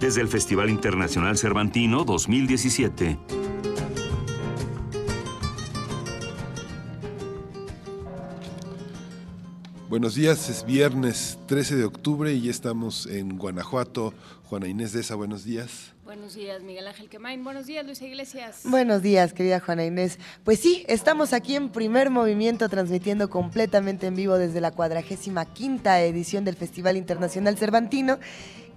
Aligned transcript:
Desde 0.00 0.20
el 0.20 0.28
Festival 0.28 0.70
Internacional 0.70 1.38
Cervantino 1.38 2.04
2017. 2.04 3.18
Buenos 9.88 10.16
días, 10.16 10.50
es 10.50 10.66
viernes 10.66 11.38
13 11.46 11.76
de 11.76 11.84
octubre 11.84 12.32
y 12.32 12.40
ya 12.42 12.50
estamos 12.50 13.06
en 13.06 13.38
Guanajuato. 13.38 14.12
Juana 14.42 14.66
Inés 14.66 14.92
de 14.92 15.00
esa, 15.00 15.14
buenos 15.14 15.44
días. 15.44 15.94
Buenos 16.04 16.34
días, 16.34 16.62
Miguel 16.62 16.86
Ángel 16.86 17.08
Quemain. 17.08 17.42
Buenos 17.44 17.66
días, 17.66 17.86
Luisa 17.86 18.04
Iglesias. 18.04 18.62
Buenos 18.64 19.02
días, 19.02 19.32
querida 19.32 19.60
Juana 19.60 19.84
Inés. 19.84 20.18
Pues 20.42 20.58
sí, 20.58 20.84
estamos 20.88 21.32
aquí 21.32 21.54
en 21.54 21.70
primer 21.70 22.10
movimiento 22.10 22.68
transmitiendo 22.68 23.30
completamente 23.30 24.08
en 24.08 24.16
vivo 24.16 24.36
desde 24.36 24.60
la 24.60 24.70
cuadragésima 24.72 25.44
quinta 25.44 26.02
edición 26.02 26.44
del 26.44 26.56
Festival 26.56 26.96
Internacional 26.96 27.56
Cervantino 27.56 28.18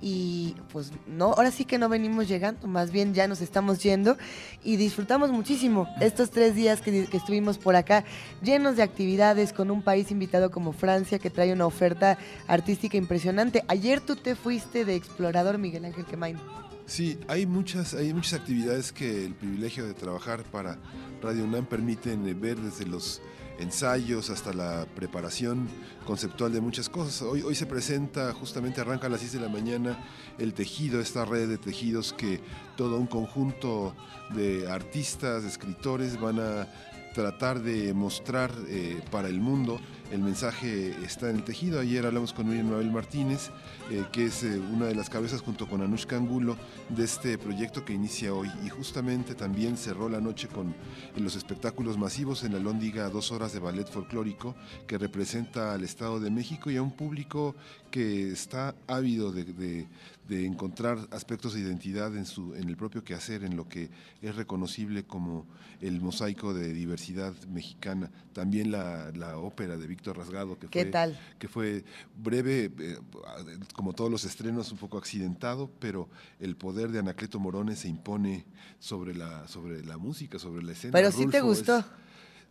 y 0.01 0.55
pues 0.71 0.91
no, 1.07 1.33
ahora 1.33 1.51
sí 1.51 1.65
que 1.65 1.77
no 1.77 1.89
venimos 1.89 2.27
llegando, 2.27 2.67
más 2.67 2.91
bien 2.91 3.13
ya 3.13 3.27
nos 3.27 3.41
estamos 3.41 3.81
yendo 3.81 4.17
y 4.63 4.75
disfrutamos 4.77 5.31
muchísimo 5.31 5.87
estos 6.01 6.29
tres 6.29 6.55
días 6.55 6.81
que, 6.81 7.05
que, 7.05 7.17
estuvimos 7.17 7.57
por 7.57 7.75
acá, 7.75 8.05
llenos 8.41 8.75
de 8.75 8.83
actividades 8.83 9.53
con 9.53 9.71
un 9.71 9.81
país 9.81 10.11
invitado 10.11 10.51
como 10.51 10.73
Francia 10.73 11.19
que 11.19 11.29
trae 11.29 11.51
una 11.53 11.65
oferta 11.65 12.17
artística 12.47 12.97
impresionante. 12.97 13.63
Ayer 13.67 14.01
tú 14.01 14.15
te 14.15 14.35
fuiste 14.35 14.85
de 14.85 14.95
explorador, 14.95 15.57
Miguel 15.57 15.85
Ángel 15.85 16.05
Quemain. 16.05 16.37
Sí, 16.85 17.19
hay 17.27 17.45
muchas, 17.45 17.93
hay 17.93 18.13
muchas 18.13 18.39
actividades 18.39 18.93
que 18.93 19.25
el 19.25 19.33
privilegio 19.33 19.85
de 19.85 19.93
trabajar 19.93 20.43
para 20.43 20.77
Radio 21.21 21.43
UNAM 21.43 21.65
permiten 21.65 22.39
ver 22.39 22.57
desde 22.57 22.85
los 22.85 23.21
ensayos 23.59 24.29
hasta 24.29 24.53
la 24.53 24.85
preparación 24.95 25.67
conceptual 26.05 26.51
de 26.51 26.61
muchas 26.61 26.89
cosas. 26.89 27.21
Hoy, 27.21 27.41
hoy 27.41 27.55
se 27.55 27.65
presenta, 27.65 28.33
justamente 28.33 28.81
arranca 28.81 29.07
a 29.07 29.09
las 29.09 29.21
6 29.21 29.33
de 29.33 29.39
la 29.39 29.49
mañana, 29.49 29.97
el 30.37 30.53
tejido, 30.53 30.99
esta 30.99 31.25
red 31.25 31.49
de 31.49 31.57
tejidos 31.57 32.13
que 32.13 32.41
todo 32.75 32.97
un 32.97 33.07
conjunto 33.07 33.95
de 34.33 34.69
artistas, 34.69 35.43
escritores 35.43 36.19
van 36.19 36.39
a 36.39 36.67
tratar 37.17 37.63
de 37.63 37.95
mostrar 37.95 38.51
eh, 38.67 39.01
para 39.09 39.27
el 39.27 39.41
mundo. 39.41 39.79
El 40.11 40.21
mensaje 40.21 40.95
está 41.03 41.31
en 41.31 41.37
el 41.37 41.43
tejido. 41.43 41.79
Ayer 41.79 42.05
hablamos 42.05 42.31
con 42.31 42.47
Miriam 42.47 42.69
Mabel 42.69 42.91
Martínez, 42.91 43.49
eh, 43.89 44.05
que 44.11 44.25
es 44.25 44.43
eh, 44.43 44.59
una 44.59 44.85
de 44.85 44.93
las 44.93 45.09
cabezas 45.09 45.41
junto 45.41 45.67
con 45.67 45.81
Anushka 45.81 46.15
Angulo 46.15 46.55
de 46.89 47.03
este 47.03 47.39
proyecto 47.39 47.83
que 47.83 47.93
inicia 47.93 48.35
hoy. 48.35 48.51
Y 48.63 48.69
justamente 48.69 49.33
también 49.33 49.77
cerró 49.77 50.09
la 50.09 50.21
noche 50.21 50.47
con 50.47 50.75
los 51.15 51.35
espectáculos 51.35 51.97
masivos 51.97 52.43
en 52.43 52.53
la 52.53 52.59
Lóndiga, 52.59 53.09
dos 53.09 53.31
horas 53.31 53.51
de 53.51 53.59
ballet 53.61 53.89
folclórico, 53.89 54.55
que 54.85 54.99
representa 54.99 55.73
al 55.73 55.83
Estado 55.83 56.19
de 56.19 56.29
México 56.29 56.69
y 56.69 56.77
a 56.77 56.83
un 56.83 56.91
público 56.91 57.55
que 57.89 58.31
está 58.31 58.75
ávido 58.87 59.31
de, 59.31 59.43
de, 59.43 59.87
de 60.27 60.45
encontrar 60.45 60.97
aspectos 61.11 61.53
de 61.53 61.61
identidad 61.61 62.15
en, 62.17 62.25
su, 62.25 62.53
en 62.55 62.67
el 62.67 62.75
propio 62.75 63.03
quehacer, 63.03 63.43
en 63.43 63.55
lo 63.55 63.67
que 63.69 63.89
es 64.21 64.35
reconocible 64.35 65.03
como 65.05 65.45
el 65.81 66.01
mosaico 66.01 66.53
de 66.53 66.73
diversidad 66.73 67.33
mexicana. 67.47 68.11
También 68.33 68.71
la, 68.71 69.11
la 69.15 69.37
ópera 69.37 69.77
de 69.77 69.87
Víctor 69.87 70.17
Rasgado, 70.17 70.59
que 70.59 70.67
¿Qué 70.67 70.83
fue, 70.83 70.91
tal? 70.91 71.19
que 71.39 71.47
fue 71.47 71.85
breve, 72.21 72.71
eh, 72.79 72.97
como 73.73 73.93
todos 73.93 74.11
los 74.11 74.25
estrenos, 74.25 74.71
un 74.71 74.77
poco 74.77 74.97
accidentado, 74.97 75.71
pero 75.79 76.09
el 76.39 76.55
poder 76.55 76.91
de 76.91 76.99
Anacleto 76.99 77.39
Morones 77.39 77.79
se 77.79 77.87
impone 77.87 78.45
sobre 78.79 79.15
la, 79.15 79.47
sobre 79.47 79.83
la 79.85 79.97
música, 79.97 80.39
sobre 80.39 80.63
la 80.63 80.73
escena. 80.73 80.91
Pero 80.91 81.11
sí 81.11 81.25
te 81.27 81.41
gustó. 81.41 81.79
es- 81.79 81.85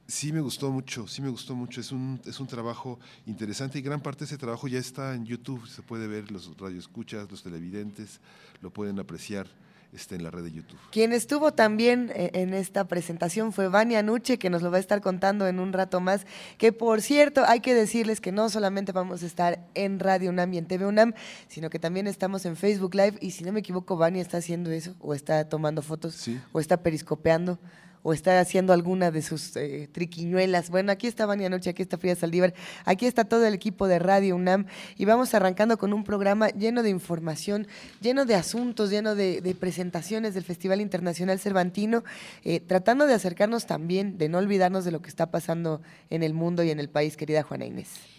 Sí 0.08 0.32
me 0.32 0.40
gustó 0.40 0.70
mucho, 0.70 1.08
sí 1.08 1.20
me 1.20 1.28
gustó 1.28 1.54
mucho. 1.56 1.80
Es 1.80 1.90
un, 1.90 2.20
es 2.26 2.38
un 2.38 2.46
trabajo 2.46 2.98
interesante 3.26 3.78
y 3.78 3.82
gran 3.82 4.00
parte 4.00 4.20
de 4.20 4.26
ese 4.26 4.38
trabajo 4.38 4.68
ya 4.68 4.78
está 4.78 5.14
en 5.14 5.24
YouTube. 5.26 5.66
Se 5.66 5.82
puede 5.82 6.06
ver 6.06 6.30
los 6.30 6.56
radioescuchas, 6.58 7.28
los 7.30 7.42
televidentes, 7.42 8.20
lo 8.62 8.70
pueden 8.70 9.00
apreciar 9.00 9.48
este, 9.92 10.14
en 10.14 10.22
la 10.22 10.30
red 10.30 10.44
de 10.44 10.52
YouTube. 10.52 10.78
Quien 10.92 11.12
estuvo 11.12 11.52
también 11.54 12.12
eh, 12.14 12.30
en 12.34 12.54
esta 12.54 12.86
presentación 12.86 13.52
fue 13.52 13.66
Vania 13.68 14.02
Nuche, 14.04 14.38
que 14.38 14.48
nos 14.48 14.62
lo 14.62 14.70
va 14.70 14.76
a 14.76 14.80
estar 14.80 15.00
contando 15.00 15.48
en 15.48 15.58
un 15.58 15.72
rato 15.72 16.00
más. 16.00 16.24
Que 16.56 16.72
por 16.72 17.02
cierto, 17.02 17.42
hay 17.44 17.58
que 17.60 17.74
decirles 17.74 18.20
que 18.20 18.30
no 18.30 18.48
solamente 18.48 18.92
vamos 18.92 19.24
a 19.24 19.26
estar 19.26 19.66
en 19.74 19.98
Radio 19.98 20.30
UNAM 20.30 20.54
y 20.54 20.58
en 20.58 20.66
TV 20.66 20.86
UNAM, 20.86 21.14
sino 21.48 21.68
que 21.68 21.80
también 21.80 22.06
estamos 22.06 22.46
en 22.46 22.54
Facebook 22.54 22.94
Live. 22.94 23.18
Y 23.20 23.32
si 23.32 23.42
no 23.42 23.52
me 23.52 23.58
equivoco, 23.60 23.96
Vania 23.96 24.22
está 24.22 24.36
haciendo 24.38 24.70
eso, 24.70 24.94
o 25.00 25.14
está 25.14 25.48
tomando 25.48 25.82
fotos, 25.82 26.14
Sí. 26.14 26.40
o 26.52 26.60
está 26.60 26.76
periscopeando, 26.82 27.58
o 28.06 28.12
está 28.12 28.38
haciendo 28.38 28.72
alguna 28.72 29.10
de 29.10 29.20
sus 29.20 29.56
eh, 29.56 29.88
triquiñuelas. 29.90 30.70
Bueno, 30.70 30.92
aquí 30.92 31.08
está 31.08 31.26
Vania 31.26 31.48
Noche, 31.48 31.70
aquí 31.70 31.82
está 31.82 31.98
Frida 31.98 32.14
Saldívar, 32.14 32.54
aquí 32.84 33.04
está 33.04 33.24
todo 33.24 33.44
el 33.44 33.52
equipo 33.52 33.88
de 33.88 33.98
Radio 33.98 34.36
UNAM 34.36 34.66
y 34.96 35.06
vamos 35.06 35.34
arrancando 35.34 35.76
con 35.76 35.92
un 35.92 36.04
programa 36.04 36.50
lleno 36.50 36.84
de 36.84 36.90
información, 36.90 37.66
lleno 38.00 38.24
de 38.24 38.36
asuntos, 38.36 38.90
lleno 38.90 39.16
de, 39.16 39.40
de 39.40 39.54
presentaciones 39.56 40.34
del 40.34 40.44
Festival 40.44 40.80
Internacional 40.80 41.40
Cervantino, 41.40 42.04
eh, 42.44 42.60
tratando 42.60 43.08
de 43.08 43.14
acercarnos 43.14 43.66
también, 43.66 44.18
de 44.18 44.28
no 44.28 44.38
olvidarnos 44.38 44.84
de 44.84 44.92
lo 44.92 45.02
que 45.02 45.08
está 45.08 45.32
pasando 45.32 45.82
en 46.08 46.22
el 46.22 46.32
mundo 46.32 46.62
y 46.62 46.70
en 46.70 46.78
el 46.78 46.88
país, 46.88 47.16
querida 47.16 47.42
Juana 47.42 47.66
Inés. 47.66 48.15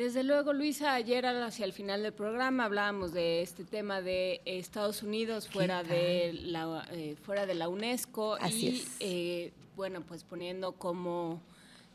Desde 0.00 0.22
luego, 0.22 0.54
Luisa, 0.54 0.94
ayer 0.94 1.26
hacia 1.26 1.66
el 1.66 1.74
final 1.74 2.02
del 2.02 2.14
programa 2.14 2.64
hablábamos 2.64 3.12
de 3.12 3.42
este 3.42 3.64
tema 3.64 4.00
de 4.00 4.40
Estados 4.46 5.02
Unidos 5.02 5.46
fuera 5.46 5.82
de 5.82 6.32
la 6.42 6.86
eh, 6.90 7.16
fuera 7.22 7.44
de 7.44 7.54
la 7.54 7.68
UNESCO 7.68 8.36
Así 8.40 8.66
y 8.66 8.68
es. 8.68 8.96
eh, 9.00 9.52
bueno, 9.76 10.00
pues 10.00 10.24
poniendo 10.24 10.72
como 10.72 11.42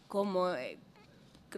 como 0.08 0.54
eh, 0.54 0.78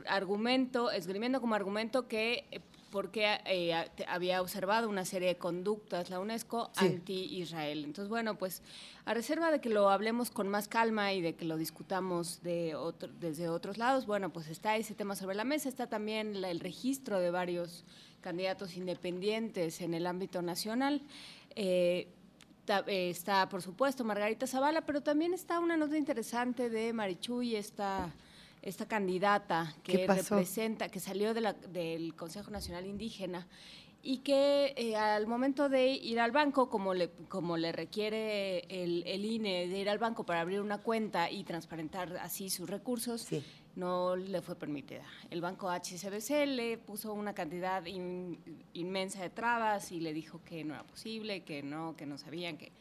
argumento, 0.08 0.90
esgrimiendo 0.90 1.42
como 1.42 1.54
argumento 1.54 2.08
que 2.08 2.46
porque 2.92 3.40
eh, 3.46 3.74
había 4.08 4.42
observado 4.42 4.90
una 4.90 5.04
serie 5.06 5.28
de 5.30 5.36
conductas 5.38 6.10
la 6.10 6.20
UNESCO 6.20 6.72
Sí. 6.78 6.86
anti-Israel. 6.86 7.84
Entonces, 7.84 8.10
bueno, 8.10 8.38
pues 8.38 8.62
a 9.06 9.14
reserva 9.14 9.52
de 9.52 9.60
que 9.60 9.70
lo 9.70 9.90
hablemos 9.90 10.32
con 10.32 10.48
más 10.48 10.68
calma 10.68 11.14
y 11.14 11.22
de 11.22 11.36
que 11.36 11.46
lo 11.46 11.58
discutamos 11.58 12.42
de 12.44 12.76
otro- 12.76 13.10
desde 13.20 13.50
otros 13.50 13.78
lados, 13.78 14.06
bueno, 14.06 14.32
pues 14.32 14.48
está 14.48 14.78
ese 14.78 14.96
tema 14.96 15.16
sobre 15.16 15.36
la 15.36 15.44
mesa, 15.44 15.68
está 15.70 15.88
también 15.88 16.42
la- 16.42 16.50
el 16.50 16.60
registro 16.60 17.20
de 17.20 17.32
varios 17.32 17.84
candidatos 18.22 18.76
independientes 18.78 19.82
en 19.82 19.94
el 19.94 20.08
ámbito 20.08 20.42
nacional. 20.42 21.02
Eh, 21.56 22.08
eh, 22.88 23.10
está, 23.10 23.48
por 23.48 23.62
supuesto, 23.62 24.04
Margarita 24.04 24.48
Zavala, 24.48 24.82
pero 24.82 25.02
también 25.02 25.34
está 25.34 25.60
una 25.60 25.78
nota 25.78 25.98
interesante 25.98 26.70
de 26.70 26.92
Marichuy, 26.94 27.56
esta, 27.56 28.12
esta 28.68 28.86
candidata 28.86 29.74
¿Qué 29.84 29.94
que 29.94 30.08
representa, 30.08 30.90
que 30.90 31.00
salió 31.00 31.34
de 31.34 31.42
la- 31.42 31.54
del 31.54 32.14
Consejo 32.16 32.52
Nacional 32.52 32.86
Indígena 32.86 33.48
y 34.04 34.18
que 34.20 34.74
eh, 34.76 34.96
al 34.96 35.26
momento 35.26 35.70
de 35.70 35.88
ir 35.88 36.20
al 36.20 36.32
banco, 36.32 36.70
como 36.70 36.94
le, 36.94 37.10
como 37.30 37.56
le 37.58 37.72
requiere 37.72 38.60
el, 38.70 39.04
el 39.08 39.24
INE 39.26 39.68
de 39.68 39.80
ir 39.80 39.90
al 39.90 39.98
banco 40.00 40.26
para 40.26 40.42
abrir 40.42 40.60
una 40.62 40.80
cuenta 40.80 41.32
y 41.32 41.44
transparentar 41.46 42.18
así 42.18 42.50
sus 42.50 42.70
recursos, 42.70 43.22
Sí. 43.22 43.42
no 43.76 44.16
le 44.18 44.42
fue 44.42 44.56
permitida. 44.56 45.04
El 45.30 45.40
banco 45.42 45.70
HSBC 45.72 46.46
le 46.46 46.78
puso 46.78 47.14
una 47.14 47.34
cantidad 47.34 47.86
in- 47.86 48.38
inmensa 48.74 49.22
de 49.22 49.30
trabas 49.30 49.92
y 49.94 50.00
le 50.02 50.14
dijo 50.14 50.42
que 50.44 50.64
no 50.66 50.74
era 50.74 50.84
posible, 50.84 51.42
que 51.44 51.64
no, 51.64 51.96
que 51.96 52.06
no 52.06 52.18
sabían 52.18 52.58
que... 52.58 52.72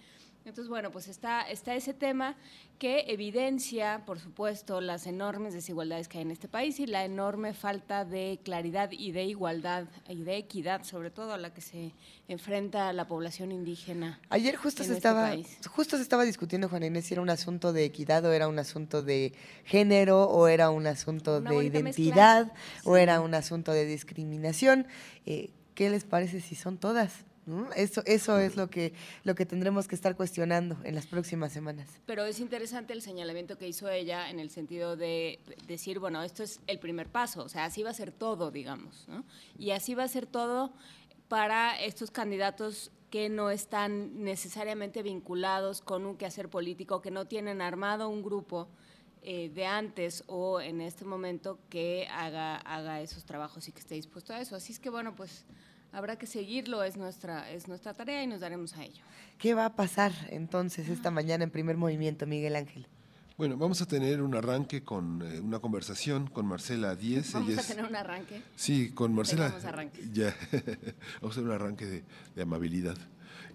Entonces, 0.47 0.69
bueno, 0.69 0.93
pues 0.93 1.09
está, 1.09 1.43
está 1.43 1.75
ese 1.75 1.93
tema 1.93 2.37
que 2.79 3.07
evidencia, 3.09 4.05
por 4.07 4.21
supuesto, 4.21 4.81
las 4.81 5.09
enormes 5.09 5.53
desigualdades 5.55 6.07
que 6.07 6.19
hay 6.19 6.23
en 6.23 6.31
este 6.31 6.47
país 6.47 6.79
y 6.79 6.87
la 6.87 7.05
enorme 7.05 7.53
falta 7.53 8.05
de 8.05 8.39
claridad 8.45 8.91
y 8.93 9.11
de 9.11 9.25
igualdad 9.25 9.89
y 10.09 10.23
de 10.23 10.37
equidad, 10.37 10.85
sobre 10.85 11.11
todo 11.11 11.33
a 11.33 11.39
la 11.39 11.53
que 11.53 11.61
se 11.63 11.93
enfrenta 12.29 12.93
la 12.93 13.09
población 13.09 13.51
indígena. 13.51 14.21
Ayer 14.31 14.55
justo 14.55 14.83
en 14.83 14.87
se 14.89 14.93
este 14.95 15.09
estaba 15.09 15.29
país. 15.31 15.59
justo 15.69 15.97
se 15.97 16.03
estaba 16.05 16.23
discutiendo 16.23 16.69
Juan 16.69 16.85
Inés 16.85 17.07
si 17.07 17.15
era 17.15 17.23
un 17.23 17.31
asunto 17.31 17.73
de 17.73 17.85
equidad 17.85 18.25
o 18.25 18.33
era 18.33 18.47
un 18.47 18.61
asunto 18.61 19.03
de 19.03 19.33
género 19.65 20.25
o 20.29 20.47
era 20.47 20.71
un 20.71 20.87
asunto 20.87 21.39
Una 21.39 21.51
de 21.51 21.57
mezcla. 21.57 21.81
identidad 21.81 22.53
o 22.85 22.95
Sí. 22.95 23.03
era 23.03 23.21
un 23.21 23.35
asunto 23.35 23.73
de 23.73 23.85
discriminación. 23.85 24.87
Eh, 25.27 25.51
¿Qué 25.75 25.91
les 25.91 26.05
parece 26.05 26.41
si 26.41 26.55
son 26.55 26.79
todas? 26.79 27.26
Eso, 27.77 28.03
eso 28.07 28.39
es 28.39 28.57
lo 28.57 28.69
que, 28.69 28.93
lo 29.23 29.35
que 29.35 29.47
tendremos 29.47 29.87
que 29.87 29.95
estar 29.95 30.17
cuestionando 30.17 30.77
en 30.83 30.95
las 30.95 31.07
próximas 31.07 31.53
semanas. 31.53 31.89
Pero 32.05 32.25
es 32.25 32.41
interesante 32.41 32.93
el 32.93 33.03
señalamiento 33.03 33.57
que 33.57 33.69
hizo 33.69 33.89
ella 33.89 34.31
en 34.31 34.41
el 34.41 34.51
sentido 34.51 34.97
de 34.97 35.39
decir, 35.67 36.01
bueno, 36.01 36.23
esto 36.23 36.43
es 36.43 36.61
el 36.67 36.79
primer 36.79 37.09
paso, 37.09 37.45
o 37.45 37.49
sea, 37.49 37.65
así 37.65 37.83
va 37.83 37.91
a 37.91 37.95
ser 37.95 38.11
todo, 38.11 38.51
digamos, 38.51 39.07
¿no? 39.09 39.25
Y 39.59 39.71
así 39.71 39.95
va 39.95 40.05
a 40.05 40.09
ser 40.09 40.27
todo 40.27 40.73
para 41.29 41.81
estos 41.81 42.11
candidatos 42.11 42.91
que 43.11 43.29
no 43.29 43.51
están 43.51 44.25
necesariamente 44.25 45.03
vinculados 45.03 45.81
con 45.81 46.05
un 46.05 46.17
quehacer 46.17 46.49
político, 46.49 47.01
que 47.01 47.11
no 47.11 47.27
tienen 47.27 47.63
armado 47.63 48.09
un 48.09 48.23
grupo 48.23 48.69
eh, 49.23 49.51
de 49.55 49.67
antes 49.67 50.25
o 50.27 50.61
en 50.61 50.81
este 50.81 51.05
momento 51.05 51.59
que 51.71 52.09
haga, 52.11 52.57
haga 52.57 53.01
esos 53.01 53.25
trabajos 53.25 53.67
y 53.69 53.73
que 53.73 53.81
esté 53.81 53.95
dispuesto 53.95 54.33
a 54.33 54.41
eso. 54.41 54.57
Así 54.57 54.73
es 54.73 54.79
que 54.79 54.91
bueno, 54.91 55.15
pues 55.15 55.45
habrá 55.97 56.17
que 56.17 56.27
seguirlo, 56.27 56.83
es 56.85 56.99
nuestra, 56.99 57.51
es 57.51 57.69
nuestra 57.69 57.95
tarea 57.95 58.23
y 58.23 58.27
nos 58.27 58.41
daremos 58.41 58.77
a 58.77 58.85
ello. 58.85 59.03
¿Qué 59.39 59.55
va 59.55 59.65
a 59.65 59.77
pasar 59.77 60.13
entonces 60.29 60.91
esta 60.91 61.11
mañana 61.11 61.45
en 61.45 61.51
primer 61.51 61.79
movimiento, 61.79 62.27
Miguel 62.27 62.55
Ángel? 62.55 62.87
Bueno, 63.39 63.57
vamos 63.57 63.81
a 63.81 63.87
tener 63.87 64.21
un 64.21 64.35
arranque 64.35 64.85
con 64.85 65.23
eh, 65.23 65.41
una 65.41 65.59
conversación 65.59 66.27
con 66.27 66.45
Marcela 66.47 66.95
Díez. 66.95 67.33
¿Vamos 67.33 67.57
a 67.57 67.63
tener 67.63 67.87
un 67.87 67.97
arranque? 67.97 68.43
Sí, 68.57 68.91
con 68.91 69.15
Marcela. 69.15 69.55
Ya, 70.13 70.37
vamos 71.21 71.37
a 71.37 71.41
hacer 71.41 71.45
un 71.45 71.51
arranque 71.53 72.05
de, 72.35 72.43
amabilidad. 72.43 72.97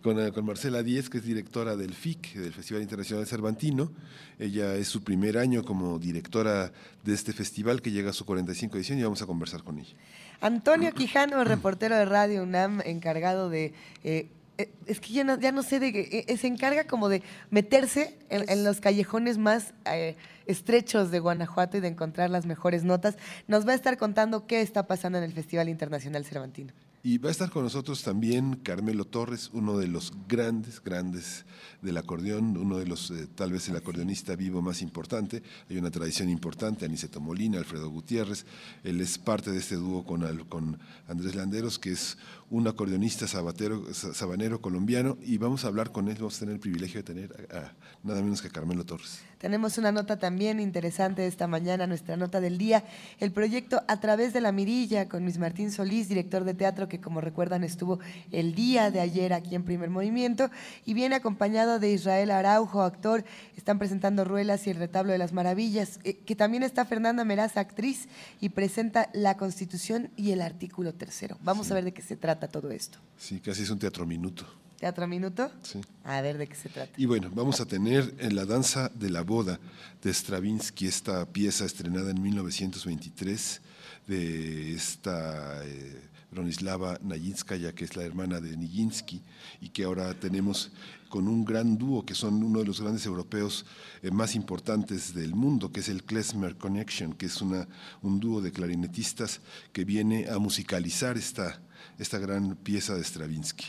Con, 0.01 0.19
eh, 0.19 0.31
con, 0.31 0.45
Marcela 0.45 0.81
Díez, 0.83 1.09
que 1.09 1.19
es 1.19 1.24
directora 1.24 1.75
del 1.75 1.94
FIC, 1.94 2.33
del 2.33 2.53
Festival 2.53 2.81
Internacional 2.81 3.27
Cervantino. 3.27 3.92
Ella 4.39 4.75
es 4.75 4.88
su 4.88 5.03
primer 5.03 5.38
año 5.38 5.63
como 5.63 6.00
directora 6.00 6.71
de 7.03 7.13
este 7.13 7.33
festival 7.33 7.81
que 7.81 7.92
llega 7.92 8.09
a 8.09 8.13
su 8.13 8.25
45 8.25 8.77
edición 8.77 9.00
y 9.00 9.03
vamos 9.03 9.21
a 9.21 9.25
conversar 9.25 9.63
con 9.63 9.80
ella. 9.80 9.94
Antonio 10.42 10.92
Quijano, 10.95 11.44
reportero 11.44 11.95
de 11.95 12.06
Radio 12.06 12.44
UNAM, 12.44 12.81
encargado 12.86 13.50
de 13.50 13.74
eh, 14.03 14.27
eh, 14.62 14.69
es 14.86 15.00
que 15.00 15.13
ya 15.13 15.24
no, 15.24 15.39
ya 15.39 15.51
no 15.51 15.63
sé 15.63 15.80
de 15.80 15.92
qué, 15.92 16.38
se 16.38 16.48
encarga 16.48 16.83
como 16.86 17.09
de 17.09 17.24
meterse 17.50 18.18
en, 18.30 18.63
los 18.63 18.80
callejones 18.81 19.38
más 19.38 19.74
eh, 19.86 20.15
estrechos 20.45 21.09
de 21.09 21.19
Guanajuato 21.19 21.77
y 21.77 21.80
de 21.80 21.88
encontrar 21.88 22.30
las 22.30 22.45
mejores 22.45 22.83
notas. 22.83 23.18
Nos 23.48 23.68
va 23.68 23.71
a 23.71 23.75
estar 23.75 23.98
contando 23.98 24.45
qué 24.45 24.62
está 24.62 24.88
pasando 24.88 25.18
en 25.18 25.24
el 25.24 25.33
Festival 25.33 25.69
Internacional 25.69 26.25
Cervantino. 26.25 26.74
Y 27.03 27.18
va 27.18 27.30
a 27.30 27.31
estar 27.31 27.50
con 27.50 27.63
nosotros 27.63 28.03
también 28.03 28.57
Carmelo 28.57 29.06
Torres, 29.06 29.50
uno 29.53 29.75
de 29.80 29.88
los 29.88 30.13
grandes, 30.27 30.83
grandes 30.83 31.45
del 31.81 31.98
acordeón, 31.98 32.56
uno 32.57 32.77
de 32.77 32.86
los, 32.86 33.09
eh, 33.09 33.27
tal 33.33 33.51
vez 33.51 33.68
el 33.69 33.75
acordeonista 33.75 34.36
vivo 34.36 34.62
más 34.62 34.83
importante. 34.83 35.42
Hay 35.68 35.77
una 35.77 35.89
tradición 35.89 36.30
importante, 36.30 36.86
Aniceto 36.86 37.19
Molina, 37.19 37.57
Alfredo 37.57 37.89
Gutiérrez. 37.89 38.45
Él 38.83 39.01
es 39.01 39.18
parte 39.18 39.50
de 39.50 39.57
este 39.57 39.77
dúo 39.77 40.06
con, 40.06 40.45
con 40.45 40.77
Andrés 41.07 41.33
Landeros, 41.33 41.80
que 41.80 41.94
es 41.94 42.19
un 42.51 42.68
acordeonista 42.68 43.27
sabatero, 43.27 43.81
sabanero 43.94 44.62
colombiano. 44.62 45.18
Y 45.21 45.38
vamos 45.38 45.63
a 45.63 45.69
hablar 45.69 45.92
con 45.92 46.09
él, 46.09 46.15
vamos 46.15 46.36
a 46.36 46.39
tener 46.42 46.56
el 46.56 46.59
privilegio 46.59 47.00
de 47.00 47.03
tener 47.03 47.48
a 47.50 47.71
nada 48.03 48.21
menos 48.21 48.42
que 48.42 48.50
a 48.50 48.51
Carmelo 48.51 48.86
Torres. 48.86 49.21
Tenemos 49.38 49.77
una 49.77 49.92
nota 49.92 50.19
también 50.19 50.59
interesante 50.59 51.25
esta 51.25 51.48
mañana, 51.48 51.88
nuestra 51.88 52.18
nota 52.18 52.42
del 52.42 52.59
día, 52.59 52.83
el 53.19 53.31
proyecto 53.31 53.81
A 53.88 54.00
través 54.00 54.33
de 54.33 54.42
la 54.42 54.51
mirilla 54.51 55.09
con 55.09 55.24
Luis 55.24 55.39
Martín 55.39 55.71
Solís, 55.71 56.09
director 56.09 56.44
de 56.44 56.53
teatro 56.53 56.88
que 56.88 57.00
como 57.00 57.21
recuerdan 57.21 57.63
estuvo 57.63 58.00
el 58.31 58.53
día 58.53 58.92
de 58.92 59.00
ayer 59.00 59.33
aquí 59.33 59.56
en 59.56 59.63
Primer 59.63 59.89
Movimiento 59.89 60.51
y 60.86 60.94
viene 60.94 61.15
acompañado 61.15 61.80
de 61.80 61.92
Israel 61.92 62.31
Araujo, 62.31 62.83
actor, 62.83 63.24
están 63.56 63.80
presentando 63.80 64.25
Ruelas 64.25 64.68
y 64.68 64.71
el 64.71 64.77
retablo 64.77 65.12
de 65.12 65.18
las 65.18 65.33
maravillas, 65.33 66.00
eh, 66.03 66.18
que 66.18 66.36
también 66.36 66.63
está 66.63 66.86
Fernanda 66.86 67.24
Meraza, 67.24 67.62
actriz, 67.62 68.09
y 68.42 68.50
presenta 68.50 69.09
la 69.13 69.38
Constitución 69.38 70.12
y 70.18 70.31
el 70.31 70.42
artículo 70.42 70.94
tercero. 70.94 71.38
Vamos 71.42 71.71
a 71.71 71.75
ver 71.75 71.86
de 71.86 71.94
qué 71.94 72.01
se 72.01 72.15
trata 72.15 72.40
todo 72.47 72.71
esto. 72.71 72.99
Sí, 73.17 73.39
casi 73.39 73.63
es 73.63 73.69
un 73.69 73.79
teatro 73.79 74.05
minuto. 74.05 74.45
Teatro 74.81 75.07
Minuto. 75.07 75.51
Sí. 75.61 75.79
A 76.03 76.21
ver 76.21 76.39
de 76.39 76.47
qué 76.47 76.55
se 76.55 76.67
trata. 76.67 76.91
Y 76.97 77.05
bueno, 77.05 77.29
vamos 77.35 77.61
a 77.61 77.67
tener 77.67 78.15
en 78.17 78.35
la 78.35 78.45
danza 78.45 78.89
de 78.95 79.11
la 79.11 79.21
boda 79.21 79.59
de 80.01 80.11
Stravinsky, 80.11 80.88
esta 80.88 81.23
pieza 81.27 81.65
estrenada 81.65 82.09
en 82.09 82.19
1923 82.19 83.61
de 84.07 84.73
esta 84.73 85.63
eh, 85.63 86.01
Bronislava 86.31 86.97
Nayinskaya, 87.03 87.75
que 87.75 87.85
es 87.85 87.95
la 87.95 88.03
hermana 88.03 88.41
de 88.41 88.57
Nijinsky, 88.57 89.21
y 89.61 89.69
que 89.69 89.83
ahora 89.83 90.15
tenemos 90.15 90.71
con 91.09 91.27
un 91.27 91.45
gran 91.45 91.77
dúo 91.77 92.03
que 92.03 92.15
son 92.15 92.41
uno 92.41 92.59
de 92.59 92.65
los 92.65 92.81
grandes 92.81 93.05
europeos 93.05 93.67
eh, 94.01 94.09
más 94.09 94.33
importantes 94.33 95.13
del 95.13 95.35
mundo, 95.35 95.71
que 95.71 95.81
es 95.81 95.89
el 95.89 96.03
Klezmer 96.03 96.55
Connection, 96.55 97.13
que 97.13 97.27
es 97.27 97.39
una, 97.41 97.67
un 98.01 98.19
dúo 98.19 98.41
de 98.41 98.51
clarinetistas 98.51 99.41
que 99.73 99.85
viene 99.85 100.27
a 100.27 100.39
musicalizar 100.39 101.19
esta, 101.19 101.61
esta 102.01 102.18
gran 102.18 102.56
pieza 102.56 102.95
de 102.95 103.03
Stravinsky. 103.03 103.65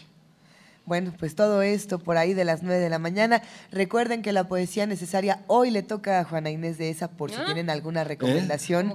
Bueno, 0.84 1.14
pues 1.16 1.36
todo 1.36 1.62
esto 1.62 2.00
por 2.00 2.16
ahí 2.16 2.34
de 2.34 2.44
las 2.44 2.64
9 2.64 2.80
de 2.80 2.90
la 2.90 2.98
mañana. 2.98 3.40
Recuerden 3.70 4.20
que 4.20 4.32
la 4.32 4.48
poesía 4.48 4.84
necesaria 4.84 5.44
hoy 5.46 5.70
le 5.70 5.84
toca 5.84 6.18
a 6.18 6.24
Juana 6.24 6.50
Inés 6.50 6.76
de 6.76 6.90
esa 6.90 7.08
por 7.08 7.30
si 7.30 7.36
¿Ah? 7.36 7.44
tienen 7.44 7.70
alguna 7.70 8.02
recomendación. 8.02 8.94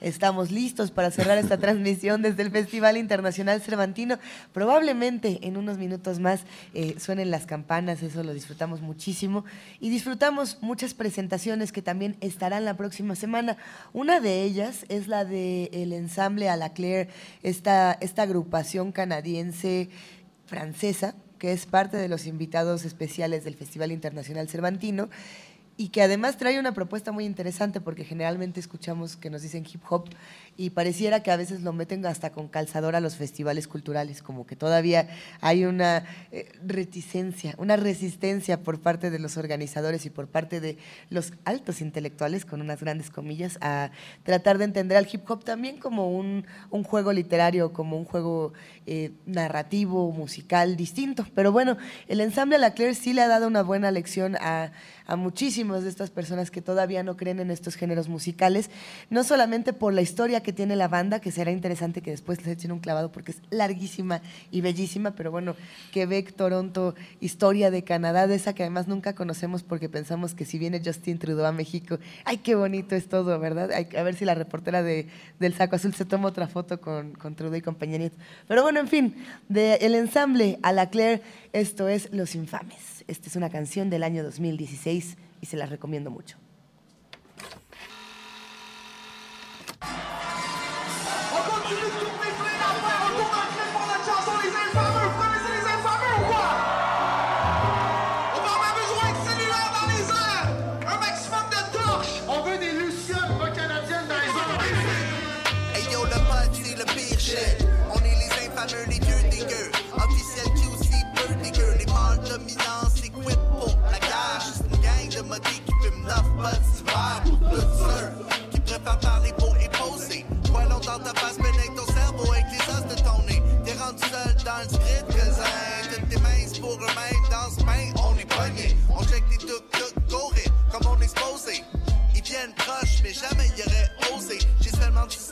Estamos 0.00 0.52
listos 0.52 0.92
para 0.92 1.10
cerrar 1.10 1.36
esta 1.38 1.58
transmisión 1.58 2.22
desde 2.22 2.42
el 2.42 2.52
Festival 2.52 2.96
Internacional 2.96 3.60
Cervantino. 3.60 4.18
Probablemente 4.52 5.40
en 5.42 5.56
unos 5.56 5.76
minutos 5.76 6.20
más 6.20 6.44
eh, 6.72 6.94
suenen 7.00 7.32
las 7.32 7.46
campanas, 7.46 8.04
eso 8.04 8.22
lo 8.22 8.32
disfrutamos 8.32 8.80
muchísimo. 8.80 9.44
Y 9.80 9.90
disfrutamos 9.90 10.58
muchas 10.60 10.94
presentaciones 10.94 11.72
que 11.72 11.82
también 11.82 12.16
estarán 12.20 12.64
la 12.64 12.76
próxima 12.76 13.16
semana. 13.16 13.56
Una 13.92 14.20
de 14.20 14.42
ellas 14.42 14.86
es 14.88 15.08
la 15.08 15.24
del 15.24 15.68
el 15.72 15.92
ensamble 15.92 16.48
A 16.48 16.56
la 16.56 16.72
Claire, 16.74 17.08
esta, 17.42 17.92
esta 18.00 18.22
agrupación 18.22 18.92
canadiense 18.92 19.90
francesa 20.46 21.16
que 21.44 21.52
es 21.52 21.66
parte 21.66 21.98
de 21.98 22.08
los 22.08 22.24
invitados 22.26 22.86
especiales 22.86 23.44
del 23.44 23.54
Festival 23.54 23.92
Internacional 23.92 24.48
Cervantino 24.48 25.10
y 25.76 25.88
que 25.88 26.00
además 26.00 26.38
trae 26.38 26.58
una 26.58 26.72
propuesta 26.72 27.12
muy 27.12 27.26
interesante 27.26 27.82
porque 27.82 28.02
generalmente 28.02 28.60
escuchamos 28.60 29.18
que 29.18 29.28
nos 29.28 29.42
dicen 29.42 29.66
hip 29.70 29.82
hop 29.90 30.08
y 30.56 30.70
pareciera 30.70 31.22
que 31.22 31.30
a 31.30 31.36
veces 31.36 31.62
lo 31.62 31.72
meten 31.72 32.04
hasta 32.06 32.30
con 32.30 32.48
calzador 32.48 32.96
a 32.96 33.00
los 33.00 33.16
festivales 33.16 33.66
culturales, 33.66 34.22
como 34.22 34.46
que 34.46 34.56
todavía 34.56 35.08
hay 35.40 35.64
una 35.64 36.04
eh, 36.30 36.52
reticencia, 36.64 37.54
una 37.58 37.76
resistencia 37.76 38.62
por 38.62 38.80
parte 38.80 39.10
de 39.10 39.18
los 39.18 39.36
organizadores 39.36 40.06
y 40.06 40.10
por 40.10 40.28
parte 40.28 40.60
de 40.60 40.78
los 41.10 41.32
altos 41.44 41.80
intelectuales, 41.80 42.44
con 42.44 42.60
unas 42.60 42.80
grandes 42.80 43.10
comillas, 43.10 43.58
a 43.60 43.90
tratar 44.22 44.58
de 44.58 44.64
entender 44.64 44.96
al 44.96 45.08
hip 45.10 45.28
hop 45.28 45.44
también 45.44 45.78
como 45.78 46.16
un, 46.16 46.46
un 46.70 46.84
juego 46.84 47.12
literario, 47.12 47.72
como 47.72 47.96
un 47.96 48.04
juego 48.04 48.52
eh, 48.86 49.10
narrativo, 49.26 50.12
musical 50.12 50.76
distinto. 50.76 51.26
Pero 51.34 51.52
bueno, 51.52 51.76
el 52.06 52.20
ensamble 52.20 52.58
La 52.58 52.74
Claire 52.74 52.94
sí 52.94 53.12
le 53.12 53.22
ha 53.22 53.28
dado 53.28 53.48
una 53.48 53.62
buena 53.62 53.90
lección 53.90 54.36
a, 54.36 54.72
a 55.06 55.16
muchísimas 55.16 55.82
de 55.82 55.88
estas 55.88 56.10
personas 56.10 56.50
que 56.50 56.62
todavía 56.62 57.02
no 57.02 57.16
creen 57.16 57.40
en 57.40 57.50
estos 57.50 57.74
géneros 57.74 58.08
musicales, 58.08 58.70
no 59.10 59.24
solamente 59.24 59.72
por 59.72 59.92
la 59.92 60.02
historia 60.02 60.43
que 60.44 60.52
tiene 60.52 60.76
la 60.76 60.86
banda, 60.86 61.20
que 61.20 61.32
será 61.32 61.50
interesante 61.50 62.02
que 62.02 62.12
después 62.12 62.38
les 62.38 62.56
echen 62.56 62.70
un 62.70 62.78
clavado 62.78 63.10
porque 63.10 63.32
es 63.32 63.42
larguísima 63.50 64.20
y 64.52 64.60
bellísima, 64.60 65.10
pero 65.12 65.32
bueno, 65.32 65.56
Quebec, 65.92 66.34
Toronto, 66.34 66.94
historia 67.20 67.72
de 67.72 67.82
Canadá, 67.82 68.28
de 68.28 68.36
esa 68.36 68.54
que 68.54 68.62
además 68.62 68.86
nunca 68.86 69.14
conocemos 69.14 69.62
porque 69.64 69.88
pensamos 69.88 70.34
que 70.34 70.44
si 70.44 70.58
viene 70.58 70.80
Justin 70.84 71.18
Trudeau 71.18 71.46
a 71.46 71.52
México, 71.52 71.98
ay, 72.24 72.36
qué 72.38 72.54
bonito 72.54 72.94
es 72.94 73.08
todo, 73.08 73.38
¿verdad? 73.40 73.70
a 73.72 74.02
ver 74.02 74.14
si 74.14 74.24
la 74.24 74.36
reportera 74.36 74.84
de, 74.84 75.08
del 75.40 75.54
Saco 75.54 75.74
Azul 75.74 75.94
se 75.94 76.04
toma 76.04 76.28
otra 76.28 76.46
foto 76.46 76.80
con, 76.80 77.12
con 77.14 77.34
Trudeau 77.34 77.56
y 77.56 77.62
compañía. 77.62 77.94
Pero 78.48 78.62
bueno, 78.62 78.80
en 78.80 78.88
fin, 78.88 79.14
del 79.48 79.78
el 79.80 79.94
ensamble 79.94 80.58
a 80.62 80.72
la 80.72 80.90
Claire, 80.90 81.22
esto 81.52 81.88
es 81.88 82.12
Los 82.12 82.34
Infames. 82.34 83.04
Esta 83.06 83.28
es 83.28 83.36
una 83.36 83.50
canción 83.50 83.90
del 83.90 84.02
año 84.02 84.22
2016 84.24 85.16
y 85.40 85.46
se 85.46 85.56
la 85.56 85.66
recomiendo 85.66 86.10
mucho. 86.10 86.43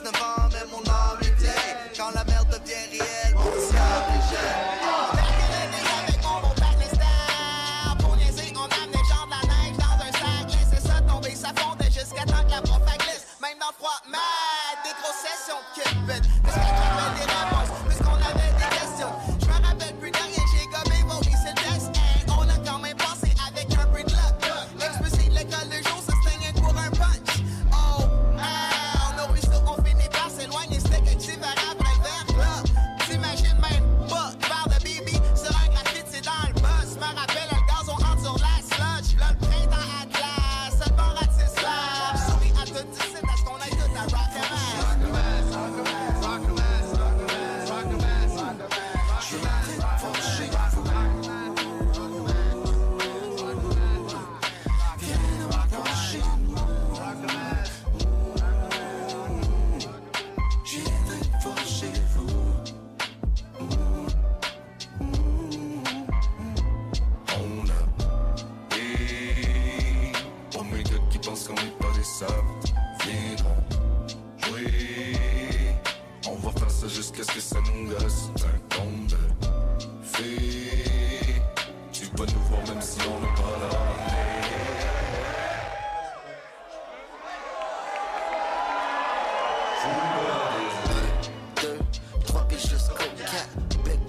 Navam 0.03 0.49
est 0.55 0.71
mon 0.71 0.79
âme 0.91 1.22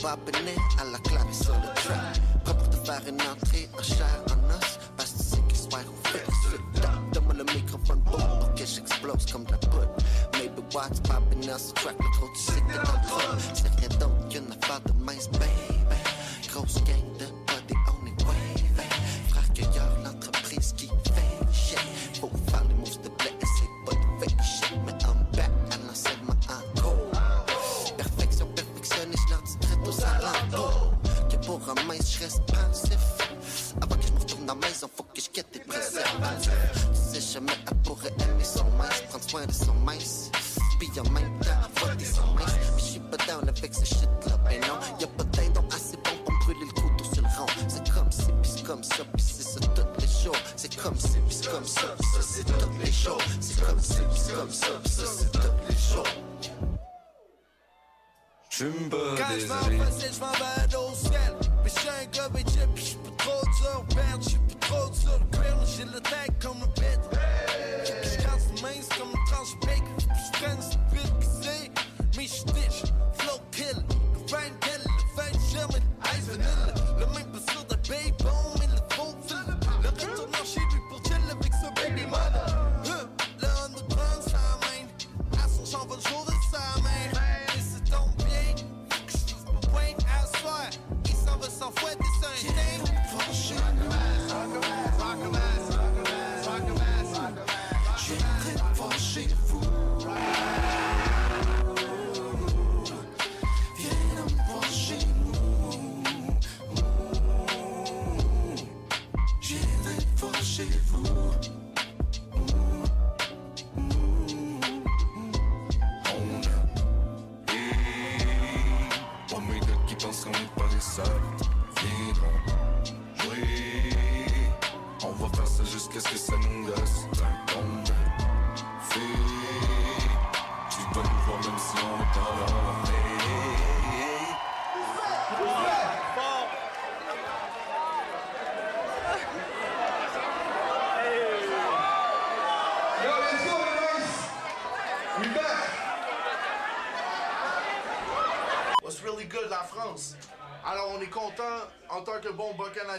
abonnés 0.07 0.57
à 0.81 0.85
la 0.85 0.99
clave 0.99 1.33
sur 1.33 1.55
le 1.55 1.69
track. 1.75 2.21
Prêt 2.45 2.55
pour 2.55 2.71
te 2.71 2.77
faire 2.87 3.03
une 3.09 3.21
entrée 3.23 3.69
en 3.79 3.83
chair, 3.83 4.21
en 4.31 4.51
os. 4.55 4.79
Parce 4.97 5.13
que 5.13 5.23
c'est 5.23 5.47
qu'il 5.49 5.57
soit 5.57 5.81
ouvert 5.81 6.31
sur 6.43 6.53
le. 6.53 7.13
Donne-moi 7.13 7.35
le 7.35 7.45
microphone 7.45 8.03
pour 8.05 8.55
que 8.55 8.65
j'explose 8.67 9.27
comme 9.33 9.45
la 9.51 9.59
poudre. 9.59 9.89
Maybe 10.35 10.61
what's 10.75 11.01
popping 11.01 11.49
us, 11.51 11.73
track 11.75 11.97
le 11.99 12.19
gros, 12.19 12.31
tu 12.35 12.41
sais 12.41 12.61
que 12.61 12.73
t'es 12.73 12.79
dans 12.79 13.35
le. 13.35 13.41
C'est 13.55 13.81
rien 13.81 13.89
d'autre 13.99 14.29
qu'une 14.29 14.53
affaire 14.53 14.81
de 14.81 14.93
mince, 15.05 15.29
baby. 15.33 15.79
Grosse 16.49 16.83
gang 16.85 17.05
de 17.19 17.24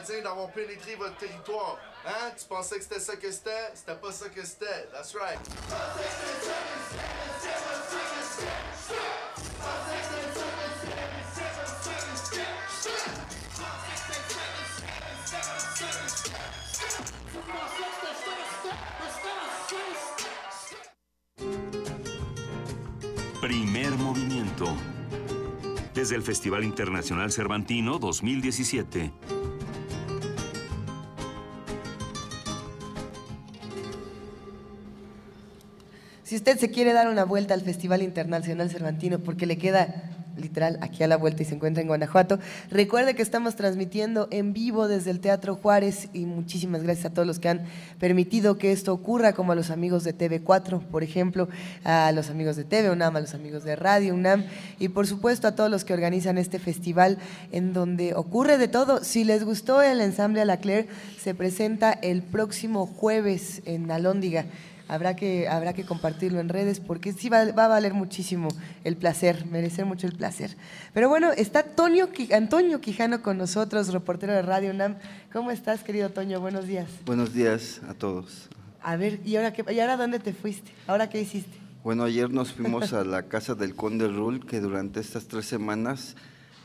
bon 0.05 0.11
bas 0.11 0.13
canadien 0.13 0.23
d'avoir 0.23 0.49
pénétré 0.51 0.95
votre 0.95 1.17
territoire. 1.17 1.77
Hein? 2.05 2.31
Tu 2.37 2.45
pensais 2.45 2.77
que 2.77 2.83
c'était 2.83 2.99
ça 2.99 3.15
que 3.15 3.31
c'était? 3.31 3.71
C'était 3.73 3.95
pas 3.95 4.11
ça 4.11 4.29
que 4.29 4.45
c'était. 4.45 4.87
That's 4.91 5.15
right. 5.15 5.39
Primer 23.41 23.89
movimiento. 23.91 24.67
Desde 25.93 26.15
el 26.15 26.23
Festival 26.23 26.63
Internacional 26.63 27.31
Cervantino 27.31 27.99
2017. 27.99 29.34
Si 36.35 36.39
usted 36.39 36.59
se 36.59 36.69
quiere 36.69 36.91
dar 36.91 37.07
una 37.07 37.23
vuelta 37.23 37.53
al 37.53 37.61
Festival 37.61 38.01
Internacional 38.01 38.69
Cervantino, 38.69 39.19
porque 39.19 39.45
le 39.45 39.57
queda 39.57 40.11
literal 40.35 40.77
aquí 40.81 41.01
a 41.01 41.07
la 41.07 41.15
vuelta 41.15 41.43
y 41.43 41.45
se 41.45 41.55
encuentra 41.55 41.81
en 41.81 41.87
Guanajuato, 41.87 42.39
recuerde 42.69 43.15
que 43.15 43.21
estamos 43.21 43.55
transmitiendo 43.55 44.27
en 44.31 44.51
vivo 44.51 44.89
desde 44.89 45.11
el 45.11 45.21
Teatro 45.21 45.55
Juárez 45.55 46.09
y 46.11 46.25
muchísimas 46.25 46.83
gracias 46.83 47.05
a 47.05 47.13
todos 47.13 47.25
los 47.25 47.39
que 47.39 47.47
han 47.47 47.61
permitido 48.01 48.57
que 48.57 48.73
esto 48.73 48.91
ocurra, 48.91 49.31
como 49.31 49.53
a 49.53 49.55
los 49.55 49.69
amigos 49.69 50.03
de 50.03 50.13
TV4, 50.13 50.81
por 50.81 51.03
ejemplo, 51.03 51.47
a 51.85 52.11
los 52.11 52.29
amigos 52.29 52.57
de 52.57 52.65
TV 52.65 52.91
UNAM, 52.91 53.15
a 53.15 53.21
los 53.21 53.33
amigos 53.33 53.63
de 53.63 53.77
Radio 53.77 54.13
UNAM 54.13 54.43
y 54.77 54.89
por 54.89 55.07
supuesto 55.07 55.47
a 55.47 55.55
todos 55.55 55.71
los 55.71 55.85
que 55.85 55.93
organizan 55.93 56.37
este 56.37 56.59
festival 56.59 57.17
en 57.53 57.71
donde 57.71 58.13
ocurre 58.13 58.57
de 58.57 58.67
todo. 58.67 59.05
Si 59.05 59.23
les 59.23 59.45
gustó 59.45 59.81
el 59.81 60.01
ensamble 60.01 60.41
a 60.41 60.45
la 60.45 60.57
Claire, 60.57 60.89
se 61.17 61.33
presenta 61.33 61.93
el 61.93 62.23
próximo 62.23 62.87
jueves 62.87 63.61
en 63.63 63.89
Alóndiga. 63.89 64.43
Habrá 64.87 65.15
que, 65.15 65.47
habrá 65.47 65.73
que 65.73 65.83
compartirlo 65.83 66.39
en 66.39 66.49
redes 66.49 66.79
porque 66.79 67.13
sí 67.13 67.29
va, 67.29 67.51
va 67.51 67.65
a 67.65 67.67
valer 67.67 67.93
muchísimo 67.93 68.49
el 68.83 68.95
placer, 68.97 69.45
merecer 69.47 69.85
mucho 69.85 70.05
el 70.07 70.13
placer. 70.13 70.55
Pero 70.93 71.09
bueno, 71.09 71.31
está 71.31 71.59
Antonio, 71.59 72.09
Antonio 72.31 72.81
Quijano 72.81 73.21
con 73.21 73.37
nosotros, 73.37 73.91
reportero 73.91 74.33
de 74.33 74.41
Radio 74.41 74.71
UNAM. 74.71 74.97
¿Cómo 75.33 75.51
estás, 75.51 75.83
querido 75.83 76.09
Toño? 76.09 76.39
Buenos 76.39 76.67
días. 76.67 76.87
Buenos 77.05 77.33
días 77.33 77.81
a 77.89 77.93
todos. 77.93 78.49
A 78.81 78.95
ver, 78.95 79.19
¿y 79.25 79.35
ahora, 79.35 79.53
qué, 79.53 79.65
¿y 79.73 79.79
ahora 79.79 79.97
dónde 79.97 80.19
te 80.19 80.33
fuiste? 80.33 80.71
¿Ahora 80.85 81.09
qué 81.09 81.19
hiciste? 81.19 81.57
Bueno, 81.83 82.03
ayer 82.03 82.29
nos 82.29 82.53
fuimos 82.53 82.93
a 82.93 83.03
la 83.05 83.23
casa 83.23 83.55
del 83.55 83.75
Conde 83.75 84.07
Rul, 84.07 84.45
que 84.45 84.59
durante 84.59 84.99
estas 84.99 85.25
tres 85.25 85.45
semanas 85.45 86.15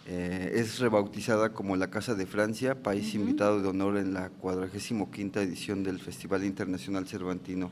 eh, 0.07 0.53
es 0.57 0.79
rebautizada 0.79 1.53
como 1.53 1.77
la 1.77 1.89
Casa 1.89 2.15
de 2.15 2.27
Francia, 2.27 2.83
país 2.83 3.15
invitado 3.15 3.63
de 3.63 3.69
honor 3.69 3.97
en 3.97 4.13
la 4.13 4.31
45 4.31 5.09
edición 5.37 5.83
del 5.83 6.01
Festival 6.01 6.45
Internacional 6.45 7.07
Cervantino. 7.07 7.71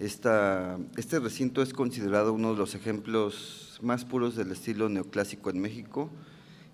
Este 0.00 1.20
recinto 1.20 1.60
es 1.60 1.74
considerado 1.74 2.32
uno 2.32 2.52
de 2.52 2.56
los 2.58 2.74
ejemplos 2.74 3.78
más 3.82 4.06
puros 4.06 4.34
del 4.34 4.50
estilo 4.50 4.88
neoclásico 4.88 5.50
en 5.50 5.60
México 5.60 6.08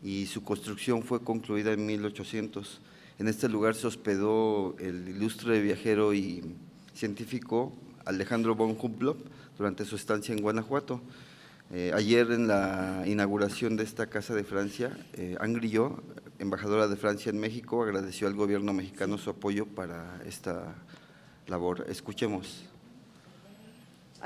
y 0.00 0.26
su 0.26 0.44
construcción 0.44 1.02
fue 1.02 1.20
concluida 1.20 1.72
en 1.72 1.84
1800. 1.84 2.80
En 3.18 3.26
este 3.26 3.48
lugar 3.48 3.74
se 3.74 3.88
hospedó 3.88 4.76
el 4.78 5.08
ilustre 5.08 5.60
viajero 5.60 6.14
y 6.14 6.54
científico 6.94 7.72
Alejandro 8.04 8.54
von 8.54 8.76
Humboldt 8.80 9.18
durante 9.58 9.84
su 9.84 9.96
estancia 9.96 10.32
en 10.32 10.40
Guanajuato. 10.40 11.00
Eh, 11.72 11.90
ayer 11.96 12.30
en 12.30 12.46
la 12.46 13.02
inauguración 13.08 13.76
de 13.76 13.82
esta 13.82 14.06
Casa 14.06 14.36
de 14.36 14.44
Francia, 14.44 14.96
eh, 15.14 15.36
embajadora 16.38 16.86
de 16.86 16.96
Francia 16.96 17.30
en 17.30 17.40
México, 17.40 17.82
agradeció 17.82 18.28
al 18.28 18.34
gobierno 18.34 18.72
mexicano 18.72 19.18
su 19.18 19.30
apoyo 19.30 19.66
para 19.66 20.22
esta 20.24 20.76
labor. 21.48 21.86
Escuchemos. 21.88 22.65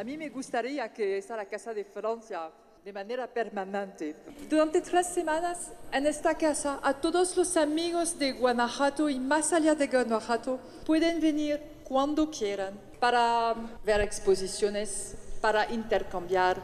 A 0.01 0.03
mí 0.03 0.17
me 0.17 0.31
gustaría 0.31 0.91
que 0.91 1.19
esta 1.19 1.37
la 1.37 1.45
Casa 1.45 1.75
de 1.75 1.85
Francia 1.85 2.51
de 2.83 2.91
manera 2.91 3.27
permanente. 3.27 4.17
Durante 4.49 4.81
tres 4.81 5.09
semanas 5.09 5.73
en 5.93 6.07
esta 6.07 6.39
casa, 6.39 6.81
a 6.83 6.95
todos 6.95 7.37
los 7.37 7.55
amigos 7.59 8.19
de 8.19 8.33
Guanajuato 8.33 9.11
y 9.11 9.21
más 9.21 9.53
allá 9.53 9.75
de 9.75 9.89
Guanajuato 9.89 10.59
pueden 10.87 11.21
venir 11.21 11.61
cuando 11.85 12.31
quieran 12.31 12.81
para 12.99 13.55
ver 13.85 14.01
exposiciones, 14.01 15.17
para 15.43 15.71
intercambiar, 15.71 16.57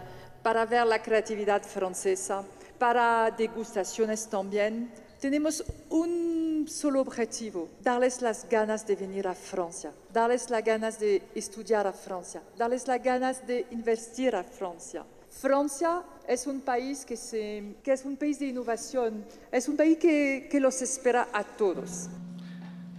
para 0.42 0.64
ver 0.64 0.86
la 0.86 1.02
creatividad 1.02 1.62
francesa, 1.62 2.42
para 2.78 3.30
degustaciones 3.36 4.26
también. 4.30 4.90
Tenemos 5.20 5.64
un 5.88 6.66
solo 6.68 7.00
objetivo, 7.00 7.68
darles 7.82 8.20
las 8.20 8.46
ganas 8.48 8.86
de 8.86 8.96
venir 8.96 9.26
a 9.26 9.34
Francia, 9.34 9.92
darles 10.12 10.50
las 10.50 10.62
ganas 10.62 11.00
de 11.00 11.22
estudiar 11.34 11.86
a 11.86 11.92
Francia, 11.92 12.42
darles 12.56 12.86
las 12.86 13.02
ganas 13.02 13.46
de 13.46 13.66
investir 13.70 14.36
a 14.36 14.44
Francia. 14.44 15.04
Francia 15.30 16.02
es 16.28 16.46
un 16.46 16.60
país 16.60 17.04
que, 17.04 17.16
se, 17.16 17.62
es 17.84 18.04
un 18.04 18.16
país 18.16 18.38
de 18.38 18.46
innovación, 18.46 19.24
es 19.50 19.68
un 19.68 19.76
país 19.76 19.96
que 19.98 20.58
los 20.60 20.82
espera 20.82 21.28
a 21.32 21.44
todos. 21.44 22.08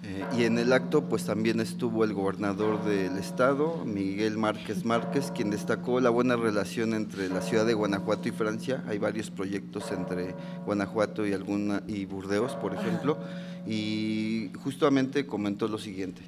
Eh, 0.07 0.25
y 0.37 0.43
en 0.45 0.57
el 0.57 0.71
acto 0.71 1.09
pues 1.09 1.25
también 1.25 1.59
estuvo 1.59 2.05
el 2.05 2.13
gobernador 2.13 2.81
del 2.85 3.17
estado, 3.17 3.83
Miguel 3.83 4.37
Márquez 4.37 4.85
Márquez, 4.85 5.31
quien 5.35 5.49
destacó 5.49 5.99
la 5.99 6.09
buena 6.09 6.37
relación 6.37 6.93
entre 6.93 7.27
la 7.27 7.41
ciudad 7.41 7.65
de 7.65 7.73
Guanajuato 7.73 8.29
y 8.29 8.31
Francia. 8.31 8.85
Hay 8.87 8.99
varios 8.99 9.29
proyectos 9.29 9.91
entre 9.91 10.33
Guanajuato 10.65 11.27
y, 11.27 11.33
alguna, 11.33 11.83
y 11.87 12.05
Burdeos, 12.05 12.55
por 12.55 12.73
ejemplo, 12.73 13.17
y 13.65 14.49
justamente 14.63 15.27
comentó 15.27 15.67
lo 15.67 15.77
siguiente. 15.77 16.21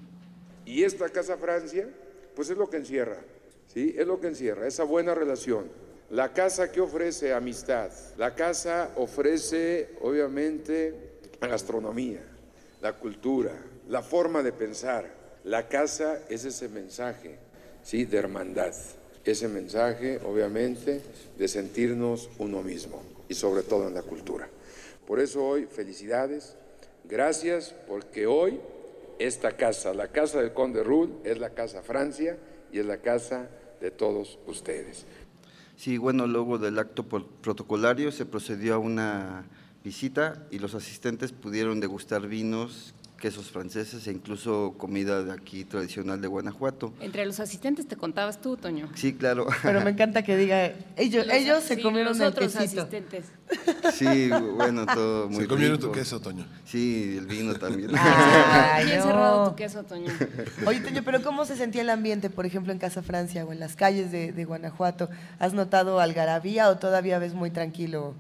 Y 0.66 0.84
esta 0.84 1.08
Casa 1.08 1.38
Francia, 1.38 1.88
pues 2.36 2.50
es 2.50 2.58
lo 2.58 2.70
que 2.70 2.78
encierra, 2.78 3.22
¿sí? 3.68 3.96
Es 3.98 4.06
lo 4.06 4.20
que 4.20 4.28
encierra, 4.28 4.68
esa 4.68 4.84
buena 4.84 5.16
relación. 5.16 5.68
La 6.10 6.34
casa 6.34 6.70
que 6.70 6.82
ofrece 6.82 7.34
amistad, 7.34 7.92
la 8.18 8.36
casa 8.36 8.92
ofrece 8.98 9.96
obviamente 10.02 11.12
gastronomía, 11.40 12.22
la 12.82 12.94
cultura, 12.94 13.52
la 13.88 14.02
forma 14.02 14.44
de 14.44 14.52
pensar. 14.52 15.06
La 15.44 15.68
casa 15.68 16.20
es 16.30 16.46
ese 16.46 16.70
mensaje, 16.70 17.38
¿sí? 17.84 18.06
De 18.06 18.18
hermandad. 18.18 18.74
Ese 19.26 19.48
mensaje, 19.48 20.20
obviamente, 20.26 21.02
de 21.38 21.48
sentirnos 21.48 22.30
uno 22.40 22.62
mismo 22.62 23.04
y 23.28 23.36
sobre 23.36 23.64
todo 23.64 23.88
en 23.88 23.94
la 23.94 24.02
cultura. 24.02 24.50
Por 25.06 25.20
eso 25.20 25.46
hoy, 25.46 25.66
felicidades, 25.66 26.56
gracias, 27.04 27.76
porque 27.88 28.28
hoy 28.28 28.60
esta 29.20 29.58
casa, 29.58 29.94
la 29.94 30.08
casa 30.08 30.42
del 30.42 30.54
Conde 30.54 30.84
Rull, 30.84 31.12
es 31.24 31.38
la 31.40 31.52
casa 31.52 31.82
Francia 31.82 32.38
y 32.72 32.80
es 32.80 32.86
la 32.86 32.98
casa 32.98 33.50
de 33.82 33.92
todos 33.92 34.40
ustedes. 34.48 35.06
Sí, 35.76 35.98
bueno, 35.98 36.28
luego 36.28 36.58
del 36.58 36.78
acto 36.80 37.06
protocolario 37.06 38.12
se 38.12 38.26
procedió 38.26 38.76
a 38.76 38.78
una 38.80 39.46
visita 39.84 40.44
y 40.52 40.60
los 40.60 40.76
asistentes 40.76 41.32
pudieron 41.32 41.80
degustar 41.80 42.28
vinos, 42.28 42.94
quesos 43.20 43.52
franceses 43.52 44.08
e 44.08 44.12
incluso 44.14 44.76
comida 44.78 45.22
de 45.26 45.34
aquí 45.34 45.66
tradicional 45.66 46.22
de 46.22 46.28
Guanajuato. 46.30 46.94
Entre 47.02 47.26
los 47.26 47.42
asistentes 47.42 47.86
te 47.86 47.98
contabas 47.98 48.40
tú, 48.40 48.56
Toño. 48.56 48.90
Sí, 48.96 49.14
claro. 49.14 49.46
Pero 49.62 49.82
me 49.82 49.90
encanta 49.90 50.24
que 50.24 50.38
diga, 50.38 50.72
ellos, 50.96 51.26
ellos 51.30 51.62
se 51.64 51.76
Sí, 51.76 51.82
comieron 51.82 52.14
los 52.14 52.22
el 52.22 52.28
otros 52.28 52.54
quesito. 52.56 52.82
asistentes. 52.84 53.26
Sí, 53.94 54.30
bueno, 54.56 54.86
todo 54.86 55.28
muy 55.30 55.42
Se 55.42 55.48
comieron 55.50 55.76
rico. 55.78 55.90
tu 55.90 55.94
queso, 55.94 56.22
Toño. 56.22 56.46
Sí, 56.64 57.16
el 57.18 57.26
vino 57.26 57.56
también. 57.56 57.90
Ay, 57.98 58.86
Bien 58.86 59.00
no. 59.00 59.04
cerrado 59.04 59.50
tu 59.50 59.56
queso, 59.58 59.84
Toño. 59.84 60.12
Oye, 60.66 60.80
Toño, 60.80 61.02
pero 61.04 61.22
¿cómo 61.22 61.44
se 61.44 61.58
sentía 61.58 61.82
el 61.82 61.90
ambiente, 61.90 62.30
por 62.30 62.46
ejemplo, 62.46 62.72
en 62.72 62.80
Casa 62.80 63.02
Francia 63.04 63.44
o 63.46 63.52
en 63.52 63.60
las 63.60 63.76
calles 63.76 64.14
de, 64.14 64.32
de 64.32 64.46
Guanajuato? 64.46 65.10
¿Has 65.40 65.54
notado 65.54 66.00
algarabía 66.00 66.70
o 66.70 66.78
todavía 66.78 67.20
ves 67.20 67.34
muy 67.34 67.50
tranquilo 67.52 68.14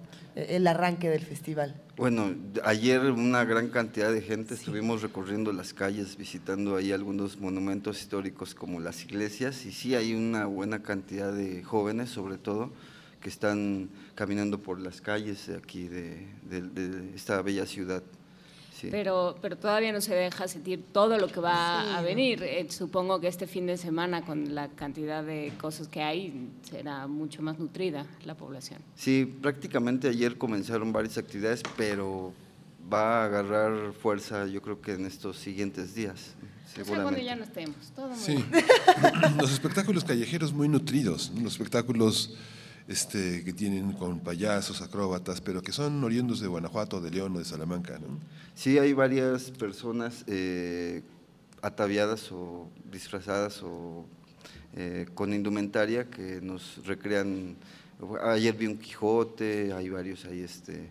el 0.49 0.67
arranque 0.67 1.09
del 1.09 1.21
festival? 1.21 1.81
Bueno, 1.97 2.33
ayer 2.63 2.99
una 3.11 3.43
gran 3.43 3.69
cantidad 3.69 4.11
de 4.11 4.21
gente 4.21 4.53
estuvimos 4.53 5.01
recorriendo 5.01 5.51
las 5.51 5.73
calles, 5.73 6.15
visitando 6.17 6.75
ahí 6.77 6.91
algunos 6.91 7.39
monumentos 7.39 7.99
históricos 8.01 8.55
como 8.55 8.79
las 8.79 9.03
iglesias 9.03 9.65
y 9.65 9.71
sí 9.71 9.95
hay 9.95 10.13
una 10.15 10.45
buena 10.45 10.81
cantidad 10.81 11.33
de 11.33 11.63
jóvenes, 11.63 12.09
sobre 12.09 12.37
todo, 12.37 12.71
que 13.21 13.27
están 13.29 13.89
caminando 14.15 14.59
por 14.59 14.79
las 14.79 15.01
calles 15.01 15.49
aquí 15.49 15.87
de, 15.89 16.25
de- 16.43 16.61
de 16.61 17.15
esta 17.15 17.41
bella 17.41 17.65
ciudad. 17.65 18.01
Sí. 18.79 18.87
Pero, 18.91 19.35
pero 19.41 19.57
todavía 19.57 19.91
no 19.91 19.99
se 20.01 20.15
deja 20.15 20.47
sentir 20.47 20.83
todo 20.93 21.17
lo 21.17 21.27
que 21.27 21.39
va 21.39 21.83
Sí, 21.83 21.89
a 21.89 21.97
¿no? 22.01 22.03
venir. 22.07 22.41
Eh, 22.43 22.65
supongo 22.69 23.19
que 23.19 23.27
este 23.27 23.45
fin 23.47 23.65
de 23.65 23.77
semana, 23.77 24.21
con 24.25 24.55
la 24.55 24.69
cantidad 24.69 25.23
de 25.23 25.51
cosas 25.59 25.87
que 25.87 26.01
hay, 26.01 26.47
será 26.69 27.07
mucho 27.07 27.41
más 27.41 27.59
nutrida 27.59 28.05
la 28.25 28.35
población. 28.35 28.79
Sí, 28.95 29.25
prácticamente 29.41 30.07
ayer 30.07 30.37
comenzaron 30.37 30.93
varias 30.93 31.17
actividades, 31.17 31.61
pero 31.75 32.31
va 32.91 33.21
a 33.21 33.25
agarrar 33.25 33.91
fuerza 33.93 34.47
yo 34.47 34.61
creo 34.61 34.81
que 34.81 34.93
en 34.93 35.05
estos 35.05 35.37
siguientes 35.37 35.93
días, 35.93 36.35
O 36.65 36.75
sea, 36.75 36.83
cuando 36.85 37.09
seguramente. 37.09 37.25
ya 37.25 37.35
no 37.35 37.43
estemos, 37.43 37.75
todo 37.95 38.07
muy 38.09 38.17
Sí. 38.17 38.35
bien. 38.35 38.65
Los 39.37 39.51
espectáculos 39.51 40.03
callejeros 40.05 40.53
muy 40.53 40.69
nutridos, 40.69 41.31
¿no? 41.35 41.41
los 41.43 41.53
espectáculos 41.53 42.35
este, 42.89 43.43
que 43.43 43.53
tienen 43.53 43.93
con 43.93 44.19
payasos, 44.19 44.81
acróbatas, 44.81 45.41
pero 45.41 45.61
que 45.61 45.71
son 45.71 46.03
oriundos 46.03 46.39
de 46.39 46.47
Guanajuato, 46.47 46.99
de 46.99 47.11
León 47.11 47.35
o 47.35 47.39
de 47.39 47.45
Salamanca. 47.45 47.99
¿no? 47.99 48.07
Sí, 48.55 48.79
hay 48.79 48.93
varias 48.93 49.51
personas 49.51 50.23
eh, 50.25 51.03
ataviadas 51.61 52.31
o 52.31 52.67
disfrazadas 52.91 53.61
o 53.61 54.07
eh, 54.75 55.05
con 55.13 55.33
indumentaria 55.33 56.09
que 56.09 56.41
nos 56.41 56.83
recrean. 56.83 57.55
Ayer 58.23 58.55
vi 58.55 58.65
un 58.65 58.79
Quijote, 58.79 59.71
hay 59.71 59.89
varios, 59.89 60.25
hay 60.25 60.41
este, 60.41 60.89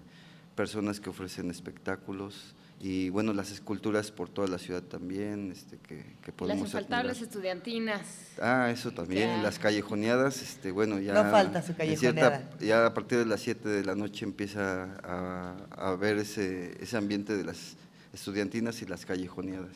personas 0.54 1.00
que 1.00 1.10
ofrecen 1.10 1.50
espectáculos 1.50 2.54
y 2.80 3.08
bueno, 3.10 3.32
las 3.32 3.50
esculturas 3.50 4.10
por 4.12 4.28
toda 4.28 4.46
la 4.46 4.58
ciudad 4.58 4.82
también, 4.82 5.50
este, 5.50 5.78
que, 5.78 5.96
que 5.96 6.26
Las 6.28 6.34
podemos 6.36 6.68
infaltables 6.68 7.16
admirar. 7.16 7.28
estudiantinas. 7.28 8.00
Ah, 8.40 8.70
eso 8.72 8.92
también, 8.92 9.28
Ya. 9.28 9.42
las 9.42 9.58
callejoneadas, 9.58 10.42
este, 10.42 10.70
bueno, 10.70 11.00
ya... 11.00 11.12
No 11.14 11.28
falta 11.30 11.60
su 11.60 11.72
cierta- 11.72 11.84
callejoneada. 11.84 12.50
ya 12.60 12.86
a 12.86 12.94
partir 12.94 13.18
de 13.18 13.26
las 13.26 13.40
7 13.40 13.68
de 13.68 13.84
la 13.84 13.94
noche 13.96 14.24
empieza 14.24 14.84
a, 15.02 15.56
a 15.76 15.96
ver 15.96 16.18
ese, 16.18 16.76
ese 16.80 16.96
ambiente 16.96 17.36
de 17.36 17.44
las 17.44 17.76
estudiantinas 18.12 18.80
y 18.82 18.86
las 18.86 19.04
callejoneadas. 19.04 19.70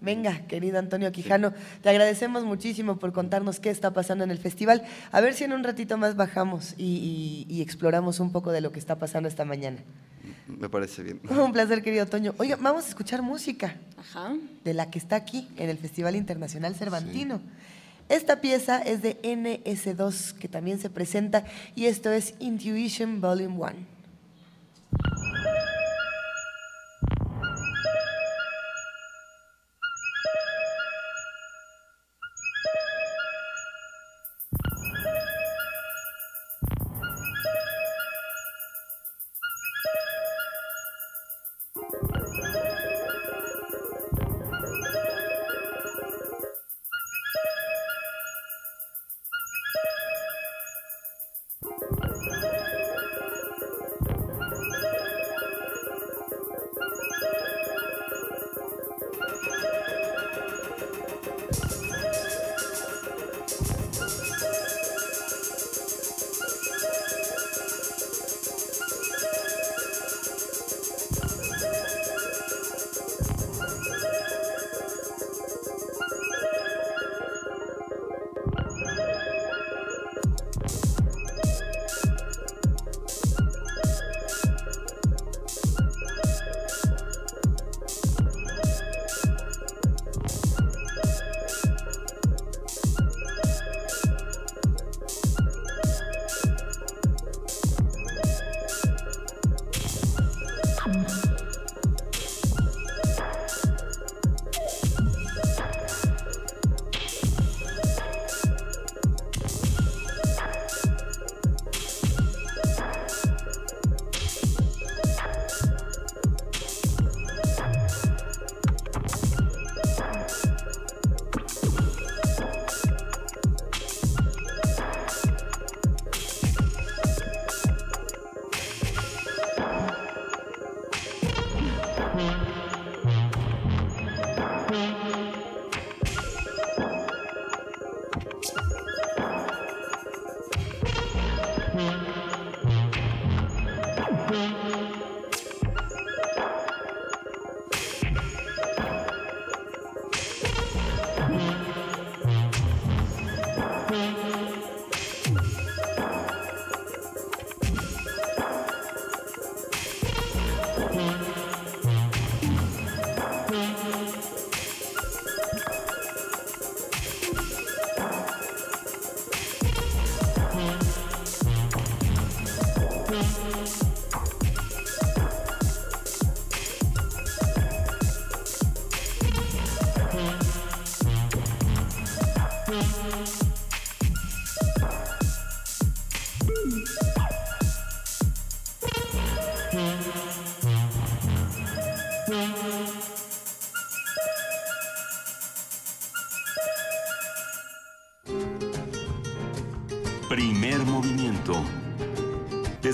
Venga, 0.00 0.46
querido 0.46 0.78
Antonio 0.78 1.10
Quijano, 1.10 1.52
te 1.82 1.88
agradecemos 1.90 2.44
muchísimo 2.44 2.98
por 3.00 3.12
contarnos 3.12 3.58
qué 3.60 3.68
está 3.68 3.92
pasando 3.92 4.22
en 4.24 4.30
el 4.30 4.38
festival. 4.38 4.84
A 5.10 5.20
ver 5.20 5.34
si 5.34 5.42
en 5.44 5.52
un 5.52 5.64
ratito 5.64 5.98
más 5.98 6.14
bajamos 6.16 6.74
y, 6.78 7.46
y- 7.48 7.52
y 7.54 7.62
exploramos 7.62 8.20
un 8.20 8.30
poco 8.32 8.52
de 8.52 8.60
lo 8.60 8.70
que 8.72 8.78
está 8.78 8.96
pasando 8.96 9.28
esta 9.28 9.44
mañana. 9.44 9.78
Me 10.48 10.68
parece 10.68 11.02
bien. 11.02 11.20
Un 11.28 11.52
placer, 11.52 11.82
querido 11.82 12.06
Toño. 12.06 12.34
Oiga, 12.38 12.56
vamos 12.60 12.86
a 12.86 12.88
escuchar 12.88 13.22
música 13.22 13.76
Ajá. 13.98 14.34
de 14.64 14.74
la 14.74 14.90
que 14.90 14.98
está 14.98 15.16
aquí 15.16 15.46
en 15.56 15.68
el 15.68 15.78
Festival 15.78 16.16
Internacional 16.16 16.74
Cervantino. 16.74 17.40
Esta 18.08 18.40
pieza 18.40 18.78
es 18.78 19.02
de 19.02 19.20
NS2, 19.20 20.32
que 20.38 20.48
también 20.48 20.78
se 20.78 20.88
presenta, 20.88 21.44
y 21.76 21.84
esto 21.86 22.10
es 22.10 22.34
Intuition 22.38 23.20
Volume 23.20 23.54
1. 23.58 23.72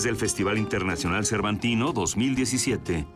Desde 0.05 0.13
el 0.13 0.21
Festival 0.21 0.59
Internacional 0.59 1.25
Cervantino 1.25 1.95
2017. 1.95 3.07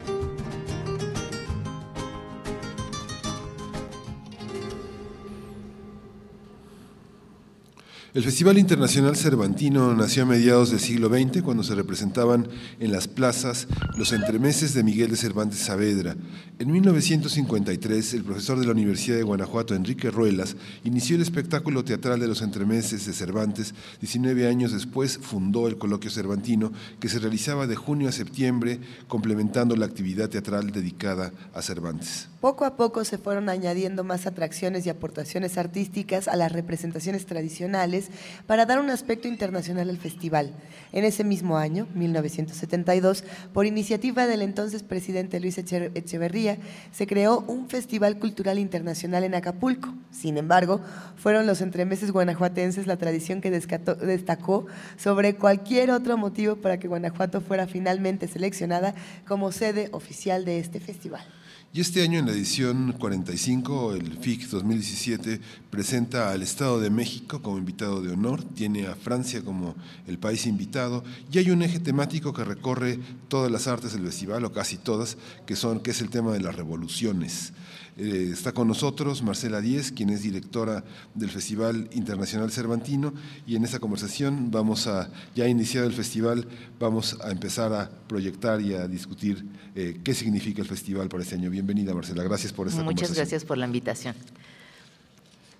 El 8.14 8.24
Festival 8.24 8.56
Internacional 8.56 9.16
Cervantino 9.18 9.94
nació 9.94 10.22
a 10.22 10.26
mediados 10.26 10.70
del 10.70 10.80
siglo 10.80 11.10
XX 11.10 11.42
cuando 11.42 11.62
se 11.62 11.74
representaban 11.74 12.48
en 12.80 12.90
las 12.90 13.06
plazas 13.06 13.68
los 13.98 14.12
entremeses 14.12 14.74
de 14.74 14.84
Miguel 14.84 15.10
de 15.10 15.16
Cervantes 15.16 15.58
Saavedra. 15.58 16.14
En 16.60 16.70
1953, 16.70 18.14
el 18.14 18.22
profesor 18.22 18.60
de 18.60 18.64
la 18.64 18.70
Universidad 18.70 19.16
de 19.16 19.24
Guanajuato, 19.24 19.74
Enrique 19.74 20.12
Ruelas, 20.12 20.54
inició 20.84 21.16
el 21.16 21.22
espectáculo 21.22 21.84
teatral 21.84 22.20
de 22.20 22.28
los 22.28 22.40
entremeses 22.40 23.06
de 23.06 23.12
Cervantes. 23.12 23.74
19 24.00 24.46
años 24.46 24.70
después 24.70 25.18
fundó 25.18 25.66
el 25.66 25.78
Coloquio 25.78 26.12
Cervantino, 26.12 26.72
que 27.00 27.08
se 27.08 27.18
realizaba 27.18 27.66
de 27.66 27.74
junio 27.74 28.08
a 28.08 28.12
septiembre, 28.12 28.78
complementando 29.08 29.74
la 29.74 29.86
actividad 29.86 30.28
teatral 30.28 30.70
dedicada 30.70 31.32
a 31.52 31.60
Cervantes. 31.60 32.28
Poco 32.40 32.64
a 32.64 32.76
poco 32.76 33.04
se 33.04 33.18
fueron 33.18 33.48
añadiendo 33.48 34.04
más 34.04 34.28
atracciones 34.28 34.86
y 34.86 34.90
aportaciones 34.90 35.58
artísticas 35.58 36.28
a 36.28 36.36
las 36.36 36.52
representaciones 36.52 37.26
tradicionales 37.26 38.10
para 38.46 38.64
dar 38.64 38.78
un 38.78 38.90
aspecto 38.90 39.26
internacional 39.26 39.90
al 39.90 39.98
festival. 39.98 40.54
En 40.92 41.04
ese 41.04 41.24
mismo 41.24 41.58
año, 41.58 41.88
1972, 41.96 43.24
por 43.52 43.66
iniciativa 43.88 44.26
del 44.26 44.42
entonces 44.42 44.82
presidente 44.82 45.40
Luis 45.40 45.56
Echeverría, 45.56 46.58
se 46.92 47.06
creó 47.06 47.42
un 47.48 47.70
Festival 47.70 48.18
Cultural 48.18 48.58
Internacional 48.58 49.24
en 49.24 49.34
Acapulco. 49.34 49.94
Sin 50.10 50.36
embargo, 50.36 50.82
fueron 51.16 51.46
los 51.46 51.62
entremeses 51.62 52.10
guanajuatenses 52.10 52.86
la 52.86 52.98
tradición 52.98 53.40
que 53.40 53.50
destacó 53.50 54.66
sobre 54.98 55.36
cualquier 55.36 55.90
otro 55.90 56.18
motivo 56.18 56.56
para 56.56 56.78
que 56.78 56.86
Guanajuato 56.86 57.40
fuera 57.40 57.66
finalmente 57.66 58.28
seleccionada 58.28 58.94
como 59.26 59.52
sede 59.52 59.88
oficial 59.92 60.44
de 60.44 60.58
este 60.58 60.80
festival. 60.80 61.24
Y 61.70 61.82
este 61.82 62.02
año 62.02 62.18
en 62.18 62.24
la 62.24 62.32
edición 62.32 62.94
45, 62.98 63.92
el 63.92 64.16
FIC 64.16 64.48
2017 64.48 65.38
presenta 65.68 66.30
al 66.30 66.42
Estado 66.42 66.80
de 66.80 66.88
México 66.88 67.42
como 67.42 67.58
invitado 67.58 68.00
de 68.00 68.10
honor, 68.10 68.42
tiene 68.42 68.86
a 68.86 68.94
Francia 68.94 69.42
como 69.42 69.74
el 70.06 70.18
país 70.18 70.46
invitado 70.46 71.04
y 71.30 71.36
hay 71.36 71.50
un 71.50 71.60
eje 71.60 71.78
temático 71.78 72.32
que 72.32 72.42
recorre 72.42 72.98
todas 73.28 73.52
las 73.52 73.66
artes 73.66 73.92
del 73.92 74.06
festival 74.06 74.46
o 74.46 74.52
casi 74.52 74.78
todas, 74.78 75.18
que 75.44 75.56
son 75.56 75.80
que 75.80 75.90
es 75.90 76.00
el 76.00 76.08
tema 76.08 76.32
de 76.32 76.40
las 76.40 76.56
revoluciones. 76.56 77.52
Eh, 77.98 78.30
está 78.32 78.52
con 78.52 78.68
nosotros 78.68 79.22
Marcela 79.22 79.60
Díez, 79.60 79.90
quien 79.90 80.10
es 80.10 80.22
directora 80.22 80.84
del 81.14 81.30
Festival 81.30 81.90
Internacional 81.92 82.52
Cervantino, 82.52 83.12
y 83.44 83.56
en 83.56 83.64
esta 83.64 83.80
conversación 83.80 84.52
vamos 84.52 84.86
a, 84.86 85.10
ya 85.34 85.48
iniciado 85.48 85.88
el 85.88 85.92
festival, 85.92 86.46
vamos 86.78 87.18
a 87.20 87.32
empezar 87.32 87.72
a 87.72 87.90
proyectar 88.06 88.60
y 88.60 88.74
a 88.74 88.86
discutir 88.86 89.44
eh, 89.74 90.00
qué 90.04 90.14
significa 90.14 90.62
el 90.62 90.68
festival 90.68 91.08
para 91.08 91.24
este 91.24 91.34
año. 91.34 91.50
Bienvenida, 91.50 91.92
Marcela, 91.92 92.22
gracias 92.22 92.52
por 92.52 92.68
esta 92.68 92.84
Muchas 92.84 93.12
gracias 93.14 93.44
por 93.44 93.58
la 93.58 93.66
invitación. 93.66 94.14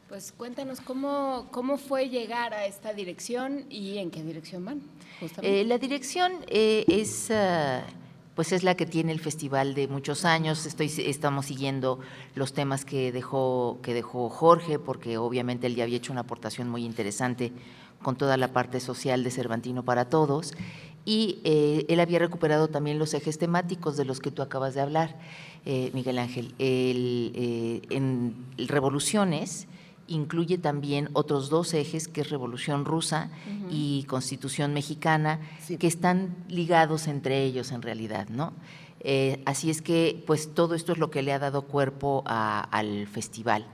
Pues 0.08 0.30
cuéntanos 0.30 0.80
cómo, 0.80 1.48
cómo 1.50 1.76
fue 1.76 2.08
llegar 2.08 2.54
a 2.54 2.66
esta 2.66 2.92
dirección 2.92 3.64
y 3.68 3.98
en 3.98 4.12
qué 4.12 4.22
dirección 4.22 4.64
van. 4.64 4.80
Eh, 5.42 5.64
la 5.64 5.76
dirección 5.78 6.32
es... 6.46 7.32
Ah, 7.32 7.84
pues 8.38 8.52
es 8.52 8.62
la 8.62 8.76
que 8.76 8.86
tiene 8.86 9.10
el 9.10 9.18
festival 9.18 9.74
de 9.74 9.88
muchos 9.88 10.24
años. 10.24 10.64
Estoy, 10.64 10.86
estamos 10.98 11.46
siguiendo 11.46 11.98
los 12.36 12.52
temas 12.52 12.84
que 12.84 13.10
dejó, 13.10 13.80
que 13.82 13.92
dejó 13.92 14.28
Jorge, 14.28 14.78
porque 14.78 15.18
obviamente 15.18 15.66
él 15.66 15.74
ya 15.74 15.82
había 15.82 15.96
hecho 15.96 16.12
una 16.12 16.20
aportación 16.20 16.68
muy 16.68 16.84
interesante 16.84 17.52
con 18.00 18.14
toda 18.14 18.36
la 18.36 18.52
parte 18.52 18.78
social 18.78 19.24
de 19.24 19.32
Cervantino 19.32 19.84
para 19.84 20.08
Todos. 20.08 20.54
Y 21.04 21.40
eh, 21.42 21.84
él 21.88 21.98
había 21.98 22.20
recuperado 22.20 22.68
también 22.68 23.00
los 23.00 23.12
ejes 23.12 23.38
temáticos 23.38 23.96
de 23.96 24.04
los 24.04 24.20
que 24.20 24.30
tú 24.30 24.40
acabas 24.40 24.72
de 24.76 24.82
hablar, 24.82 25.16
eh, 25.66 25.90
Miguel 25.92 26.20
Ángel. 26.20 26.54
Eh, 26.60 27.82
en 27.90 28.36
Revoluciones, 28.56 29.66
incluye 30.08 30.58
también 30.58 31.10
otros 31.12 31.48
dos 31.48 31.72
ejes, 31.74 32.08
que 32.08 32.22
es 32.22 32.30
Revolución 32.30 32.84
Rusa 32.84 33.30
y 33.70 34.04
Constitución 34.04 34.74
Mexicana, 34.74 35.40
que 35.78 35.86
están 35.86 36.34
ligados 36.48 37.06
entre 37.06 37.44
ellos 37.44 37.70
en 37.70 37.82
realidad, 37.82 38.28
¿no? 38.28 38.52
Eh, 39.00 39.42
así 39.46 39.70
es 39.70 39.80
que, 39.80 40.22
pues 40.26 40.54
todo 40.54 40.74
esto 40.74 40.92
es 40.92 40.98
lo 40.98 41.10
que 41.10 41.22
le 41.22 41.32
ha 41.32 41.38
dado 41.38 41.62
cuerpo 41.62 42.24
al 42.26 43.06
festival. 43.06 43.66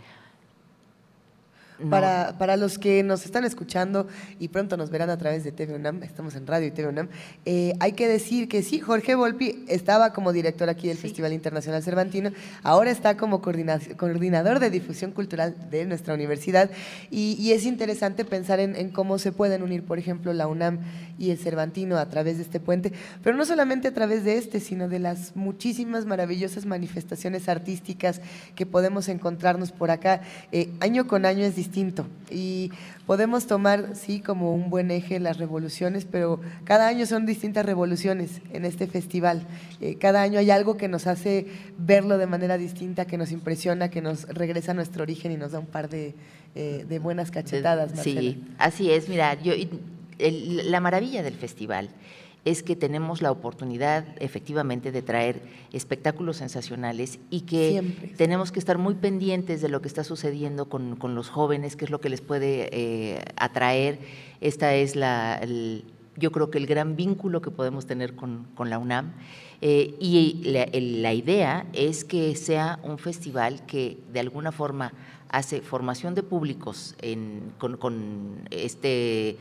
Para, 1.90 2.36
para, 2.38 2.56
los 2.56 2.78
que 2.78 3.02
nos 3.02 3.24
están 3.24 3.44
escuchando 3.44 4.06
y 4.38 4.46
pronto 4.46 4.76
nos 4.76 4.90
verán 4.90 5.10
a 5.10 5.18
través 5.18 5.42
de 5.42 5.50
TV 5.50 5.74
UNAM, 5.74 6.04
estamos 6.04 6.36
en 6.36 6.46
radio 6.46 6.68
y 6.68 6.70
TV 6.70 6.88
UNAM, 6.88 7.08
eh, 7.46 7.72
hay 7.80 7.92
que 7.92 8.06
decir 8.06 8.48
que 8.48 8.62
sí, 8.62 8.78
Jorge 8.78 9.16
Volpi 9.16 9.64
estaba 9.66 10.12
como 10.12 10.32
director 10.32 10.68
aquí 10.68 10.86
del 10.86 10.98
Festival 10.98 11.32
Internacional 11.32 11.82
Cervantino, 11.82 12.30
ahora 12.62 12.92
está 12.92 13.16
como 13.16 13.42
coordinador 13.42 14.60
de 14.60 14.70
difusión 14.70 15.10
cultural 15.10 15.56
de 15.68 15.84
nuestra 15.84 16.14
universidad 16.14 16.70
y, 17.10 17.50
es 17.50 17.66
interesante 17.66 18.24
pensar 18.24 18.60
en, 18.60 18.76
en, 18.76 18.90
cómo 18.90 19.18
se 19.18 19.32
pueden 19.32 19.62
unir, 19.62 19.84
por 19.84 19.98
ejemplo, 19.98 20.32
la 20.32 20.46
UNAM 20.46 20.78
y 21.18 21.30
el 21.30 21.38
Cervantino 21.38 21.96
a 21.96 22.08
través 22.08 22.36
de 22.36 22.42
este 22.42 22.60
puente, 22.60 22.92
pero 23.22 23.36
no 23.36 23.44
solamente 23.44 23.88
a 23.88 23.94
través 23.94 24.24
de 24.24 24.38
este, 24.38 24.60
sino 24.60 24.88
de 24.88 24.98
las 24.98 25.36
muchísimas 25.36 26.06
maravillosas 26.06 26.66
manifestaciones 26.66 27.48
artísticas 27.48 28.20
que 28.54 28.66
podemos 28.66 29.08
encontrarnos 29.08 29.72
por 29.72 29.90
acá. 29.90 30.22
Eh, 30.52 30.70
año 30.80 31.06
con 31.06 31.26
año 31.26 31.44
es 31.44 31.56
distinto 31.56 32.06
y 32.30 32.70
podemos 33.06 33.46
tomar, 33.46 33.94
sí, 33.94 34.20
como 34.20 34.54
un 34.54 34.70
buen 34.70 34.90
eje 34.90 35.20
las 35.20 35.38
revoluciones, 35.38 36.04
pero 36.04 36.40
cada 36.64 36.86
año 36.88 37.06
son 37.06 37.26
distintas 37.26 37.66
revoluciones 37.66 38.40
en 38.52 38.64
este 38.64 38.86
festival. 38.86 39.46
Eh, 39.80 39.96
cada 39.96 40.22
año 40.22 40.38
hay 40.38 40.50
algo 40.50 40.76
que 40.76 40.88
nos 40.88 41.06
hace 41.06 41.46
verlo 41.78 42.18
de 42.18 42.26
manera 42.26 42.58
distinta, 42.58 43.04
que 43.04 43.18
nos 43.18 43.32
impresiona, 43.32 43.90
que 43.90 44.02
nos 44.02 44.24
regresa 44.28 44.72
a 44.72 44.74
nuestro 44.74 45.02
origen 45.02 45.32
y 45.32 45.36
nos 45.36 45.52
da 45.52 45.58
un 45.58 45.66
par 45.66 45.88
de, 45.88 46.14
eh, 46.54 46.84
de 46.88 46.98
buenas 46.98 47.30
cachetadas. 47.30 47.92
Sí, 48.00 48.42
así 48.58 48.90
es. 48.90 49.08
Mira, 49.08 49.40
yo 49.42 49.52
la 50.18 50.80
maravilla 50.80 51.22
del 51.22 51.34
festival 51.34 51.90
es 52.44 52.62
que 52.62 52.76
tenemos 52.76 53.22
la 53.22 53.30
oportunidad 53.30 54.04
efectivamente 54.20 54.92
de 54.92 55.02
traer 55.02 55.40
espectáculos 55.72 56.36
sensacionales 56.36 57.18
y 57.30 57.42
que 57.42 58.12
tenemos 58.16 58.52
que 58.52 58.58
estar 58.58 58.76
muy 58.76 58.94
pendientes 58.94 59.62
de 59.62 59.68
lo 59.70 59.80
que 59.80 59.88
está 59.88 60.04
sucediendo 60.04 60.68
con, 60.68 61.14
los 61.14 61.30
jóvenes, 61.30 61.76
qué 61.76 61.86
es 61.86 61.90
lo 61.90 62.00
que 62.00 62.10
les 62.10 62.20
puede 62.20 62.68
eh, 62.72 63.24
atraer. 63.36 63.98
Esta 64.42 64.74
es 64.74 64.94
la, 64.94 65.40
yo 66.16 66.32
creo 66.32 66.50
que 66.50 66.58
el 66.58 66.66
gran 66.66 66.96
vínculo 66.96 67.40
que 67.40 67.50
podemos 67.50 67.86
tener 67.86 68.14
con, 68.14 68.46
la 68.58 68.78
UNAM. 68.78 69.12
Eh, 69.62 69.94
y 69.98 70.42
la, 70.44 71.14
idea 71.14 71.66
es 71.72 72.04
que 72.04 72.36
sea 72.36 72.78
un 72.82 72.98
festival 72.98 73.64
que 73.64 73.98
de 74.12 74.20
alguna 74.20 74.52
forma 74.52 74.92
hace 75.30 75.62
formación 75.62 76.14
de 76.14 76.22
públicos 76.22 76.94
con, 77.58 77.78
con 77.78 78.46
este 78.50 79.38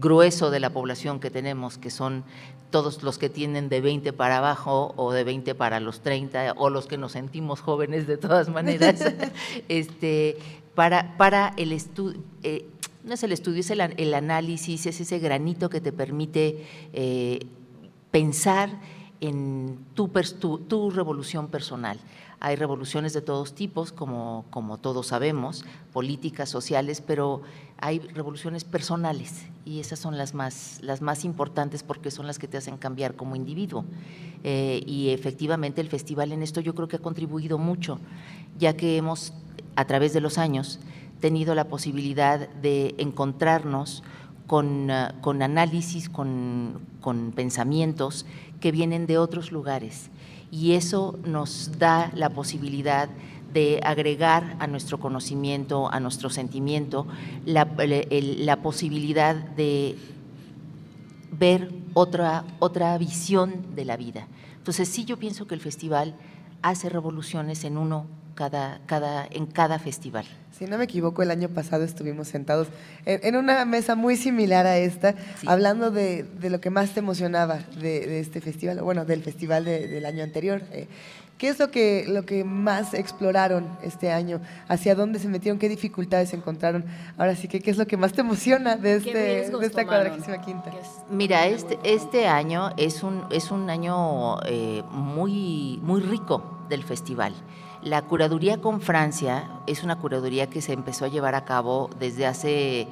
grueso 0.00 0.50
de 0.50 0.60
la 0.60 0.70
población 0.70 1.20
que 1.20 1.30
tenemos, 1.30 1.78
que 1.78 1.90
son 1.90 2.24
todos 2.70 3.02
los 3.02 3.18
que 3.18 3.28
tienen 3.28 3.68
de 3.68 3.80
20 3.80 4.12
para 4.12 4.38
abajo 4.38 4.92
o 4.96 5.12
de 5.12 5.24
20 5.24 5.54
para 5.54 5.80
los 5.80 6.00
30 6.00 6.54
o 6.56 6.68
los 6.68 6.86
que 6.86 6.98
nos 6.98 7.12
sentimos 7.12 7.60
jóvenes 7.60 8.06
de 8.06 8.16
todas 8.16 8.48
maneras, 8.48 9.00
este, 9.68 10.36
para, 10.74 11.16
para 11.16 11.54
el 11.56 11.72
estudio, 11.72 12.20
eh, 12.42 12.66
no 13.04 13.14
es 13.14 13.22
el 13.22 13.32
estudio, 13.32 13.60
es 13.60 13.70
el, 13.70 14.14
análisis, 14.14 14.84
es 14.86 15.00
ese 15.00 15.18
granito 15.20 15.70
que 15.70 15.80
te 15.80 15.92
permite 15.92 16.66
eh, 16.92 17.46
pensar 18.10 18.68
en 19.20 19.78
tu, 19.94 20.08
tu, 20.40 20.58
tu 20.58 20.90
revolución 20.90 21.48
personal. 21.48 21.98
Hay 22.38 22.56
revoluciones 22.56 23.14
de 23.14 23.22
todos 23.22 23.54
tipos, 23.54 23.92
como, 23.92 24.44
como 24.50 24.76
todos 24.76 25.06
sabemos, 25.06 25.64
políticas, 25.92 26.50
sociales, 26.50 27.00
pero 27.00 27.42
hay 27.78 27.98
revoluciones 27.98 28.64
personales 28.64 29.46
y 29.64 29.80
esas 29.80 29.98
son 29.98 30.18
las 30.18 30.34
más, 30.34 30.78
las 30.82 31.00
más 31.00 31.24
importantes 31.24 31.82
porque 31.82 32.10
son 32.10 32.26
las 32.26 32.38
que 32.38 32.46
te 32.46 32.58
hacen 32.58 32.76
cambiar 32.76 33.14
como 33.16 33.36
individuo. 33.36 33.84
Eh, 34.44 34.82
y 34.86 35.10
efectivamente 35.10 35.80
el 35.80 35.88
festival 35.88 36.32
en 36.32 36.42
esto 36.42 36.60
yo 36.60 36.74
creo 36.74 36.88
que 36.88 36.96
ha 36.96 37.00
contribuido 37.00 37.58
mucho, 37.58 37.98
ya 38.58 38.76
que 38.76 38.98
hemos, 38.98 39.32
a 39.74 39.86
través 39.86 40.12
de 40.12 40.20
los 40.20 40.36
años, 40.36 40.78
tenido 41.20 41.54
la 41.54 41.64
posibilidad 41.64 42.48
de 42.48 42.94
encontrarnos 42.98 44.02
con, 44.46 44.90
ah, 44.90 45.14
con 45.22 45.42
análisis, 45.42 46.08
con, 46.08 46.80
con 47.00 47.32
pensamientos 47.32 48.26
que 48.60 48.72
vienen 48.72 49.06
de 49.06 49.18
otros 49.18 49.52
lugares 49.52 50.10
y 50.50 50.72
eso 50.72 51.18
nos 51.24 51.78
da 51.78 52.10
la 52.14 52.30
posibilidad 52.30 53.08
de 53.52 53.80
agregar 53.82 54.56
a 54.58 54.66
nuestro 54.66 54.98
conocimiento, 54.98 55.90
a 55.90 55.98
nuestro 56.00 56.30
sentimiento, 56.30 57.06
la, 57.44 57.64
posibilidad 58.62 59.34
de 59.34 59.96
ver 61.32 61.72
otra, 61.94 62.44
otra 62.58 62.96
visión 62.98 63.74
de 63.74 63.84
la 63.84 63.96
vida. 63.96 64.26
Entonces 64.58 64.88
sí 64.88 65.04
yo 65.04 65.16
pienso 65.16 65.46
que 65.46 65.54
el 65.54 65.60
festival 65.60 66.14
hace 66.62 66.88
revoluciones 66.88 67.64
en 67.64 67.78
uno 67.78 68.06
cada, 68.36 68.80
cada, 68.86 69.26
en 69.28 69.46
cada 69.46 69.80
festival. 69.80 70.24
Si 70.56 70.66
no 70.66 70.78
me 70.78 70.84
equivoco, 70.84 71.22
el 71.22 71.30
año 71.30 71.48
pasado 71.48 71.84
estuvimos 71.84 72.28
sentados 72.28 72.68
en, 73.04 73.36
una 73.36 73.64
mesa 73.64 73.94
muy 73.94 74.16
similar 74.16 74.66
a 74.66 74.78
esta, 74.78 75.14
hablando 75.44 75.90
de, 75.90 76.24
lo 76.40 76.60
que 76.60 76.70
más 76.70 76.92
te 76.94 77.00
emocionaba 77.00 77.58
de, 77.78 78.20
este 78.20 78.40
festival, 78.40 78.80
bueno, 78.80 79.04
del 79.04 79.22
festival 79.22 79.64
del 79.64 80.06
año 80.06 80.22
anterior. 80.22 80.62
Eh, 80.72 80.86
¿Qué 81.36 81.48
es 81.48 81.58
lo 81.58 81.70
que, 81.70 82.06
lo 82.08 82.24
que 82.24 82.44
más 82.44 82.94
exploraron 82.94 83.68
este 83.82 84.10
año? 84.10 84.40
¿Hacia 84.68 84.94
dónde 84.94 85.18
se 85.18 85.28
metieron? 85.28 85.58
¿Qué 85.58 85.68
dificultades 85.68 86.32
encontraron? 86.32 86.86
Ahora 87.18 87.36
sí 87.36 87.46
que, 87.46 87.60
¿qué 87.60 87.70
es 87.70 87.76
lo 87.76 87.86
que 87.86 87.98
más 87.98 88.14
te 88.14 88.22
emociona 88.22 88.76
de, 88.76 88.96
este, 88.96 89.12
de 89.12 89.66
esta 89.66 89.84
cuadragésima 89.84 90.40
quinta? 90.40 90.72
Mira, 91.10 91.46
este, 91.46 91.78
este 91.84 92.26
año 92.26 92.70
es 92.78 93.02
un, 93.02 93.24
es 93.30 93.50
un 93.50 93.68
año 93.68 94.40
eh, 94.46 94.82
muy, 94.90 95.78
muy 95.82 96.00
rico 96.00 96.64
del 96.70 96.82
festival. 96.82 97.34
La 97.86 98.02
curaduría 98.02 98.60
con 98.60 98.80
Francia 98.80 99.48
es 99.68 99.84
una 99.84 99.94
curaduría 99.94 100.50
que 100.50 100.60
se 100.60 100.72
empezó 100.72 101.04
a 101.04 101.08
llevar 101.08 101.36
a 101.36 101.44
cabo 101.44 101.88
desde 102.00 102.26
hace 102.26 102.88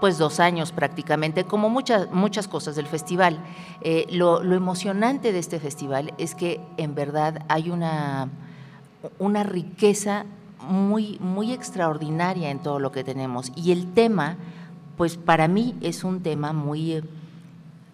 pues 0.00 0.16
dos 0.16 0.40
años 0.40 0.72
prácticamente, 0.72 1.44
como 1.44 1.68
muchas, 1.68 2.10
muchas 2.10 2.48
cosas 2.48 2.74
del 2.74 2.86
festival. 2.86 3.38
Eh, 3.82 4.06
lo, 4.10 4.42
emocionante 4.42 5.30
de 5.30 5.38
este 5.38 5.60
festival 5.60 6.14
es 6.16 6.34
que 6.34 6.58
en 6.78 6.94
verdad 6.94 7.44
hay 7.48 7.68
una, 7.68 8.30
una 9.18 9.42
riqueza 9.42 10.24
muy, 10.62 11.18
muy 11.20 11.52
extraordinaria 11.52 12.48
en 12.48 12.60
todo 12.60 12.78
lo 12.78 12.90
que 12.92 13.04
tenemos. 13.04 13.52
Y 13.56 13.72
el 13.72 13.92
tema, 13.92 14.38
pues 14.96 15.18
para 15.18 15.48
mí 15.48 15.74
es 15.82 16.02
un 16.02 16.22
tema 16.22 16.54
muy, 16.54 17.04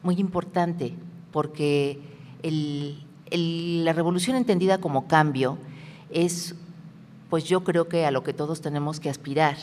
muy 0.04 0.20
importante, 0.20 0.94
porque 1.32 1.98
la 3.32 3.92
revolución 3.92 4.36
entendida 4.36 4.78
como 4.78 5.08
cambio, 5.08 5.58
es, 6.14 6.54
pues 7.28 7.44
yo 7.44 7.64
creo 7.64 7.88
que 7.88 8.06
a 8.06 8.10
lo 8.10 8.24
que 8.24 8.32
todos 8.32 8.62
tenemos 8.62 9.00
que 9.00 9.10
aspirar. 9.10 9.56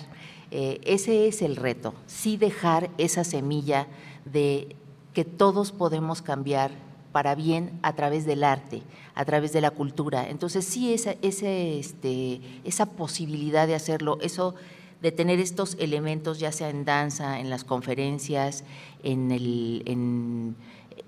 Eh, 0.51 0.81
ese 0.83 1.27
es 1.27 1.41
el 1.41 1.55
reto, 1.55 1.95
sí 2.05 2.37
dejar 2.37 2.89
esa 2.97 3.23
semilla 3.23 3.87
de 4.25 4.75
que 5.13 5.25
todos 5.25 5.71
podemos 5.71 6.21
cambiar 6.21 6.71
para 7.13 7.35
bien 7.35 7.79
a 7.81 7.93
través 7.95 8.25
del 8.25 8.43
arte, 8.43 8.83
a 9.15 9.25
través 9.25 9.53
de 9.53 9.61
la 9.61 9.71
cultura. 9.71 10.29
Entonces 10.29 10.65
sí, 10.65 10.93
esa, 10.93 11.15
este, 11.21 12.41
esa 12.63 12.85
posibilidad 12.85 13.65
de 13.65 13.75
hacerlo, 13.75 14.17
eso 14.21 14.55
de 15.01 15.11
tener 15.11 15.39
estos 15.39 15.77
elementos, 15.79 16.39
ya 16.39 16.51
sea 16.51 16.69
en 16.69 16.85
danza, 16.85 17.39
en 17.39 17.49
las 17.49 17.63
conferencias, 17.63 18.63
en, 19.03 19.31
el, 19.31 19.83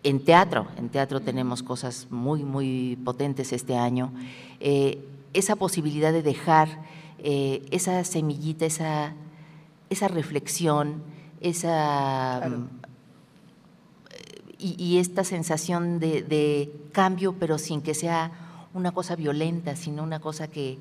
en 0.04 0.20
teatro, 0.26 0.68
en 0.78 0.90
teatro 0.90 1.20
tenemos 1.22 1.64
cosas 1.64 2.08
muy, 2.10 2.44
muy 2.44 2.98
potentes 3.04 3.54
este 3.54 3.76
año, 3.76 4.12
eh, 4.60 5.00
esa 5.34 5.56
posibilidad 5.56 6.12
de 6.12 6.22
dejar 6.22 6.84
eh, 7.20 7.66
esa 7.72 8.04
semillita, 8.04 8.66
esa, 8.66 9.14
esa 9.90 10.08
reflexión, 10.08 11.04
esa... 11.42 12.42
Y, 14.66 14.98
esta 14.98 15.26
sensación 15.26 16.00
de, 16.00 16.72
cambio, 16.94 17.36
pero 17.38 17.58
sin 17.58 17.82
que 17.82 17.94
sea 17.94 18.32
una 18.74 18.94
cosa 18.94 19.18
violenta, 19.18 19.76
sino 19.76 20.04
una 20.04 20.22
cosa 20.22 20.48
que 20.48 20.78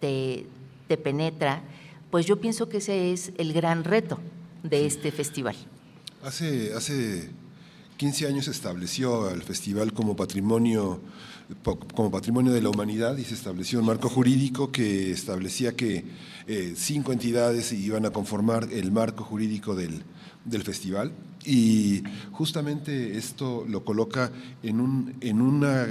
te, 0.00 0.46
te 0.88 0.96
penetra, 0.96 1.62
pues 2.10 2.26
yo 2.26 2.40
pienso 2.40 2.68
que 2.68 2.78
ese 2.78 3.12
es 3.12 3.30
el 3.38 3.52
gran 3.52 3.84
reto 3.84 4.18
de 4.64 4.84
este 4.84 5.12
festival. 5.12 5.54
Hace, 6.24 6.74
hace 6.74 7.30
15 7.98 8.26
años 8.26 8.46
se 8.46 8.50
estableció 8.50 9.30
el 9.30 9.42
festival 9.42 9.92
como 9.92 10.16
patrimonio 10.16 11.00
como 11.94 12.10
patrimonio 12.10 12.52
de 12.52 12.62
la 12.62 12.70
humanidad 12.70 13.16
y 13.16 13.24
se 13.24 13.34
estableció 13.34 13.80
un 13.80 13.86
marco 13.86 14.08
jurídico 14.08 14.70
que 14.70 15.10
establecía 15.10 15.74
que 15.74 16.04
eh, 16.46 16.74
cinco 16.76 17.12
entidades 17.12 17.72
iban 17.72 18.06
a 18.06 18.10
conformar 18.10 18.68
el 18.72 18.92
marco 18.92 19.24
jurídico 19.24 19.74
del, 19.74 20.02
del 20.44 20.62
festival. 20.62 21.12
Y 21.44 22.02
justamente 22.32 23.16
esto 23.16 23.64
lo 23.68 23.84
coloca 23.84 24.30
en, 24.62 24.80
un, 24.80 25.14
en 25.20 25.40
una 25.40 25.86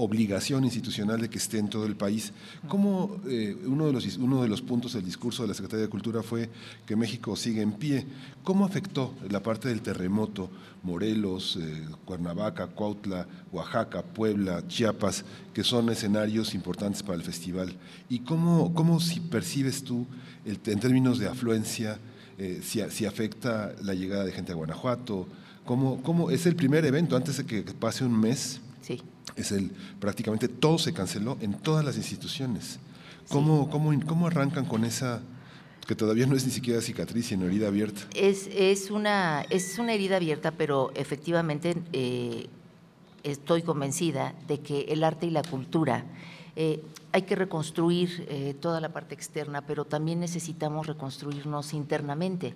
obligación 0.00 0.64
institucional 0.64 1.20
de 1.20 1.28
que 1.28 1.38
esté 1.38 1.58
en 1.58 1.68
todo 1.68 1.84
el 1.84 1.94
país. 1.94 2.32
Como 2.68 3.20
eh, 3.28 3.56
uno, 3.66 3.86
de 3.86 3.92
los, 3.92 4.16
uno 4.16 4.42
de 4.42 4.48
los 4.48 4.62
puntos 4.62 4.94
del 4.94 5.04
discurso 5.04 5.42
de 5.42 5.48
la 5.48 5.54
Secretaría 5.54 5.84
de 5.84 5.90
Cultura 5.90 6.22
fue 6.22 6.48
que 6.86 6.96
México 6.96 7.36
sigue 7.36 7.60
en 7.60 7.72
pie. 7.72 8.06
¿Cómo 8.42 8.64
afectó 8.64 9.14
la 9.28 9.42
parte 9.42 9.68
del 9.68 9.82
terremoto 9.82 10.50
Morelos, 10.82 11.58
eh, 11.60 11.84
Cuernavaca, 12.06 12.68
Cuautla, 12.68 13.26
Oaxaca, 13.52 14.02
Puebla, 14.02 14.66
Chiapas, 14.66 15.24
que 15.52 15.62
son 15.62 15.90
escenarios 15.90 16.54
importantes 16.54 17.02
para 17.02 17.16
el 17.16 17.22
festival? 17.22 17.76
¿Y 18.08 18.20
cómo, 18.20 18.72
cómo 18.74 19.00
si 19.00 19.20
percibes 19.20 19.84
tú, 19.84 20.06
en 20.46 20.80
términos 20.80 21.18
de 21.18 21.28
afluencia, 21.28 21.98
eh, 22.38 22.60
si, 22.62 22.80
si 22.90 23.04
afecta 23.04 23.74
la 23.82 23.92
llegada 23.92 24.24
de 24.24 24.32
gente 24.32 24.52
a 24.52 24.54
Guanajuato? 24.54 25.28
¿Cómo, 25.66 26.02
¿Cómo, 26.02 26.30
es 26.30 26.46
el 26.46 26.56
primer 26.56 26.86
evento 26.86 27.14
antes 27.16 27.36
de 27.36 27.44
que 27.44 27.62
pase 27.62 28.02
un 28.04 28.18
mes? 28.18 28.60
Es 29.36 29.52
el 29.52 29.70
prácticamente 29.98 30.48
todo 30.48 30.78
se 30.78 30.92
canceló 30.92 31.36
en 31.40 31.54
todas 31.54 31.84
las 31.84 31.96
instituciones. 31.96 32.78
¿Cómo, 33.28 33.70
cómo, 33.70 33.92
cómo 34.06 34.26
arrancan 34.26 34.64
con 34.64 34.84
esa 34.84 35.22
que 35.86 35.96
todavía 35.96 36.26
no 36.26 36.36
es 36.36 36.44
ni 36.44 36.52
siquiera 36.52 36.80
cicatriz, 36.80 37.26
sino 37.26 37.46
herida 37.46 37.66
abierta? 37.66 38.02
Es, 38.14 38.48
es, 38.54 38.92
una, 38.92 39.44
es 39.50 39.78
una 39.78 39.92
herida 39.92 40.16
abierta, 40.16 40.52
pero 40.52 40.92
efectivamente 40.94 41.76
eh, 41.92 42.46
estoy 43.24 43.62
convencida 43.62 44.34
de 44.46 44.60
que 44.60 44.82
el 44.82 45.02
arte 45.02 45.26
y 45.26 45.30
la 45.30 45.42
cultura 45.42 46.04
eh, 46.54 46.80
hay 47.10 47.22
que 47.22 47.34
reconstruir 47.34 48.24
eh, 48.28 48.54
toda 48.60 48.80
la 48.80 48.90
parte 48.90 49.16
externa, 49.16 49.62
pero 49.62 49.84
también 49.84 50.20
necesitamos 50.20 50.86
reconstruirnos 50.86 51.72
internamente. 51.72 52.54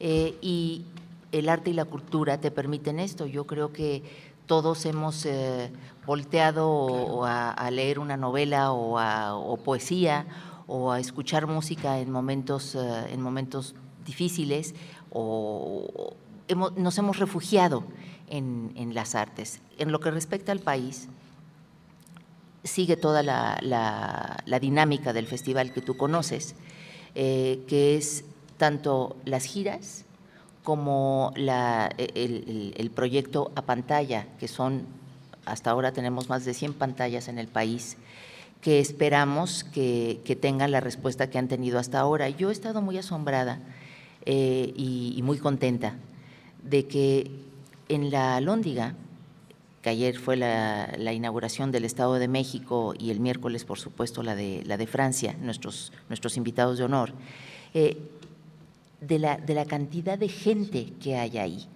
y 0.00 0.84
el 1.32 1.48
arte 1.48 1.70
y 1.70 1.72
la 1.72 1.86
cultura 1.86 2.38
te 2.38 2.52
permiten 2.52 3.00
esto. 3.00 3.26
Yo 3.26 3.44
creo 3.44 3.72
que 3.72 4.02
todos 4.46 4.84
hemos 4.86 5.24
eh, 5.26 5.70
volteado 6.06 7.24
a, 7.24 7.70
leer 7.70 7.98
una 7.98 8.16
novela 8.16 8.72
o, 8.72 9.56
poesía 9.58 10.26
o 10.66 10.92
a 10.92 11.00
escuchar 11.00 11.46
música 11.46 11.98
en 11.98 12.10
momentos, 12.10 12.74
eh, 12.74 13.06
en 13.10 13.20
momentos 13.20 13.74
difíciles 14.04 14.74
o 15.10 16.14
nos 16.76 16.98
hemos 16.98 17.18
refugiado 17.18 17.84
en, 18.28 18.94
las 18.94 19.14
artes. 19.14 19.60
En 19.78 19.92
lo 19.92 20.00
que 20.00 20.10
respecta 20.10 20.52
al 20.52 20.60
país, 20.60 21.08
sigue 22.64 22.96
toda 22.96 23.22
la, 23.22 24.58
dinámica 24.60 25.12
del 25.12 25.26
festival 25.26 25.72
que 25.72 25.80
tú 25.80 25.96
conoces, 25.96 26.54
eh, 27.14 27.64
que 27.68 27.96
es 27.96 28.24
tanto 28.56 29.16
las 29.24 29.44
giras, 29.44 30.03
como 30.64 31.32
e, 31.36 32.72
el, 32.76 32.90
proyecto 32.90 33.52
a 33.54 33.62
pantalla, 33.62 34.26
que 34.40 34.48
son, 34.48 34.86
hasta 35.44 35.70
ahora 35.70 35.92
tenemos 35.92 36.28
más 36.30 36.44
de 36.46 36.54
100 36.54 36.72
pantallas 36.72 37.28
en 37.28 37.38
el 37.38 37.46
país, 37.46 37.98
que 38.62 38.80
esperamos 38.80 39.62
que, 39.62 40.38
tengan 40.40 40.72
la 40.72 40.80
respuesta 40.80 41.28
que 41.28 41.38
han 41.38 41.48
tenido 41.48 41.78
hasta 41.78 42.00
ahora. 42.00 42.30
Yo 42.30 42.48
he 42.48 42.52
estado 42.52 42.80
muy 42.80 42.96
asombrada 42.96 43.60
eh, 44.24 44.72
y, 44.74 45.20
muy 45.22 45.36
contenta 45.38 45.96
de 46.62 46.86
que 46.86 47.30
en 47.90 48.10
la 48.10 48.40
Lóndiga, 48.40 48.94
que 49.82 49.90
ayer 49.90 50.18
fue 50.18 50.36
la, 50.38 51.12
inauguración 51.12 51.72
del 51.72 51.84
Estado 51.84 52.14
de 52.14 52.26
México 52.26 52.94
y 52.98 53.10
el 53.10 53.20
miércoles, 53.20 53.66
por 53.66 53.78
supuesto, 53.78 54.22
la 54.22 54.34
de, 54.34 54.62
la 54.64 54.78
de 54.78 54.86
Francia, 54.86 55.36
nuestros, 55.42 55.92
nuestros 56.08 56.38
invitados 56.38 56.78
de 56.78 56.84
honor, 56.84 57.12
eh, 57.74 57.98
de 59.06 59.18
la, 59.18 59.36
de 59.36 59.54
la 59.54 59.64
cantidad 59.64 60.18
de 60.18 60.28
gente 60.28 60.92
que 61.00 61.16
hay 61.16 61.38
ahí. 61.38 61.66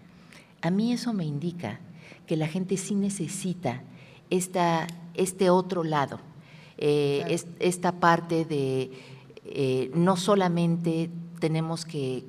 A 0.63 0.71
mí 0.71 0.93
eso 0.93 1.13
me 1.13 1.25
indica 1.25 1.81
que 2.27 2.37
la 2.37 2.49
gente 2.49 2.77
sí 2.77 2.95
necesita 2.95 3.83
esta, 4.31 4.87
este 5.15 5.51
otro 5.51 5.85
lado, 5.85 6.21
eh, 6.77 7.41
esta 7.59 7.93
parte 7.93 8.45
de 8.45 8.91
eh, 9.45 9.91
no 9.95 10.17
solamente 10.17 11.11
tenemos 11.41 11.85
que, 11.85 12.25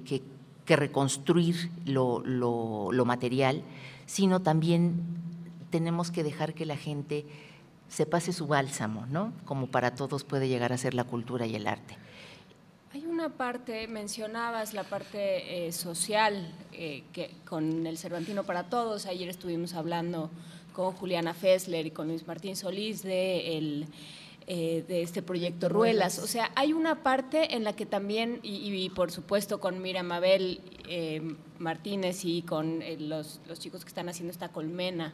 reconstruir 0.67 1.71
lo, 1.85 2.21
lo, 2.23 3.03
material, 3.05 3.63
sino 4.05 4.39
también 4.39 5.01
tenemos 5.71 6.12
que 6.12 6.23
dejar 6.23 6.53
que 6.53 6.65
la 6.65 6.77
gente 6.77 7.25
se 7.88 8.05
pase 8.05 8.33
su 8.33 8.45
bálsamo, 8.45 9.07
¿no? 9.07 9.33
Como 9.45 9.65
para 9.65 9.95
todos 9.95 10.23
puede 10.23 10.47
llegar 10.47 10.71
a 10.71 10.77
ser 10.77 10.93
la 10.93 11.05
cultura 11.05 11.47
y 11.47 11.55
el 11.55 11.65
arte. 11.65 11.97
Hay 12.91 13.06
una 13.06 13.30
parte, 13.30 13.88
mencionabas 13.88 14.73
la 14.73 14.84
parte 14.84 15.67
eh, 15.67 15.71
social 15.71 16.52
eh, 16.73 17.04
que, 17.13 17.30
con 17.45 17.86
el 17.86 17.99
Cervantino 17.99 18.43
para 18.45 18.63
Todos. 18.67 19.06
Ayer 19.06 19.30
estuvimos 19.30 19.75
hablando 19.75 20.32
con 20.73 20.93
Juliana 20.93 21.36
Fessler 21.36 21.86
y 21.86 21.91
con 21.91 22.08
Luis 22.08 22.25
Martín 22.25 22.56
Solís 22.56 23.04
de, 23.04 23.60
el, 23.60 23.86
eh, 24.47 24.84
de 24.88 25.04
este 25.04 25.21
proyecto 25.21 25.69
Ruelas. 25.69 26.17
O 26.17 26.25
sea, 26.25 26.52
hay 26.56 26.73
una 26.73 27.04
parte 27.04 27.56
en 27.56 27.63
la 27.63 27.73
que 27.73 27.86
también, 27.86 28.39
y, 28.41 28.89
por 28.89 29.12
supuesto 29.12 29.60
con 29.60 29.84
Mira 29.84 30.02
Mabel 30.02 30.60
Martínez 31.60 32.25
y 32.25 32.41
con 32.41 32.80
los, 33.08 33.39
los 33.47 33.60
chicos 33.60 33.84
que 33.84 33.89
están 33.89 34.10
haciendo 34.10 34.32
esta 34.32 34.49
colmena 34.49 35.13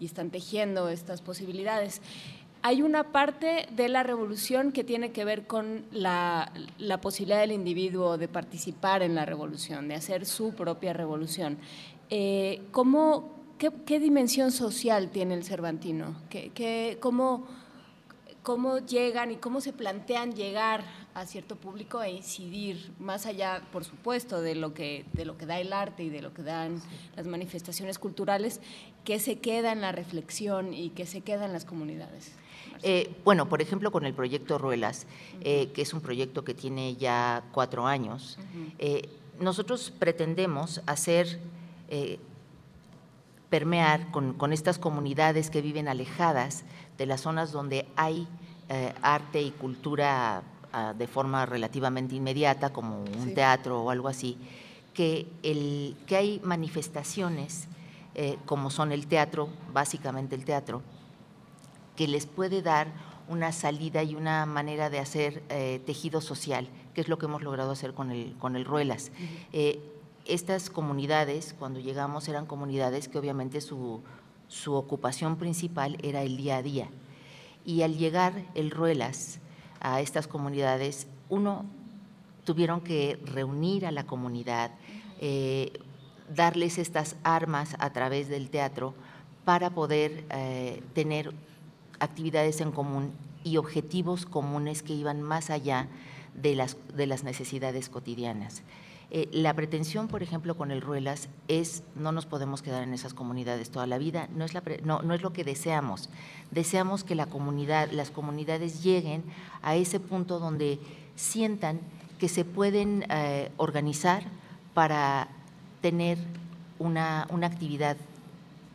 y 0.00 0.06
están 0.06 0.30
tejiendo 0.30 0.88
estas 0.88 1.22
posibilidades 1.22 2.02
hay 2.62 2.82
una 2.82 3.10
parte 3.10 3.66
de 3.72 3.88
la 3.88 4.04
revolución 4.04 4.70
que 4.70 4.84
tiene 4.84 5.10
que 5.10 5.24
ver 5.24 5.46
con 5.46 5.84
la, 5.90 6.52
posibilidad 7.02 7.40
del 7.40 7.52
individuo 7.52 8.18
de 8.18 8.28
participar 8.28 9.02
en 9.02 9.16
la 9.16 9.26
revolución, 9.26 9.88
de 9.88 9.96
hacer 9.96 10.24
su 10.26 10.54
propia 10.54 10.92
revolución. 10.92 11.58
Eh, 12.08 12.62
¿cómo, 12.70 13.30
qué, 13.58 13.98
dimensión 13.98 14.52
social 14.52 15.10
tiene 15.10 15.34
el 15.34 15.44
Cervantino? 15.44 16.14
¿Qué, 16.30 16.98
cómo, 17.00 17.48
¿Cómo 18.44 18.78
llegan 18.78 19.32
y 19.32 19.36
cómo 19.36 19.60
se 19.60 19.72
plantean 19.72 20.32
llegar 20.32 20.84
a 21.14 21.26
cierto 21.26 21.56
público 21.56 22.00
e 22.00 22.12
incidir 22.12 22.92
más 23.00 23.26
allá, 23.26 23.62
por 23.72 23.84
supuesto, 23.84 24.40
de 24.40 24.54
lo 24.54 24.72
que, 24.72 25.04
de 25.12 25.24
lo 25.24 25.36
que 25.36 25.46
da 25.46 25.58
el 25.58 25.72
arte 25.72 26.04
y 26.04 26.10
de 26.10 26.22
lo 26.22 26.32
que 26.32 26.42
dan 26.42 26.80
las 27.16 27.26
manifestaciones 27.26 27.98
culturales, 27.98 28.60
que 29.04 29.18
se 29.18 29.40
queda 29.40 29.72
en 29.72 29.80
la 29.80 29.90
reflexión 29.90 30.74
y 30.74 30.90
que 30.90 31.06
se 31.06 31.22
queda 31.22 31.44
en 31.44 31.52
las 31.52 31.64
comunidades? 31.64 32.36
Eh, 32.82 33.14
bueno, 33.24 33.48
por 33.48 33.62
ejemplo, 33.62 33.92
con 33.92 34.04
el 34.04 34.12
proyecto 34.12 34.58
Ruelas, 34.58 35.06
eh, 35.40 35.70
que 35.72 35.82
es 35.82 35.94
un 35.94 36.00
proyecto 36.00 36.44
que 36.44 36.54
tiene 36.54 36.96
ya 36.96 37.44
cuatro 37.52 37.86
años, 37.86 38.38
eh, 38.78 39.08
nosotros 39.38 39.92
pretendemos 39.96 40.82
hacer, 40.86 41.40
permear 43.50 44.10
con, 44.10 44.52
estas 44.52 44.78
comunidades 44.78 45.50
que 45.50 45.60
viven 45.60 45.88
alejadas 45.88 46.64
de 46.96 47.06
las 47.06 47.20
zonas 47.20 47.52
donde 47.52 47.86
hay 47.96 48.26
arte 49.02 49.42
y 49.42 49.50
cultura 49.50 50.42
ah, 50.72 50.94
de 50.96 51.06
forma 51.06 51.44
relativamente 51.44 52.14
inmediata, 52.14 52.72
como 52.72 53.02
un 53.02 53.34
teatro 53.34 53.82
o 53.82 53.90
algo 53.90 54.08
así, 54.08 54.38
que, 54.94 55.26
el, 55.42 55.96
que 56.06 56.16
hay 56.16 56.40
manifestaciones 56.44 57.68
como 58.46 58.70
son 58.70 58.92
el 58.92 59.06
teatro, 59.06 59.48
básicamente 59.72 60.34
el 60.34 60.44
teatro, 60.44 60.82
que 61.96 62.08
les 62.08 62.26
puede 62.26 62.62
dar 62.62 62.88
una 63.28 63.52
salida 63.52 64.02
y 64.02 64.14
una 64.14 64.46
manera 64.46 64.90
de 64.90 64.98
hacer 64.98 65.42
eh, 65.48 65.80
tejido 65.86 66.20
social, 66.20 66.68
que 66.94 67.00
es 67.00 67.08
lo 67.08 67.18
que 67.18 67.26
hemos 67.26 67.42
logrado 67.42 67.70
hacer 67.70 67.94
con 67.94 68.10
el, 68.10 68.34
con 68.38 68.56
el 68.56 68.64
Ruelas. 68.64 69.10
Eh, 69.52 69.80
estas 70.24 70.70
comunidades, 70.70 71.54
cuando 71.58 71.80
llegamos, 71.80 72.28
eran 72.28 72.46
comunidades 72.46 73.08
que 73.08 73.18
obviamente 73.18 73.60
su, 73.60 74.02
su 74.48 74.74
ocupación 74.74 75.36
principal 75.36 75.98
era 76.02 76.22
el 76.22 76.36
día 76.36 76.58
a 76.58 76.62
día. 76.62 76.88
Y 77.64 77.82
al 77.82 77.96
llegar 77.96 78.44
el 78.54 78.70
Ruelas 78.70 79.38
a 79.80 80.00
estas 80.00 80.26
comunidades, 80.26 81.06
uno, 81.28 81.64
tuvieron 82.44 82.80
que 82.80 83.18
reunir 83.24 83.86
a 83.86 83.92
la 83.92 84.04
comunidad, 84.04 84.72
eh, 85.20 85.72
darles 86.34 86.78
estas 86.78 87.16
armas 87.22 87.76
a 87.78 87.92
través 87.92 88.28
del 88.28 88.50
teatro 88.50 88.94
para 89.44 89.70
poder 89.70 90.24
tener 90.94 91.34
actividades 92.02 92.60
en 92.60 92.72
común 92.72 93.12
y 93.44 93.56
objetivos 93.56 94.26
comunes 94.26 94.82
que 94.82 94.92
iban 94.92 95.22
más 95.22 95.50
allá 95.50 95.88
de 96.34 96.54
las, 96.54 96.76
de 96.94 97.06
las 97.06 97.24
necesidades 97.24 97.88
cotidianas. 97.88 98.62
Eh, 99.14 99.28
la 99.30 99.52
pretensión, 99.52 100.08
por 100.08 100.22
ejemplo, 100.22 100.56
con 100.56 100.70
el 100.70 100.80
Ruelas 100.80 101.28
es 101.46 101.82
no 101.94 102.12
nos 102.12 102.24
podemos 102.24 102.62
quedar 102.62 102.82
en 102.82 102.94
esas 102.94 103.12
comunidades 103.12 103.70
toda 103.70 103.86
la 103.86 103.98
vida, 103.98 104.28
no 104.34 104.44
es, 104.44 104.54
la 104.54 104.62
no, 104.84 105.02
no 105.02 105.12
es 105.12 105.20
lo 105.20 105.34
que 105.34 105.44
deseamos. 105.44 106.08
Deseamos 106.50 107.04
que 107.04 107.14
la 107.14 107.26
comunidad, 107.26 107.90
las 107.90 108.10
comunidades 108.10 108.82
lleguen 108.82 109.22
a 109.60 109.76
ese 109.76 110.00
punto 110.00 110.38
donde 110.38 110.78
sientan 111.14 111.80
que 112.18 112.30
se 112.30 112.46
pueden 112.46 113.04
eh, 113.10 113.50
organizar 113.58 114.22
para 114.72 115.28
tener 115.82 116.16
una, 116.78 117.26
una 117.30 117.48
actividad 117.48 117.98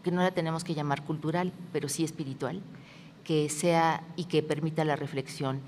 que 0.04 0.12
no 0.12 0.22
la 0.22 0.32
tenemos 0.32 0.64
que 0.64 0.76
llamar 0.76 1.04
cultural, 1.04 1.52
pero 1.74 1.90
sí 1.90 2.04
espiritual, 2.04 2.62
que 3.28 3.50
sea 3.50 4.04
y 4.16 4.24
que 4.24 4.42
permita 4.42 4.86
la 4.86 4.96
reflexión. 4.96 5.60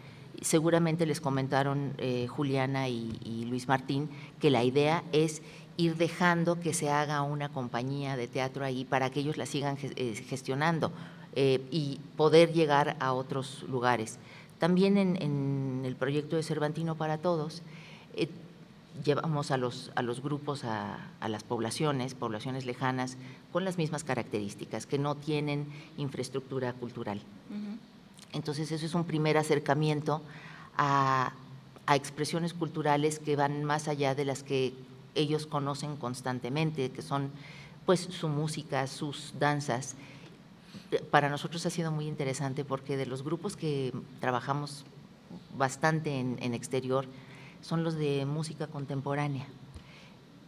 Seguramente 0.41 1.05
les 1.05 1.19
comentaron 1.19 1.93
eh, 1.97 2.25
Juliana 2.27 2.87
y, 2.87 3.45
Luis 3.49 3.67
Martín 3.67 4.09
que 4.39 4.49
la 4.49 4.63
idea 4.63 5.03
es 5.11 5.41
ir 5.75 5.97
dejando 5.97 6.61
que 6.61 6.73
se 6.73 6.89
haga 6.89 7.21
una 7.21 7.49
compañía 7.49 8.15
de 8.15 8.29
teatro 8.29 8.63
ahí 8.63 8.85
para 8.85 9.09
que 9.09 9.19
ellos 9.19 9.35
la 9.35 9.45
sigan 9.45 9.77
eh, 9.81 10.15
gestionando 10.29 10.93
eh, 11.35 11.59
y 11.69 11.99
poder 12.15 12.53
llegar 12.53 12.95
a 13.01 13.11
otros 13.11 13.63
lugares. 13.63 14.19
También 14.57 14.97
en, 14.97 15.81
el 15.83 15.95
proyecto 15.97 16.37
de 16.37 16.43
Cervantino 16.43 16.95
para 16.95 17.17
Todos, 17.17 17.61
llevamos 19.03 19.51
a 19.51 19.57
los, 19.57 19.91
a 19.95 20.01
los 20.01 20.21
grupos, 20.21 20.63
a, 20.63 20.97
las 21.27 21.43
poblaciones, 21.43 22.13
poblaciones 22.13 22.65
lejanas, 22.65 23.17
con 23.51 23.65
las 23.65 23.77
mismas 23.77 24.03
características, 24.03 24.85
que 24.85 24.97
no 24.97 25.15
tienen 25.15 25.67
infraestructura 25.97 26.73
cultural. 26.73 27.21
Entonces, 28.31 28.71
eso 28.71 28.85
es 28.85 28.93
un 28.93 29.05
primer 29.05 29.37
acercamiento 29.37 30.21
a, 30.77 31.33
expresiones 31.91 32.53
culturales 32.53 33.17
que 33.17 33.35
van 33.35 33.63
más 33.63 33.87
allá 33.87 34.13
de 34.13 34.23
las 34.23 34.43
que 34.43 34.73
ellos 35.15 35.47
conocen 35.47 35.95
constantemente, 35.95 36.91
que 36.91 37.01
son 37.01 37.31
pues 37.87 38.01
su 38.01 38.29
música, 38.29 38.85
sus 38.85 39.33
danzas. 39.39 39.95
Para 41.09 41.29
nosotros 41.29 41.65
ha 41.65 41.71
sido 41.71 41.91
muy 41.91 42.07
interesante 42.07 42.63
porque 42.63 42.95
de 42.95 43.07
los 43.07 43.23
grupos 43.23 43.57
que 43.57 43.91
trabajamos 44.19 44.85
bastante 45.57 46.19
en 46.19 46.53
exterior, 46.53 47.07
son 47.61 47.83
los 47.83 47.95
de 47.95 48.25
música 48.25 48.67
contemporánea. 48.67 49.45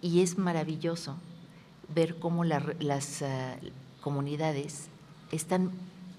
Y 0.02 0.22
es 0.22 0.38
maravilloso 0.38 1.16
ver 1.94 2.18
cómo 2.20 2.44
las 2.44 3.22
eh, 3.22 3.58
comunidades 4.02 4.88
están 5.32 5.72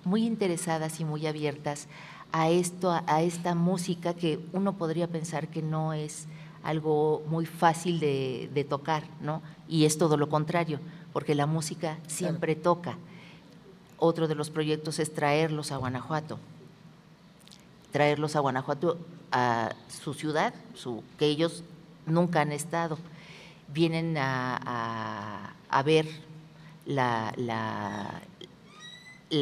muy 0.04 0.24
interesadas 0.26 1.00
y 1.00 1.04
muy 1.04 1.26
abiertas 1.26 1.88
a, 2.32 2.50
esto, 2.50 2.90
a 3.06 3.22
esta 3.22 3.54
música 3.54 4.14
que 4.14 4.40
uno 4.52 4.74
podría 4.74 5.06
pensar 5.06 5.48
que 5.48 5.62
no 5.62 5.92
es 5.92 6.26
algo 6.62 7.22
muy 7.28 7.46
fácil 7.46 8.00
de, 8.00 8.66
tocar, 8.68 9.04
¿no? 9.20 9.42
Y 9.68 9.84
es 9.84 9.98
todo 9.98 10.16
lo 10.16 10.28
contrario, 10.28 10.80
porque 11.12 11.34
la 11.34 11.46
música 11.46 11.98
siempre 12.06 12.54
toca. 12.54 12.96
Otro 13.98 14.28
de 14.28 14.34
los 14.34 14.50
proyectos 14.50 14.98
es 14.98 15.12
traerlos 15.12 15.72
a 15.72 15.76
Guanajuato. 15.76 16.38
Traerlos 17.92 18.36
a 18.36 18.40
Guanajuato 18.40 18.98
a 19.30 19.74
su 19.88 20.14
ciudad, 20.14 20.54
su, 20.74 21.02
que 21.18 21.26
ellos 21.26 21.62
nunca 22.06 22.40
han 22.40 22.52
estado. 22.52 22.98
Vienen 23.68 24.16
a, 24.18 25.54
ver 25.84 26.06
la, 26.86 27.32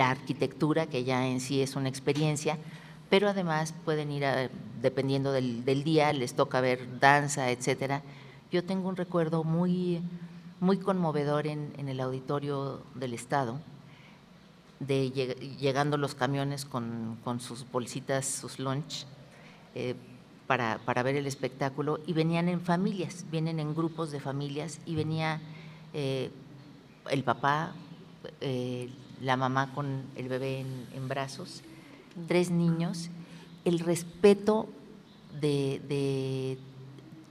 arquitectura, 0.01 0.87
que 0.87 1.05
ya 1.05 1.27
en 1.27 1.41
sí 1.41 1.63
es 1.63 1.77
una 1.77 1.89
experiencia, 1.89 2.59
pero 3.09 3.29
además 3.29 3.75
pueden 3.85 4.13
ir, 4.13 4.25
dependiendo 4.83 5.33
del, 5.33 5.85
día, 5.85 6.13
les 6.13 6.35
toca 6.35 6.61
ver 6.61 7.01
danza, 7.01 7.51
etcétera. 7.51 8.03
Yo 8.53 8.65
tengo 8.65 8.89
un 8.89 8.97
recuerdo 8.97 9.45
muy, 9.45 10.03
muy 10.61 10.79
conmovedor 10.79 11.47
en 11.47 11.89
el 11.89 12.01
auditorio 12.01 12.83
del 12.95 13.15
Estado, 13.15 13.61
de 14.81 15.11
llegando 15.61 15.99
los 15.99 16.15
camiones 16.15 16.65
con, 16.65 17.19
con 17.23 17.39
sus 17.39 17.71
bolsitas, 17.71 18.27
sus 18.27 18.59
lunch, 18.59 19.07
eh, 19.75 19.95
para, 20.47 21.03
ver 21.05 21.15
el 21.15 21.29
espectáculo. 21.29 22.01
Y 22.07 22.13
venían 22.13 22.49
en 22.49 22.61
familias, 22.61 23.25
vienen 23.31 23.61
en 23.61 23.73
grupos 23.73 24.11
de 24.11 24.19
familias 24.19 24.81
y 24.85 24.97
venía 24.97 25.41
eh, 25.95 26.31
el 27.09 27.23
papá, 27.23 27.73
eh, 28.41 28.91
la 29.21 29.37
mamá 29.37 29.73
con 29.75 30.03
el 30.17 30.29
bebé 30.29 30.65
en, 30.93 31.09
brazos, 31.09 31.63
tres 32.27 32.51
niños, 32.51 33.11
el 33.65 33.79
respeto 33.79 34.69
de, 35.41 36.59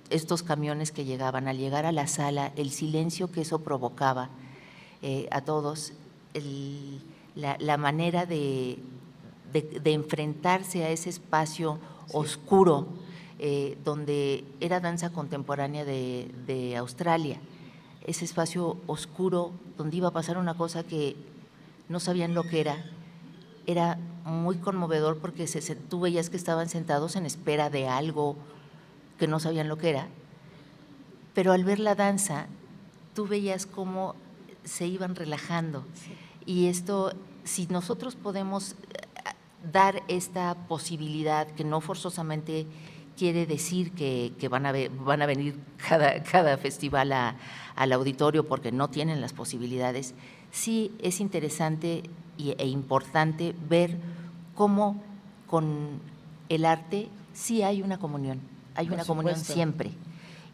estos 0.10 0.42
camiones 0.42 0.92
que 0.92 1.04
llegaban, 1.04 1.48
al 1.50 1.58
llegar 1.58 1.86
a 1.86 1.92
la 1.92 2.08
sala, 2.08 2.54
el 2.56 2.72
silencio 2.72 3.32
que 3.32 3.42
eso 3.42 3.60
provocaba 3.60 4.30
a 5.32 5.42
todos, 5.42 5.94
la, 7.40 7.78
manera 7.78 8.26
de, 8.26 8.80
de, 9.54 9.94
enfrentarse 9.94 10.84
a 10.84 10.90
ese 10.90 11.10
espacio 11.10 11.80
oscuro, 12.12 12.88
eh, 13.40 13.78
donde 13.84 14.44
era 14.60 14.80
danza 14.80 15.12
contemporánea 15.12 15.86
de, 15.86 16.76
Australia. 16.78 17.40
Ese 18.06 18.26
espacio 18.26 18.78
oscuro 18.88 19.52
donde 19.78 19.98
iba 19.98 20.10
a 20.10 20.12
pasar 20.12 20.38
una 20.38 20.56
cosa 20.56 20.84
que 20.84 21.16
no 21.88 22.00
sabían 22.00 22.34
lo 22.34 22.44
que 22.44 22.60
era, 22.60 22.86
era 23.66 23.98
muy 24.26 24.58
conmovedor 24.58 25.18
porque 25.18 25.48
se, 25.48 25.76
tú 25.76 26.00
veías 26.00 26.30
que 26.30 26.38
estaban 26.38 26.70
sentados 26.70 27.16
en 27.16 27.26
espera 27.26 27.70
de 27.70 27.88
algo 27.88 28.36
que 29.18 29.28
no 29.28 29.40
sabían 29.40 29.68
lo 29.68 29.78
que 29.78 29.90
era, 29.90 30.08
pero 31.34 31.52
al 31.52 31.64
ver 31.64 31.80
la 31.80 31.96
danza, 31.96 32.48
tú 33.14 33.28
veías 33.28 33.66
cómo 33.66 34.16
se 34.64 34.88
iban 34.88 35.16
relajando. 35.16 35.86
Y 36.46 36.68
esto, 36.68 37.14
si 37.50 37.66
nosotros 37.66 38.16
podemos 38.16 38.76
dar 39.72 40.04
esta 40.08 40.54
posibilidad 40.68 41.48
que 41.48 41.64
no 41.64 41.82
forzosamente 41.82 42.68
quiere 43.18 43.48
decir 43.48 43.92
que, 43.92 44.48
van, 44.50 44.68
a 44.68 44.72
van 44.72 45.24
a 45.24 45.26
venir 45.26 45.60
cada, 45.90 46.22
cada 46.24 46.58
festival 46.58 47.12
al 47.12 47.92
auditorio 47.92 48.48
porque 48.48 48.72
no 48.72 48.90
tienen 48.90 49.20
las 49.20 49.34
posibilidades, 49.34 50.14
sí 50.52 50.92
es 51.00 51.20
interesante 51.20 52.04
e 52.38 52.68
importante 52.68 53.56
ver 53.68 53.98
cómo 54.54 55.02
con 55.48 56.00
el 56.50 56.66
arte 56.66 57.10
sí 57.34 57.64
hay 57.64 57.82
una 57.82 57.98
comunión, 57.98 58.40
hay 58.76 58.90
una 58.90 59.04
comunión 59.04 59.38
siempre. 59.38 59.92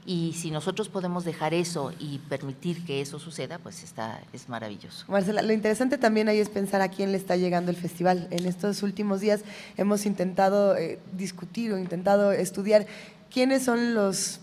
Y 0.06 0.34
si 0.34 0.52
nosotros 0.52 0.88
podemos 0.88 1.26
dejar 1.26 1.56
eso 1.56 1.92
y 2.00 2.20
permitir 2.20 2.86
que 2.86 3.02
eso 3.02 3.18
suceda, 3.18 3.58
pues 3.58 3.84
está, 3.84 4.22
es 4.34 4.48
maravilloso. 4.50 5.06
Marcela, 5.08 5.42
lo 5.42 5.52
interesante 5.52 5.98
también 5.98 6.30
ahí 6.30 6.38
es 6.38 6.50
pensar 6.50 6.82
a 6.82 6.90
quién 6.90 7.12
le 7.12 7.18
está 7.18 7.36
llegando 7.36 7.72
el 7.72 7.78
festival. 7.78 8.28
En 8.30 8.46
estos 8.46 8.84
últimos 8.84 9.20
días 9.20 9.42
hemos 9.78 10.06
intentado 10.06 10.78
eh, 10.78 11.00
discutir 11.18 11.74
o 11.74 11.80
intentado 11.80 12.32
estudiar 12.32 12.86
quiénes 13.32 13.64
son 13.64 13.96
los 13.96 14.42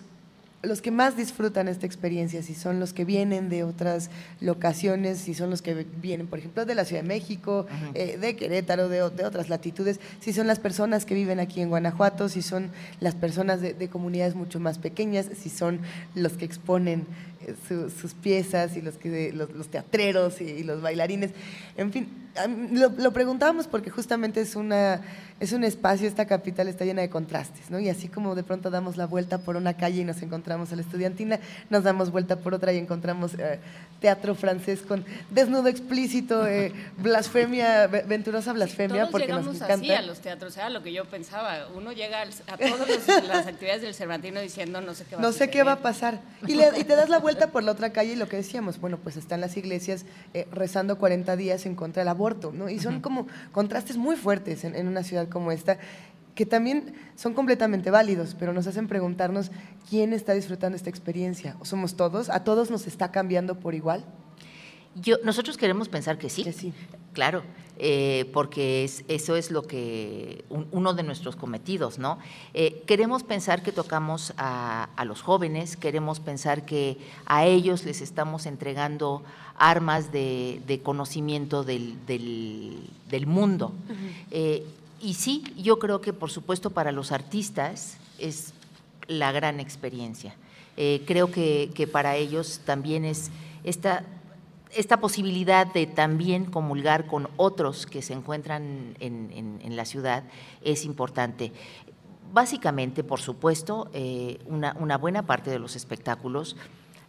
los 0.62 0.80
que 0.80 0.90
más 0.92 1.16
disfrutan 1.16 1.66
esta 1.66 1.86
experiencia, 1.86 2.42
si 2.42 2.54
son 2.54 2.78
los 2.78 2.92
que 2.92 3.04
vienen 3.04 3.48
de 3.48 3.64
otras 3.64 4.10
locaciones, 4.40 5.18
si 5.18 5.34
son 5.34 5.50
los 5.50 5.60
que 5.60 5.86
vienen, 6.00 6.28
por 6.28 6.38
ejemplo, 6.38 6.64
de 6.64 6.74
la 6.74 6.84
Ciudad 6.84 7.02
de 7.02 7.08
México, 7.08 7.66
eh, 7.94 8.16
de 8.16 8.36
Querétaro, 8.36 8.88
de, 8.88 9.02
otras 9.02 9.48
latitudes, 9.48 9.98
si 10.20 10.32
son 10.32 10.46
las 10.46 10.60
personas 10.60 11.04
que 11.04 11.14
viven 11.14 11.40
aquí 11.40 11.60
en 11.60 11.68
Guanajuato, 11.68 12.28
si 12.28 12.42
son 12.42 12.70
las 13.00 13.14
personas 13.14 13.60
de, 13.60 13.88
comunidades 13.88 14.34
mucho 14.36 14.60
más 14.60 14.78
pequeñas, 14.78 15.26
si 15.36 15.50
son 15.50 15.80
los 16.14 16.34
que 16.34 16.44
exponen 16.44 17.06
eh, 17.47 17.88
sus 18.01 18.14
piezas 18.14 18.76
y 18.76 18.82
los, 18.82 18.97
que, 18.97 19.32
los, 19.32 19.68
teatreros 19.68 20.40
y, 20.40 20.62
los 20.62 20.80
bailarines. 20.80 21.30
En 21.76 21.93
fin, 21.93 22.09
lo, 22.72 22.88
lo 22.90 23.12
preguntábamos 23.12 23.66
porque 23.66 23.90
justamente 23.90 24.40
es 24.40 24.57
una 24.57 25.01
es 25.43 25.51
un 25.51 25.64
espacio, 25.64 26.07
esta 26.07 26.24
capital 26.26 26.68
está 26.68 26.84
llena 26.84 27.03
de 27.03 27.11
contrastes, 27.11 27.68
¿no? 27.68 27.80
Y 27.80 27.88
así 27.88 28.07
como 28.07 28.36
de 28.36 28.45
pronto 28.45 28.70
damos 28.70 28.97
la 28.97 29.07
vuelta 29.07 29.38
por 29.38 29.57
una 29.57 29.76
calle 29.76 30.03
y 30.03 30.05
nos 30.05 30.22
encontramos 30.22 30.72
a 30.72 30.76
la 30.76 30.82
estudiantina, 30.82 31.40
nos 31.68 31.82
damos 31.82 32.12
vuelta 32.12 32.36
por 32.36 32.55
otra 32.55 32.72
y 32.72 32.78
encontramos 32.78 33.34
eh, 33.34 33.59
teatro 34.01 34.36
francés 34.36 34.82
con 34.82 35.05
desnudo 35.30 35.66
explícito, 35.66 36.47
eh, 36.47 36.72
blasfemia, 36.97 37.88
venturosa 37.88 38.53
blasfemia, 38.53 39.09
porque 39.11 39.32
nos 39.32 39.57
encanta. 39.57 39.74
así 39.74 39.90
a 39.90 40.03
los 40.03 40.20
teatros, 40.20 40.57
era 40.57 40.70
lo 40.70 40.80
que 40.84 40.93
yo 40.93 41.07
pensaba. 41.07 41.66
Uno 41.74 41.90
llega 41.90 42.22
a 42.22 42.57
todas 42.57 43.26
las 43.26 43.49
actividades 43.49 43.82
del 43.82 43.95
Cervantino 43.95 44.40
diciendo 44.40 44.80
no 44.80 44.95
sé 44.95 45.05
qué 45.07 45.16
va 45.16 45.22
no 45.22 45.28
a 45.28 45.32
sé 45.32 45.51
qué 45.51 45.64
va 45.64 45.72
a 45.72 45.80
pasar. 45.80 46.20
Y, 46.47 46.53
y, 46.53 46.84
te 46.84 46.95
das 46.95 47.09
la 47.09 47.18
vuelta 47.18 47.32
por 47.51 47.62
la 47.62 47.72
otra 47.72 47.93
calle 47.93 48.12
y 48.12 48.16
lo 48.16 48.28
que 48.28 48.37
decíamos, 48.37 48.80
bueno, 48.80 48.99
pues 48.99 49.16
están 49.16 49.41
las 49.41 49.57
iglesias 49.57 50.05
eh, 50.35 50.47
rezando 50.51 50.99
40 50.99 51.37
días 51.37 51.66
en 51.66 51.74
contra 51.74 52.01
del 52.01 52.09
aborto, 52.09 52.53
¿no? 52.53 52.68
Y 52.68 52.78
son 52.78 53.01
como 53.01 53.26
contrastes 53.53 53.97
muy 53.97 54.16
fuertes 54.16 54.64
en, 54.64 54.74
en 54.74 54.89
una 54.89 55.03
ciudad 55.03 55.28
como 55.28 55.53
esta, 55.53 55.78
que 56.35 56.47
también 56.47 56.95
son 57.16 57.35
completamente 57.35 57.91
válidos, 57.91 58.35
pero 58.39 58.53
nos 58.53 58.66
hacen 58.66 58.89
preguntarnos 58.89 59.51
quién 59.89 60.12
está 60.12 60.33
disfrutando 60.33 60.76
esta 60.76 60.91
experiencia. 60.91 61.57
¿O 61.61 61.64
somos 61.64 61.97
todos? 61.97 62.30
¿A 62.30 62.45
todos 62.45 62.70
nos 62.70 62.87
está 62.87 63.11
cambiando 63.11 63.59
por 63.59 63.74
igual? 63.74 64.05
Yo, 64.95 65.16
nosotros 65.24 65.57
queremos 65.57 65.88
pensar 65.88 66.18
que 66.18 66.28
sí. 66.28 66.45
Que 66.45 66.53
sí. 66.53 66.72
Claro, 67.12 67.43
eh, 67.78 68.30
porque 68.32 68.84
eso 69.09 69.36
es 69.36 69.51
lo 69.51 69.66
que 69.66 70.45
uno 70.49 70.95
de 70.95 71.03
nuestros 71.03 71.36
cometidos, 71.36 71.99
¿no? 71.99 72.18
Eh, 72.55 72.82
queremos 72.86 73.22
pensar 73.22 73.62
que 73.62 73.72
tocamos 73.72 74.32
a, 74.38 74.88
los 75.05 75.20
jóvenes, 75.20 75.76
queremos 75.76 76.20
pensar 76.20 76.64
que 76.64 76.99
a 77.26 77.45
ellos 77.45 77.84
les 77.84 78.01
estamos 78.01 78.47
entregando 78.47 79.22
armas 79.57 80.12
de, 80.12 80.80
conocimiento 80.82 81.64
del, 81.64 81.99
mundo. 83.26 83.72
Y 85.03 85.14
sí, 85.14 85.43
yo 85.57 85.80
creo 85.80 86.01
que 86.01 86.12
por 86.12 86.30
supuesto 86.30 86.70
para 86.70 86.93
los 86.93 87.11
artistas 87.11 87.97
es 88.18 88.55
la 89.09 89.32
gran 89.32 89.59
experiencia. 89.59 90.34
Eh, 90.76 91.03
creo 91.07 91.30
que, 91.30 91.88
para 91.90 92.16
ellos 92.16 92.61
también 92.64 93.05
es 93.05 93.30
esta, 93.64 94.05
esta 94.75 95.01
posibilidad 95.01 95.66
de 95.66 95.87
también 95.87 96.47
comulgar 96.47 97.07
con 97.07 97.29
otros 97.37 97.87
que 97.87 98.03
se 98.03 98.12
encuentran 98.12 98.97
en, 99.01 99.77
la 99.77 99.85
ciudad 99.85 100.25
es 100.62 100.85
importante. 100.85 101.53
Básicamente, 102.33 103.05
por 103.05 103.20
supuesto, 103.20 103.91
eh, 103.93 104.39
una, 104.47 104.97
buena 104.97 105.25
parte 105.25 105.51
de 105.51 105.59
los 105.59 105.77
espectáculos 105.77 106.57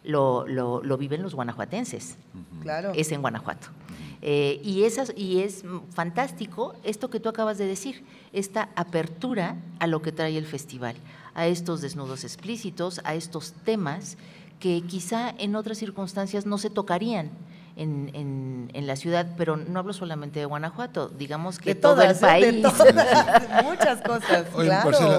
lo, 0.02 0.46
lo 0.46 0.98
viven 0.98 1.22
los 1.22 1.34
guanajuatenses. 1.34 2.16
Claro. 2.62 2.92
Es 2.94 3.12
en 3.12 3.20
Guanajuato. 3.20 3.68
Eh, 4.26 4.58
y, 4.64 4.84
esas, 4.84 5.12
y 5.14 5.42
es 5.42 5.64
fantástico 5.90 6.74
esto 6.82 7.10
que 7.10 7.20
tú 7.20 7.28
acabas 7.28 7.58
de 7.58 7.66
decir, 7.66 8.04
esta 8.32 8.70
apertura 8.74 9.56
a 9.80 9.86
lo 9.86 10.00
que 10.00 10.12
trae 10.12 10.38
el 10.38 10.46
festival, 10.46 10.96
a 11.34 11.46
estos 11.46 11.82
desnudos 11.82 12.24
explícitos, 12.24 13.02
a 13.04 13.14
estos 13.14 13.52
temas 13.52 14.16
que 14.60 14.80
quizá 14.80 15.28
en 15.36 15.56
otras 15.56 15.76
circunstancias 15.76 16.46
no 16.46 16.56
se 16.56 16.70
tocarían. 16.70 17.32
En, 17.76 18.70
en, 18.72 18.86
la 18.86 18.94
ciudad, 18.94 19.34
pero 19.36 19.56
no 19.56 19.80
hablo 19.80 19.92
solamente 19.92 20.38
de 20.38 20.46
Guanajuato, 20.46 21.08
digamos 21.08 21.58
que 21.58 21.74
todo 21.74 22.02
el 22.02 22.14
país. 22.14 22.54
muchas 23.64 24.00
cosas. 24.02 24.46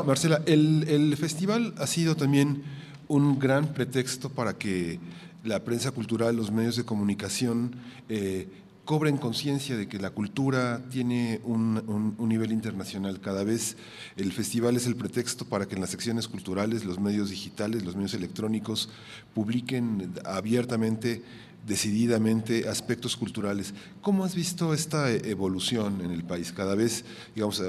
Marcela, 0.05 0.41
el, 0.45 0.85
el, 0.87 1.17
festival 1.17 1.73
ha 1.77 1.87
sido 1.87 2.15
también 2.15 2.63
un 3.07 3.39
gran 3.39 3.73
pretexto 3.73 4.29
para 4.29 4.53
que 4.53 4.99
la 5.43 5.63
prensa 5.63 5.91
cultural, 5.91 6.35
los 6.35 6.51
medios 6.51 6.75
de 6.75 6.83
comunicación 6.83 7.75
eh, 8.09 8.47
cobren 8.85 9.17
conciencia 9.17 9.75
de 9.75 9.87
que 9.87 9.99
la 9.99 10.11
cultura 10.11 10.81
tiene 10.89 11.41
un, 11.43 12.15
nivel 12.19 12.51
internacional. 12.51 13.19
Cada 13.19 13.43
vez 13.43 13.77
el 14.15 14.31
festival 14.31 14.75
es 14.75 14.85
el 14.85 14.95
pretexto 14.95 15.45
para 15.45 15.65
que 15.65 15.75
en 15.75 15.81
las 15.81 15.89
secciones 15.89 16.27
culturales, 16.27 16.85
los 16.85 16.99
medios 16.99 17.29
digitales, 17.29 17.83
los 17.83 17.95
medios 17.95 18.13
electrónicos 18.13 18.89
publiquen 19.33 20.13
abiertamente 20.23 21.23
decididamente 21.65 22.69
aspectos 22.69 23.15
culturales. 23.17 23.73
¿Cómo 24.01 24.23
has 24.23 24.35
visto 24.35 24.73
esta 24.73 25.11
evolución 25.11 26.01
en 26.01 26.11
el 26.11 26.23
país? 26.23 26.51
Cada 26.51 26.75
vez, 26.75 27.03
digamos, 27.33 27.61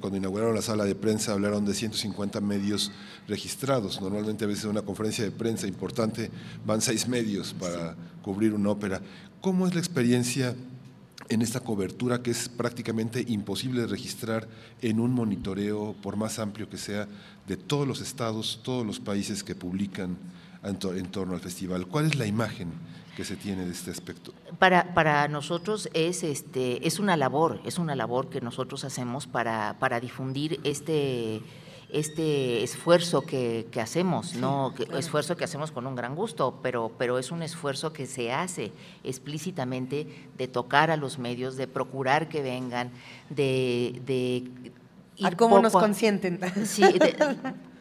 cuando 0.00 0.16
inauguraron 0.16 0.54
la 0.54 0.62
sala 0.62 0.84
de 0.84 0.94
prensa 0.94 1.32
hablaron 1.32 1.64
de 1.64 1.74
150 1.74 2.40
medios 2.40 2.90
registrados. 3.28 4.00
Normalmente 4.00 4.44
a 4.44 4.48
veces 4.48 4.64
en 4.64 4.70
una 4.70 4.82
conferencia 4.82 5.24
de 5.24 5.30
prensa 5.30 5.66
importante 5.66 6.30
van 6.66 6.80
seis 6.80 7.06
medios 7.06 7.54
para 7.54 7.94
cubrir 8.22 8.54
una 8.54 8.70
ópera. 8.70 9.00
¿Cómo 9.40 9.66
es 9.68 9.74
la 9.74 9.80
experiencia 9.80 10.56
en 11.28 11.42
esta 11.42 11.60
cobertura 11.60 12.22
que 12.22 12.30
es 12.30 12.48
prácticamente 12.48 13.24
imposible 13.28 13.82
de 13.82 13.86
registrar 13.86 14.48
en 14.82 14.98
un 14.98 15.12
monitoreo, 15.12 15.94
por 16.02 16.16
más 16.16 16.38
amplio 16.38 16.68
que 16.68 16.78
sea, 16.78 17.06
de 17.46 17.56
todos 17.56 17.86
los 17.86 18.00
estados, 18.00 18.60
todos 18.64 18.84
los 18.84 18.98
países 18.98 19.44
que 19.44 19.54
publican 19.54 20.16
en, 20.64 21.06
torno 21.06 21.34
al 21.34 21.40
festival? 21.40 21.86
¿Cuál 21.86 22.06
es 22.06 22.16
la 22.16 22.26
imagen 22.26 22.72
que 23.18 23.24
se 23.24 23.34
tiene 23.34 23.64
de 23.64 23.72
este 23.72 23.90
aspecto? 23.90 24.32
Para, 24.60 24.94
para 24.94 25.26
nosotros 25.26 25.88
es, 25.92 26.22
este, 26.22 26.86
es 26.86 27.00
una 27.00 27.16
labor, 27.16 27.60
es 27.64 27.80
una 27.80 27.96
labor 27.96 28.28
que 28.28 28.40
nosotros 28.40 28.84
hacemos 28.84 29.26
para, 29.26 29.74
para 29.80 29.98
difundir 29.98 30.60
este 30.62 31.42
este 31.90 32.62
esfuerzo 32.62 33.22
que, 33.22 33.66
hacemos, 33.82 34.34
no 34.34 34.72
esfuerzo 34.96 35.36
que 35.36 35.44
hacemos 35.44 35.72
con 35.72 35.86
un 35.86 35.96
gran 35.96 36.14
gusto, 36.14 36.60
pero, 36.62 36.92
pero 36.96 37.18
es 37.18 37.32
un 37.32 37.42
esfuerzo 37.42 37.92
que 37.92 38.06
se 38.06 38.30
hace 38.30 38.70
explícitamente 39.02 40.06
de 40.36 40.48
tocar 40.48 40.90
a 40.90 40.96
los 40.96 41.18
medios, 41.18 41.56
de 41.56 41.66
procurar 41.66 42.28
que 42.28 42.42
vengan, 42.42 42.92
de... 43.30 44.00
de 44.06 45.24
a 45.26 45.34
cómo 45.34 45.60
nos 45.60 45.72
consienten. 45.72 46.38
Sí, 46.66 46.84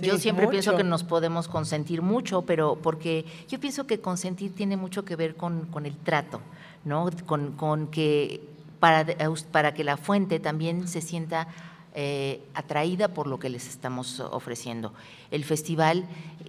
yo 0.00 0.18
siempre 0.18 0.48
pienso 0.48 0.76
que 0.76 0.84
nos 0.84 1.04
podemos 1.04 1.48
consentir 1.48 2.02
mucho, 2.02 2.42
pero 2.42 2.76
porque 2.76 3.24
yo 3.48 3.60
pienso 3.60 3.86
que 3.86 4.00
consentir 4.00 4.54
tiene 4.54 4.76
mucho 4.76 5.04
que 5.04 5.16
ver 5.16 5.36
con, 5.36 5.66
con 5.66 5.86
el 5.86 5.96
trato, 5.96 6.40
¿no? 6.84 7.10
Con, 7.26 7.52
con 7.52 7.88
que 7.88 8.40
para, 8.80 9.06
para 9.50 9.74
que 9.74 9.84
la 9.84 9.96
fuente 9.96 10.40
también 10.40 10.88
se 10.88 11.00
sienta 11.00 11.48
eh, 11.96 12.42
atraída 12.54 13.06
por 13.06 13.28
lo 13.28 13.38
que 13.38 13.48
les 13.48 13.68
estamos 13.68 14.18
ofreciendo. 14.18 14.92
El 15.30 15.44
festival, 15.44 16.06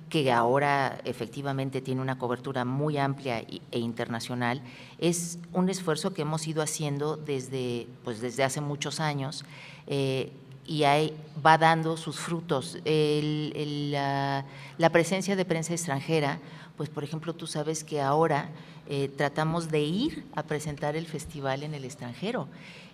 que 0.10 0.32
ahora 0.32 1.00
efectivamente 1.06 1.82
tiene 1.82 2.02
una 2.02 2.18
cobertura 2.18 2.66
muy 2.66 2.98
amplia 2.98 3.40
e 3.40 3.80
internacional, 3.80 4.64
es 4.98 5.38
un 5.54 5.70
esfuerzo 5.70 6.16
que 6.16 6.24
hemos 6.24 6.48
ido 6.48 6.64
haciendo 6.64 7.16
desde, 7.16 7.88
pues 8.04 8.22
desde 8.22 8.44
hace 8.44 8.60
muchos 8.60 9.00
años. 9.00 9.46
Eh, 9.86 10.32
y 10.68 10.84
ahí 10.84 11.14
va 11.46 11.58
dando 11.58 11.98
sus 11.98 12.20
frutos. 12.20 12.78
la, 12.84 14.44
presencia 14.92 15.36
de 15.36 15.46
prensa 15.46 15.74
extranjera, 15.74 16.40
pues 16.78 16.90
por 16.90 17.04
ejemplo 17.04 17.34
tú 17.34 17.48
sabes 17.48 17.84
que 17.84 18.02
ahora 18.02 18.50
eh, 18.88 19.10
tratamos 19.16 19.70
de 19.70 19.82
ir 19.82 20.26
a 20.36 20.44
presentar 20.44 20.96
el 20.96 21.06
festival 21.06 21.64
en 21.64 21.74
el 21.74 21.86
extranjero 21.86 22.48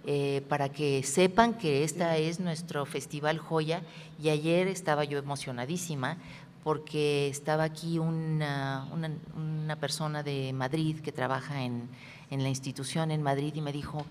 eh, 0.05 0.41
para 0.47 0.69
que 0.69 1.03
sepan 1.03 1.53
que 1.53 1.83
esta 1.83 2.17
es 2.17 2.39
nuestro 2.39 2.85
festival 2.85 3.37
joya. 3.39 3.81
Y 4.21 4.29
ayer 4.29 4.67
estaba 4.67 5.03
yo 5.03 5.17
emocionadísima 5.17 6.17
porque 6.63 7.27
estaba 7.27 7.63
aquí 7.63 7.97
una, 7.99 8.87
una, 8.93 9.75
persona 9.77 10.21
de 10.21 10.53
Madrid 10.53 10.99
que 10.99 11.11
trabaja 11.11 11.63
en, 11.63 11.89
en 12.29 12.43
la 12.43 12.49
institución 12.49 13.09
en 13.09 13.23
Madrid 13.23 13.53
y 13.55 13.61
me 13.61 13.71
dijo, 13.71 14.05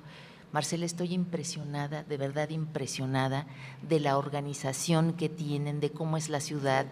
Marcela, 0.53 0.84
estoy 0.84 1.14
impresionada, 1.14 2.03
de 2.03 2.16
verdad 2.16 2.51
impresionada 2.51 3.46
de 3.88 4.01
la 4.01 4.18
organización 4.18 5.12
que 5.12 5.28
tienen, 5.28 5.80
de 5.80 5.90
cómo 5.90 6.16
es 6.16 6.28
la 6.28 6.40
ciudad. 6.40 6.86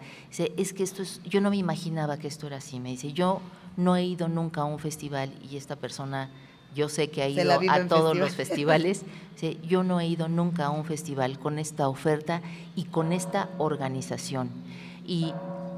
Es 0.57 0.73
que 0.73 0.83
esto 0.83 1.01
es, 1.01 1.21
yo 1.23 1.41
no 1.41 1.49
me 1.49 1.57
imaginaba 1.57 2.17
que 2.17 2.27
esto 2.27 2.47
era 2.47 2.57
así. 2.57 2.79
Me 2.79 2.89
dice, 2.89 3.11
yo 3.11 3.41
no 3.75 3.95
he 3.95 4.05
ido 4.05 4.29
nunca 4.29 4.61
a 4.61 4.65
un 4.65 4.79
festival 4.79 5.33
y 5.49 5.57
esta 5.57 5.75
persona 5.75 6.29
yo 6.75 6.87
sé 6.87 7.09
que 7.09 7.21
ha 7.23 7.27
ido 7.27 7.59
a 7.69 7.87
todos 7.87 8.15
los 8.15 8.31
festivales. 8.35 9.03
yo 9.67 9.83
no 9.83 9.99
he 9.99 10.07
ido 10.07 10.29
nunca 10.29 10.67
a 10.67 10.69
un 10.69 10.85
festival 10.85 11.39
con 11.39 11.59
esta 11.59 11.89
oferta 11.89 12.41
y 12.75 12.85
con 12.85 13.11
esta 13.11 13.49
organización. 13.57 14.49
Y 15.05 15.33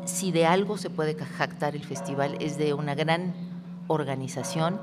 si 0.05 0.31
de 0.31 0.45
algo 0.45 0.77
se 0.77 0.89
puede 0.89 1.15
jactar 1.15 1.75
el 1.75 1.83
festival 1.83 2.37
es 2.39 2.57
de 2.57 2.73
una 2.73 2.95
gran 2.95 3.33
organización 3.87 4.79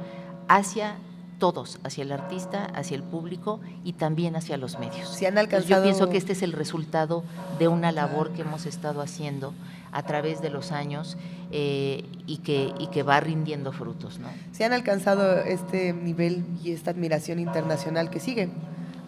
hacia 0.48 0.96
todos, 1.38 1.78
hacia 1.84 2.02
el 2.02 2.12
artista, 2.12 2.64
hacia 2.74 2.96
el 2.96 3.02
público 3.02 3.60
y 3.84 3.94
también 3.94 4.36
hacia 4.36 4.56
los 4.56 4.78
medios. 4.78 5.08
Se 5.08 5.26
han 5.26 5.38
alcanzado... 5.38 5.76
Yo 5.76 5.82
pienso 5.82 6.10
que 6.10 6.16
este 6.16 6.32
es 6.32 6.42
el 6.42 6.52
resultado 6.52 7.24
de 7.58 7.68
una 7.68 7.92
labor 7.92 8.32
que 8.32 8.42
hemos 8.42 8.66
estado 8.66 9.00
haciendo 9.00 9.54
a 9.92 10.02
través 10.02 10.42
de 10.42 10.50
los 10.50 10.72
años 10.72 11.16
eh, 11.50 12.04
y, 12.26 12.38
que, 12.38 12.72
y 12.78 12.88
que 12.88 13.02
va 13.02 13.20
rindiendo 13.20 13.72
frutos. 13.72 14.18
¿no? 14.18 14.28
Se 14.52 14.64
han 14.64 14.72
alcanzado 14.72 15.38
este 15.38 15.92
nivel 15.92 16.44
y 16.62 16.72
esta 16.72 16.90
admiración 16.90 17.38
internacional 17.38 18.10
que 18.10 18.20
sigue. 18.20 18.50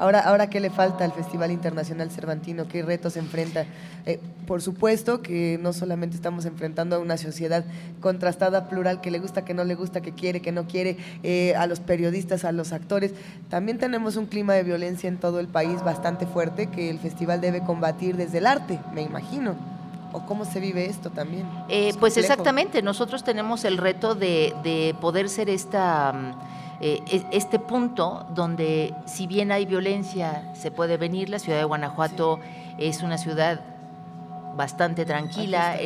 Ahora, 0.00 0.20
ahora 0.20 0.48
¿qué 0.48 0.60
le 0.60 0.70
falta 0.70 1.04
al 1.04 1.12
Festival 1.12 1.50
Internacional 1.50 2.10
Cervantino? 2.10 2.66
¿Qué 2.66 2.82
retos 2.82 3.18
enfrenta? 3.18 3.66
Eh, 4.06 4.18
por 4.46 4.62
supuesto 4.62 5.20
que 5.20 5.58
no 5.60 5.74
solamente 5.74 6.16
estamos 6.16 6.46
enfrentando 6.46 6.96
a 6.96 7.00
una 7.00 7.18
sociedad 7.18 7.66
contrastada, 8.00 8.70
plural, 8.70 9.02
que 9.02 9.10
le 9.10 9.18
gusta, 9.18 9.44
que 9.44 9.52
no 9.52 9.62
le 9.62 9.74
gusta, 9.74 10.00
que 10.00 10.12
quiere, 10.12 10.40
que 10.40 10.52
no 10.52 10.66
quiere, 10.66 10.96
eh, 11.22 11.54
a 11.54 11.66
los 11.66 11.80
periodistas, 11.80 12.46
a 12.46 12.52
los 12.52 12.72
actores. 12.72 13.12
También 13.50 13.76
tenemos 13.76 14.16
un 14.16 14.24
clima 14.24 14.54
de 14.54 14.62
violencia 14.62 15.06
en 15.06 15.18
todo 15.18 15.38
el 15.38 15.48
país 15.48 15.84
bastante 15.84 16.24
fuerte 16.24 16.68
que 16.68 16.88
el 16.88 16.98
festival 16.98 17.42
debe 17.42 17.60
combatir 17.60 18.16
desde 18.16 18.38
el 18.38 18.46
arte, 18.46 18.80
me 18.94 19.02
imagino. 19.02 19.54
¿O 20.12 20.24
cómo 20.24 20.46
se 20.46 20.60
vive 20.60 20.86
esto 20.86 21.10
también? 21.10 21.46
Eh, 21.68 21.92
pues 22.00 22.16
exactamente, 22.16 22.80
nosotros 22.80 23.22
tenemos 23.22 23.66
el 23.66 23.76
reto 23.76 24.14
de, 24.14 24.54
de 24.64 24.96
poder 24.98 25.28
ser 25.28 25.50
esta 25.50 26.12
mm, 26.14 26.32
eh, 26.80 27.02
este 27.30 27.58
punto 27.58 28.26
donde 28.34 28.94
si 29.06 29.26
bien 29.26 29.52
hay 29.52 29.66
violencia 29.66 30.50
se 30.54 30.70
puede 30.70 30.96
venir, 30.96 31.28
la 31.28 31.38
ciudad 31.38 31.58
de 31.58 31.64
Guanajuato 31.64 32.40
es 32.78 33.02
una 33.02 33.18
ciudad 33.18 33.60
bastante 34.56 35.04
tranquila, 35.04 35.76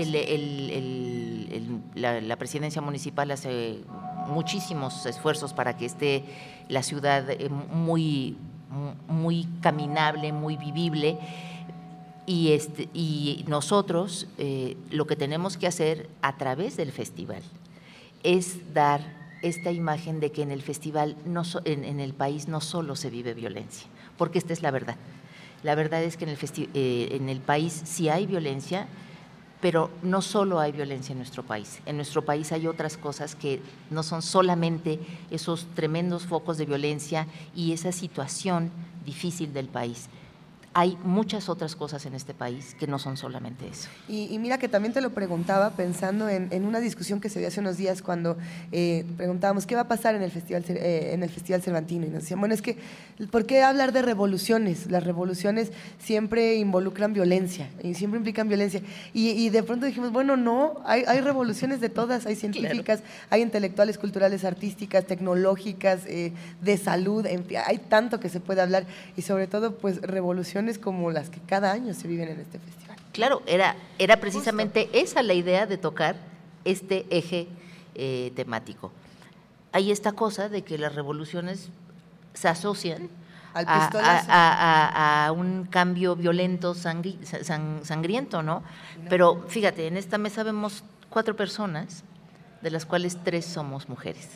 la, 1.94 2.36
presidencia 2.36 2.80
municipal 2.80 3.30
hace 3.30 3.80
muchísimos 4.28 5.04
esfuerzos 5.06 5.52
para 5.52 5.76
que 5.76 5.86
esté 5.86 6.24
la 6.68 6.82
ciudad 6.82 7.28
eh, 7.28 7.48
muy, 7.48 8.36
muy 9.08 9.48
caminable, 9.60 10.32
muy 10.32 10.56
vivible. 10.56 11.18
Y, 12.26 12.52
este, 12.52 12.88
y 12.94 13.44
nosotros 13.48 14.26
eh, 14.38 14.76
lo 14.90 15.06
que 15.06 15.14
tenemos 15.14 15.58
que 15.58 15.66
hacer 15.66 16.08
a 16.22 16.36
través 16.36 16.76
del 16.76 16.90
festival 16.90 17.42
es 18.22 18.72
dar 18.72 19.23
esta 19.44 19.70
imagen 19.70 20.20
de 20.20 20.32
que 20.32 20.42
en 20.42 20.50
el 20.50 20.62
festival, 20.62 21.16
no 21.26 21.42
en, 21.64 22.00
el 22.00 22.14
país, 22.14 22.48
no 22.48 22.60
solo 22.60 22.96
se 22.96 23.10
vive 23.10 23.34
violencia, 23.34 23.86
porque 24.16 24.38
esta 24.38 24.52
es 24.52 24.62
la 24.62 24.70
verdad. 24.70 24.96
La 25.62 25.74
verdad 25.74 26.02
es 26.02 26.16
que 26.16 26.24
en 26.24 26.30
el, 26.30 26.38
eh, 26.74 27.08
en 27.12 27.28
el 27.28 27.40
país 27.40 27.82
sí 27.84 28.08
hay 28.08 28.26
violencia, 28.26 28.88
pero 29.60 29.90
no 30.02 30.22
solo 30.22 30.60
hay 30.60 30.72
violencia 30.72 31.12
en 31.12 31.18
nuestro 31.18 31.42
país. 31.42 31.80
En 31.86 31.96
nuestro 31.96 32.24
país 32.24 32.52
hay 32.52 32.66
otras 32.66 32.96
cosas 32.96 33.34
que 33.34 33.60
no 33.90 34.02
son 34.02 34.22
solamente 34.22 34.98
esos 35.30 35.66
tremendos 35.74 36.26
focos 36.26 36.58
de 36.58 36.66
violencia 36.66 37.26
y 37.54 37.72
esa 37.72 37.92
situación 37.92 38.70
difícil 39.04 39.52
del 39.52 39.68
país 39.68 40.08
hay 40.76 40.98
muchas 41.04 41.48
otras 41.48 41.76
cosas 41.76 42.04
en 42.04 42.14
este 42.14 42.34
país 42.34 42.74
que 42.74 42.88
no 42.88 42.98
son 42.98 43.16
solamente 43.16 43.68
eso. 43.68 43.88
Y, 44.08 44.36
mira 44.40 44.58
que 44.58 44.68
también 44.68 44.92
te 44.92 45.00
lo 45.00 45.10
preguntaba 45.10 45.70
pensando 45.70 46.28
en, 46.28 46.64
una 46.64 46.80
discusión 46.80 47.20
que 47.20 47.28
se 47.28 47.38
dio 47.38 47.46
hace 47.46 47.60
unos 47.60 47.76
días 47.76 48.02
cuando 48.02 48.36
eh, 48.72 49.04
preguntábamos 49.16 49.66
qué 49.66 49.76
va 49.76 49.82
a 49.82 49.88
pasar 49.88 50.16
en 50.16 50.22
el 50.22 50.32
Festival, 50.32 50.64
eh, 50.68 51.10
en 51.12 51.22
el 51.22 51.30
Festival 51.30 51.62
Cervantino. 51.62 52.06
Y 52.06 52.10
nos 52.10 52.22
decían, 52.22 52.40
bueno, 52.40 52.54
es 52.54 52.60
que, 52.60 52.76
¿por 53.30 53.46
qué 53.46 53.62
hablar 53.62 53.92
de 53.92 54.02
revoluciones? 54.02 54.90
Las 54.90 55.04
revoluciones 55.04 55.70
siempre 56.00 56.56
involucran 56.56 57.12
violencia 57.12 57.70
y 57.80 57.94
siempre 57.94 58.18
implican 58.18 58.48
violencia. 58.48 58.82
Y, 59.12 59.48
de 59.50 59.62
pronto 59.62 59.86
dijimos, 59.86 60.10
bueno, 60.10 60.36
no, 60.36 60.82
hay, 60.84 61.04
revoluciones 61.20 61.80
de 61.80 61.88
todas, 61.88 62.26
hay 62.26 62.34
científicas, 62.34 63.00
hay 63.30 63.42
intelectuales, 63.42 63.96
culturales, 63.96 64.44
artísticas, 64.44 65.06
tecnológicas, 65.06 66.00
eh, 66.06 66.32
de 66.60 66.76
salud, 66.78 67.24
hay 67.26 67.78
tanto 67.78 68.18
que 68.18 68.28
se 68.28 68.40
puede 68.40 68.60
hablar 68.60 68.86
y 69.16 69.22
sobre 69.22 69.46
todo, 69.46 69.76
pues, 69.76 70.02
revoluciones 70.02 70.63
como 70.78 71.10
las 71.10 71.30
que 71.30 71.40
cada 71.40 71.72
año 71.72 71.94
se 71.94 72.08
viven 72.08 72.28
en 72.28 72.40
este 72.40 72.58
festival. 72.58 72.96
Claro, 73.12 73.42
era, 73.46 73.76
era 73.98 74.16
precisamente 74.16 74.88
esa 74.92 75.22
la 75.22 75.34
idea 75.34 75.66
de 75.66 75.76
tocar 75.76 76.16
este 76.64 77.06
eje 77.10 77.48
eh, 77.94 78.32
temático. 78.34 78.90
Hay 79.72 79.90
esta 79.90 80.12
cosa 80.12 80.48
de 80.48 80.62
que 80.62 80.78
las 80.78 80.94
revoluciones 80.94 81.68
se 82.32 82.48
asocian 82.48 83.08
a, 83.54 85.32
un 85.36 85.64
cambio 85.70 86.16
violento, 86.16 86.74
sangriento, 86.74 88.42
¿no? 88.42 88.62
Pero 89.08 89.44
fíjate, 89.48 89.86
en 89.86 89.96
esta 89.96 90.18
mesa 90.18 90.42
vemos 90.42 90.82
cuatro 91.08 91.36
personas, 91.36 92.02
de 92.62 92.70
las 92.70 92.86
cuales 92.86 93.18
tres 93.22 93.44
somos 93.44 93.88
mujeres. 93.88 94.28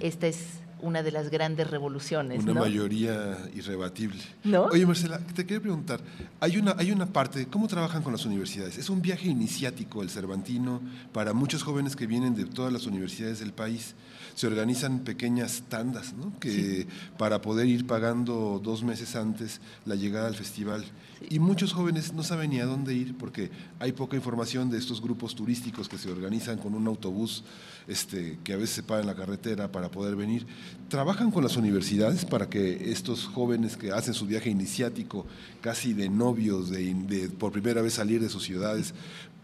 Esta 0.00 0.26
es 0.26 0.60
una 0.84 1.02
de 1.02 1.10
las 1.10 1.30
grandes 1.30 1.68
revoluciones. 1.70 2.44
Una 2.44 2.60
mayoría 2.60 3.38
irrebatible. 3.54 4.20
¿No? 4.44 4.64
Oye, 4.64 4.84
Marcela, 4.84 5.18
te 5.18 5.46
quería 5.46 5.60
preguntar, 5.60 6.00
hay 6.40 6.58
una, 6.58 6.74
hay 6.78 6.92
una 6.92 7.06
parte, 7.06 7.46
¿cómo 7.46 7.66
trabajan 7.68 8.02
con 8.02 8.12
las 8.12 8.26
universidades? 8.26 8.76
Es 8.76 8.90
un 8.90 9.00
viaje 9.00 9.28
iniciático 9.28 10.02
el 10.02 10.10
Cervantino 10.10 10.80
para 11.12 11.32
muchos 11.32 11.62
jóvenes 11.62 11.96
que 11.96 12.06
vienen 12.06 12.34
de 12.34 12.44
todas 12.44 12.72
las 12.72 12.86
universidades 12.86 13.40
del 13.40 13.52
país. 13.52 13.94
Se 14.34 14.46
organizan 14.46 15.00
pequeñas 15.00 15.62
tandas, 15.68 16.12
¿no? 16.12 16.38
Que 16.40 16.86
para 17.18 17.40
poder 17.40 17.66
ir 17.66 17.86
pagando 17.86 18.60
dos 18.62 18.82
meses 18.82 19.14
antes 19.16 19.60
la 19.86 19.94
llegada 19.94 20.26
al 20.26 20.34
festival. 20.34 20.84
Y 21.30 21.38
muchos 21.38 21.72
jóvenes 21.72 22.12
no 22.12 22.22
saben 22.22 22.50
ni 22.50 22.60
a 22.60 22.66
dónde 22.66 22.94
ir 22.94 23.16
porque 23.16 23.50
hay 23.78 23.92
poca 23.92 24.16
información 24.16 24.70
de 24.70 24.78
estos 24.78 25.00
grupos 25.00 25.34
turísticos 25.34 25.88
que 25.88 25.98
se 25.98 26.10
organizan 26.10 26.58
con 26.58 26.74
un 26.74 26.86
autobús 26.86 27.44
este, 27.86 28.38
que 28.44 28.52
a 28.52 28.56
veces 28.56 28.76
se 28.76 28.82
para 28.82 29.00
en 29.00 29.06
la 29.06 29.14
carretera 29.14 29.70
para 29.70 29.90
poder 29.90 30.16
venir. 30.16 30.46
¿Trabajan 30.88 31.30
con 31.30 31.42
las 31.42 31.56
universidades 31.56 32.24
para 32.24 32.48
que 32.48 32.90
estos 32.90 33.26
jóvenes 33.26 33.76
que 33.76 33.92
hacen 33.92 34.14
su 34.14 34.26
viaje 34.26 34.50
iniciático, 34.50 35.26
casi 35.60 35.92
de 35.92 36.08
novios, 36.08 36.70
de, 36.70 37.30
por 37.38 37.52
primera 37.52 37.82
vez 37.82 37.94
salir 37.94 38.20
de 38.20 38.28
sus 38.28 38.44
ciudades, 38.44 38.94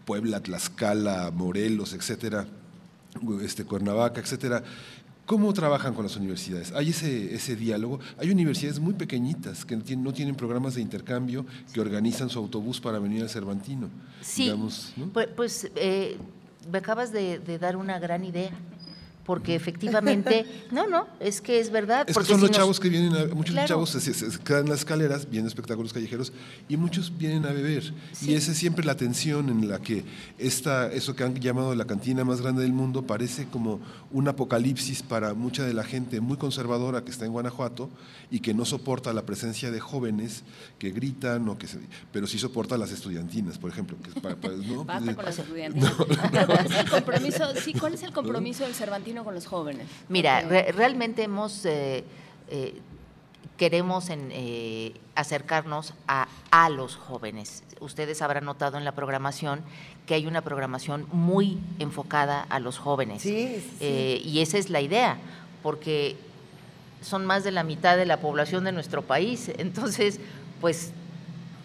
Puebla, 0.05 0.41
Tlaxcala, 0.41 1.31
Morelos, 1.31 1.93
etcétera, 1.93 2.47
este, 3.43 3.65
Cuernavaca, 3.65 4.21
etcétera, 4.21 4.63
¿Cómo 5.31 5.53
trabajan 5.53 5.93
con 5.93 6.03
las 6.03 6.17
universidades? 6.17 6.73
¿Hay 6.73 6.89
ese, 6.89 7.33
ese 7.33 7.55
diálogo? 7.55 8.01
Hay 8.17 8.29
universidades 8.31 8.79
muy 8.79 8.95
pequeñitas 8.95 9.63
que 9.63 9.77
no 9.77 10.11
tienen, 10.11 10.35
programas 10.35 10.75
de 10.75 10.81
intercambio 10.81 11.45
que 11.73 11.79
organizan 11.79 12.29
su 12.29 12.39
autobús 12.39 12.81
para 12.81 12.99
venir 12.99 13.21
al 13.21 13.29
Cervantino. 13.29 13.87
Sí, 14.19 14.51
pues, 15.13 15.29
pues 15.33 15.71
eh, 15.75 16.17
me 16.69 16.79
acabas 16.79 17.13
de, 17.13 17.39
dar 17.59 17.77
una 17.77 17.97
gran 17.99 18.25
idea 18.25 18.51
porque 19.25 19.55
efectivamente, 19.55 20.45
no, 20.71 20.87
no, 20.87 21.07
es 21.19 21.41
que 21.41 21.59
es 21.59 21.71
verdad. 21.71 22.09
Es 22.09 22.17
que 22.17 22.23
son 22.25 22.41
los 22.41 22.51
chavos 22.51 22.79
que 22.79 22.89
vienen, 22.89 23.15
a, 23.15 23.33
muchos 23.33 23.55
chavos 23.65 23.89
se, 23.89 24.39
quedan 24.39 24.63
en 24.63 24.69
las 24.69 24.79
escaleras 24.79 25.29
viendo 25.29 25.47
espectáculos 25.47 25.93
callejeros 25.93 26.33
y 26.67 26.77
muchos 26.77 27.15
vienen 27.17 27.45
a 27.45 27.51
beber. 27.51 27.93
Y 28.21 28.33
esa 28.33 28.51
es 28.51 28.57
siempre 28.57 28.85
la 28.85 28.95
tensión 28.95 29.49
en 29.49 29.67
la 29.69 29.79
que 29.79 30.03
esta, 30.37 30.91
eso 30.91 31.15
que 31.15 31.23
han 31.23 31.35
llamado 31.35 31.75
la 31.75 31.85
cantina 31.85 32.23
más 32.23 32.41
grande 32.41 32.63
del 32.63 32.73
mundo 32.73 33.03
parece 33.03 33.45
como 33.47 33.79
un 34.11 34.27
apocalipsis 34.27 35.03
para 35.03 35.33
mucha 35.33 35.63
de 35.63 35.73
la 35.73 35.83
gente 35.83 36.19
muy 36.19 36.37
conservadora 36.37 37.03
que 37.03 37.11
está 37.11 37.25
en 37.25 37.31
Guanajuato 37.31 37.89
y 38.29 38.39
que 38.39 38.53
no 38.53 38.65
soporta 38.65 39.13
la 39.13 39.23
presencia 39.25 39.71
de 39.71 39.79
jóvenes 39.79 40.43
que 40.79 40.91
gritan, 40.91 41.47
o 41.49 41.57
que 41.57 41.67
se, 41.67 41.79
pero 42.11 42.27
sí 42.27 42.39
soporta 42.39 42.77
las 42.77 42.91
estudiantinas, 42.91 43.57
por 43.57 43.69
ejemplo. 43.69 43.97
Que 44.01 44.19
para, 44.19 44.35
¿no? 44.35 44.85
Basta 44.85 45.15
con 45.15 45.25
las 45.25 45.37
estudiantinas. 45.39 45.93
¿Cuál 47.79 47.93
es 47.93 48.03
el 48.03 48.13
compromiso 48.13 48.63
del 48.63 48.73
Cervantino 49.11 49.23
con 49.23 49.35
los 49.35 49.45
jóvenes? 49.47 49.87
Mira, 50.09 50.41
realmente 50.41 51.23
hemos... 51.23 51.65
Eh, 51.65 52.03
eh, 52.49 52.79
queremos 53.57 54.07
eh, 54.09 54.93
acercarnos 55.13 55.93
a, 56.07 56.27
a, 56.49 56.69
los 56.69 56.95
jóvenes. 56.95 57.63
Ustedes 57.79 58.23
habrán 58.23 58.45
notado 58.45 58.79
en 58.79 58.85
la 58.85 58.93
programación 58.93 59.61
que 60.07 60.15
hay 60.15 60.25
una 60.25 60.41
programación 60.41 61.05
muy 61.11 61.59
enfocada 61.77 62.41
a 62.49 62.59
los 62.59 62.79
jóvenes. 62.79 63.21
Sí, 63.21 63.63
sí. 63.77 64.21
y 64.25 64.41
esa 64.41 64.57
es 64.57 64.71
la 64.71 64.81
idea, 64.81 65.19
porque 65.61 66.17
son 67.01 67.23
más 67.27 67.43
de 67.43 67.51
la 67.51 67.63
mitad 67.63 67.97
de 67.97 68.07
la 68.07 68.19
población 68.19 68.63
de 68.63 68.71
nuestro 68.71 69.03
país. 69.03 69.51
Entonces, 69.59 70.19
pues 70.59 70.91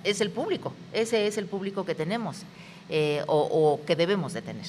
es 0.04 0.20
el 0.20 0.30
público, 0.30 0.74
ese 0.92 1.26
es 1.26 1.38
el 1.38 1.46
público 1.46 1.86
que 1.86 1.94
tenemos 1.94 2.42
eh, 2.88 3.22
o, 3.26 3.80
que 3.84 3.96
debemos 3.96 4.32
de 4.32 4.42
tener. 4.42 4.66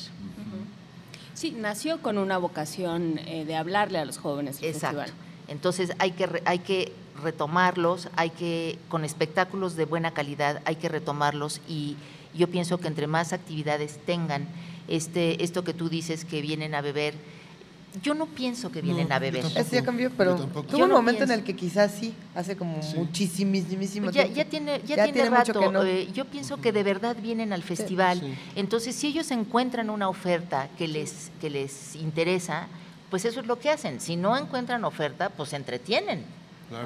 Sí, 1.38 1.51
nació 1.51 2.01
con 2.01 2.17
una 2.17 2.39
vocación 2.39 3.19
eh, 3.19 3.45
de 3.45 3.55
hablarle 3.55 3.99
a 3.99 4.05
los 4.05 4.17
jóvenes. 4.17 4.57
Exacto. 4.63 5.13
Entonces 5.47 5.91
hay 5.99 6.13
que, 6.13 6.41
hay 6.45 6.57
que 6.57 6.91
retomarlos, 7.21 8.09
hay 8.15 8.31
que, 8.31 8.79
con 8.89 9.05
espectáculos 9.05 9.75
de 9.75 9.85
buena 9.85 10.15
calidad, 10.15 10.63
hay 10.65 10.77
que 10.77 10.89
retomarlos 10.89 11.61
y 11.67 11.95
yo 12.33 12.47
pienso 12.47 12.79
que 12.79 12.88
entre 12.88 13.05
más 13.05 13.33
actividades 13.33 13.99
tengan, 14.03 14.47
este, 14.88 15.43
esto 15.43 15.63
que 15.63 15.75
tú 15.75 15.89
dices 15.89 16.25
que 16.25 16.41
vienen 16.41 16.73
a 16.73 16.81
beber, 16.81 17.13
yo 18.01 18.13
no 18.13 18.25
pienso 18.25 18.71
que 18.71 18.81
vienen 18.81 19.11
a 19.11 19.19
beber. 19.19 19.45
Eso 19.45 19.71
ya 19.71 19.83
cambió, 19.83 20.11
pero 20.11 20.35
tuvo 20.35 20.85
un 20.85 20.91
momento 20.91 21.23
en 21.23 21.31
el 21.31 21.43
que 21.43 21.55
quizás 21.55 21.91
sí, 21.91 22.13
hace 22.35 22.55
como 22.55 22.77
muchísimísimo 22.95 24.11
ya, 24.11 24.25
Ya 24.27 24.45
tiene, 24.45 24.81
ya, 24.85 25.03
tiene, 25.05 25.29
rato. 25.29 25.85
Eh, 25.85 26.09
yo 26.13 26.25
pienso 26.25 26.57
que 26.57 26.71
de 26.71 26.83
verdad 26.83 27.17
vienen 27.21 27.53
al 27.53 27.63
festival. 27.63 28.21
Entonces, 28.55 28.95
si 28.95 29.07
ellos 29.07 29.31
encuentran 29.31 29.89
una 29.89 30.09
oferta 30.09 30.69
que 30.77 30.87
les, 30.87 31.31
que 31.41 31.49
les 31.49 31.95
interesa, 31.95 32.67
pues 33.09 33.25
eso 33.25 33.39
es 33.39 33.47
lo 33.47 33.59
que 33.59 33.69
hacen. 33.69 33.99
Si 33.99 34.15
no 34.15 34.37
encuentran 34.37 34.83
oferta, 34.83 35.29
pues 35.29 35.49
se 35.49 35.55
entretienen. 35.55 36.25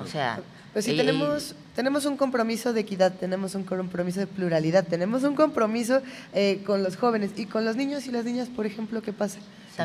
O 0.03 0.07
sea, 0.07 0.39
pues 0.73 0.85
sí, 0.85 0.95
tenemos, 0.95 1.55
tenemos 1.75 2.05
un 2.05 2.15
compromiso 2.15 2.71
de 2.71 2.81
equidad, 2.81 3.13
tenemos 3.13 3.55
un 3.55 3.63
compromiso 3.63 4.19
de 4.19 4.27
pluralidad, 4.27 4.85
tenemos 4.87 5.23
un 5.23 5.35
compromiso 5.35 6.01
eh, 6.33 6.61
con 6.65 6.83
los 6.83 6.95
jóvenes 6.95 7.31
y 7.35 7.45
con 7.45 7.65
los 7.65 7.75
niños 7.75 8.05
y 8.05 8.11
las 8.11 8.25
niñas, 8.25 8.47
por 8.47 8.65
ejemplo, 8.65 9.01
¿qué 9.01 9.11
pasa? 9.11 9.39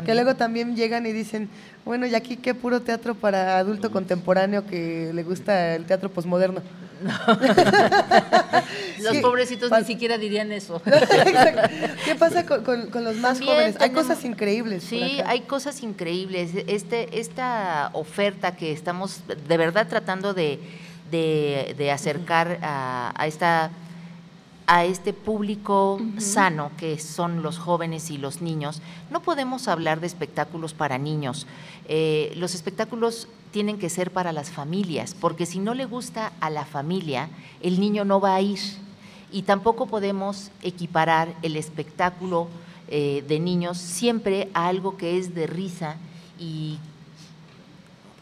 Que 0.05 0.13
luego 0.13 0.35
también 0.35 0.75
llegan 0.75 1.05
y 1.05 1.13
dicen, 1.13 1.49
bueno, 1.85 2.05
y 2.05 2.13
aquí 2.13 2.37
qué 2.37 2.53
puro 2.53 2.81
teatro 2.81 3.15
para 3.15 3.57
adulto 3.57 3.91
contemporáneo 3.91 4.65
que 4.65 5.11
le 5.13 5.23
gusta 5.23 5.75
el 5.75 5.85
teatro 5.85 6.11
posmoderno. 6.11 6.61
los 8.99 9.17
pobrecitos 9.17 9.71
ni 9.71 9.83
siquiera 9.85 10.17
dirían 10.17 10.51
eso. 10.51 10.81
¿Qué 12.05 12.15
pasa 12.15 12.45
con, 12.45 13.03
los 13.03 13.17
más 13.17 13.39
jóvenes? 13.39 13.75
hay 13.79 13.91
cosas 13.91 14.23
increíbles. 14.25 14.83
Sí, 14.83 15.19
hay 15.25 15.41
cosas 15.41 15.83
increíbles. 15.83 16.51
Este, 16.67 17.19
esta 17.19 17.91
oferta 17.93 18.55
que 18.55 18.71
estamos 18.71 19.21
de 19.47 19.57
verdad 19.57 19.87
tratando 19.87 20.33
de, 20.33 20.59
acercar 21.91 22.59
a 22.61 23.27
esta 23.27 23.71
a 24.67 24.83
este 24.83 25.13
público 25.13 25.99
sano 26.17 26.71
que 26.77 26.99
son 26.99 27.41
los 27.41 27.57
jóvenes 27.57 28.11
y 28.11 28.17
los 28.17 28.41
niños, 28.41 28.81
no 29.09 29.21
podemos 29.21 29.69
hablar 29.69 30.01
de 30.01 30.07
espectáculos 30.07 30.73
para 30.73 30.97
niños. 30.97 31.47
Eh, 31.87 32.33
los 32.35 32.53
espectáculos 32.53 33.29
tienen 33.51 33.79
que 33.79 33.89
ser 33.89 34.11
para 34.11 34.33
las 34.33 34.51
familias, 34.51 35.15
porque 35.17 35.45
si 35.45 35.59
no 35.59 35.73
le 35.73 35.85
gusta 35.85 36.33
a 36.41 36.49
la 36.49 36.65
familia, 36.65 37.29
el 37.61 37.79
niño 37.79 38.03
no 38.03 38.19
va 38.19 38.35
a 38.35 38.41
ir. 38.41 38.59
Y 39.31 39.43
tampoco 39.43 39.87
podemos 39.87 40.51
equiparar 40.61 41.33
el 41.41 41.55
espectáculo 41.55 42.49
eh, 42.89 43.23
de 43.25 43.39
niños 43.39 43.77
siempre 43.77 44.49
a 44.53 44.67
algo 44.67 44.97
que 44.97 45.17
es 45.17 45.33
de 45.33 45.47
risa 45.47 45.95
y 46.37 46.77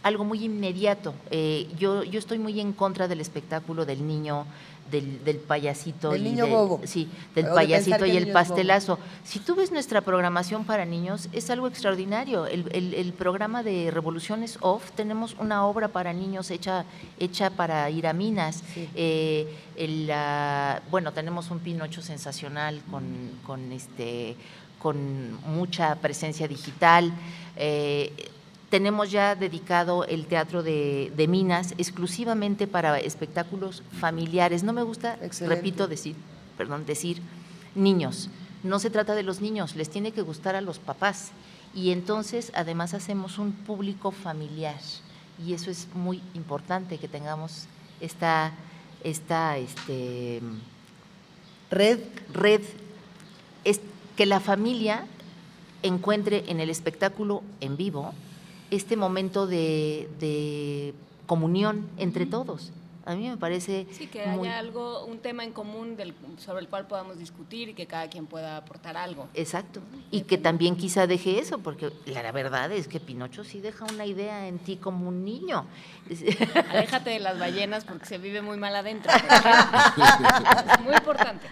algo 0.04 0.24
muy 0.24 0.44
inmediato. 0.44 1.16
Eh, 1.32 1.68
yo, 1.80 2.04
yo 2.04 2.20
estoy 2.20 2.38
muy 2.38 2.60
en 2.60 2.74
contra 2.74 3.08
del 3.08 3.20
espectáculo 3.20 3.86
del 3.86 4.06
niño 4.06 4.46
del, 4.92 5.38
payasito. 5.38 6.12
Del 6.12 6.24
niño 6.24 6.48
bobo. 6.48 6.82
Sí, 6.86 7.10
del 7.34 7.48
payasito 7.48 8.06
y 8.06 8.18
el 8.18 8.32
pastelazo. 8.32 9.00
Si 9.24 9.40
tú 9.40 9.56
ves 9.56 9.72
nuestra 9.72 10.02
programación 10.02 10.66
para 10.66 10.86
niños, 10.86 11.30
es 11.34 11.50
algo 11.50 11.68
extraordinario. 11.68 12.46
El, 12.46 13.14
programa 13.18 13.64
de 13.64 13.92
Revoluciones 13.92 14.58
Off, 14.62 14.92
tenemos 14.92 15.36
una 15.40 15.66
obra 15.66 15.88
para 15.88 16.14
niños 16.14 16.52
hecha, 16.52 16.86
hecha 17.20 17.50
para 17.50 17.90
ir 17.90 18.08
a 18.08 18.14
minas. 18.14 18.64
Eh, 18.96 19.48
bueno, 20.92 21.12
tenemos 21.14 21.52
un 21.52 21.60
Pinocho 21.60 22.02
sensacional 22.02 22.82
con, 22.92 23.04
con, 23.46 23.72
este, 23.72 24.36
con 24.80 25.34
mucha 25.48 25.96
presencia 25.96 26.48
digital. 26.48 27.12
Eh, 27.56 28.32
tenemos 28.76 29.10
ya 29.10 29.36
dedicado 29.36 30.04
el 30.04 30.26
Teatro 30.26 30.62
de, 30.62 31.26
Minas 31.30 31.74
exclusivamente 31.78 32.68
para 32.68 33.00
espectáculos 33.00 33.84
familiares. 34.02 34.64
No 34.64 34.74
me 34.74 34.84
gusta, 34.84 35.18
repito, 35.48 35.88
decir, 35.88 36.18
perdón, 36.58 36.86
decir 36.86 37.22
niños. 37.74 38.30
No 38.64 38.80
se 38.80 38.90
trata 38.90 39.16
de 39.16 39.24
los 39.24 39.40
niños, 39.40 39.78
les 39.78 39.90
tiene 39.90 40.12
que 40.12 40.22
gustar 40.22 40.58
a 40.58 40.62
los 40.62 40.80
papás. 40.80 41.32
Y 41.74 41.92
entonces, 41.92 42.52
además, 42.54 42.94
hacemos 42.94 43.38
un 43.38 43.54
público 43.54 44.12
familiar. 44.12 44.82
Y 45.42 45.54
eso 45.54 45.72
es 45.72 45.88
muy 45.94 46.22
importante 46.34 46.98
que 46.98 47.08
tengamos 47.08 47.68
esta, 48.02 48.52
esta 49.06 49.58
este, 49.58 50.42
red. 51.72 52.00
red 52.34 52.60
es 53.64 53.80
que 54.18 54.26
la 54.26 54.42
familia 54.42 55.08
encuentre 55.82 56.44
en 56.48 56.60
el 56.60 56.70
espectáculo 56.70 57.42
en 57.62 57.78
vivo 57.78 58.14
este 58.72 58.96
momento 58.96 59.48
de, 59.48 60.94
comunión 61.26 61.90
entre 61.98 62.26
todos. 62.26 62.72
A 63.06 63.14
mí 63.14 63.30
me 63.30 63.38
parece. 63.38 63.86
Sí, 63.92 64.08
que 64.08 64.24
haya 64.24 64.58
algo, 64.58 65.06
un 65.06 65.20
tema 65.20 65.44
en 65.44 65.54
común 65.54 65.96
del, 65.96 66.16
sobre 66.40 66.62
el 66.62 66.68
cual 66.68 66.88
podamos 66.88 67.20
discutir 67.20 67.70
y 67.70 67.74
que 67.76 67.86
cada 67.86 68.10
quien 68.10 68.26
pueda 68.26 68.58
aportar 68.58 68.98
algo. 68.98 69.28
Exacto. 69.36 69.80
Y 70.10 70.22
que 70.22 70.40
también 70.40 70.76
quizá 70.76 71.06
deje 71.06 71.38
eso, 71.38 71.60
porque 71.60 71.92
la 72.08 72.32
verdad 72.32 72.72
es 72.72 72.88
que 72.88 73.00
Pinocho 73.00 73.44
sí 73.44 73.62
deja 73.62 73.86
una 73.86 74.08
idea 74.08 74.48
en 74.48 74.58
ti 74.58 74.78
como 74.78 75.08
un 75.08 75.24
niño. 75.24 75.68
Aléjate 76.72 77.12
de 77.12 77.20
las 77.20 77.38
ballenas 77.38 77.86
porque 77.86 78.08
se 78.08 78.18
vive 78.18 78.42
muy 78.42 78.58
mal 78.58 78.76
adentro. 78.76 79.12
es 80.74 80.80
muy 80.84 80.96
importante. 80.96 81.46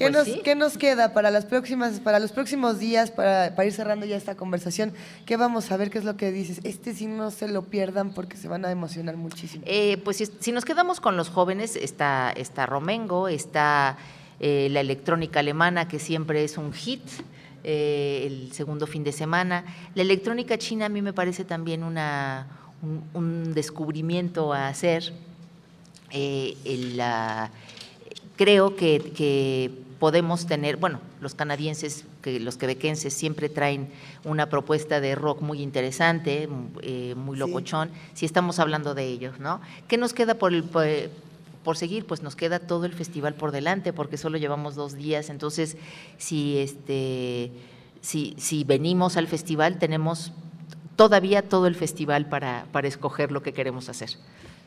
¿Qué, 0.00 0.10
pues 0.10 0.28
nos, 0.28 0.42
¿Qué 0.42 0.54
nos 0.54 0.78
queda 0.78 1.12
para 1.12 1.30
las 1.30 1.44
próximas, 1.44 2.00
para 2.00 2.18
los 2.18 2.32
próximos 2.32 2.78
días, 2.78 3.10
para, 3.10 3.54
para 3.54 3.66
ir 3.66 3.72
cerrando 3.74 4.06
ya 4.06 4.16
esta 4.16 4.34
conversación? 4.34 4.94
¿Qué 5.26 5.36
vamos 5.36 5.70
a 5.70 5.76
ver? 5.76 5.90
¿Qué 5.90 5.98
es 5.98 6.04
lo 6.04 6.16
que 6.16 6.32
dices? 6.32 6.60
Este 6.64 6.94
sí 6.94 7.06
no 7.06 7.30
se 7.30 7.48
lo 7.48 7.64
pierdan 7.64 8.14
porque 8.14 8.38
se 8.38 8.48
van 8.48 8.64
a 8.64 8.70
emocionar 8.70 9.18
muchísimo. 9.18 9.62
Eh, 9.66 9.98
pues 10.02 10.16
si, 10.16 10.26
si 10.38 10.52
nos 10.52 10.64
quedamos 10.64 11.00
con 11.00 11.18
los 11.18 11.28
jóvenes, 11.28 11.76
está, 11.76 12.32
está 12.34 12.64
Romengo, 12.64 13.28
está 13.28 13.98
eh, 14.40 14.68
la 14.70 14.80
electrónica 14.80 15.40
alemana, 15.40 15.86
que 15.86 15.98
siempre 15.98 16.44
es 16.44 16.56
un 16.56 16.72
hit. 16.72 17.02
Eh, 17.62 18.24
el 18.26 18.52
segundo 18.54 18.86
fin 18.86 19.04
de 19.04 19.12
semana. 19.12 19.66
La 19.94 20.00
electrónica 20.00 20.56
china 20.56 20.86
a 20.86 20.88
mí 20.88 21.02
me 21.02 21.12
parece 21.12 21.44
también 21.44 21.82
una, 21.82 22.46
un, 23.12 23.52
descubrimiento 23.52 24.54
a 24.54 24.68
hacer. 24.68 25.12
Eh, 26.10 26.56
creo 28.40 28.74
que, 28.74 29.70
podemos 30.00 30.46
tener, 30.46 30.78
bueno, 30.78 30.98
los 31.20 31.34
canadienses, 31.34 32.04
que 32.22 32.40
los 32.40 32.56
quebequenses 32.56 33.12
siempre 33.12 33.50
traen 33.50 33.90
una 34.24 34.48
propuesta 34.48 34.98
de 34.98 35.14
rock 35.14 35.42
muy 35.42 35.62
interesante, 35.62 36.48
eh, 36.80 37.14
muy 37.14 37.36
locochón, 37.36 37.90
si 38.14 38.24
estamos 38.24 38.58
hablando 38.58 38.94
de 38.94 39.04
ellos, 39.04 39.38
¿no? 39.38 39.60
¿Qué 39.88 39.98
nos 39.98 40.14
queda 40.14 40.34
por, 40.34 40.52
por, 40.64 41.76
seguir? 41.76 42.06
Pues 42.06 42.22
nos 42.22 42.34
queda 42.34 42.60
todo 42.60 42.86
el 42.86 42.94
festival 42.94 43.34
por 43.34 43.52
delante, 43.52 43.92
porque 43.92 44.16
solo 44.16 44.38
llevamos 44.38 44.74
dos 44.74 44.94
días, 44.94 45.28
entonces 45.28 45.76
si, 46.16 46.56
este, 46.56 47.52
si, 48.00 48.34
si 48.38 48.64
venimos 48.64 49.18
al 49.18 49.26
festival 49.26 49.78
tenemos 49.78 50.32
todavía 50.96 51.46
todo 51.46 51.66
el 51.66 51.74
festival 51.74 52.26
para, 52.26 52.64
para 52.72 52.88
escoger 52.88 53.32
lo 53.32 53.42
que 53.42 53.52
queremos 53.52 53.90
hacer. 53.90 54.10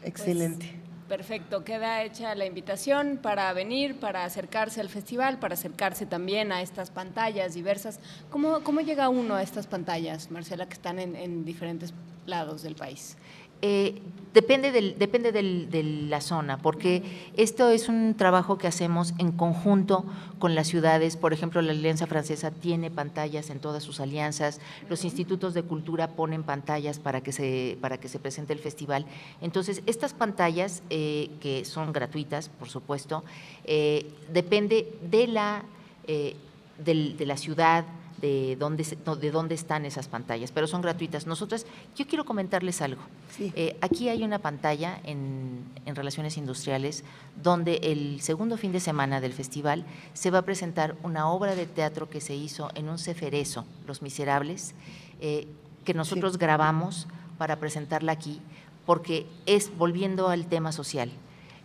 Excelente. 0.04 0.83
Perfecto, 1.08 1.66
queda 1.66 2.02
hecha 2.04 2.34
la 2.34 2.46
invitación 2.46 3.20
para 3.22 3.52
venir, 3.52 4.00
para 4.00 4.24
acercarse 4.24 4.80
al 4.80 4.88
festival, 4.88 5.38
para 5.38 5.56
acercarse 5.56 6.06
también 6.06 6.52
a 6.54 6.62
estas 6.62 6.92
pantallas 6.92 7.54
diversas. 7.54 8.00
¿Cómo, 8.30 8.62
cómo 8.64 8.80
llega 8.80 9.10
uno 9.10 9.36
a 9.36 9.44
estas 9.44 9.68
pantallas, 9.68 10.32
Marcela, 10.32 10.66
que 10.66 10.74
están 10.74 11.00
en, 11.00 11.16
en 11.16 11.44
diferentes 11.44 11.94
lados 12.26 12.64
del 12.64 12.76
país? 12.76 13.18
Eh, 13.66 14.02
depende, 14.34 14.74
del, 14.74 15.00
depende 15.00 15.32
de 15.32 15.84
la 16.10 16.20
zona, 16.20 16.58
porque 16.58 17.02
esto 17.38 17.70
es 17.70 17.88
un 17.88 18.14
trabajo 18.18 18.58
que 18.58 18.68
hacemos 18.68 19.14
en 19.20 19.32
conjunto 19.32 20.04
con 20.38 20.54
las 20.54 20.68
ciudades. 20.68 21.16
Por 21.16 21.32
ejemplo, 21.32 21.62
la 21.62 21.72
Alianza 21.72 22.06
Francesa 22.06 22.52
tiene 22.52 22.92
pantallas 22.92 23.50
en 23.50 23.60
todas 23.60 23.82
sus 23.82 24.02
alianzas, 24.02 24.60
los 24.90 25.06
institutos 25.06 25.54
de 25.54 25.64
cultura 25.64 26.10
ponen 26.10 26.44
pantallas 26.44 27.00
para 27.00 27.22
que 27.22 27.32
se, 27.32 27.78
para 27.80 27.98
que 28.02 28.10
se 28.10 28.20
presente 28.20 28.52
el 28.52 28.60
festival. 28.60 29.06
Entonces, 29.40 29.82
estas 29.86 30.14
pantallas, 30.14 30.84
eh, 30.90 31.30
que 31.40 31.64
son 31.64 31.94
gratuitas, 31.94 32.50
por 32.50 32.68
supuesto, 32.68 33.24
eh, 33.64 34.12
depende 34.34 34.94
de 35.10 35.28
la, 35.28 35.64
de 36.06 37.26
la 37.26 37.38
ciudad, 37.38 37.86
de 38.24 38.56
dónde, 38.56 38.86
de 39.20 39.32
dónde 39.32 39.54
están 39.54 39.86
esas 39.86 40.08
pantallas, 40.08 40.54
pero 40.54 40.66
son 40.66 40.82
gratuitas. 40.82 41.28
Nosotras, 41.28 41.66
yo 41.98 42.08
quiero 42.08 42.24
comentarles 42.24 42.82
algo. 42.82 43.02
Eh, 43.38 43.76
aquí 43.82 44.08
hay 44.08 44.24
una 44.24 44.40
pantalla 44.40 45.02
en, 45.04 45.66
Relaciones 45.86 46.38
Industriales 46.38 47.04
donde 47.44 47.76
el 47.84 48.22
segundo 48.22 48.58
fin 48.58 48.72
de 48.72 48.80
semana 48.80 49.20
del 49.20 49.34
festival 49.34 49.86
se 50.14 50.32
va 50.32 50.40
a 50.40 50.42
presentar 50.44 50.96
una 51.04 51.30
obra 51.30 51.54
de 51.54 51.66
teatro 51.66 52.10
que 52.10 52.22
se 52.22 52.34
hizo 52.34 52.72
en 52.76 52.88
un 52.88 52.98
ceferezo, 52.98 53.66
Los 53.86 54.02
Miserables, 54.02 54.74
eh, 55.20 55.46
que 55.84 55.94
nosotros 55.94 56.38
grabamos 56.38 57.08
para 57.38 57.58
presentarla 57.58 58.14
aquí, 58.14 58.40
porque 58.86 59.28
es, 59.46 59.70
volviendo 59.78 60.30
al 60.30 60.48
tema 60.48 60.72
social, 60.72 61.12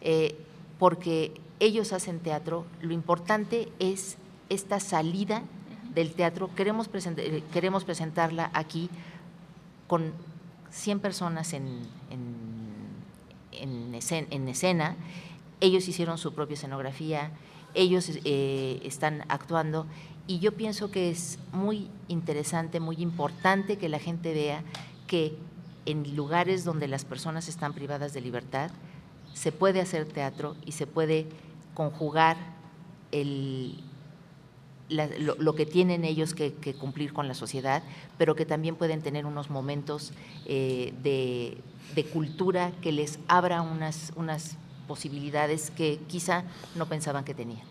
eh, 0.01 0.37
porque 0.81 1.33
ellos 1.61 1.93
hacen 1.93 2.19
teatro, 2.19 2.67
lo 2.83 2.93
importante 2.93 3.69
es 3.79 4.17
esta 4.49 4.81
salida 4.81 5.45
del 5.95 6.13
teatro, 6.13 6.51
queremos, 6.55 6.89
eh, 6.95 7.43
queremos 7.53 7.85
presentarla 7.85 8.51
aquí 8.53 8.91
con 9.87 10.13
100 10.71 11.01
personas 11.01 11.53
en, 11.53 11.87
en, 13.53 13.95
escena, 14.47 14.97
Ellos 15.61 15.89
hicieron 15.89 16.19
su 16.19 16.35
propia 16.35 16.55
escenografía, 16.55 17.33
ellos 17.75 18.11
eh, 18.25 18.81
están 18.85 19.25
actuando 19.29 19.87
y 20.27 20.39
yo 20.39 20.53
pienso 20.53 20.91
que 20.91 21.11
es 21.11 21.39
muy 21.53 21.89
interesante, 22.07 22.81
muy 22.81 22.97
importante 22.97 23.77
que 23.77 23.89
la 23.89 23.99
gente 23.99 24.33
vea 24.33 24.63
que 25.07 25.37
en 25.87 26.15
lugares 26.15 26.65
donde 26.65 26.87
las 26.87 27.05
personas 27.05 27.49
están 27.49 27.73
privadas 27.73 28.13
de 28.13 28.21
libertad 28.21 28.71
se 29.33 29.53
puede 29.53 29.81
hacer 29.81 30.07
teatro 30.07 30.55
y 30.65 30.73
se 30.73 30.87
puede 30.87 31.27
conjugar 31.75 32.37
el, 33.11 33.83
lo, 34.89 35.55
que 35.55 35.67
tienen 35.67 36.05
ellos 36.05 36.35
que, 36.35 36.53
cumplir 36.79 37.13
con 37.13 37.29
la 37.29 37.35
sociedad, 37.35 37.83
pero 38.17 38.35
que 38.35 38.47
también 38.47 38.77
pueden 38.77 39.03
tener 39.03 39.27
unos 39.27 39.51
momentos 39.51 40.13
eh, 40.47 40.93
de, 41.03 42.05
cultura 42.13 42.71
que 42.81 42.93
les 42.93 43.19
abra 43.27 43.61
unas, 43.61 44.13
unas 44.15 44.57
posibilidades 44.87 45.73
que 45.73 45.99
quizá 46.07 46.45
no 46.77 46.87
pensaban 46.87 47.25
que 47.25 47.35
tenían. 47.35 47.67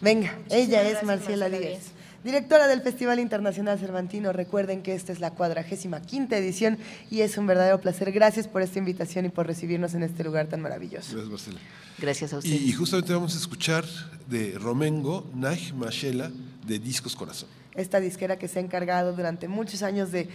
Venga, 0.00 0.36
ella 0.50 0.82
es 0.82 1.02
Marcela 1.04 1.48
Díaz. 1.48 1.92
Directora 2.22 2.68
del 2.68 2.82
Festival 2.82 3.18
Internacional 3.18 3.78
Cervantino, 3.78 4.32
recuerden 4.32 4.82
que 4.82 4.94
esta 4.94 5.10
es 5.10 5.20
la 5.20 5.30
cuadragésima 5.30 6.02
quinta 6.02 6.36
edición 6.36 6.76
y 7.10 7.22
es 7.22 7.38
un 7.38 7.46
verdadero 7.46 7.80
placer. 7.80 8.12
Gracias 8.12 8.46
por 8.46 8.60
esta 8.60 8.78
invitación 8.78 9.24
y 9.24 9.30
por 9.30 9.46
recibirnos 9.46 9.94
en 9.94 10.02
este 10.02 10.22
lugar 10.22 10.46
tan 10.46 10.60
maravilloso. 10.60 11.12
Gracias, 11.12 11.30
Marcela. 11.30 11.60
Gracias 11.98 12.32
a 12.34 12.38
usted. 12.38 12.50
Y, 12.50 12.72
justamente 12.72 13.14
vamos 13.14 13.34
a 13.34 13.38
escuchar 13.38 13.86
de 14.28 14.58
Romengo, 14.58 15.26
Naj 15.34 15.72
Machela, 15.72 16.30
de 16.66 16.78
Discos 16.78 17.16
Corazón. 17.16 17.48
Esta 17.74 18.00
disquera 18.00 18.36
que 18.38 18.48
se 18.48 18.58
ha 18.58 18.62
encargado 18.62 19.14
durante 19.14 19.48
muchos 19.48 19.82
años 19.82 20.12
de 20.12 20.28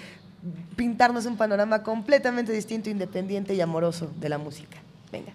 pintarnos 0.75 1.27
un 1.27 1.37
panorama 1.37 1.83
completamente 1.83 2.51
distinto, 2.51 2.89
independiente 2.89 3.53
y 3.53 3.61
amoroso 3.61 4.11
de 4.19 4.29
la 4.29 4.39
música. 4.39 4.77
Venga. 5.11 5.33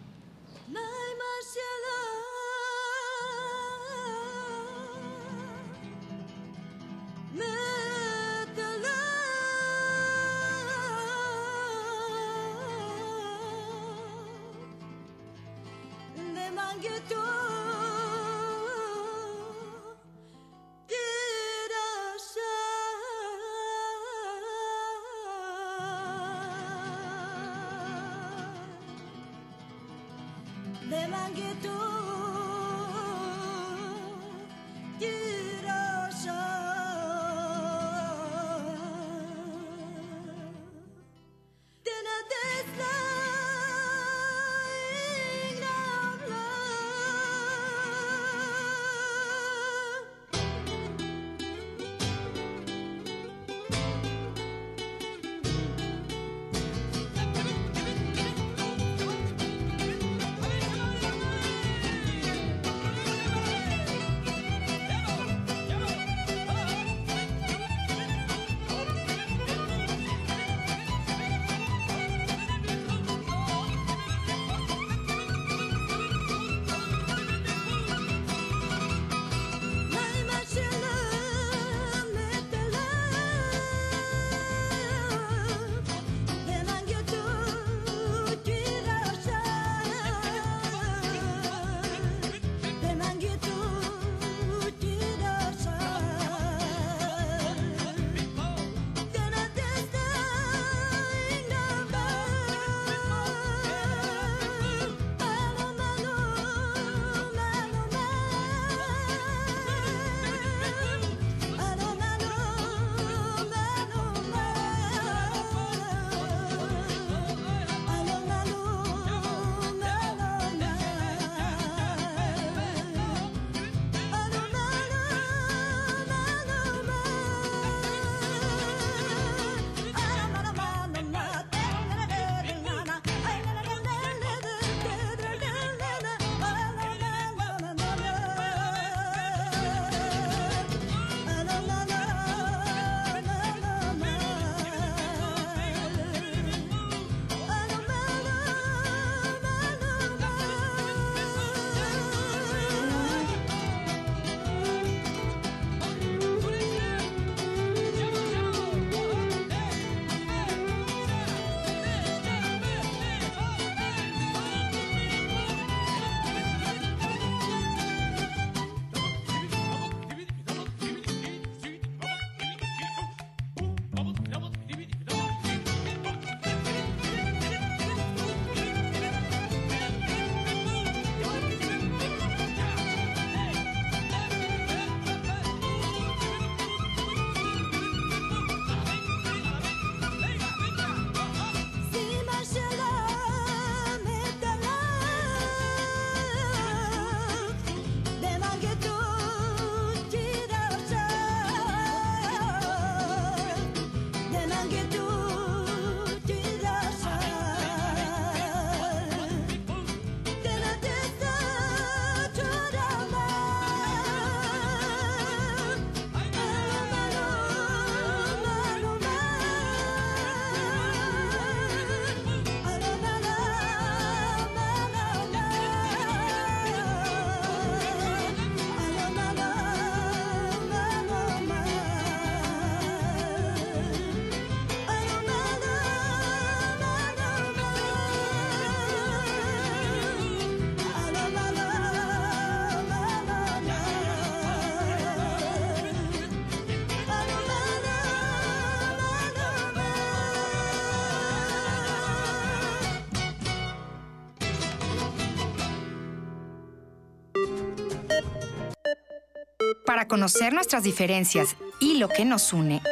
Conocer 260.11 260.53
nuestras 260.53 260.83
diferencias 260.83 261.57
y 261.79 261.99
lo 261.99 262.09
que 262.09 262.25
nos 262.25 262.53
une, 262.53 262.83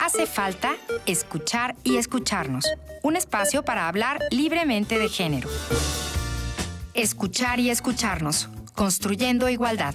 hace 0.00 0.24
falta 0.24 0.76
escuchar 1.04 1.76
y 1.84 1.98
escucharnos. 1.98 2.64
Un 3.02 3.16
espacio 3.16 3.66
para 3.66 3.86
hablar 3.86 4.18
libremente 4.30 4.98
de 4.98 5.10
género. 5.10 5.50
Escuchar 6.94 7.60
y 7.60 7.68
escucharnos, 7.68 8.48
construyendo 8.74 9.50
igualdad. 9.50 9.94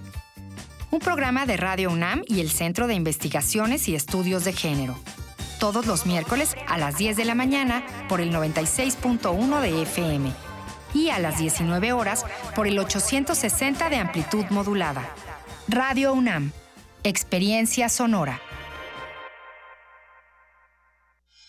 Un 0.92 1.00
programa 1.00 1.48
de 1.48 1.58
Radio 1.58 1.90
UNAM 1.90 2.22
y 2.28 2.40
el 2.40 2.52
Centro 2.52 2.86
de 2.86 2.94
Investigaciones 2.94 3.88
y 3.88 3.96
Estudios 3.96 4.46
de 4.46 4.54
Género. 4.54 4.96
Todos 5.60 5.88
los 5.88 6.06
miércoles 6.06 6.56
a 6.68 6.78
las 6.78 6.98
10 6.98 7.18
de 7.18 7.26
la 7.26 7.34
mañana 7.34 7.84
por 8.08 8.22
el 8.22 8.32
96.1 8.32 9.60
de 9.60 9.82
FM 9.82 10.32
y 10.94 11.10
a 11.10 11.18
las 11.18 11.40
19 11.40 11.94
horas 11.94 12.26
por 12.56 12.68
el 12.68 12.78
860 12.78 13.90
de 13.90 13.98
amplitud 13.98 14.46
modulada. 14.52 15.10
Radio 15.68 16.14
UNAM. 16.14 16.52
Experiencia 17.06 17.88
sonora. 17.88 18.42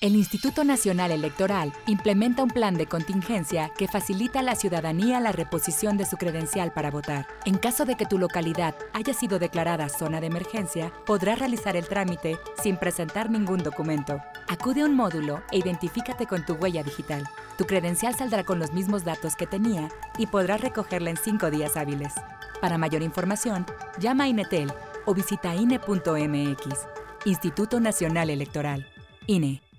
El 0.00 0.14
Instituto 0.14 0.62
Nacional 0.62 1.10
Electoral 1.10 1.72
implementa 1.88 2.44
un 2.44 2.50
plan 2.50 2.76
de 2.76 2.86
contingencia 2.86 3.72
que 3.76 3.88
facilita 3.88 4.38
a 4.38 4.42
la 4.44 4.54
ciudadanía 4.54 5.18
la 5.18 5.32
reposición 5.32 5.96
de 5.96 6.06
su 6.06 6.18
credencial 6.18 6.72
para 6.72 6.92
votar. 6.92 7.26
En 7.46 7.58
caso 7.58 7.84
de 7.84 7.96
que 7.96 8.06
tu 8.06 8.16
localidad 8.16 8.76
haya 8.92 9.12
sido 9.12 9.40
declarada 9.40 9.88
zona 9.88 10.20
de 10.20 10.28
emergencia, 10.28 10.92
podrás 11.04 11.40
realizar 11.40 11.76
el 11.76 11.88
trámite 11.88 12.38
sin 12.62 12.76
presentar 12.76 13.28
ningún 13.28 13.58
documento. 13.58 14.22
Acude 14.46 14.82
a 14.82 14.84
un 14.84 14.94
módulo 14.94 15.42
e 15.50 15.58
identifícate 15.58 16.26
con 16.26 16.46
tu 16.46 16.52
huella 16.54 16.84
digital. 16.84 17.28
Tu 17.58 17.66
credencial 17.66 18.14
saldrá 18.14 18.44
con 18.44 18.60
los 18.60 18.72
mismos 18.72 19.02
datos 19.02 19.34
que 19.34 19.48
tenía 19.48 19.88
y 20.16 20.28
podrás 20.28 20.60
recogerla 20.60 21.10
en 21.10 21.16
cinco 21.16 21.50
días 21.50 21.76
hábiles. 21.76 22.14
Para 22.60 22.78
mayor 22.78 23.02
información, 23.02 23.66
llama 23.98 24.24
a 24.24 24.28
Inetel 24.28 24.72
o 25.06 25.14
visita 25.14 25.54
INE.mx. 25.54 26.86
Instituto 27.24 27.80
Nacional 27.80 28.30
Electoral. 28.30 28.86
INE. 29.26 29.69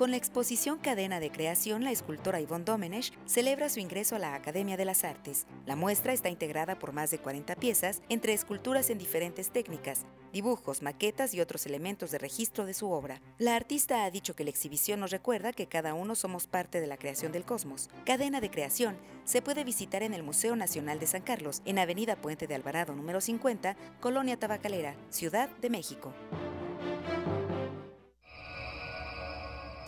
Con 0.00 0.12
la 0.12 0.16
exposición 0.16 0.78
Cadena 0.78 1.20
de 1.20 1.30
Creación, 1.30 1.84
la 1.84 1.90
escultora 1.90 2.40
Yvonne 2.40 2.64
Domenech 2.64 3.12
celebra 3.26 3.68
su 3.68 3.80
ingreso 3.80 4.16
a 4.16 4.18
la 4.18 4.34
Academia 4.34 4.78
de 4.78 4.86
las 4.86 5.04
Artes. 5.04 5.44
La 5.66 5.76
muestra 5.76 6.14
está 6.14 6.30
integrada 6.30 6.78
por 6.78 6.94
más 6.94 7.10
de 7.10 7.18
40 7.18 7.54
piezas, 7.56 8.00
entre 8.08 8.32
esculturas 8.32 8.88
en 8.88 8.96
diferentes 8.96 9.50
técnicas, 9.50 10.06
dibujos, 10.32 10.80
maquetas 10.80 11.34
y 11.34 11.42
otros 11.42 11.66
elementos 11.66 12.10
de 12.12 12.16
registro 12.16 12.64
de 12.64 12.72
su 12.72 12.90
obra. 12.90 13.20
La 13.36 13.54
artista 13.54 14.04
ha 14.04 14.10
dicho 14.10 14.34
que 14.34 14.44
la 14.44 14.48
exhibición 14.48 15.00
nos 15.00 15.10
recuerda 15.10 15.52
que 15.52 15.66
cada 15.66 15.92
uno 15.92 16.14
somos 16.14 16.46
parte 16.46 16.80
de 16.80 16.86
la 16.86 16.96
creación 16.96 17.30
del 17.30 17.44
cosmos. 17.44 17.90
Cadena 18.06 18.40
de 18.40 18.50
Creación 18.50 18.96
se 19.24 19.42
puede 19.42 19.64
visitar 19.64 20.02
en 20.02 20.14
el 20.14 20.22
Museo 20.22 20.56
Nacional 20.56 20.98
de 20.98 21.08
San 21.08 21.20
Carlos, 21.20 21.60
en 21.66 21.78
Avenida 21.78 22.16
Puente 22.16 22.46
de 22.46 22.54
Alvarado 22.54 22.94
número 22.94 23.20
50, 23.20 23.76
Colonia 24.00 24.38
Tabacalera, 24.38 24.96
Ciudad 25.10 25.50
de 25.58 25.68
México. 25.68 26.14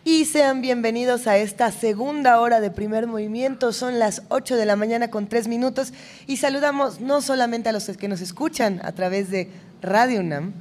Y 0.04 0.24
sean 0.24 0.60
bienvenidos 0.60 1.26
a 1.26 1.38
esta 1.38 1.72
segunda 1.72 2.40
hora 2.40 2.60
de 2.60 2.70
primer 2.70 3.06
movimiento. 3.06 3.72
Son 3.72 3.98
las 3.98 4.22
8 4.28 4.56
de 4.56 4.66
la 4.66 4.76
mañana 4.76 5.10
con 5.10 5.28
3 5.28 5.48
minutos 5.48 5.92
y 6.26 6.36
saludamos 6.36 7.00
no 7.00 7.22
solamente 7.22 7.68
a 7.68 7.72
los 7.72 7.86
que 7.86 8.08
nos 8.08 8.20
escuchan 8.20 8.80
a 8.84 8.92
través 8.92 9.30
de 9.30 9.50
Radio 9.86 10.20
UNAM. 10.20 10.52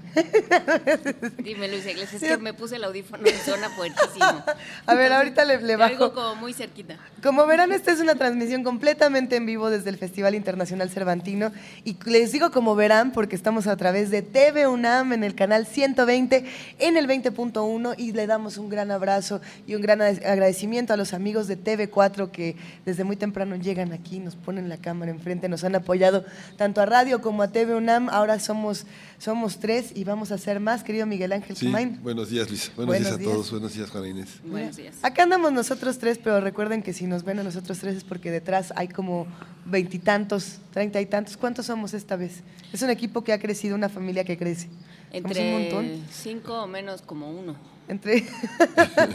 Dime, 1.39 1.67
Luis 1.67 1.85
Iglesias, 1.85 2.21
es 2.21 2.29
que 2.29 2.37
me 2.37 2.53
puse 2.53 2.77
el 2.77 2.83
audífono 2.83 3.27
en 3.27 3.35
zona 3.39 3.69
fuertísimo. 3.69 4.43
A 4.85 4.93
ver, 4.93 5.11
ahorita 5.11 5.43
le, 5.43 5.61
le 5.61 5.75
bajo. 5.75 5.93
Algo 5.93 6.13
como 6.13 6.35
muy 6.35 6.53
cerquita. 6.53 6.97
Como 7.21 7.45
verán, 7.47 7.71
esta 7.71 7.91
es 7.91 7.99
una 7.99 8.15
transmisión 8.15 8.63
completamente 8.63 9.35
en 9.35 9.45
vivo 9.45 9.69
desde 9.69 9.89
el 9.89 9.97
Festival 9.97 10.35
Internacional 10.35 10.89
Cervantino. 10.89 11.51
Y 11.83 11.97
les 12.05 12.31
digo 12.31 12.51
como 12.51 12.75
verán 12.75 13.11
porque 13.11 13.35
estamos 13.35 13.67
a 13.67 13.75
través 13.75 14.11
de 14.11 14.21
TV 14.21 14.67
UNAM 14.67 15.13
en 15.13 15.23
el 15.23 15.33
canal 15.33 15.65
120, 15.65 16.45
en 16.79 16.97
el 16.97 17.07
20.1 17.07 17.95
y 17.97 18.11
le 18.11 18.27
damos 18.27 18.57
un 18.57 18.69
gran 18.69 18.91
abrazo 18.91 19.41
y 19.65 19.75
un 19.75 19.81
gran 19.81 20.01
agradecimiento 20.01 20.93
a 20.93 20.97
los 20.97 21.13
amigos 21.13 21.47
de 21.47 21.57
TV4 21.57 22.29
que 22.29 22.55
desde 22.85 23.03
muy 23.03 23.15
temprano 23.15 23.55
llegan 23.55 23.91
aquí, 23.91 24.19
nos 24.19 24.35
ponen 24.35 24.69
la 24.69 24.77
cámara 24.77 25.11
enfrente, 25.11 25.49
nos 25.49 25.63
han 25.63 25.75
apoyado 25.75 26.25
tanto 26.57 26.81
a 26.81 26.85
radio 26.85 27.21
como 27.21 27.41
a 27.41 27.51
TV 27.51 27.75
UNAM. 27.75 28.09
Ahora 28.09 28.39
somos 28.39 28.85
somos 29.17 29.59
tres 29.59 29.91
y 29.95 30.03
vamos 30.03 30.31
a 30.31 30.35
hacer 30.35 30.59
más, 30.59 30.83
querido 30.83 31.05
Miguel 31.05 31.31
Ángel 31.31 31.55
sí, 31.55 31.71
Buenos 32.01 32.29
días, 32.29 32.49
Luis. 32.49 32.71
Buenos, 32.75 32.97
días 32.97 33.11
a 33.13 33.17
todos. 33.17 33.51
Buenos 33.51 33.73
días, 33.73 33.89
Juana 33.89 34.09
Inés. 34.09 34.39
Buenos 34.43 34.75
días. 34.75 34.95
Acá 35.01 35.23
andamos 35.23 35.51
nosotros 35.53 35.97
tres, 35.97 36.19
pero 36.23 36.41
recuerden 36.41 36.83
que 36.83 36.93
si 36.93 37.07
nos 37.07 37.23
ven 37.23 37.39
a 37.39 37.43
nosotros 37.43 37.79
tres 37.79 37.97
es 37.97 38.03
porque 38.03 38.31
detrás 38.31 38.73
hay 38.75 38.87
como 38.87 39.27
veintitantos, 39.65 40.59
treinta 40.73 41.01
y 41.01 41.05
tantos. 41.05 41.37
¿Cuántos 41.37 41.67
somos 41.67 41.93
esta 41.93 42.15
vez? 42.15 42.41
Es 42.73 42.81
un 42.81 42.89
equipo 42.89 43.23
que 43.23 43.33
ha 43.33 43.39
crecido, 43.39 43.75
una 43.75 43.89
familia 43.89 44.23
que 44.23 44.37
crece. 44.37 44.69
Entre 45.11 45.55
un 45.55 45.61
montón. 45.61 46.05
cinco 46.11 46.63
o 46.63 46.67
menos 46.67 47.01
como 47.01 47.31
uno. 47.31 47.55
Entre... 47.87 48.25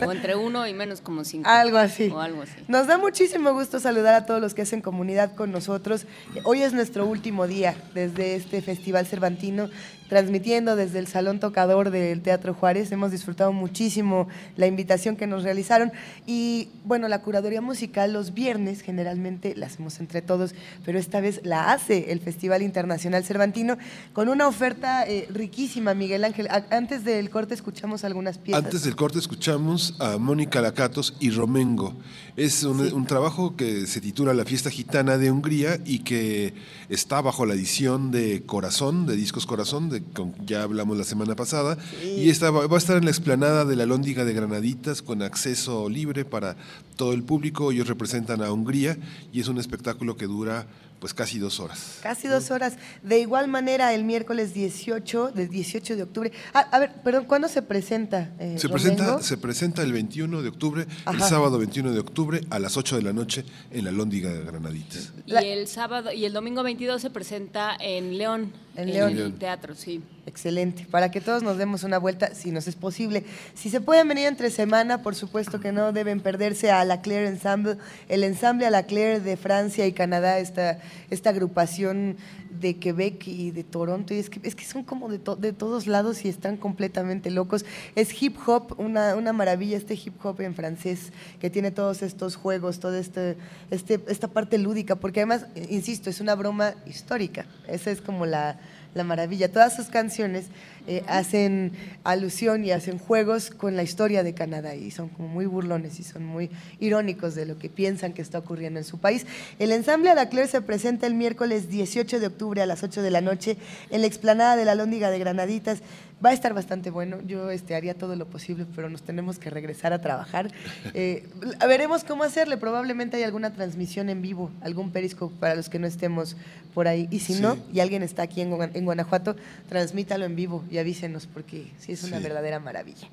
o 0.06 0.12
entre 0.12 0.36
uno 0.36 0.66
y 0.66 0.74
menos 0.74 1.00
como 1.00 1.24
cinco. 1.24 1.48
Algo 1.48 1.78
así. 1.78 2.08
O 2.08 2.20
algo 2.20 2.42
así. 2.42 2.52
Nos 2.68 2.86
da 2.86 2.98
muchísimo 2.98 3.52
gusto 3.52 3.80
saludar 3.80 4.14
a 4.14 4.26
todos 4.26 4.40
los 4.40 4.54
que 4.54 4.62
hacen 4.62 4.80
comunidad 4.80 5.34
con 5.34 5.50
nosotros. 5.50 6.06
Hoy 6.44 6.62
es 6.62 6.72
nuestro 6.72 7.06
último 7.06 7.46
día 7.46 7.74
desde 7.94 8.36
este 8.36 8.62
Festival 8.62 9.06
Cervantino 9.06 9.68
transmitiendo 10.10 10.74
desde 10.74 10.98
el 10.98 11.06
Salón 11.06 11.38
Tocador 11.38 11.90
del 11.90 12.20
Teatro 12.20 12.52
Juárez. 12.52 12.90
Hemos 12.90 13.12
disfrutado 13.12 13.52
muchísimo 13.52 14.26
la 14.56 14.66
invitación 14.66 15.14
que 15.14 15.28
nos 15.28 15.44
realizaron 15.44 15.92
y 16.26 16.68
bueno, 16.84 17.06
la 17.06 17.22
curaduría 17.22 17.60
musical 17.60 18.12
los 18.12 18.34
viernes 18.34 18.82
generalmente 18.82 19.54
la 19.54 19.66
hacemos 19.66 20.00
entre 20.00 20.20
todos, 20.20 20.56
pero 20.84 20.98
esta 20.98 21.20
vez 21.20 21.40
la 21.44 21.72
hace 21.72 22.10
el 22.10 22.18
Festival 22.18 22.62
Internacional 22.62 23.22
Cervantino 23.22 23.78
con 24.12 24.28
una 24.28 24.48
oferta 24.48 25.06
eh, 25.06 25.28
riquísima, 25.30 25.94
Miguel 25.94 26.24
Ángel. 26.24 26.48
antes 26.70 27.04
del 27.04 27.30
corte 27.30 27.54
escuchamos 27.54 28.02
algunas 28.02 28.36
piezas. 28.36 28.59
Antes 28.62 28.82
del 28.84 28.94
corte 28.94 29.18
escuchamos 29.18 29.94
a 30.00 30.18
Mónica 30.18 30.61
Lacatos 30.61 31.14
y 31.18 31.30
Romengo. 31.30 31.94
Es 32.36 32.62
un, 32.62 32.78
un 32.92 33.06
trabajo 33.06 33.56
que 33.56 33.86
se 33.86 34.02
titula 34.02 34.34
La 34.34 34.44
Fiesta 34.44 34.68
Gitana 34.68 35.16
de 35.16 35.30
Hungría 35.30 35.80
y 35.86 36.00
que 36.00 36.52
está 36.90 37.22
bajo 37.22 37.46
la 37.46 37.54
edición 37.54 38.11
de 38.11 38.42
Corazón, 38.44 39.06
de 39.06 39.16
Discos 39.16 39.46
Corazón, 39.46 39.88
de 39.88 40.02
ya 40.44 40.62
hablamos 40.62 40.98
la 40.98 41.04
semana 41.04 41.34
pasada, 41.36 41.78
y 42.04 42.28
esta, 42.28 42.50
va 42.50 42.66
a 42.66 42.78
estar 42.78 42.98
en 42.98 43.06
la 43.06 43.11
explanada 43.11 43.64
de 43.64 43.76
la 43.76 43.86
Lóndiga 43.86 44.26
de 44.26 44.34
Granaditas 44.34 45.00
con 45.00 45.22
acceso 45.22 45.88
libre 45.88 46.26
para 46.26 46.58
todo 46.96 47.14
el 47.14 47.22
público. 47.22 47.72
Ellos 47.72 47.88
representan 47.88 48.42
a 48.42 48.52
Hungría 48.52 48.98
y 49.32 49.40
es 49.40 49.48
un 49.48 49.56
espectáculo 49.56 50.18
que 50.18 50.26
dura 50.26 50.66
pues 51.01 51.14
casi 51.14 51.38
dos 51.38 51.59
horas. 51.61 51.98
Casi 52.03 52.28
dos 52.28 52.51
horas. 52.51 52.74
De 53.03 53.18
igual 53.18 53.48
manera, 53.48 53.94
el 53.94 54.05
miércoles 54.05 54.53
18, 54.53 55.32
del 55.32 55.48
18 55.48 55.96
de 55.96 56.03
octubre. 56.03 56.32
Ah, 56.53 56.68
a 56.70 56.78
ver, 56.78 56.92
perdón, 57.03 57.24
¿cuándo 57.24 57.48
se 57.48 57.62
presenta? 57.62 58.30
Eh, 58.38 58.57
se, 58.59 58.68
presenta, 58.68 59.22
se 59.22 59.38
presenta 59.38 59.82
el 59.82 59.92
21 59.92 60.42
de 60.42 60.48
octubre, 60.48 60.86
el 61.11 61.20
sábado 61.22 61.59
21 61.59 61.92
de 61.92 62.01
octubre 62.01 62.42
a 62.51 62.59
las 62.59 62.76
8 62.76 62.96
de 62.96 63.03
la 63.03 63.12
noche 63.12 63.44
en 63.70 63.86
la 63.86 63.90
Lóndiga 63.90 64.30
de 64.30 64.44
Granaditas. 64.44 65.12
Y 65.26 65.34
el 65.34 65.66
sábado 65.66 66.12
y 66.12 66.26
el 66.26 66.34
domingo 66.34 66.62
22 66.62 67.01
se 67.01 67.11
presenta 67.11 67.76
en 67.80 68.18
León, 68.18 68.53
en, 68.76 68.92
León. 68.92 69.16
el 69.16 69.34
teatro, 69.34 69.74
sí. 69.74 70.02
Excelente, 70.26 70.86
para 70.90 71.10
que 71.10 71.20
todos 71.20 71.42
nos 71.42 71.58
demos 71.58 71.82
una 71.82 71.98
vuelta, 71.98 72.34
si 72.34 72.50
nos 72.50 72.68
es 72.68 72.76
posible. 72.76 73.24
Si 73.54 73.70
se 73.70 73.80
pueden 73.80 74.08
venir 74.08 74.26
entre 74.26 74.50
semana, 74.50 75.02
por 75.02 75.14
supuesto 75.14 75.60
que 75.60 75.72
no 75.72 75.92
deben 75.92 76.20
perderse 76.20 76.70
a 76.70 76.84
la 76.84 77.00
Claire 77.00 77.28
Ensemble, 77.28 77.76
el 78.08 78.24
ensamble 78.24 78.66
a 78.66 78.70
la 78.70 78.84
Claire 78.84 79.20
de 79.20 79.36
Francia 79.36 79.86
y 79.86 79.92
Canadá, 79.92 80.38
esta, 80.38 80.78
esta 81.10 81.30
agrupación 81.30 82.16
de 82.51 82.76
Quebec 82.76 83.26
y 83.26 83.51
de 83.51 83.64
Toronto, 83.64 84.14
y 84.14 84.18
es 84.18 84.30
que, 84.30 84.40
es 84.42 84.55
que 84.55 84.64
son 84.64 84.82
como 84.82 85.09
de, 85.09 85.20
de 85.38 85.53
todos 85.53 85.86
lados 85.86 86.24
y 86.24 86.28
están 86.28 86.57
completamente 86.57 87.30
locos. 87.30 87.64
Es 87.94 88.22
hip 88.22 88.36
hop, 88.46 88.74
una, 88.78 89.14
una, 89.16 89.32
maravilla 89.32 89.76
este 89.76 89.94
hip 89.94 90.14
hop 90.24 90.40
en 90.40 90.55
francés, 90.55 91.12
que 91.40 91.51
tiene 91.51 91.70
todos 91.70 92.03
estos 92.03 92.36
juegos, 92.36 92.80
toda 92.80 92.98
este, 92.98 93.36
este, 93.70 94.01
esta 94.09 94.28
parte 94.28 94.59
lúdica, 94.59 94.96
porque 94.96 95.20
además, 95.20 95.46
insisto, 95.68 96.11
es 96.11 96.20
una 96.20 96.34
broma 96.34 96.74
histórica. 96.86 97.46
Esa 97.68 97.90
es 97.90 98.01
como 98.01 98.26
la, 98.26 98.59
la 98.94 99.05
maravilla. 99.05 99.53
Todas 99.53 99.74
sus 99.76 99.86
canciones 99.86 100.46
eh, 100.87 101.03
hacen 101.07 101.72
alusión 102.05 102.64
y 102.64 102.72
hacen 102.72 102.99
juegos 102.99 103.51
con 103.51 103.76
la 103.76 103.83
historia 103.83 104.22
de 104.22 104.35
Canadá 104.35 104.74
y 104.74 104.91
son 104.91 105.09
como 105.09 105.28
muy 105.28 105.47
burlones 105.47 106.01
y 106.01 106.03
son 106.03 106.24
muy 106.24 106.51
irónicos 106.78 107.35
de 107.35 107.47
lo 107.47 107.59
que 107.59 107.68
piensan 107.68 108.12
que 108.12 108.22
está 108.22 108.39
ocurriendo 108.39 108.78
en 108.78 108.85
su 108.85 108.99
país. 108.99 109.26
El 109.59 109.72
ensamble 109.72 110.11
Adacler 110.11 110.49
se 110.49 110.62
presenta 110.62 111.07
el 111.07 111.14
miércoles 111.14 111.68
18 111.68 112.20
de 112.20 112.26
octubre 112.26 112.62
a 112.62 112.66
las 112.66 112.83
8 112.83 113.03
de 113.03 113.11
la 113.11 113.20
noche 113.20 113.57
en 113.91 114.01
la 114.01 114.07
explanada 114.07 114.57
de 114.57 114.64
la 114.64 114.74
Lóndiga 114.74 115.11
de 115.11 115.18
Granaditas. 115.18 115.83
Va 116.24 116.31
a 116.31 116.33
estar 116.35 116.53
bastante 116.53 116.91
bueno. 116.91 117.18
Yo 117.26 117.51
este, 117.51 117.74
haría 117.74 117.95
todo 117.95 118.14
lo 118.14 118.26
posible, 118.26 118.66
pero 118.76 118.91
nos 118.91 119.03
tenemos 119.03 119.39
que 119.39 119.49
regresar 119.49 119.93
a 119.93 120.01
trabajar. 120.01 120.51
Eh, 120.93 121.28
veremos 121.66 122.05
cómo 122.05 122.24
hacerle. 122.24 122.57
Probablemente 122.57 123.16
hay 123.16 123.22
alguna 123.22 123.53
transmisión 123.53 124.09
en 124.09 124.22
vivo, 124.22 124.51
algún 124.61 124.91
periscope 124.91 125.35
para 125.39 125.55
los 125.55 125.68
que 125.68 125.78
no 125.78 125.87
estemos 125.87 126.37
por 126.74 126.89
ahí. 126.89 127.07
Y 127.11 127.20
si 127.20 127.41
no, 127.41 127.57
y 127.72 127.81
alguien 127.81 128.03
está 128.03 128.22
aquí 128.22 128.41
en, 128.41 128.53
en 128.74 128.85
Guanajuato, 128.85 129.37
transmítalo 129.68 130.24
en 130.24 130.37
vivo 130.37 130.64
y 130.70 130.78
avísenos, 130.78 131.26
porque 131.26 131.72
sí 131.78 131.92
es 131.92 132.04
una 132.04 132.18
verdadera 132.20 132.60
maravilla. 132.60 133.08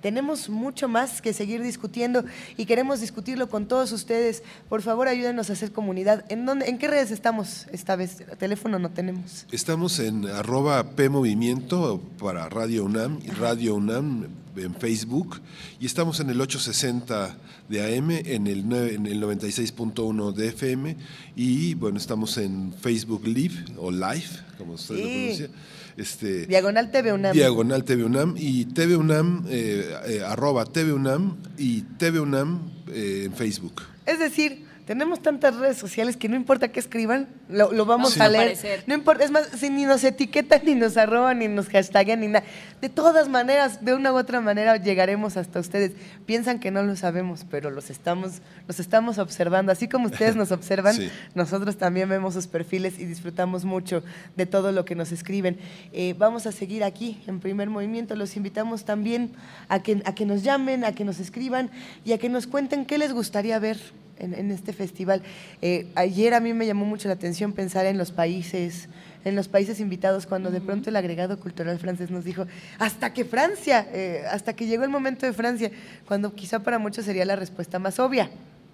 Tenemos 0.00 0.48
mucho 0.48 0.88
más 0.88 1.20
que 1.20 1.32
seguir 1.32 1.62
discutiendo 1.62 2.24
y 2.56 2.66
queremos 2.66 3.00
discutirlo 3.00 3.48
con 3.48 3.66
todos 3.66 3.92
ustedes. 3.92 4.42
Por 4.68 4.82
favor, 4.82 5.08
ayúdenos 5.08 5.50
a 5.50 5.52
hacer 5.52 5.72
comunidad. 5.72 6.24
¿En, 6.28 6.46
dónde, 6.46 6.68
en 6.68 6.78
qué 6.78 6.88
redes 6.88 7.10
estamos 7.10 7.66
esta 7.70 7.96
vez? 7.96 8.24
Teléfono 8.38 8.78
no 8.78 8.90
tenemos. 8.90 9.46
Estamos 9.52 9.98
en 9.98 10.26
arroba 10.26 10.82
PMovimiento 10.96 12.00
para 12.18 12.48
Radio 12.48 12.84
UNAM, 12.84 13.20
Radio 13.38 13.74
UNAM 13.74 14.28
en 14.56 14.74
Facebook 14.74 15.40
y 15.80 15.86
estamos 15.86 16.20
en 16.20 16.30
el 16.30 16.40
860 16.40 17.36
de 17.68 17.96
AM, 17.96 18.10
en 18.10 18.46
el, 18.46 18.60
en 18.72 19.06
el 19.06 19.22
96.1 19.22 20.32
de 20.32 20.48
FM 20.48 20.96
y 21.36 21.74
bueno, 21.74 21.98
estamos 21.98 22.36
en 22.38 22.72
Facebook 22.80 23.26
Live 23.26 23.64
o 23.78 23.90
Live, 23.90 24.28
como 24.58 24.74
usted 24.74 24.96
lo 24.96 25.02
pronuncia 25.02 25.48
este, 25.96 26.46
Diagonal 26.46 26.90
TV 26.90 27.12
UNAM. 27.12 27.32
Diagonal 27.32 27.84
TV 27.84 28.04
UNAM 28.04 28.34
y 28.36 28.64
TV 28.66 28.96
UNAM, 28.96 29.46
eh, 29.48 29.94
eh, 30.06 30.22
arroba 30.26 30.64
TV 30.64 30.92
UNAM 30.92 31.36
y 31.58 31.82
TV 31.98 32.20
UNAM 32.20 32.70
eh, 32.88 33.24
en 33.26 33.34
Facebook. 33.34 33.82
Es 34.06 34.18
decir, 34.18 34.64
tenemos 34.86 35.22
tantas 35.22 35.54
redes 35.56 35.76
sociales 35.76 36.16
que 36.16 36.28
no 36.28 36.34
importa 36.34 36.68
qué 36.68 36.80
escriban, 36.80 37.28
lo, 37.48 37.86
vamos 37.86 38.20
a 38.20 38.28
leer. 38.28 38.58
No 38.86 38.94
importa, 38.94 39.22
es 39.24 39.30
más, 39.30 39.46
si 39.56 39.70
ni 39.70 39.84
nos 39.84 40.02
etiquetan, 40.02 40.62
ni 40.64 40.74
nos 40.74 40.96
arroban, 40.96 41.38
ni 41.38 41.46
nos 41.46 41.68
hashtagan, 41.68 42.18
ni 42.18 42.26
nada. 42.26 42.44
De 42.80 42.88
todas 42.88 43.28
maneras, 43.28 43.84
de 43.84 43.94
una 43.94 44.12
u 44.12 44.16
otra 44.16 44.40
manera, 44.40 44.76
llegaremos 44.76 45.36
hasta 45.36 45.60
ustedes. 45.60 45.92
Piensan 46.26 46.58
que 46.58 46.72
no 46.72 46.82
lo 46.82 46.96
sabemos, 46.96 47.46
pero 47.48 47.70
los 47.70 47.90
estamos, 47.90 48.42
los 48.66 48.80
estamos 48.80 49.18
observando. 49.18 49.70
Así 49.70 49.86
como 49.86 50.06
ustedes 50.06 50.34
nos 50.42 50.50
observan, 50.50 50.96
nosotros 51.34 51.76
también 51.76 52.08
vemos 52.08 52.34
sus 52.34 52.48
perfiles 52.48 52.98
y 52.98 53.04
disfrutamos 53.04 53.64
mucho 53.64 54.02
de 54.36 54.46
todo 54.46 54.72
lo 54.72 54.84
que 54.84 54.96
nos 54.96 55.12
escriben. 55.12 55.58
Eh, 55.92 56.16
vamos 56.18 56.46
a 56.46 56.52
seguir 56.52 56.82
aquí 56.82 57.22
en 57.28 57.38
primer 57.38 57.70
movimiento. 57.70 58.16
Los 58.16 58.36
invitamos 58.36 58.84
también 58.84 59.32
a 59.68 59.80
que, 59.80 60.02
a 60.04 60.14
que 60.14 60.26
nos 60.26 60.42
llamen, 60.42 60.84
a 60.84 60.92
que 60.92 61.04
nos 61.04 61.20
escriban 61.20 61.70
y 62.04 62.12
a 62.12 62.18
que 62.18 62.28
nos 62.28 62.48
cuenten 62.48 62.84
qué 62.84 62.98
les 62.98 63.12
gustaría 63.12 63.60
ver 63.60 63.78
en, 64.22 64.50
este 64.50 64.72
festival. 64.72 65.22
Eh, 65.60 65.86
ayer 65.94 66.34
a 66.34 66.40
mí 66.40 66.54
me 66.54 66.66
llamó 66.66 66.84
mucho 66.84 67.08
la 67.08 67.14
atención 67.14 67.52
pensar 67.52 67.86
en 67.86 67.98
los 67.98 68.12
países, 68.12 68.88
en 69.24 69.36
los 69.36 69.48
países 69.48 69.80
invitados, 69.80 70.26
cuando 70.26 70.50
de 70.50 70.60
pronto 70.60 70.90
el 70.90 70.96
agregado 70.96 71.38
cultural 71.38 71.78
francés 71.78 72.10
nos 72.10 72.24
dijo, 72.24 72.46
hasta 72.78 73.12
que 73.12 73.24
Francia, 73.24 73.86
eh, 73.92 74.24
hasta 74.30 74.54
que 74.54 74.66
llegó 74.66 74.84
el 74.84 74.90
momento 74.90 75.26
de 75.26 75.32
Francia, 75.32 75.70
cuando 76.06 76.34
quizá 76.34 76.60
para 76.60 76.78
muchos 76.78 77.04
sería 77.04 77.24
la 77.24 77.36
respuesta 77.36 77.78
más 77.78 77.98
obvia, 77.98 78.30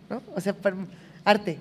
¿no? 0.08 0.22
O 0.34 0.40
sea, 0.40 0.54
arte, 1.24 1.58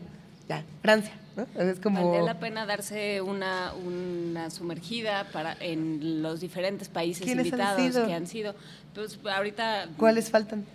ya, 0.47 0.63
Francia. 0.81 1.13
¿no? 1.35 1.45
Es 1.61 1.79
como... 1.79 2.01
Valdría 2.01 2.23
la 2.23 2.39
pena 2.39 2.65
darse 2.65 3.21
una, 3.21 3.73
una 3.73 4.49
sumergida 4.49 5.27
para, 5.31 5.55
en 5.59 6.21
los 6.21 6.39
diferentes 6.39 6.89
países 6.89 7.27
invitados 7.27 7.95
que 8.05 8.13
han 8.13 8.27
sido. 8.27 8.55
Pues 8.93 9.19
ahorita... 9.23 9.89
¿Cuáles 9.97 10.31
faltan? 10.31 10.65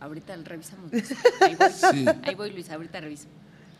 Ahorita 0.00 0.36
revisamos. 0.36 0.92
Ahí 1.40 1.56
voy, 1.56 2.08
Ahí 2.22 2.34
voy 2.34 2.50
Luis, 2.50 2.70
ahorita 2.70 3.00
reviso. 3.00 3.26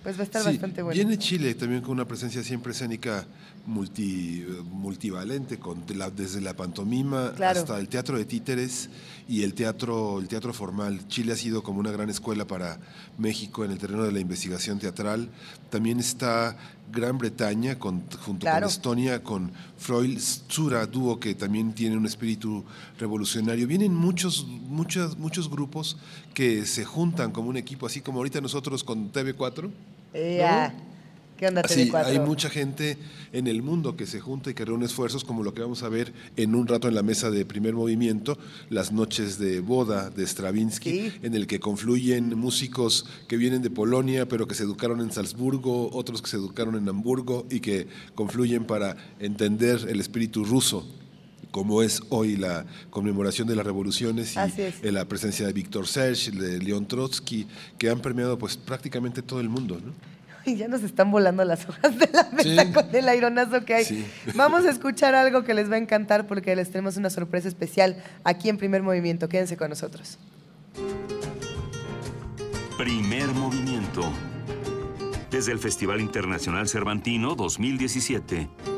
Pues 0.03 0.17
va 0.17 0.21
a 0.21 0.25
estar 0.25 0.45
bastante 0.45 0.83
bueno. 0.83 0.95
Viene 0.95 1.19
Chile 1.19 1.55
también 1.55 1.83
con 1.83 1.93
una 1.93 2.07
presencia 2.07 2.43
siempre 2.43 2.73
escénica 2.73 3.27
multi, 3.67 4.45
multivalente, 4.71 5.59
con 5.59 5.85
desde 6.17 6.41
la 6.41 6.55
pantomima 6.55 7.33
hasta 7.41 7.79
el 7.79 7.89
teatro 7.89 8.19
de 8.19 8.25
títeres 8.25 8.89
y 9.29 9.43
el 9.43 9.55
teatro, 9.55 10.19
el 10.19 10.29
teatro 10.29 10.53
formal. 10.53 11.07
Chile 11.09 11.33
ha 11.33 11.37
sido 11.37 11.63
como 11.63 11.81
una 11.81 11.91
gran 11.91 12.09
escuela 12.11 12.47
para 12.47 12.79
México 13.19 13.65
en 13.65 13.71
el 13.71 13.79
terreno 13.79 14.05
de 14.05 14.13
la 14.13 14.21
investigación 14.21 14.79
teatral. 14.79 15.29
También 15.71 15.99
está 16.01 16.57
Gran 16.91 17.19
Bretaña 17.19 17.79
con, 17.79 18.03
junto 18.25 18.47
con 18.47 18.65
Estonia, 18.65 19.23
con 19.23 19.53
Freud 19.77 20.19
Zura, 20.19 20.87
dúo 20.87 21.21
que 21.21 21.35
también 21.35 21.75
tiene 21.75 21.97
un 21.97 22.07
espíritu 22.07 22.65
revolucionario. 22.99 23.67
Vienen 23.67 23.95
muchos, 23.95 24.47
muchos, 24.47 25.19
muchos 25.19 25.51
grupos 25.51 25.99
que 26.33 26.65
se 26.65 26.85
juntan 26.85 27.31
como 27.31 27.51
un 27.51 27.57
equipo, 27.57 27.87
así 27.87 28.01
como 28.01 28.19
ahorita 28.19 28.41
nosotros 28.41 28.83
con 28.83 29.13
TV4. 29.13 29.71
¿Qué 31.39 31.47
onda, 31.47 31.61
Así, 31.61 31.89
hay 31.95 32.19
mucha 32.19 32.51
gente 32.51 32.99
en 33.33 33.47
el 33.47 33.63
mundo 33.63 33.97
que 33.97 34.07
se 34.07 34.19
junta 34.19 34.51
y 34.51 34.55
que 34.55 34.65
reúne 34.65 34.87
esfuerzos, 34.87 35.23
como 35.23 35.45
lo 35.45 35.55
que 35.55 35.63
vamos 35.63 35.85
a 35.85 35.89
ver 35.89 36.13
en 36.37 36.57
un 36.57 36.67
rato 36.67 36.89
en 36.89 36.97
la 36.97 37.05
mesa 37.05 37.31
de 37.31 37.45
primer 37.45 37.75
movimiento, 37.75 38.37
las 38.71 38.91
noches 38.91 39.39
de 39.39 39.61
boda 39.61 40.11
de 40.11 40.27
Stravinsky, 40.27 41.13
en 41.23 41.35
el 41.35 41.47
que 41.47 41.61
confluyen 41.61 42.37
músicos 42.37 43.07
que 43.29 43.37
vienen 43.37 43.63
de 43.63 43.71
Polonia, 43.71 44.27
pero 44.27 44.49
que 44.49 44.57
se 44.57 44.65
educaron 44.65 45.01
en 45.01 45.13
Salzburgo, 45.13 45.91
otros 45.93 46.23
que 46.23 46.29
se 46.29 46.37
educaron 46.37 46.75
en 46.75 46.89
Hamburgo 46.89 47.47
y 47.49 47.61
que 47.61 47.87
confluyen 48.17 48.65
para 48.65 48.97
entender 49.21 49.87
el 49.89 50.01
espíritu 50.01 50.45
ruso 50.45 50.89
como 51.53 51.83
es 51.83 52.03
hoy 52.11 52.37
la 52.37 52.67
conmemoración 52.91 53.49
de 53.49 53.57
las 53.57 53.65
revoluciones 53.65 54.35
y 54.83 54.91
la 54.91 55.07
presencia 55.07 55.47
de 55.47 55.53
Víctor 55.53 55.87
Serge, 55.87 56.31
de 56.31 56.59
León 56.59 56.87
Trotsky, 56.87 57.47
que 57.79 57.89
han 57.89 58.01
permeado 58.01 58.39
pues 58.39 58.57
prácticamente 58.57 59.23
todo 59.23 59.41
el 59.41 59.49
mundo. 59.49 59.81
¿no? 59.83 60.18
Y 60.49 60.57
ya 60.57 60.69
nos 60.69 60.83
están 60.83 61.11
volando 61.11 61.45
las 61.45 61.69
hojas 61.69 61.99
de 61.99 62.09
la 62.13 62.29
mesa 62.33 62.73
con 62.73 62.95
el 62.95 63.09
aironazo 63.09 63.65
que 63.65 63.75
hay. 63.75 64.13
Vamos 64.35 64.65
a 64.65 64.71
escuchar 64.71 65.15
algo 65.15 65.45
que 65.45 65.55
les 65.55 65.71
va 65.71 65.77
a 65.77 65.79
encantar 65.79 66.27
porque 66.27 66.57
les 66.57 66.71
tenemos 66.71 66.97
una 66.97 67.11
sorpresa 67.11 67.49
especial 67.49 68.03
aquí 68.25 68.49
en 68.49 68.59
Primer 68.59 68.83
Movimiento. 68.83 69.29
Quédense 69.29 69.57
con 69.57 69.71
nosotros. 69.71 70.19
Primer 72.77 73.27
Movimiento. 73.29 74.11
Desde 75.31 75.53
el 75.53 75.59
Festival 75.59 76.01
Internacional 76.01 76.69
Cervantino 76.69 77.35
2017. 77.35 78.78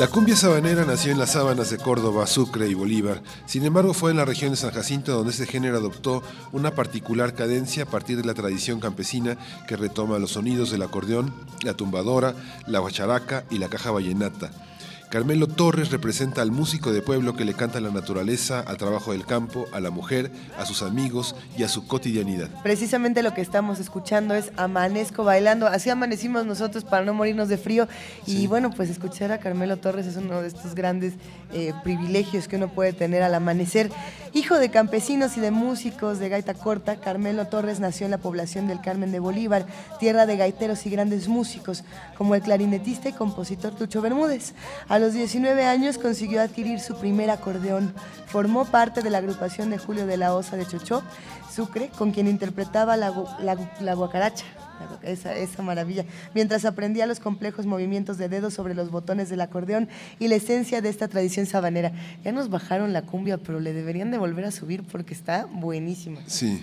La 0.00 0.08
cumbia 0.08 0.34
sabanera 0.34 0.86
nació 0.86 1.12
en 1.12 1.18
las 1.18 1.32
sábanas 1.32 1.68
de 1.68 1.76
Córdoba, 1.76 2.26
Sucre 2.26 2.66
y 2.66 2.72
Bolívar. 2.72 3.22
Sin 3.44 3.66
embargo, 3.66 3.92
fue 3.92 4.10
en 4.10 4.16
la 4.16 4.24
región 4.24 4.50
de 4.50 4.56
San 4.56 4.70
Jacinto 4.70 5.12
donde 5.12 5.30
este 5.30 5.44
género 5.44 5.76
adoptó 5.76 6.22
una 6.52 6.74
particular 6.74 7.34
cadencia 7.34 7.82
a 7.82 7.86
partir 7.86 8.16
de 8.16 8.24
la 8.24 8.32
tradición 8.32 8.80
campesina 8.80 9.36
que 9.68 9.76
retoma 9.76 10.18
los 10.18 10.30
sonidos 10.30 10.70
del 10.70 10.84
acordeón, 10.84 11.34
la 11.64 11.74
tumbadora, 11.74 12.34
la 12.66 12.78
guacharaca 12.78 13.44
y 13.50 13.58
la 13.58 13.68
caja 13.68 13.90
vallenata 13.90 14.50
Carmelo 15.10 15.48
Torres 15.48 15.90
representa 15.90 16.40
al 16.40 16.52
músico 16.52 16.92
de 16.92 17.02
pueblo 17.02 17.34
que 17.34 17.44
le 17.44 17.54
canta 17.54 17.78
a 17.78 17.80
la 17.80 17.90
naturaleza, 17.90 18.60
al 18.60 18.76
trabajo 18.76 19.10
del 19.10 19.26
campo, 19.26 19.66
a 19.72 19.80
la 19.80 19.90
mujer, 19.90 20.30
a 20.56 20.64
sus 20.64 20.82
amigos 20.82 21.34
y 21.58 21.64
a 21.64 21.68
su 21.68 21.88
cotidianidad. 21.88 22.48
Precisamente 22.62 23.24
lo 23.24 23.34
que 23.34 23.40
estamos 23.40 23.80
escuchando 23.80 24.36
es 24.36 24.52
Amanezco 24.56 25.24
bailando. 25.24 25.66
Así 25.66 25.90
amanecimos 25.90 26.46
nosotros 26.46 26.84
para 26.84 27.04
no 27.04 27.12
morirnos 27.12 27.48
de 27.48 27.58
frío. 27.58 27.88
Y 28.24 28.46
bueno, 28.46 28.70
pues 28.70 28.88
escuchar 28.88 29.32
a 29.32 29.38
Carmelo 29.38 29.78
Torres 29.78 30.06
es 30.06 30.14
uno 30.14 30.42
de 30.42 30.46
estos 30.46 30.76
grandes 30.76 31.14
eh, 31.52 31.72
privilegios 31.82 32.46
que 32.46 32.54
uno 32.54 32.68
puede 32.68 32.92
tener 32.92 33.24
al 33.24 33.34
amanecer. 33.34 33.90
Hijo 34.32 34.60
de 34.60 34.70
campesinos 34.70 35.36
y 35.36 35.40
de 35.40 35.50
músicos 35.50 36.20
de 36.20 36.28
gaita 36.28 36.54
corta, 36.54 37.00
Carmelo 37.00 37.48
Torres 37.48 37.80
nació 37.80 38.04
en 38.04 38.12
la 38.12 38.18
población 38.18 38.68
del 38.68 38.80
Carmen 38.80 39.10
de 39.10 39.18
Bolívar, 39.18 39.66
tierra 39.98 40.24
de 40.26 40.36
gaiteros 40.36 40.86
y 40.86 40.90
grandes 40.90 41.26
músicos, 41.26 41.82
como 42.16 42.36
el 42.36 42.42
clarinetista 42.42 43.08
y 43.08 43.12
compositor 43.12 43.74
Tucho 43.74 44.00
Bermúdez. 44.00 44.54
Los 45.00 45.14
19 45.14 45.64
años 45.64 45.98
consiguió 45.98 46.40
adquirir 46.40 46.80
su 46.80 46.98
primer 46.98 47.30
acordeón. 47.30 47.92
Formó 48.26 48.64
parte 48.64 49.02
de 49.02 49.10
la 49.10 49.18
agrupación 49.18 49.70
de 49.70 49.78
Julio 49.78 50.06
de 50.06 50.16
la 50.16 50.34
Osa 50.34 50.56
de 50.56 50.66
Chochó, 50.66 51.02
Sucre, 51.52 51.90
con 51.96 52.12
quien 52.12 52.28
interpretaba 52.28 52.96
la, 52.96 53.10
la, 53.40 53.56
la 53.80 53.94
guacaracha 53.94 54.44
esa, 55.02 55.34
esa 55.36 55.62
maravilla, 55.62 56.04
mientras 56.34 56.64
aprendía 56.64 57.06
los 57.06 57.20
complejos 57.20 57.66
movimientos 57.66 58.18
de 58.18 58.28
dedos 58.28 58.54
sobre 58.54 58.74
los 58.74 58.90
botones 58.90 59.28
del 59.28 59.40
acordeón 59.40 59.88
y 60.18 60.28
la 60.28 60.36
esencia 60.36 60.80
de 60.80 60.88
esta 60.88 61.08
tradición 61.08 61.46
sabanera. 61.46 61.92
Ya 62.24 62.32
nos 62.32 62.50
bajaron 62.50 62.92
la 62.92 63.02
cumbia, 63.02 63.38
pero 63.38 63.60
le 63.60 63.72
deberían 63.72 64.10
de 64.10 64.18
volver 64.18 64.44
a 64.44 64.50
subir 64.50 64.82
porque 64.82 65.14
está 65.14 65.46
buenísima. 65.46 66.20
Sí. 66.26 66.62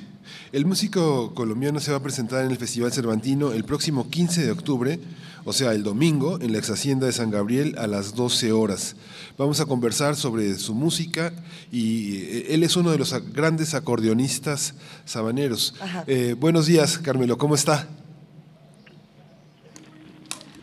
El 0.52 0.66
músico 0.66 1.34
colombiano 1.34 1.80
se 1.80 1.92
va 1.92 1.98
a 1.98 2.04
presentar 2.04 2.44
en 2.44 2.52
el 2.52 2.58
Festival 2.58 2.92
Cervantino 2.92 3.54
el 3.54 3.64
próximo 3.64 4.10
15 4.10 4.46
de 4.46 4.52
octubre, 4.52 5.00
o 5.48 5.54
sea, 5.54 5.72
el 5.72 5.82
domingo, 5.82 6.42
en 6.42 6.52
la 6.52 6.58
ex 6.58 6.70
hacienda 6.70 7.06
de 7.06 7.14
San 7.14 7.32
Gabriel 7.32 7.76
a 7.78 7.88
las 7.88 8.16
12 8.16 8.52
horas. 8.52 8.98
Vamos 9.38 9.62
a 9.62 9.66
conversar 9.66 10.18
sobre 10.18 10.54
su 10.56 10.76
música 10.76 11.32
y 11.72 12.18
eh, 12.18 12.46
él 12.50 12.64
es 12.64 12.76
uno 12.76 12.92
de 12.92 12.98
los 12.98 13.14
grandes 13.32 13.74
acordeonistas 13.74 14.74
sabaneros. 15.06 15.74
Eh, 16.06 16.36
buenos 16.38 16.66
días, 16.66 16.98
Carmelo, 16.98 17.38
¿cómo 17.38 17.56
está? 17.56 17.88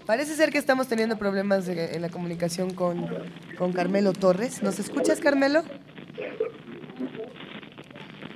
Parece 0.04 0.36
ser 0.36 0.52
que 0.52 0.58
estamos 0.58 0.86
teniendo 0.86 1.16
problemas 1.16 1.66
en 1.66 2.02
la 2.02 2.10
comunicación 2.10 2.74
con, 2.74 3.06
con 3.56 3.72
Carmelo 3.72 4.12
Torres. 4.12 4.62
¿Nos 4.62 4.78
escuchas, 4.78 5.18
Carmelo? 5.18 5.62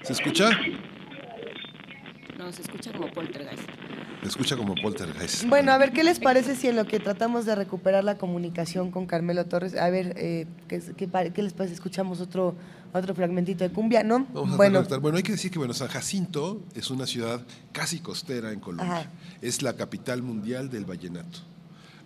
¿Se 0.03 0.15
escucha? 0.15 0.49
No, 2.39 2.51
se 2.55 2.63
escucha 2.63 2.91
como 2.91 3.13
poltergeist. 3.13 3.69
Escucha 4.23 4.57
como 4.57 4.75
poltergeist. 4.75 5.45
Bueno, 5.45 5.73
a 5.73 5.79
ver, 5.79 5.93
¿qué 5.93 6.03
les 6.03 6.19
parece 6.19 6.57
si 6.57 6.69
en 6.69 6.77
lo 6.77 6.87
que 6.87 6.99
tratamos 6.99 7.47
de 7.47 7.55
recuperar 7.55 8.05
la 8.05 8.19
comunicación 8.19 8.91
con 8.91 9.07
Carmelo 9.07 9.47
Torres, 9.47 9.77
a 9.77 9.89
ver, 9.91 10.15
eh, 10.17 10.47
¿qué, 10.67 10.81
qué, 10.97 11.43
les 11.43 11.53
parece? 11.53 11.75
Escuchamos 11.75 12.21
otro, 12.21 12.55
otro 12.93 13.15
fragmentito 13.15 13.65
de 13.65 13.71
cumbia, 13.71 14.03
¿no? 14.03 14.25
bueno. 14.57 14.83
bueno, 15.01 15.17
hay 15.17 15.23
que 15.23 15.33
decir 15.33 15.51
que 15.51 15.59
bueno, 15.59 15.73
San 15.73 15.89
Jacinto 15.89 16.63
es 16.75 16.91
una 16.91 17.07
ciudad 17.07 17.41
casi 17.73 18.01
costera 18.01 18.53
en 18.53 18.61
Colombia. 18.61 19.09
Es 19.41 19.63
la 19.63 19.75
capital 19.75 20.23
mundial 20.23 20.69
del 20.69 20.85
vallenato. 20.85 21.41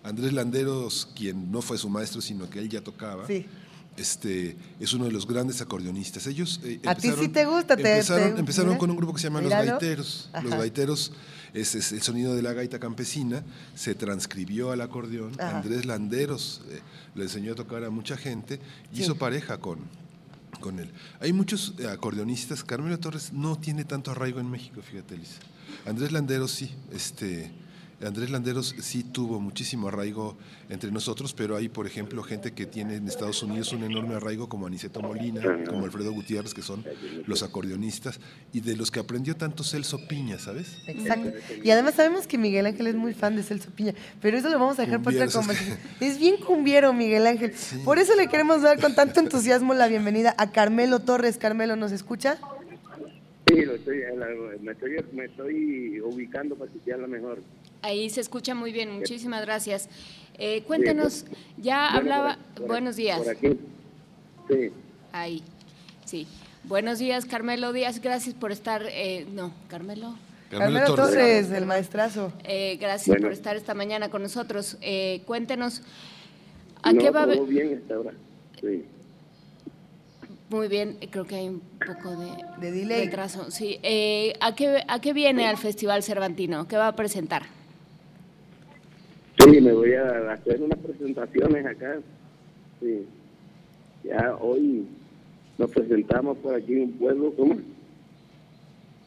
Andrés 0.03 0.33
Landeros, 0.33 1.09
quien 1.15 1.51
no 1.51 1.61
fue 1.61 1.77
su 1.77 1.89
maestro, 1.89 2.21
sino 2.21 2.49
que 2.49 2.59
él 2.59 2.69
ya 2.69 2.81
tocaba, 2.81 3.25
este, 3.97 4.55
es 4.79 4.93
uno 4.93 5.05
de 5.05 5.11
los 5.11 5.27
grandes 5.27 5.61
acordeonistas. 5.61 6.25
Ellos 6.27 6.59
eh, 6.63 6.79
a 6.85 6.95
ti 6.95 7.11
sí 7.17 7.27
te 7.27 7.45
gusta, 7.45 7.75
empezaron, 7.75 8.37
empezaron 8.37 8.77
con 8.77 8.89
un 8.89 8.97
grupo 8.97 9.13
que 9.13 9.19
se 9.19 9.27
llama 9.27 9.41
Los 9.41 9.51
Gaiteros. 9.51 10.29
Los 10.43 10.51
Gaiteros 10.51 11.11
es, 11.53 11.91
el 11.91 12.01
sonido 12.01 12.35
de 12.35 12.41
la 12.41 12.53
gaita 12.53 12.79
campesina, 12.79 13.43
se 13.75 13.95
transcribió 13.95 14.71
al 14.71 14.81
acordeón. 14.81 15.39
Andrés 15.39 15.85
Landeros 15.85 16.61
eh, 16.69 16.79
le 17.15 17.23
enseñó 17.23 17.53
a 17.53 17.55
tocar 17.55 17.83
a 17.83 17.89
mucha 17.89 18.17
gente, 18.17 18.59
hizo 18.93 19.15
pareja 19.15 19.59
con, 19.59 19.79
con 20.59 20.79
él. 20.79 20.91
Hay 21.19 21.33
muchos 21.33 21.75
eh, 21.77 21.87
acordeonistas. 21.87 22.63
Carmelo 22.63 22.99
Torres 22.99 23.31
no 23.33 23.57
tiene 23.57 23.85
tanto 23.85 24.11
arraigo 24.11 24.39
en 24.39 24.49
México, 24.49 24.81
fíjate, 24.81 25.17
Lisa. 25.17 25.39
Andrés 25.85 26.11
Landeros 26.11 26.51
sí, 26.51 26.71
este 26.91 27.51
Andrés 28.05 28.29
Landeros 28.29 28.75
sí 28.79 29.03
tuvo 29.03 29.39
muchísimo 29.39 29.87
arraigo 29.87 30.37
entre 30.69 30.91
nosotros, 30.91 31.33
pero 31.33 31.55
hay, 31.55 31.69
por 31.69 31.87
ejemplo, 31.87 32.23
gente 32.23 32.51
que 32.51 32.65
tiene 32.65 32.95
en 32.95 33.07
Estados 33.07 33.43
Unidos 33.43 33.71
un 33.73 33.83
enorme 33.83 34.15
arraigo, 34.15 34.49
como 34.49 34.67
Aniceto 34.67 35.01
Molina, 35.01 35.41
como 35.65 35.85
Alfredo 35.85 36.11
Gutiérrez, 36.11 36.53
que 36.53 36.61
son 36.61 36.83
los 37.25 37.43
acordeonistas, 37.43 38.19
y 38.51 38.61
de 38.61 38.75
los 38.75 38.91
que 38.91 38.99
aprendió 38.99 39.35
tanto 39.35 39.63
Celso 39.63 40.07
Piña, 40.07 40.39
¿sabes? 40.39 40.77
Exacto. 40.87 41.31
Y 41.63 41.71
además 41.71 41.95
sabemos 41.95 42.27
que 42.27 42.37
Miguel 42.37 42.65
Ángel 42.65 42.87
es 42.87 42.95
muy 42.95 43.13
fan 43.13 43.35
de 43.35 43.43
Celso 43.43 43.69
Piña, 43.71 43.93
pero 44.21 44.37
eso 44.37 44.49
lo 44.49 44.59
vamos 44.59 44.79
a 44.79 44.83
dejar 44.83 45.01
para 45.01 45.17
otra 45.17 45.31
conversación. 45.31 45.77
Es 45.99 46.19
bien 46.19 46.37
cumbiero, 46.37 46.93
Miguel 46.93 47.25
Ángel. 47.27 47.53
Por 47.85 47.99
eso 47.99 48.15
le 48.15 48.27
queremos 48.27 48.61
dar 48.61 48.79
con 48.79 48.95
tanto 48.95 49.19
entusiasmo 49.19 49.73
la 49.73 49.87
bienvenida 49.87 50.35
a 50.37 50.51
Carmelo 50.51 50.99
Torres. 50.99 51.37
Carmelo, 51.37 51.75
¿nos 51.75 51.91
escucha? 51.91 52.37
Sí, 53.47 53.59
estoy, 53.59 54.03
me, 54.61 54.71
estoy, 54.71 54.91
me 55.13 55.25
estoy 55.25 56.01
ubicando 56.01 56.55
para 56.55 56.71
la 56.97 57.07
mejor. 57.07 57.39
Ahí 57.83 58.09
se 58.09 58.21
escucha 58.21 58.55
muy 58.55 58.71
bien, 58.71 58.89
muchísimas 58.91 59.41
gracias. 59.41 59.89
Eh, 60.37 60.63
cuéntanos, 60.63 61.25
ya 61.57 61.89
hablaba, 61.89 62.37
buenos 62.65 62.95
días. 62.95 63.19
Por 63.19 63.29
aquí. 63.29 63.57
Sí. 64.47 64.71
Ahí, 65.11 65.43
sí. 66.05 66.25
Buenos 66.63 66.99
días, 66.99 67.25
Carmelo 67.25 67.73
Díaz, 67.73 67.99
gracias 67.99 68.35
por 68.35 68.53
estar, 68.53 68.83
eh, 68.87 69.27
no, 69.33 69.53
Carmelo. 69.67 70.15
Carmelo, 70.49 70.95
Torres, 70.95 71.51
el 71.51 71.65
maestrazo. 71.65 72.31
Eh, 72.45 72.77
gracias 72.79 73.19
por 73.19 73.33
estar 73.33 73.57
esta 73.57 73.73
mañana 73.73 74.09
con 74.09 74.21
nosotros. 74.21 74.77
cuéntenos, 75.25 75.81
¿a 76.83 76.93
qué 76.93 77.09
va 77.09 77.23
a 77.23 77.25
bien 77.25 77.73
esta 77.73 77.99
hora, 77.99 78.13
sí. 78.61 78.85
Muy 80.49 80.69
bien, 80.69 80.99
creo 81.11 81.25
que 81.25 81.35
hay 81.35 81.49
un 81.49 81.59
poco 81.85 82.15
de, 82.15 82.31
de 82.61 82.71
delay. 82.71 83.05
retraso. 83.07 83.51
Sí. 83.51 83.77
¿a, 84.39 84.55
qué, 84.55 84.85
¿A 84.87 85.01
qué 85.01 85.11
viene 85.11 85.47
al 85.47 85.57
Festival 85.57 86.01
Cervantino? 86.01 86.65
¿Qué 86.65 86.77
va 86.77 86.87
a 86.87 86.95
presentar? 86.95 87.43
Sí, 89.39 89.61
me 89.61 89.73
voy 89.73 89.93
a 89.93 90.33
hacer 90.33 90.61
unas 90.61 90.79
presentaciones 90.79 91.65
acá. 91.65 91.99
Sí. 92.79 93.05
Ya 94.03 94.35
hoy 94.39 94.87
nos 95.57 95.69
presentamos 95.71 96.37
por 96.37 96.55
aquí 96.55 96.73
en 96.73 96.81
un 96.83 96.91
pueblo 96.93 97.33
como 97.35 97.57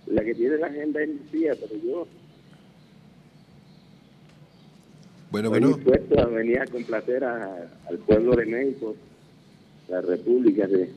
la 0.07 0.25
que 0.25 0.35
tiene 0.35 0.57
la 0.59 0.69
agenda 0.69 1.03
es 1.03 1.09
Lucía, 1.09 1.55
pero 1.61 1.83
yo 1.83 2.07
bueno, 5.31 5.51
bueno. 5.51 5.69
dispuesto 5.69 6.21
a 6.21 6.27
venir 6.27 6.61
a 6.61 6.67
complacer 6.67 7.25
al 7.25 7.99
pueblo 8.07 8.37
de 8.37 8.47
México, 8.47 8.95
la 9.89 10.01
República 10.01 10.67
de... 10.67 10.91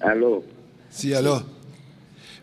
Aló. 0.00 0.42
Sí, 0.90 1.14
aló. 1.14 1.53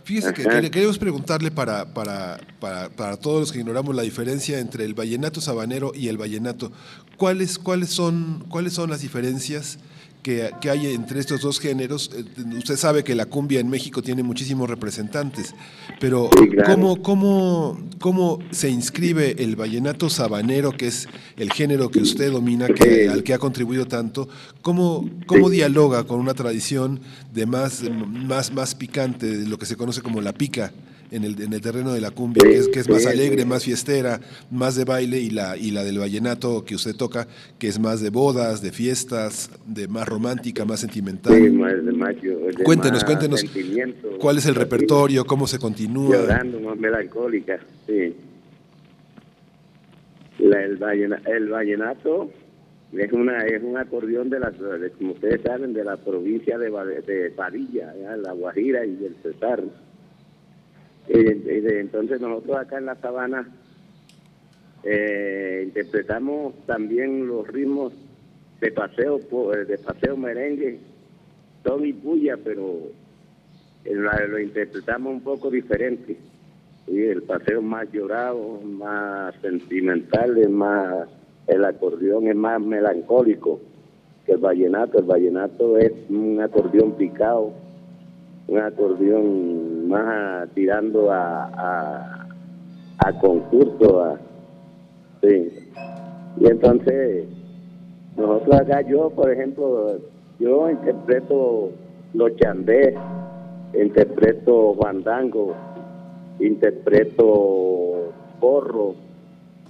Fíjese 0.04 0.34
que 0.34 0.72
queremos 0.72 0.98
preguntarle 0.98 1.52
para, 1.52 1.94
para, 1.94 2.40
para, 2.60 2.90
para, 2.90 3.18
todos 3.18 3.42
los 3.42 3.52
que 3.52 3.60
ignoramos 3.60 3.96
la 3.96 4.02
diferencia 4.02 4.60
entre 4.60 4.84
el 4.86 4.94
vallenato 4.94 5.42
sabanero 5.42 5.92
y 5.94 6.08
el 6.08 6.18
vallenato, 6.18 6.72
¿cuáles, 7.18 7.60
cuáles, 7.60 7.90
son, 7.90 8.46
cuáles 8.50 8.74
son 8.74 8.90
las 8.90 9.02
diferencias 9.02 9.78
que, 10.22 10.52
hay 10.70 10.88
entre 10.88 11.20
estos 11.20 11.42
dos 11.42 11.60
géneros. 11.60 12.12
Eh, 12.16 12.24
usted 12.58 12.78
sabe 12.78 13.04
que 13.04 13.16
la 13.16 13.26
cumbia 13.26 13.60
en 13.60 13.70
México 13.70 14.02
tiene 14.02 14.24
muchísimos 14.24 14.70
representantes, 14.70 15.54
pero 16.00 16.30
¿cómo, 16.66 17.02
cómo, 17.02 17.80
cómo 18.00 18.40
se 18.52 18.70
inscribe 18.70 19.44
el 19.44 19.56
vallenato 19.56 20.10
sabanero, 20.10 20.72
que 20.72 20.88
es 20.88 21.08
el 21.38 21.52
género 21.52 21.90
que 21.90 22.00
usted 22.00 22.32
domina, 22.32 22.68
que, 22.68 23.10
al 23.10 23.24
que 23.24 23.34
ha 23.34 23.40
contribuido 23.40 23.88
tanto? 23.88 24.30
¿Cómo, 24.62 25.10
cómo 25.26 25.50
dialoga 25.50 26.04
con 26.04 26.20
una 26.20 26.34
tradición 26.34 27.02
de 27.34 27.46
más, 27.46 27.84
más, 27.90 28.54
más 28.54 28.76
picante, 28.76 29.26
de 29.38 29.48
lo 29.48 29.58
que 29.58 29.66
se 29.66 29.76
conoce 29.76 30.02
como 30.02 30.22
la 30.22 30.34
pica? 30.34 30.72
En 31.12 31.26
el, 31.26 31.42
en 31.42 31.52
el 31.54 31.62
terreno 31.62 31.94
de 31.94 32.02
la 32.02 32.12
cumbia, 32.12 32.44
que 32.44 32.58
es, 32.58 32.68
que 32.70 32.80
es 32.80 32.90
más 32.90 33.06
alegre, 33.06 33.46
más 33.46 33.66
fiestera, 33.66 34.22
más 34.50 34.76
de 34.78 34.86
baile, 34.86 35.20
y 35.20 35.30
la, 35.30 35.58
y 35.58 35.72
la 35.72 35.84
del 35.84 36.00
vallenato 36.00 36.64
que 36.64 36.76
usted 36.76 36.96
toca, 36.96 37.28
que 37.60 37.68
es 37.68 37.80
más 37.80 38.02
de 38.02 38.10
bodas, 38.10 38.62
de 38.62 38.72
fiestas, 38.72 39.52
de 39.66 39.90
más 39.90 40.08
romántica, 40.08 40.64
más 40.64 40.80
sentimental. 40.80 41.34
cuéntenos, 42.64 43.04
cuéntenos, 43.04 43.44
¿cuál 44.20 44.38
es 44.38 44.46
el 44.46 44.56
repertorio, 44.56 45.26
cómo 45.26 45.48
se 45.48 45.60
continúa? 45.60 46.16
Llorando, 46.16 46.62
más 46.62 46.78
melancólica, 46.78 47.60
sí. 47.86 48.16
el, 50.40 50.78
vallenato, 51.50 52.32
es 52.94 53.12
una 53.12 53.46
es 53.46 53.62
un 53.62 53.78
acordeón 53.78 54.30
de 54.30 54.40
la 54.40 54.52
como 54.98 55.12
ustedes 55.14 55.42
saben 55.42 55.74
de 55.74 55.84
la 55.84 55.98
provincia 55.98 56.58
de, 56.58 56.70
de 56.70 57.32
Padilla 57.32 57.94
la 58.18 58.34
Guajira 58.34 58.86
y 58.86 59.06
el 59.06 59.16
Cesar 59.24 59.64
entonces 61.08 62.22
nosotros 62.22 62.58
acá 62.58 62.78
en 62.78 62.86
la 62.86 62.96
sabana 62.96 63.48
eh, 64.84 65.64
interpretamos 65.66 66.56
también 66.66 67.28
los 67.28 67.48
ritmos 67.48 67.94
de 68.60 68.72
paseo 68.72 69.20
eh, 69.54 69.66
de 69.66 69.78
paseo 69.78 70.18
merengue, 70.18 70.80
son 71.64 71.86
y 71.86 71.94
puya, 71.94 72.38
pero 72.44 72.90
lo 73.86 74.40
interpretamos 74.40 75.14
un 75.14 75.22
poco 75.22 75.50
diferente. 75.50 76.18
el 76.88 77.24
paseo 77.24 77.62
más 77.62 77.92
llorado, 77.92 78.62
más 78.62 79.36
sentimental, 79.42 80.50
más 80.50 81.08
el 81.48 81.66
acordeón 81.66 82.28
es 82.28 82.36
más 82.36 82.62
melancólico 82.62 83.60
que 84.26 84.34
el 84.34 84.38
vallenato. 84.38 85.00
El 85.00 85.06
vallenato 85.06 85.78
es 85.78 85.92
un 86.10 86.40
acordeón 86.42 86.94
picado, 86.94 87.54
un 88.48 88.60
acordeón 88.60 89.81
más 89.92 90.50
tirando 90.54 91.12
a, 91.12 91.46
a, 91.46 92.28
a 92.98 93.20
concurso. 93.20 94.04
A, 94.04 94.18
sí. 95.22 95.50
Y 96.38 96.48
entonces, 96.48 97.28
nosotros 98.16 98.62
acá, 98.62 98.82
yo, 98.82 99.10
por 99.10 99.30
ejemplo, 99.32 99.98
yo 100.40 100.70
interpreto 100.70 101.72
los 102.14 102.36
chandés, 102.38 102.96
interpreto 103.80 104.74
bandango, 104.76 105.54
interpreto 106.40 108.12
porro, 108.40 108.96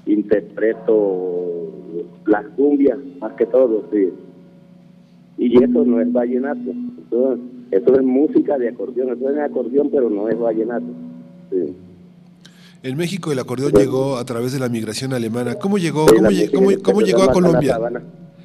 interpreto 0.05 1.71
las 2.25 2.45
cumbias, 2.55 2.97
más 3.19 3.33
que 3.33 3.45
todo, 3.45 3.83
sí. 3.91 4.13
Y 5.37 5.63
eso 5.63 5.85
no 5.85 5.99
es 5.99 6.11
vallenato. 6.11 6.71
Eso, 7.07 7.37
eso 7.71 7.95
es 7.95 8.03
música 8.03 8.57
de 8.57 8.69
acordeón, 8.69 9.09
eso 9.17 9.29
es 9.29 9.39
acordeón, 9.39 9.89
pero 9.89 10.09
no 10.09 10.27
es 10.29 10.37
vallenato. 10.37 10.85
Sí. 11.49 11.75
En 12.83 12.97
México 12.97 13.31
el 13.31 13.39
acordeón 13.39 13.71
llegó 13.73 14.17
a 14.17 14.25
través 14.25 14.53
de 14.53 14.59
la 14.59 14.67
migración 14.69 15.13
alemana. 15.13 15.55
¿Cómo 15.55 15.77
llegó? 15.77 16.05
¿Cómo, 16.07 16.29
lle- 16.29 16.51
cómo- 16.51 16.71
cómo 16.83 17.01
llegó 17.01 17.23
a 17.23 17.31
Colombia? 17.31 17.79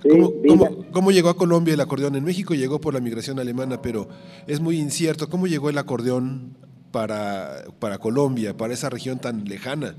¿Cómo, 0.09 0.33
cómo- 0.47 0.69
cómo 0.93 1.11
llegó 1.11 1.31
a 1.31 1.37
Colombia 1.37 1.75
el 1.75 1.81
acordeón? 1.81 2.15
En 2.17 2.25
México 2.25 2.55
llegó 2.55 2.81
por 2.81 2.93
la 2.95 3.01
migración 3.01 3.39
alemana, 3.39 3.81
pero 3.83 4.09
es 4.47 4.61
muy 4.61 4.79
incierto. 4.79 5.29
¿Cómo 5.29 5.47
llegó 5.47 5.71
el 5.71 5.79
acordeón 5.79 6.55
para, 6.93 7.65
para 7.79 7.99
Colombia, 7.99 8.55
para 8.57 8.75
esa 8.75 8.91
región 8.91 9.19
tan 9.19 9.45
lejana? 9.45 9.95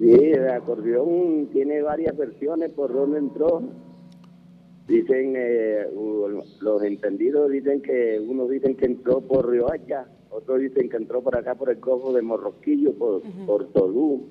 Sí, 0.00 0.10
el 0.10 0.50
acordeón 0.50 1.48
tiene 1.52 1.80
varias 1.82 2.16
versiones 2.16 2.70
por 2.72 2.92
donde 2.92 3.18
entró. 3.20 3.62
Dicen, 4.86 5.34
eh, 5.36 5.86
los 6.60 6.82
entendidos 6.82 7.50
dicen 7.50 7.80
que, 7.80 8.20
unos 8.20 8.50
dicen 8.50 8.76
que 8.76 8.84
entró 8.84 9.22
por 9.22 9.48
Riohacha, 9.48 10.06
otros 10.30 10.60
dicen 10.60 10.90
que 10.90 10.96
entró 10.96 11.22
por 11.22 11.38
acá 11.38 11.54
por 11.54 11.70
el 11.70 11.80
Cojo 11.80 12.12
de 12.12 12.20
Morroquillo, 12.20 12.92
por, 12.94 13.22
por 13.46 13.72
Tolú. 13.72 14.26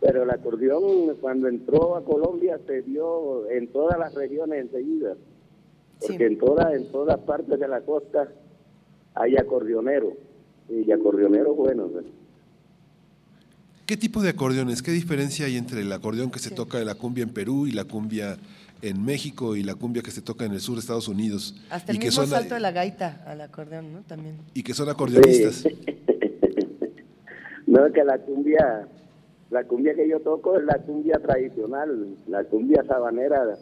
Pero 0.00 0.22
el 0.22 0.30
acordeón 0.30 1.14
cuando 1.20 1.46
entró 1.46 1.94
a 1.94 2.04
Colombia 2.04 2.58
se 2.66 2.82
dio 2.82 3.48
en 3.50 3.68
todas 3.68 3.98
las 3.98 4.14
regiones 4.14 4.62
enseguida. 4.62 5.14
Porque 6.00 6.26
en, 6.26 6.38
todas 6.38 6.74
en 6.74 6.90
todas 6.90 7.18
partes 7.20 7.60
de 7.60 7.68
la 7.68 7.82
costa 7.82 8.32
hay 9.14 9.36
acordeoneros. 9.36 10.14
Y 10.70 10.90
acordeoneros 10.90 11.54
buenos. 11.54 11.90
¿eh? 11.92 12.06
¿Qué 13.84 13.96
tipo 13.96 14.22
de 14.22 14.30
acordeones? 14.30 14.82
¿Qué 14.82 14.92
diferencia 14.92 15.46
hay 15.46 15.56
entre 15.56 15.82
el 15.82 15.92
acordeón 15.92 16.30
que 16.30 16.38
se 16.38 16.50
toca 16.50 16.80
en 16.80 16.86
la 16.86 16.94
cumbia 16.94 17.24
en 17.24 17.30
Perú 17.30 17.66
y 17.66 17.72
la 17.72 17.84
cumbia 17.84 18.38
en 18.82 19.04
México 19.04 19.56
y 19.56 19.62
la 19.62 19.74
cumbia 19.74 20.02
que 20.02 20.10
se 20.10 20.22
toca 20.22 20.44
en 20.44 20.52
el 20.52 20.60
sur 20.60 20.74
de 20.76 20.80
Estados 20.80 21.08
Unidos? 21.08 21.54
Hasta 21.70 21.92
y 21.92 21.96
el 21.96 22.00
que 22.00 22.06
mismo 22.08 22.22
son, 22.22 22.30
salto 22.30 22.54
de 22.54 22.60
la 22.60 22.70
gaita 22.72 23.22
al 23.26 23.40
acordeón, 23.40 23.92
¿no? 23.92 24.00
También. 24.02 24.36
y 24.54 24.62
que 24.62 24.74
son 24.74 24.88
acordeonistas. 24.88 25.64
No, 27.66 27.86
es 27.86 27.92
que 27.92 28.02
la 28.02 28.18
cumbia, 28.18 28.88
la 29.50 29.62
cumbia 29.64 29.94
que 29.94 30.08
yo 30.08 30.18
toco 30.20 30.56
es 30.58 30.64
la 30.64 30.78
cumbia 30.78 31.20
tradicional, 31.20 32.16
la 32.26 32.42
cumbia 32.44 32.82
sabanera, 32.84 33.56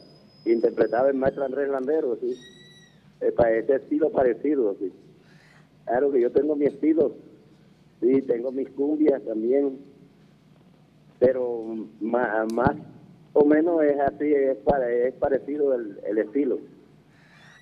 interpretada 0.47 1.11
en 1.11 1.19
maestro 1.19 1.45
Andrés 1.45 1.69
Landero, 1.69 2.17
sí. 2.19 2.35
Eh, 3.21 3.33
pa- 3.33 3.51
ese 3.51 3.75
estilo 3.75 4.11
parecido, 4.11 4.75
sí. 4.81 4.91
Claro 5.85 6.11
que 6.11 6.23
yo 6.23 6.33
tengo 6.33 6.57
mi 6.57 6.65
estilo, 6.65 7.17
sí, 8.01 8.23
tengo 8.23 8.51
mis 8.51 8.71
cumbias 8.71 9.23
también, 9.25 9.79
pero 11.19 11.65
más, 12.01 12.49
o 13.39 13.45
menos 13.45 13.83
es 13.83 13.99
así, 14.01 14.33
es, 14.33 14.57
pare- 14.59 15.09
es 15.09 15.15
parecido 15.15 15.75
el, 15.75 15.99
el 16.09 16.19
estilo. 16.19 16.59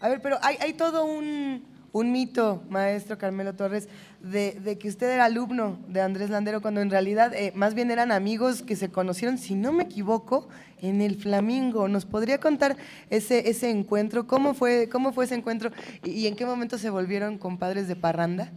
A 0.00 0.08
ver, 0.08 0.20
pero 0.22 0.36
hay, 0.42 0.56
hay 0.60 0.72
todo 0.74 1.04
un, 1.06 1.64
un 1.92 2.12
mito, 2.12 2.62
maestro 2.68 3.16
Carmelo 3.16 3.54
Torres, 3.54 3.88
de, 4.20 4.52
de 4.52 4.76
que 4.78 4.88
usted 4.88 5.08
era 5.10 5.24
alumno 5.24 5.78
de 5.88 6.00
Andrés 6.00 6.30
Landero, 6.30 6.60
cuando 6.60 6.80
en 6.80 6.90
realidad 6.90 7.32
eh, 7.34 7.52
más 7.54 7.74
bien 7.74 7.90
eran 7.90 8.12
amigos 8.12 8.62
que 8.62 8.76
se 8.76 8.90
conocieron, 8.90 9.38
si 9.38 9.54
no 9.54 9.72
me 9.72 9.84
equivoco, 9.84 10.48
en 10.82 11.00
el 11.00 11.16
Flamingo. 11.16 11.88
¿Nos 11.88 12.04
podría 12.04 12.38
contar 12.38 12.76
ese, 13.08 13.48
ese 13.48 13.70
encuentro? 13.70 14.26
¿Cómo 14.26 14.52
fue, 14.52 14.88
¿Cómo 14.90 15.12
fue 15.12 15.24
ese 15.24 15.34
encuentro 15.36 15.70
y, 16.04 16.10
y 16.10 16.26
en 16.26 16.36
qué 16.36 16.44
momento 16.44 16.76
se 16.76 16.90
volvieron 16.90 17.38
compadres 17.38 17.88
de 17.88 17.96
parranda? 17.96 18.52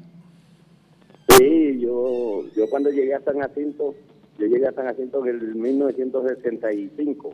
Sí, 1.38 1.80
yo, 1.80 2.44
yo 2.54 2.70
cuando 2.70 2.90
llegué 2.90 3.14
a 3.14 3.22
San 3.22 3.40
Jacinto, 3.40 3.96
yo 4.40 4.48
llegué 4.48 4.68
a 4.68 4.74
San 4.74 4.86
Jacinto 4.86 5.26
en 5.26 5.36
el 5.36 5.56
1965. 5.56 7.34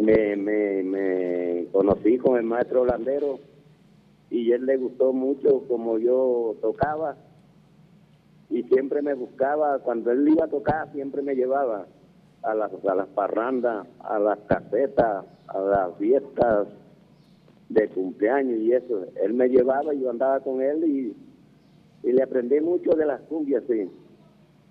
Me, 0.00 0.36
me, 0.36 0.82
me 0.82 1.66
conocí 1.70 2.18
con 2.18 2.36
el 2.36 2.42
maestro 2.44 2.82
holandero 2.82 3.38
y 4.30 4.50
él 4.50 4.66
le 4.66 4.76
gustó 4.76 5.12
mucho 5.12 5.62
como 5.68 5.98
yo 5.98 6.56
tocaba 6.60 7.16
y 8.50 8.62
siempre 8.64 9.02
me 9.02 9.14
buscaba, 9.14 9.78
cuando 9.78 10.10
él 10.10 10.28
iba 10.28 10.46
a 10.46 10.48
tocar 10.48 10.90
siempre 10.92 11.22
me 11.22 11.34
llevaba 11.34 11.86
a 12.42 12.54
las, 12.54 12.72
a 12.84 12.94
las 12.94 13.08
parrandas, 13.08 13.86
a 14.00 14.18
las 14.18 14.38
casetas, 14.40 15.24
a 15.48 15.58
las 15.58 15.96
fiestas 15.96 16.68
de 17.68 17.88
cumpleaños 17.88 18.58
y 18.60 18.72
eso. 18.72 19.06
Él 19.22 19.34
me 19.34 19.48
llevaba 19.48 19.94
y 19.94 20.00
yo 20.00 20.10
andaba 20.10 20.40
con 20.40 20.60
él 20.60 20.84
y, 20.84 21.16
y 22.08 22.12
le 22.12 22.22
aprendí 22.22 22.60
mucho 22.60 22.90
de 22.92 23.06
las 23.06 23.20
cumbias, 23.22 23.62
sí. 23.68 23.88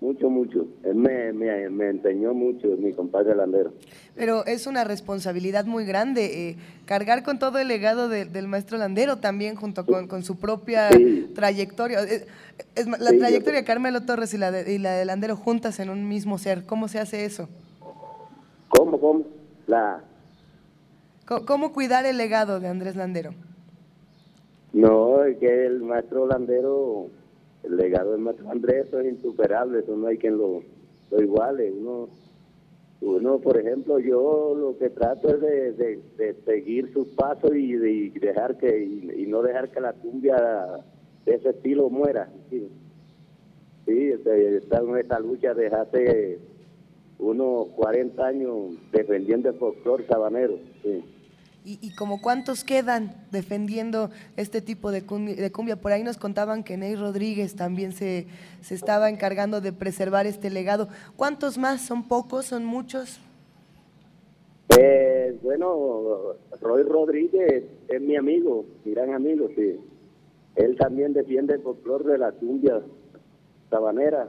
Mucho, 0.04 0.28
mucho. 0.28 0.66
Él 0.82 0.96
me, 0.96 1.32
me, 1.32 1.70
me 1.70 1.88
enseñó 1.88 2.34
mucho, 2.34 2.68
mi 2.76 2.92
compadre 2.92 3.34
Landero. 3.34 3.72
Pero 4.14 4.44
es 4.44 4.66
una 4.66 4.84
responsabilidad 4.84 5.64
muy 5.64 5.86
grande 5.86 6.50
eh, 6.50 6.56
cargar 6.84 7.22
con 7.22 7.38
todo 7.38 7.58
el 7.58 7.68
legado 7.68 8.10
de- 8.10 8.26
del 8.26 8.46
maestro 8.46 8.76
Landero 8.76 9.16
también 9.16 9.56
junto 9.56 9.86
con, 9.86 10.06
con 10.06 10.22
su 10.22 10.36
propia 10.38 10.90
trayectoria. 11.34 12.00
Es, 12.00 12.26
la 12.86 13.12
Sí, 13.12 13.18
trayectoria 13.18 13.60
de 13.60 13.64
Carmelo 13.64 14.02
Torres 14.02 14.34
y 14.34 14.36
la, 14.38 14.50
de, 14.50 14.74
y 14.74 14.76
la 14.78 14.92
de 14.92 15.06
Landero 15.06 15.36
juntas 15.36 15.80
en 15.80 15.88
un 15.88 16.06
mismo 16.06 16.36
ser. 16.36 16.66
¿Cómo 16.66 16.86
se 16.88 16.98
hace 16.98 17.24
eso? 17.24 17.48
¿Cómo, 18.68 19.00
cómo? 19.00 19.24
La, 19.66 20.02
Co- 21.24 21.46
¿Cómo, 21.46 21.72
cuidar 21.72 22.04
el 22.04 22.18
legado 22.18 22.60
de 22.60 22.68
Andrés 22.68 22.94
Landero? 22.94 23.32
no, 24.74 25.24
es 25.24 25.38
que 25.38 25.64
el 25.66 25.80
maestro 25.80 26.26
Landero, 26.26 27.06
el 27.64 27.76
legado 27.76 28.12
del 28.12 28.20
maestro 28.20 28.50
Andrés, 28.50 28.92
es 28.92 29.06
insuperable, 29.06 29.80
eso 29.80 29.96
no 29.96 30.06
hay 30.06 30.18
quien 30.18 30.36
lo, 30.38 30.62
iguale. 31.18 31.70
Uno, 31.72 32.08
uno, 33.00 33.38
por 33.38 33.58
ejemplo, 33.58 33.98
yo 33.98 34.54
lo 34.56 34.78
que 34.78 34.90
trato 34.90 35.28
es 35.28 35.40
de, 35.40 35.72
de- 35.72 36.00
de 36.16 36.34
seguir 36.44 36.92
sus 36.92 37.08
pasos 37.08 37.50
y, 37.54 37.74
de, 37.74 38.12
dejar 38.20 38.56
que 38.58 38.82
y, 38.84 39.26
no 39.26 39.42
dejar 39.42 39.70
que 39.70 39.80
la 39.80 39.92
cumbia 39.92 40.36
de 41.24 41.34
ese 41.34 41.50
estilo 41.50 41.88
muera. 41.90 42.28
Sí, 42.50 42.68
sí 43.86 44.10
este, 44.12 44.56
está 44.58 44.78
en 44.80 44.96
esta 44.96 45.18
lucha 45.20 45.54
de 45.54 45.66
hace 45.68 46.38
unos 47.18 47.68
40 47.76 48.26
años 48.26 48.72
defendiendo 48.92 49.50
el 49.50 49.56
folclore 49.56 50.06
sabanero. 50.06 50.58
Sí. 50.82 51.04
¿Y, 51.66 51.94
como 51.96 52.20
cuántos 52.20 52.62
quedan 52.62 53.14
defendiendo 53.30 54.10
este 54.36 54.60
tipo 54.60 54.92
de 54.92 55.02
cumbia? 55.06 55.76
Por 55.76 55.92
ahí 55.92 56.02
nos 56.02 56.18
contaban 56.18 56.62
que 56.62 56.76
Ney 56.76 56.94
Rodríguez 56.94 57.56
también 57.56 57.92
se, 57.92 58.26
se 58.60 58.74
estaba 58.74 59.08
encargando 59.08 59.62
de 59.62 59.72
preservar 59.72 60.26
este 60.26 60.50
legado. 60.50 60.88
¿Cuántos 61.16 61.56
más? 61.56 61.80
¿Son 61.80 62.06
pocos? 62.06 62.44
¿Son 62.44 62.66
muchos? 62.66 63.18
Eh, 64.78 65.38
bueno, 65.42 66.34
Roy 66.60 66.82
Rodríguez 66.82 67.64
es 67.88 68.00
mi 68.02 68.16
amigo, 68.16 68.66
mi 68.84 68.92
gran 68.92 69.14
amigo, 69.14 69.48
sí. 69.56 69.80
Él 70.56 70.76
también 70.76 71.14
defiende 71.14 71.54
el 71.54 71.62
folclore 71.62 72.12
de 72.12 72.18
la 72.18 72.32
cumbia 72.32 72.82
sabanera. 73.70 74.28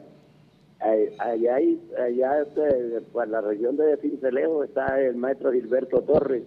Allá, 1.20 1.56
hay- 1.56 1.82
allá 2.02 2.42
este, 2.44 3.02
pues, 3.12 3.28
la 3.28 3.42
región 3.42 3.76
de 3.76 3.98
Cincelejo 3.98 4.64
está 4.64 5.02
el 5.02 5.18
maestro 5.18 5.52
Gilberto 5.52 6.02
Torres. 6.02 6.44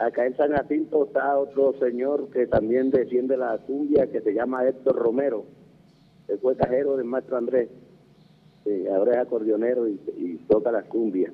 Acá 0.00 0.24
en 0.24 0.34
San 0.34 0.50
Jacinto 0.52 1.04
está 1.04 1.36
otro 1.38 1.74
señor 1.78 2.30
que 2.30 2.46
también 2.46 2.90
defiende 2.90 3.36
la 3.36 3.58
cumbia 3.58 4.10
que 4.10 4.22
se 4.22 4.32
llama 4.32 4.66
Héctor 4.66 4.96
Romero. 4.96 5.44
Él 6.26 6.38
fue 6.40 6.56
cajero 6.56 6.96
del 6.96 7.04
maestro 7.04 7.36
Andrés. 7.36 7.68
Sí, 8.64 8.86
ahora 8.88 9.12
es 9.12 9.18
acordeonero 9.18 9.86
y, 9.86 10.00
y 10.16 10.36
toca 10.48 10.72
la 10.72 10.84
cumbia. 10.84 11.30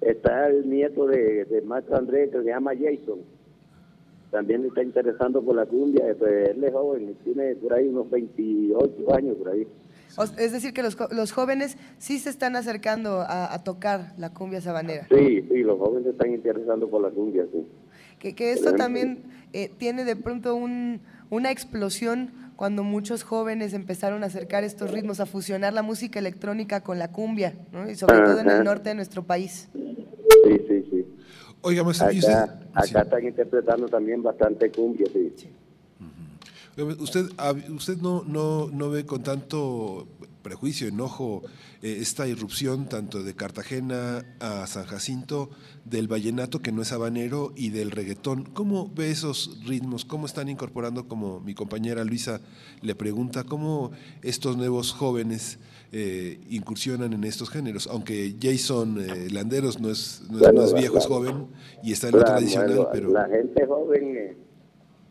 Está 0.00 0.48
el 0.48 0.68
nieto 0.68 1.06
de, 1.06 1.44
de 1.44 1.62
maestro 1.62 1.98
Andrés 1.98 2.30
que 2.32 2.38
se 2.38 2.48
llama 2.48 2.72
Jason. 2.74 3.20
También 4.32 4.64
está 4.64 4.82
interesando 4.82 5.40
por 5.40 5.54
la 5.54 5.66
cumbia. 5.66 6.12
Pues, 6.18 6.50
él 6.50 6.64
es 6.64 6.72
joven, 6.72 7.14
tiene 7.22 7.54
por 7.54 7.74
ahí 7.74 7.86
unos 7.86 8.10
28 8.10 9.14
años 9.14 9.36
por 9.36 9.50
ahí. 9.50 9.68
Es 10.36 10.50
decir, 10.50 10.72
que 10.72 10.82
los, 10.82 10.96
los 11.12 11.30
jóvenes 11.30 11.78
sí 11.98 12.18
se 12.18 12.30
están 12.30 12.56
acercando 12.56 13.20
a, 13.20 13.54
a 13.54 13.62
tocar 13.62 14.14
la 14.18 14.34
cumbia 14.34 14.60
sabanera. 14.60 15.06
Sí, 15.08 15.42
sí, 15.42 15.58
los 15.62 15.78
jóvenes 15.78 16.04
se 16.04 16.10
están 16.10 16.32
interesando 16.32 16.88
por 16.88 17.02
la 17.02 17.10
cumbia, 17.10 17.46
sí. 17.52 17.64
Que, 18.20 18.34
que 18.34 18.52
esto 18.52 18.74
también 18.76 19.24
eh, 19.52 19.68
tiene 19.76 20.04
de 20.04 20.14
pronto 20.14 20.54
un- 20.54 21.00
una 21.30 21.50
explosión 21.50 22.30
cuando 22.54 22.84
muchos 22.84 23.22
jóvenes 23.22 23.72
empezaron 23.72 24.22
a 24.22 24.26
acercar 24.26 24.62
estos 24.62 24.90
ritmos, 24.92 25.18
a 25.18 25.26
fusionar 25.26 25.72
la 25.72 25.82
música 25.82 26.18
electrónica 26.18 26.82
con 26.82 26.98
la 26.98 27.10
cumbia, 27.10 27.54
¿no? 27.72 27.90
y 27.90 27.96
sobre 27.96 28.18
todo 28.26 28.40
en 28.40 28.50
el 28.50 28.64
norte 28.64 28.90
de 28.90 28.94
nuestro 28.94 29.22
país. 29.24 29.68
Sí, 29.72 30.56
sí, 30.68 30.84
sí. 30.90 31.06
Oiga, 31.62 31.82
acá, 32.26 32.60
acá 32.74 33.02
están 33.02 33.24
interpretando 33.26 33.88
también 33.88 34.22
bastante 34.22 34.70
cumbia, 34.70 35.06
sí. 35.12 35.32
Usted, 36.98 37.26
usted 37.70 37.96
no, 37.98 38.22
no, 38.24 38.68
no 38.70 38.90
ve 38.90 39.04
con 39.04 39.22
tanto 39.22 40.06
prejuicio, 40.42 40.88
enojo, 40.88 41.42
eh, 41.82 41.98
esta 42.00 42.26
irrupción 42.26 42.88
tanto 42.88 43.22
de 43.22 43.34
Cartagena 43.34 44.24
a 44.40 44.66
San 44.66 44.84
Jacinto, 44.84 45.50
del 45.84 46.08
vallenato 46.08 46.60
que 46.60 46.72
no 46.72 46.82
es 46.82 46.92
habanero 46.92 47.52
y 47.56 47.70
del 47.70 47.90
reggaetón. 47.90 48.44
¿Cómo 48.44 48.90
ve 48.94 49.10
esos 49.10 49.60
ritmos? 49.66 50.04
¿Cómo 50.04 50.26
están 50.26 50.48
incorporando, 50.48 51.08
como 51.08 51.40
mi 51.40 51.54
compañera 51.54 52.04
Luisa 52.04 52.40
le 52.82 52.94
pregunta, 52.94 53.44
cómo 53.44 53.92
estos 54.22 54.56
nuevos 54.56 54.92
jóvenes 54.92 55.58
eh, 55.92 56.40
incursionan 56.50 57.12
en 57.12 57.24
estos 57.24 57.50
géneros? 57.50 57.86
Aunque 57.86 58.36
Jason 58.40 58.98
eh, 59.00 59.28
Landeros 59.30 59.80
no 59.80 59.90
es, 59.90 60.22
no, 60.30 60.64
es 60.64 60.74
viejo, 60.74 60.98
es 60.98 61.06
joven 61.06 61.46
y 61.82 61.92
está 61.92 62.08
en 62.08 62.16
lo 62.16 62.24
tradicional, 62.24 62.88
pero... 62.92 63.10
La 63.10 63.28
gente 63.28 63.66
joven 63.66 64.36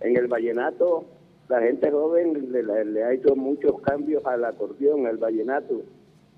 en 0.01 0.18
el 0.18 0.27
vallenato 0.27 1.18
la 1.49 1.61
gente 1.61 1.89
joven 1.89 2.51
le, 2.51 3.03
ha 3.03 3.11
hecho 3.11 3.35
muchos 3.35 3.81
cambios 3.81 4.23
al 4.26 4.45
acordeón, 4.45 5.07
al 5.07 5.17
vallenato. 5.17 5.81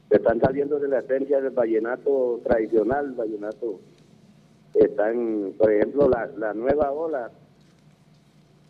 Se 0.09 0.15
están 0.15 0.39
saliendo 0.39 0.79
de 0.79 0.87
la 0.87 0.99
esencia 0.99 1.41
del 1.41 1.51
vallenato 1.51 2.39
tradicional, 2.43 3.11
vallenato. 3.11 3.81
Están, 4.73 5.53
por 5.57 5.69
ejemplo, 5.69 6.09
la, 6.09 6.53
nueva 6.53 6.91
ola, 6.93 7.29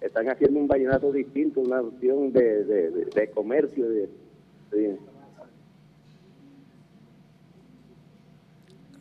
están 0.02 0.30
haciendo 0.30 0.60
un 0.60 0.68
vallenato 0.68 1.12
distinto, 1.12 1.62
una 1.62 1.80
opción 1.80 2.34
de, 2.34 3.32
comercio. 3.36 3.88
De, 3.88 4.10
Creo 4.72 4.98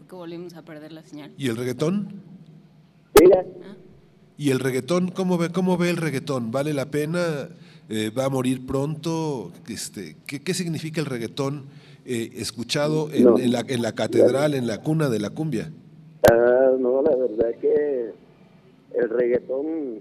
que 0.09 0.15
volvimos 0.15 0.55
a 0.57 0.63
perder 0.63 0.93
la 0.93 1.03
señal. 1.03 1.33
¿Y 1.39 1.49
el 1.49 1.57
reggaetón? 1.57 2.21
Mira. 3.19 3.47
¿Ah? 3.65 3.80
¿Y 4.41 4.53
el 4.53 4.59
reggaetón, 4.59 5.11
cómo 5.11 5.37
ve, 5.37 5.51
cómo 5.53 5.77
ve 5.77 5.91
el 5.91 5.99
reggaetón? 5.99 6.51
¿Vale 6.51 6.73
la 6.73 6.87
pena? 6.87 7.51
Eh, 7.91 8.11
¿Va 8.19 8.25
a 8.25 8.31
morir 8.31 8.65
pronto? 8.65 9.53
Este, 9.69 10.17
¿qué, 10.27 10.41
¿Qué 10.43 10.55
significa 10.55 10.99
el 11.03 11.07
reggaetón 11.07 11.67
eh, 12.07 12.31
escuchado 12.37 13.11
en, 13.13 13.53
la, 13.53 13.63
en 13.69 13.83
la 13.83 13.93
catedral, 13.95 14.55
en 14.55 14.67
la 14.67 14.79
cuna 14.79 15.11
de 15.11 15.19
la 15.19 15.29
cumbia? 15.29 15.71
Ah, 16.33 16.71
no, 16.81 17.03
la 17.03 17.15
verdad 17.17 17.51
es 17.51 17.57
que 17.59 18.13
el 18.95 19.11
reggaetón 19.11 20.01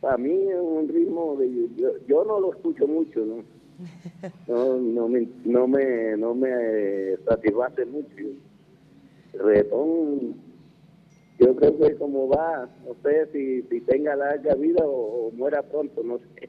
para 0.00 0.16
mí 0.16 0.32
es 0.32 0.60
un 0.60 0.88
ritmo 0.88 1.36
de 1.36 1.48
yo, 2.08 2.24
no 2.24 2.40
lo 2.40 2.54
escucho 2.54 2.88
mucho 2.88 3.20
no 3.24 3.44
no, 4.48 4.78
no 4.78 5.08
me 5.08 5.28
no 5.44 5.68
me 5.68 6.16
no 6.16 6.34
me 6.34 7.16
satisface 7.24 7.86
mucho 7.86 8.16
el 9.32 9.38
reggaetón 9.38 10.51
yo 11.38 11.56
creo 11.56 11.78
que 11.78 11.96
como 11.96 12.28
va, 12.28 12.68
no 12.84 12.94
sé 13.02 13.28
si, 13.32 13.62
si 13.62 13.80
tenga 13.80 14.14
larga 14.14 14.54
vida 14.54 14.84
o, 14.84 15.30
muera 15.32 15.62
pronto, 15.62 16.02
no 16.02 16.18
sé. 16.18 16.48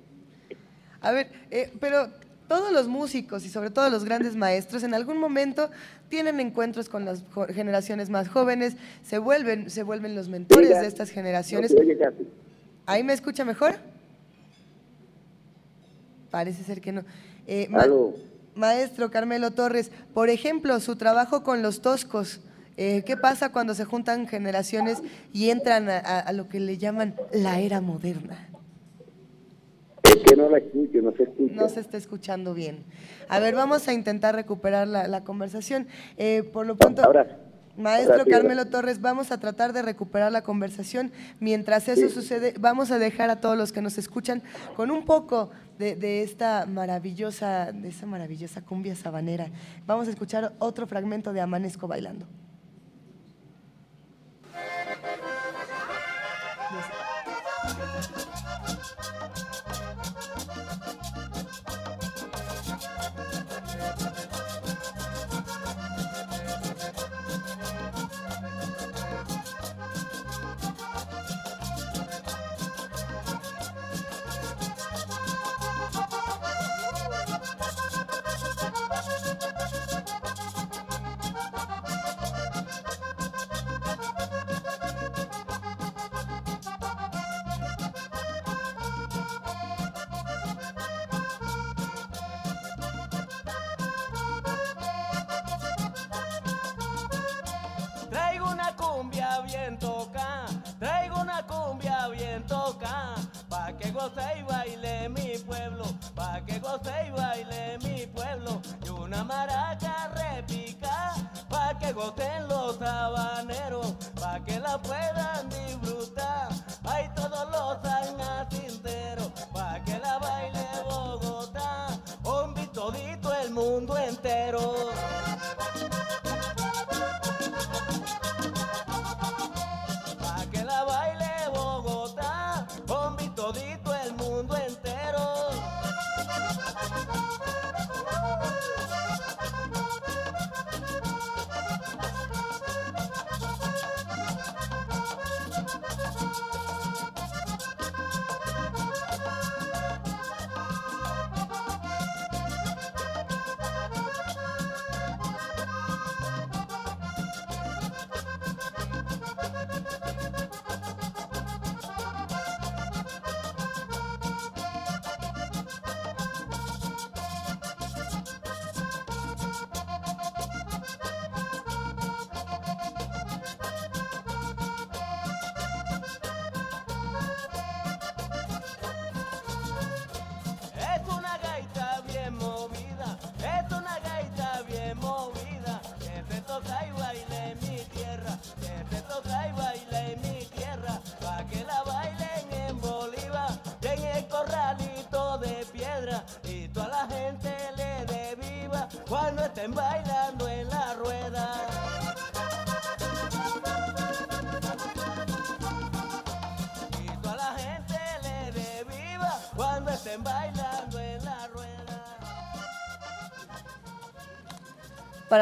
A 1.02 1.12
ver, 1.12 1.28
eh, 1.52 1.72
pero 1.80 2.08
todos 2.48 2.72
los 2.72 2.88
músicos 2.88 3.46
y 3.46 3.50
sobre 3.50 3.72
todo 3.72 3.90
los 3.90 4.06
grandes 4.06 4.36
maestros 4.36 4.84
en 4.84 4.94
algún 4.94 5.18
momento 5.18 5.70
tienen 6.10 6.40
encuentros 6.40 6.90
con 6.90 7.06
las 7.06 7.24
generaciones 7.50 8.10
más 8.10 8.30
jóvenes, 8.30 8.78
se 9.02 9.18
vuelven, 9.18 9.70
se 9.70 9.84
vuelven 9.84 10.16
los 10.16 10.30
mentores 10.30 10.70
de 10.70 10.86
estas 10.86 11.10
generaciones. 11.10 11.76
¿Ahí 12.86 13.04
me 13.04 13.14
escucha 13.14 13.46
mejor? 13.46 13.76
Parece 16.30 16.64
ser 16.64 16.82
que 16.82 16.92
no. 16.92 17.04
Eh, 17.48 17.70
maestro 18.56 19.10
Carmelo 19.10 19.52
Torres, 19.52 19.92
por 20.14 20.30
ejemplo, 20.30 20.80
su 20.80 20.96
trabajo 20.96 21.44
con 21.44 21.62
los 21.62 21.82
toscos. 21.82 22.42
Eh, 22.78 23.04
¿Qué 23.06 23.18
pasa 23.18 23.52
cuando 23.52 23.76
se 23.76 23.86
juntan 23.86 24.28
generaciones 24.28 25.02
y 25.32 25.50
entran 25.50 25.90
a, 25.90 26.32
lo 26.34 26.50
que 26.50 26.60
le 26.60 26.78
llaman 26.78 27.16
la 27.32 27.60
era 27.60 27.82
moderna? 27.82 28.50
Es 30.04 30.18
que 30.18 30.36
no 30.36 30.50
la 30.50 30.58
escucho, 30.58 31.02
no 31.02 31.12
se 31.16 31.24
escucha. 31.24 31.54
No 31.54 31.70
se 31.70 31.80
está 31.80 31.98
escuchando 31.98 32.54
bien. 32.54 32.84
A 33.30 33.40
ver, 33.40 33.56
vamos 33.56 33.88
a 33.88 33.94
intentar 33.94 34.36
recuperar 34.36 34.88
la, 34.88 35.24
conversación. 35.24 35.88
Eh, 36.18 36.44
por 36.52 36.66
lo 36.66 36.76
pronto, 36.76 37.02
maestro 37.78 38.26
Carmelo 38.26 38.66
Torres, 38.66 39.02
vamos 39.02 39.32
a 39.32 39.40
tratar 39.40 39.74
de 39.74 39.82
recuperar 39.82 40.32
la 40.32 40.44
conversación. 40.44 41.12
Mientras 41.40 41.88
eso 41.88 42.10
sucede, 42.10 42.54
vamos 42.60 42.92
a 42.92 42.98
dejar 42.98 43.30
a 43.30 43.40
todos 43.40 43.58
los 43.58 43.72
que 43.72 43.82
nos 43.82 43.98
escuchan 44.00 44.42
con 44.76 44.90
un 44.90 45.06
poco 45.06 45.52
de, 45.78 45.96
de, 45.96 46.24
esta 46.24 46.66
maravillosa, 46.66 47.72
de 47.72 47.90
esa 47.90 48.06
maravillosa 48.08 48.62
cumbia 48.62 48.96
sabanera. 48.96 49.50
Vamos 49.86 50.08
a 50.08 50.12
escuchar 50.12 50.54
otro 50.60 50.88
fragmento 50.88 51.34
de 51.34 51.42
Amanezco 51.42 51.88
bailando. 51.88 52.28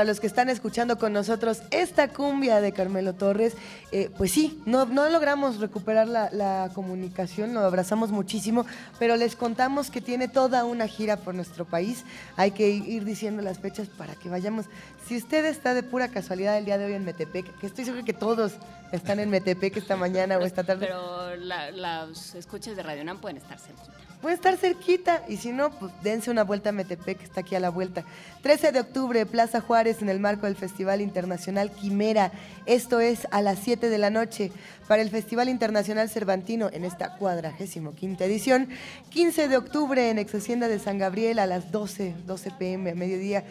Para 0.01 0.09
los 0.09 0.19
que 0.19 0.25
están 0.25 0.49
escuchando 0.49 0.97
con 0.97 1.13
nosotros 1.13 1.61
esta 1.69 2.07
cumbia 2.07 2.59
de 2.59 2.71
Carmelo 2.71 3.13
Torres, 3.13 3.53
eh, 3.91 4.09
pues 4.17 4.31
sí, 4.31 4.59
no, 4.65 4.87
no 4.87 5.07
logramos 5.09 5.59
recuperar 5.59 6.07
la, 6.07 6.31
la, 6.31 6.71
comunicación, 6.73 7.53
lo 7.53 7.59
abrazamos 7.59 8.09
muchísimo, 8.09 8.65
pero 8.97 9.15
les 9.15 9.35
contamos 9.35 9.91
que 9.91 10.01
tiene 10.01 10.27
toda 10.27 10.65
una 10.65 10.87
gira 10.87 11.17
por 11.17 11.35
nuestro 11.35 11.65
país. 11.65 12.03
Hay 12.35 12.49
que 12.49 12.67
ir 12.67 13.05
diciendo 13.05 13.43
las 13.43 13.59
fechas 13.59 13.89
para 13.89 14.15
que 14.15 14.27
vayamos. 14.27 14.65
Si 15.05 15.15
usted 15.15 15.45
está 15.45 15.75
de 15.75 15.83
pura 15.83 16.07
casualidad 16.07 16.57
el 16.57 16.65
día 16.65 16.79
de 16.79 16.85
hoy 16.85 16.93
en 16.93 17.05
Metepec, 17.05 17.59
que 17.59 17.67
estoy 17.67 17.85
seguro 17.85 18.03
que 18.03 18.13
todos 18.13 18.53
están 18.91 19.19
en 19.19 19.29
Metepec 19.29 19.77
esta 19.77 19.97
mañana 19.97 20.39
o 20.39 20.41
esta 20.41 20.63
tarde. 20.63 20.87
Pero 20.87 21.35
las 21.35 22.33
escuchas 22.33 22.75
de 22.75 22.81
Radio 22.81 23.03
NAM 23.03 23.21
pueden 23.21 23.37
estar 23.37 23.59
cerquita. 23.59 24.00
Puede 24.21 24.35
estar 24.35 24.55
cerquita 24.55 25.23
y 25.27 25.37
si 25.37 25.51
no, 25.51 25.71
pues 25.71 25.91
dense 26.03 26.29
una 26.29 26.43
vuelta 26.43 26.69
a 26.69 26.73
Metepec, 26.73 27.17
que 27.17 27.23
está 27.23 27.41
aquí 27.41 27.55
a 27.55 27.59
la 27.59 27.69
vuelta. 27.69 28.03
13 28.43 28.71
de 28.71 28.79
octubre, 28.79 29.25
Plaza 29.25 29.61
Juárez, 29.61 30.03
en 30.03 30.09
el 30.09 30.19
marco 30.19 30.45
del 30.45 30.55
Festival 30.55 31.01
Internacional 31.01 31.71
Quimera. 31.71 32.31
Esto 32.67 32.99
es 32.99 33.27
a 33.31 33.41
las 33.41 33.57
7 33.59 33.89
de 33.89 33.97
la 33.97 34.11
noche 34.11 34.51
para 34.87 35.01
el 35.01 35.09
Festival 35.09 35.49
Internacional 35.49 36.07
Cervantino 36.07 36.69
en 36.71 36.85
esta 36.85 37.17
cuadragésimo 37.17 37.95
quinta 37.95 38.25
edición. 38.25 38.69
15 39.09 39.47
de 39.47 39.57
octubre 39.57 40.11
en 40.11 40.19
Ex 40.19 40.35
Hacienda 40.35 40.67
de 40.67 40.77
San 40.77 40.99
Gabriel 40.99 41.39
a 41.39 41.47
las 41.47 41.71
12, 41.71 42.13
12 42.27 42.51
pm, 42.59 42.91
a 42.91 42.95
mediodía. 42.95 43.43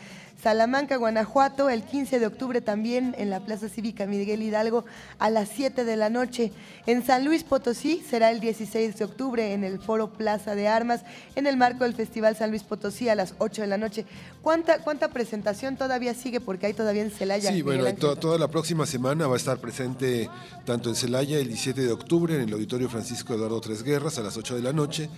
Salamanca, 0.42 0.96
Guanajuato, 0.96 1.68
el 1.68 1.82
15 1.82 2.18
de 2.18 2.26
octubre 2.26 2.60
también 2.62 3.14
en 3.18 3.28
la 3.28 3.40
Plaza 3.40 3.68
Cívica 3.68 4.06
Miguel 4.06 4.42
Hidalgo 4.42 4.86
a 5.18 5.28
las 5.28 5.50
7 5.50 5.84
de 5.84 5.96
la 5.96 6.08
noche. 6.08 6.50
En 6.86 7.04
San 7.04 7.26
Luis 7.26 7.44
Potosí 7.44 8.02
será 8.08 8.30
el 8.30 8.40
16 8.40 8.96
de 8.96 9.04
octubre 9.04 9.52
en 9.52 9.64
el 9.64 9.78
Foro 9.78 10.10
Plaza 10.10 10.54
de 10.54 10.66
Armas 10.66 11.02
en 11.34 11.46
el 11.46 11.58
marco 11.58 11.84
del 11.84 11.94
Festival 11.94 12.36
San 12.36 12.50
Luis 12.50 12.62
Potosí 12.62 13.10
a 13.10 13.14
las 13.14 13.34
8 13.38 13.62
de 13.62 13.68
la 13.68 13.76
noche. 13.76 14.06
¿Cuánta, 14.42 14.78
cuánta 14.78 15.08
presentación 15.08 15.76
todavía 15.76 16.14
sigue? 16.14 16.40
Porque 16.40 16.66
hay 16.66 16.72
todavía 16.72 17.02
en 17.02 17.10
Celaya. 17.10 17.52
Sí, 17.52 17.60
bueno, 17.60 17.84
toda 17.94 18.38
la 18.38 18.48
próxima 18.48 18.86
semana 18.86 19.26
va 19.26 19.34
a 19.34 19.36
estar 19.36 19.58
presente 19.58 20.30
tanto 20.64 20.88
en 20.88 20.94
Celaya 20.94 21.38
el 21.38 21.48
17 21.48 21.82
de 21.82 21.92
octubre 21.92 22.34
en 22.34 22.40
el 22.42 22.52
Auditorio 22.54 22.88
Francisco 22.88 23.34
Eduardo 23.34 23.60
Tres 23.60 23.82
Guerras 23.82 24.18
a 24.18 24.22
las 24.22 24.38
8 24.38 24.56
de 24.56 24.62
la 24.62 24.72
noche. 24.72 25.10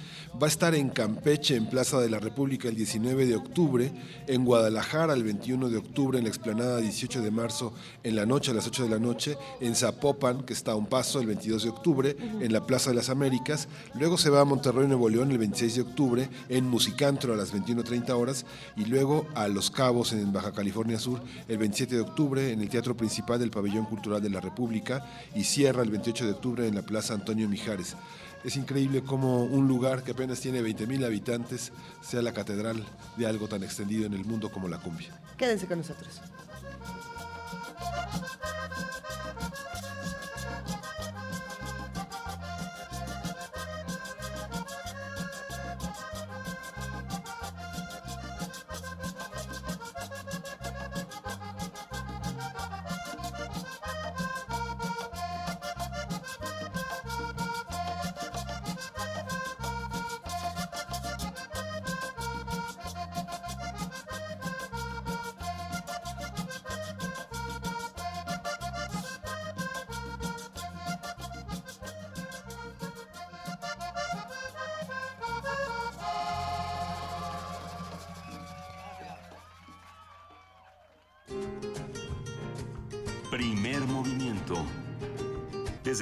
Va 0.42 0.48
a 0.48 0.50
estar 0.50 0.74
en 0.74 0.88
Campeche, 0.88 1.54
en 1.54 1.66
Plaza 1.66 2.00
de 2.00 2.10
la 2.10 2.18
República, 2.18 2.68
el 2.68 2.74
19 2.74 3.26
de 3.26 3.36
octubre. 3.36 3.92
En 4.26 4.44
Guadalajara, 4.44 5.11
el 5.14 5.24
21 5.24 5.68
de 5.68 5.76
octubre, 5.76 6.18
en 6.18 6.24
la 6.24 6.30
explanada 6.30 6.78
18 6.78 7.22
de 7.22 7.30
marzo, 7.30 7.72
en 8.02 8.16
la 8.16 8.26
noche, 8.26 8.50
a 8.50 8.54
las 8.54 8.66
8 8.66 8.84
de 8.84 8.90
la 8.90 8.98
noche. 8.98 9.36
En 9.60 9.74
Zapopan, 9.74 10.42
que 10.42 10.52
está 10.52 10.72
a 10.72 10.76
un 10.76 10.86
paso, 10.86 11.20
el 11.20 11.26
22 11.26 11.64
de 11.64 11.68
octubre. 11.68 12.16
En 12.40 12.52
la 12.52 12.66
Plaza 12.66 12.90
de 12.90 12.96
las 12.96 13.10
Américas. 13.10 13.68
Luego 13.94 14.18
se 14.18 14.30
va 14.30 14.40
a 14.40 14.44
Monterrey, 14.44 14.86
Nuevo 14.86 15.08
León, 15.08 15.30
el 15.30 15.38
26 15.38 15.74
de 15.74 15.80
octubre. 15.82 16.28
En 16.48 16.68
Musicantro, 16.68 17.34
a 17.34 17.36
las 17.36 17.54
21.30 17.54 18.10
horas. 18.10 18.46
Y 18.76 18.84
luego 18.86 19.26
a 19.34 19.48
Los 19.48 19.70
Cabos, 19.70 20.12
en 20.12 20.32
Baja 20.32 20.52
California 20.52 20.98
Sur, 20.98 21.20
el 21.48 21.58
27 21.58 21.94
de 21.94 22.00
octubre 22.00 22.52
en 22.52 22.60
el 22.60 22.68
Teatro 22.68 22.96
Principal 22.96 23.38
del 23.38 23.50
Pabellón 23.50 23.84
Cultural 23.84 24.22
de 24.22 24.30
la 24.30 24.40
República 24.40 25.04
y 25.34 25.44
cierra 25.44 25.82
el 25.82 25.90
28 25.90 26.26
de 26.26 26.32
octubre 26.32 26.66
en 26.66 26.74
la 26.74 26.82
Plaza 26.82 27.14
Antonio 27.14 27.48
Mijares. 27.48 27.96
Es 28.44 28.56
increíble 28.56 29.02
cómo 29.02 29.44
un 29.44 29.68
lugar 29.68 30.02
que 30.02 30.10
apenas 30.10 30.40
tiene 30.40 30.60
20.000 30.62 31.04
habitantes 31.04 31.72
sea 32.00 32.22
la 32.22 32.32
catedral 32.32 32.84
de 33.16 33.26
algo 33.26 33.46
tan 33.48 33.62
extendido 33.62 34.06
en 34.06 34.14
el 34.14 34.24
mundo 34.24 34.50
como 34.50 34.68
la 34.68 34.78
cumbia. 34.78 35.20
Quédense 35.36 35.66
con 35.66 35.78
nosotros. 35.78 36.20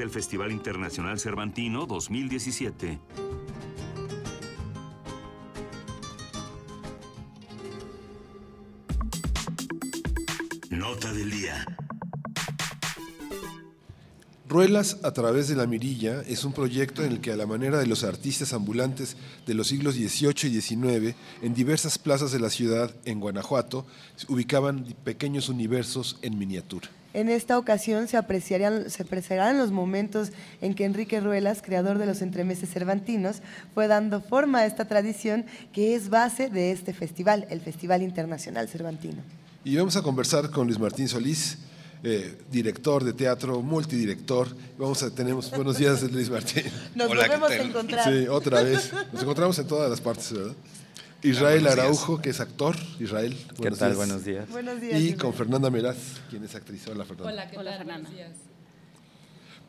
Desde 0.01 0.09
el 0.09 0.15
Festival 0.15 0.51
Internacional 0.51 1.21
Cervantino 1.21 1.85
2017. 1.85 2.99
Nota 10.71 11.13
del 11.13 11.31
día. 11.31 11.67
Ruelas 14.49 14.97
a 15.03 15.13
través 15.13 15.49
de 15.49 15.57
la 15.57 15.67
mirilla 15.67 16.23
es 16.23 16.45
un 16.45 16.55
proyecto 16.55 17.05
en 17.05 17.13
el 17.13 17.21
que 17.21 17.33
a 17.33 17.37
la 17.37 17.45
manera 17.45 17.77
de 17.77 17.87
los 17.87 18.03
artistas 18.03 18.55
ambulantes 18.55 19.19
de 19.47 19.53
los 19.53 19.67
siglos 19.67 19.97
XVIII 19.97 20.51
y 20.51 20.61
XIX, 20.63 21.15
en 21.43 21.53
diversas 21.53 21.99
plazas 21.99 22.33
de 22.33 22.41
la 22.41 22.49
ciudad, 22.49 22.97
en 23.05 23.21
Guanajuato, 23.21 23.85
ubicaban 24.29 24.97
pequeños 25.05 25.51
universos 25.51 26.19
en 26.23 26.39
miniatura. 26.39 26.89
En 27.13 27.29
esta 27.29 27.59
ocasión 27.59 28.07
se, 28.07 28.17
apreciarían, 28.17 28.89
se 28.89 29.03
apreciarán 29.03 29.59
los 29.59 29.73
momentos 29.73 30.31
en 30.61 30.75
que 30.75 30.85
Enrique 30.85 31.21
Ruelas, 31.21 31.61
creador 31.61 31.99
de 31.99 32.07
los 32.07 32.23
entremeses 32.23 32.71
cervantinos, 32.71 33.43
fue 33.75 33.89
dando 33.89 34.21
forma 34.21 34.61
a 34.61 34.67
esta 34.67 34.87
tradición 34.87 35.45
que 35.73 35.97
es 35.97 36.09
base 36.09 36.49
de 36.49 36.71
este 36.71 36.93
festival, 36.93 37.47
el 37.51 37.61
Festival 37.61 38.03
Internacional 38.03 38.69
Cervantino. 38.69 39.23
Y 39.65 39.77
vamos 39.77 39.97
a 39.97 40.03
conversar 40.03 40.51
con 40.51 40.67
Luis 40.67 40.79
Martín 40.79 41.09
Solís, 41.09 41.59
eh, 42.03 42.39
director 42.51 43.05
de 43.05 43.13
teatro, 43.13 43.61
multidirector. 43.61 44.49
Vamos 44.79 45.03
a 45.03 45.15
tenemos 45.15 45.51
buenos 45.51 45.77
días, 45.77 46.03
Luis 46.11 46.31
Martín. 46.31 46.65
Nos 46.95 47.09
volvemos 47.09 47.51
a 47.51 47.57
encontrar. 47.57 48.05
Sí, 48.05 48.29
otra 48.29 48.63
vez. 48.63 48.93
Nos 49.13 49.23
encontramos 49.23 49.59
en 49.59 49.67
todas 49.67 49.91
las 49.91 50.01
partes, 50.01 50.33
¿verdad? 50.33 50.55
Israel 51.23 51.67
Araujo, 51.67 52.21
que 52.21 52.31
es 52.31 52.41
actor. 52.41 52.77
Israel, 52.99 53.37
¿qué 53.61 53.71
tal? 53.73 53.95
Buenos 53.95 54.25
días. 54.25 54.49
Buenos 54.49 54.81
días. 54.81 55.01
Y 55.01 55.15
con 55.15 55.35
Fernanda 55.35 55.71
Meraz, 55.71 55.97
quien 56.31 56.45
es 56.45 56.55
actriz. 56.55 56.87
Hola, 56.87 57.05
Fernanda. 57.05 57.31
Hola, 57.31 57.51
¿qué 57.51 57.57
tal? 57.57 57.79
Fernanda. 57.79 58.11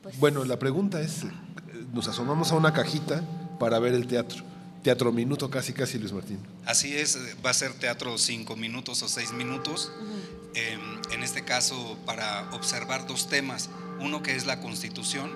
Pues 0.01 0.19
bueno, 0.19 0.43
la 0.45 0.57
pregunta 0.57 1.01
es, 1.01 1.25
nos 1.93 2.07
asomamos 2.07 2.51
a 2.51 2.55
una 2.55 2.73
cajita 2.73 3.23
para 3.59 3.79
ver 3.79 3.93
el 3.93 4.07
teatro. 4.07 4.43
Teatro 4.81 5.11
minuto 5.11 5.51
casi, 5.51 5.73
casi, 5.73 5.99
Luis 5.99 6.11
Martín. 6.11 6.39
Así 6.65 6.95
es, 6.97 7.19
va 7.45 7.51
a 7.51 7.53
ser 7.53 7.73
teatro 7.73 8.17
cinco 8.17 8.55
minutos 8.55 9.03
o 9.03 9.07
seis 9.07 9.31
minutos. 9.31 9.91
eh, 10.55 10.77
en 11.11 11.23
este 11.23 11.43
caso, 11.43 11.99
para 12.05 12.49
observar 12.51 13.05
dos 13.05 13.27
temas. 13.27 13.69
Uno 13.99 14.23
que 14.23 14.35
es 14.35 14.47
la 14.47 14.59
Constitución. 14.59 15.29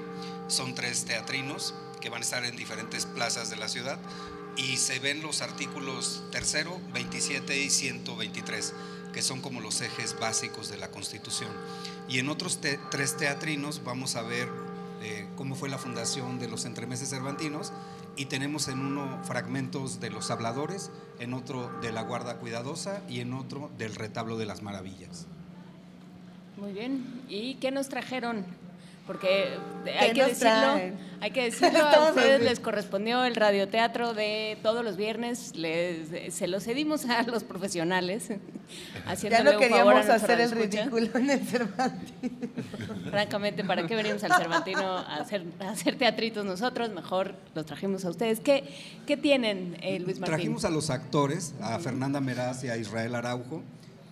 Son 0.47 0.73
tres 0.73 1.05
teatrinos 1.05 1.75
que 2.01 2.09
van 2.09 2.21
a 2.21 2.23
estar 2.23 2.43
en 2.43 2.55
diferentes 2.55 3.05
plazas 3.05 3.49
de 3.49 3.57
la 3.57 3.67
ciudad 3.67 3.99
y 4.57 4.77
se 4.77 4.99
ven 4.99 5.21
los 5.21 5.41
artículos 5.41 6.23
tercero, 6.31 6.79
27 6.93 7.61
y 7.61 7.69
123, 7.69 8.73
que 9.13 9.21
son 9.21 9.41
como 9.41 9.61
los 9.61 9.81
ejes 9.81 10.17
básicos 10.19 10.69
de 10.69 10.77
la 10.77 10.91
Constitución. 10.91 11.51
Y 12.07 12.19
en 12.19 12.29
otros 12.29 12.59
tres 12.91 13.17
teatrinos 13.17 13.83
vamos 13.83 14.15
a 14.15 14.21
ver 14.21 14.49
eh, 15.01 15.27
cómo 15.35 15.55
fue 15.55 15.69
la 15.69 15.77
fundación 15.77 16.39
de 16.39 16.47
los 16.47 16.65
entremeses 16.65 17.09
cervantinos 17.09 17.73
y 18.15 18.25
tenemos 18.25 18.67
en 18.69 18.79
uno 18.79 19.21
fragmentos 19.23 19.99
de 19.99 20.09
los 20.09 20.31
habladores, 20.31 20.91
en 21.19 21.33
otro 21.33 21.69
de 21.81 21.91
la 21.91 22.01
guarda 22.01 22.37
cuidadosa 22.37 23.01
y 23.09 23.19
en 23.19 23.33
otro 23.33 23.69
del 23.77 23.95
retablo 23.95 24.37
de 24.37 24.45
las 24.45 24.61
maravillas. 24.61 25.27
Muy 26.57 26.71
bien. 26.71 27.23
¿Y 27.27 27.55
qué 27.55 27.71
nos 27.71 27.89
trajeron? 27.89 28.45
Porque 29.07 29.57
hay 29.99 30.13
que, 30.13 30.25
decirlo, 30.25 30.79
hay 31.21 31.31
que 31.31 31.43
decirlo, 31.51 31.79
a 31.79 32.09
ustedes 32.09 32.41
les 32.41 32.59
correspondió 32.59 33.23
el 33.23 33.35
radioteatro 33.35 34.15
de 34.15 34.57
todos 34.63 34.83
los 34.83 34.97
viernes, 34.97 35.55
les, 35.55 36.33
se 36.33 36.47
lo 36.47 36.59
cedimos 36.59 37.05
a 37.05 37.23
los 37.23 37.43
profesionales. 37.43 38.29
Ya 39.21 39.43
no 39.43 39.59
queríamos 39.59 40.09
hacer 40.09 40.41
el 40.41 40.49
ridículo 40.49 41.07
en 41.15 41.29
el 41.29 41.39
Cervantino. 41.45 42.31
Francamente, 43.11 43.63
¿para 43.63 43.85
qué 43.85 43.95
venimos 43.95 44.23
al 44.23 44.33
Cervantino 44.33 44.97
a 44.97 45.17
hacer, 45.17 45.45
a 45.59 45.69
hacer 45.69 45.97
teatritos 45.97 46.43
nosotros? 46.43 46.89
Mejor 46.89 47.35
los 47.53 47.65
trajimos 47.65 48.03
a 48.05 48.09
ustedes. 48.09 48.39
¿Qué, 48.39 48.63
qué 49.05 49.17
tienen, 49.17 49.77
eh, 49.81 49.99
Luis 49.99 50.19
Martín? 50.19 50.35
Trajimos 50.35 50.65
a 50.65 50.71
los 50.71 50.89
actores, 50.89 51.53
a 51.61 51.77
Fernanda 51.77 52.19
Meraz 52.19 52.63
y 52.63 52.69
a 52.69 52.77
Israel 52.77 53.13
Araujo, 53.13 53.61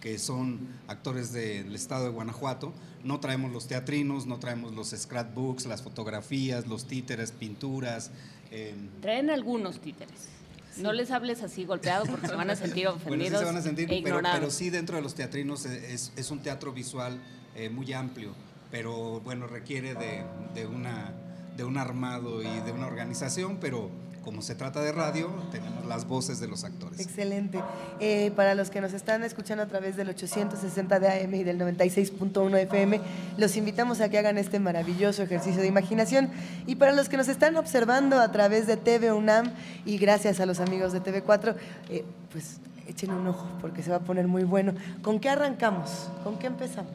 que 0.03 0.19
son 0.19 0.59
actores 0.89 1.31
del 1.31 1.73
estado 1.73 2.03
de 2.03 2.09
Guanajuato. 2.09 2.73
No 3.05 3.21
traemos 3.21 3.53
los 3.53 3.67
teatrinos, 3.67 4.25
no 4.25 4.37
traemos 4.37 4.73
los 4.73 4.89
scrapbooks, 4.89 5.65
las 5.65 5.81
fotografías, 5.81 6.67
los 6.67 6.87
títeres, 6.87 7.31
pinturas. 7.31 8.11
Eh, 8.51 8.75
Traen 8.99 9.29
algunos 9.29 9.79
títeres. 9.79 10.27
No 10.75 10.91
les 10.91 11.09
hables 11.09 11.41
así 11.41 11.63
golpeado 11.63 12.05
porque 12.05 12.27
se 12.27 12.35
van 12.35 12.49
a 12.49 12.57
sentir 12.57 12.85
ofendidos. 12.89 13.07
Bueno, 13.07 13.37
sí 13.37 13.39
se 13.39 13.45
van 13.45 13.55
a 13.55 13.61
sentir, 13.61 13.93
e 13.93 14.01
pero, 14.03 14.19
pero, 14.21 14.51
sí 14.51 14.69
dentro 14.69 14.97
de 14.97 15.03
los 15.03 15.15
teatrinos 15.15 15.65
es, 15.65 16.11
es 16.17 16.31
un 16.31 16.39
teatro 16.39 16.73
visual 16.73 17.21
eh, 17.55 17.69
muy 17.69 17.93
amplio, 17.93 18.33
pero 18.71 19.21
bueno, 19.21 19.47
requiere 19.47 19.93
de, 19.93 20.25
de, 20.53 20.67
una, 20.67 21.13
de 21.55 21.63
un 21.63 21.77
armado 21.77 22.43
y 22.43 22.59
de 22.65 22.73
una 22.73 22.87
organización, 22.87 23.57
pero 23.61 23.89
como 24.23 24.41
se 24.41 24.55
trata 24.55 24.81
de 24.81 24.91
radio, 24.91 25.29
tenemos 25.51 25.85
las 25.85 26.07
voces 26.07 26.39
de 26.39 26.47
los 26.47 26.63
actores. 26.63 26.99
Excelente. 26.99 27.61
Eh, 27.99 28.31
para 28.35 28.55
los 28.55 28.69
que 28.69 28.81
nos 28.81 28.93
están 28.93 29.23
escuchando 29.23 29.63
a 29.63 29.67
través 29.67 29.95
del 29.95 30.09
860 30.09 30.99
de 30.99 31.07
AM 31.07 31.35
y 31.35 31.43
del 31.43 31.59
96.1 31.59 32.57
FM, 32.57 33.01
los 33.37 33.57
invitamos 33.57 34.01
a 34.01 34.09
que 34.09 34.17
hagan 34.17 34.37
este 34.37 34.59
maravilloso 34.59 35.23
ejercicio 35.23 35.61
de 35.61 35.67
imaginación. 35.67 36.29
Y 36.65 36.75
para 36.75 36.93
los 36.93 37.09
que 37.09 37.17
nos 37.17 37.27
están 37.27 37.57
observando 37.57 38.19
a 38.19 38.31
través 38.31 38.67
de 38.67 38.77
TV 38.77 39.11
UNAM 39.11 39.51
y 39.85 39.97
gracias 39.97 40.39
a 40.39 40.45
los 40.45 40.59
amigos 40.59 40.93
de 40.93 41.01
TV4, 41.01 41.55
eh, 41.89 42.05
pues 42.31 42.59
echen 42.87 43.11
un 43.11 43.27
ojo 43.27 43.47
porque 43.61 43.83
se 43.83 43.91
va 43.91 43.97
a 43.97 44.01
poner 44.01 44.27
muy 44.27 44.43
bueno. 44.43 44.73
¿Con 45.01 45.19
qué 45.19 45.29
arrancamos? 45.29 46.09
¿Con 46.23 46.37
qué 46.37 46.47
empezamos? 46.47 46.91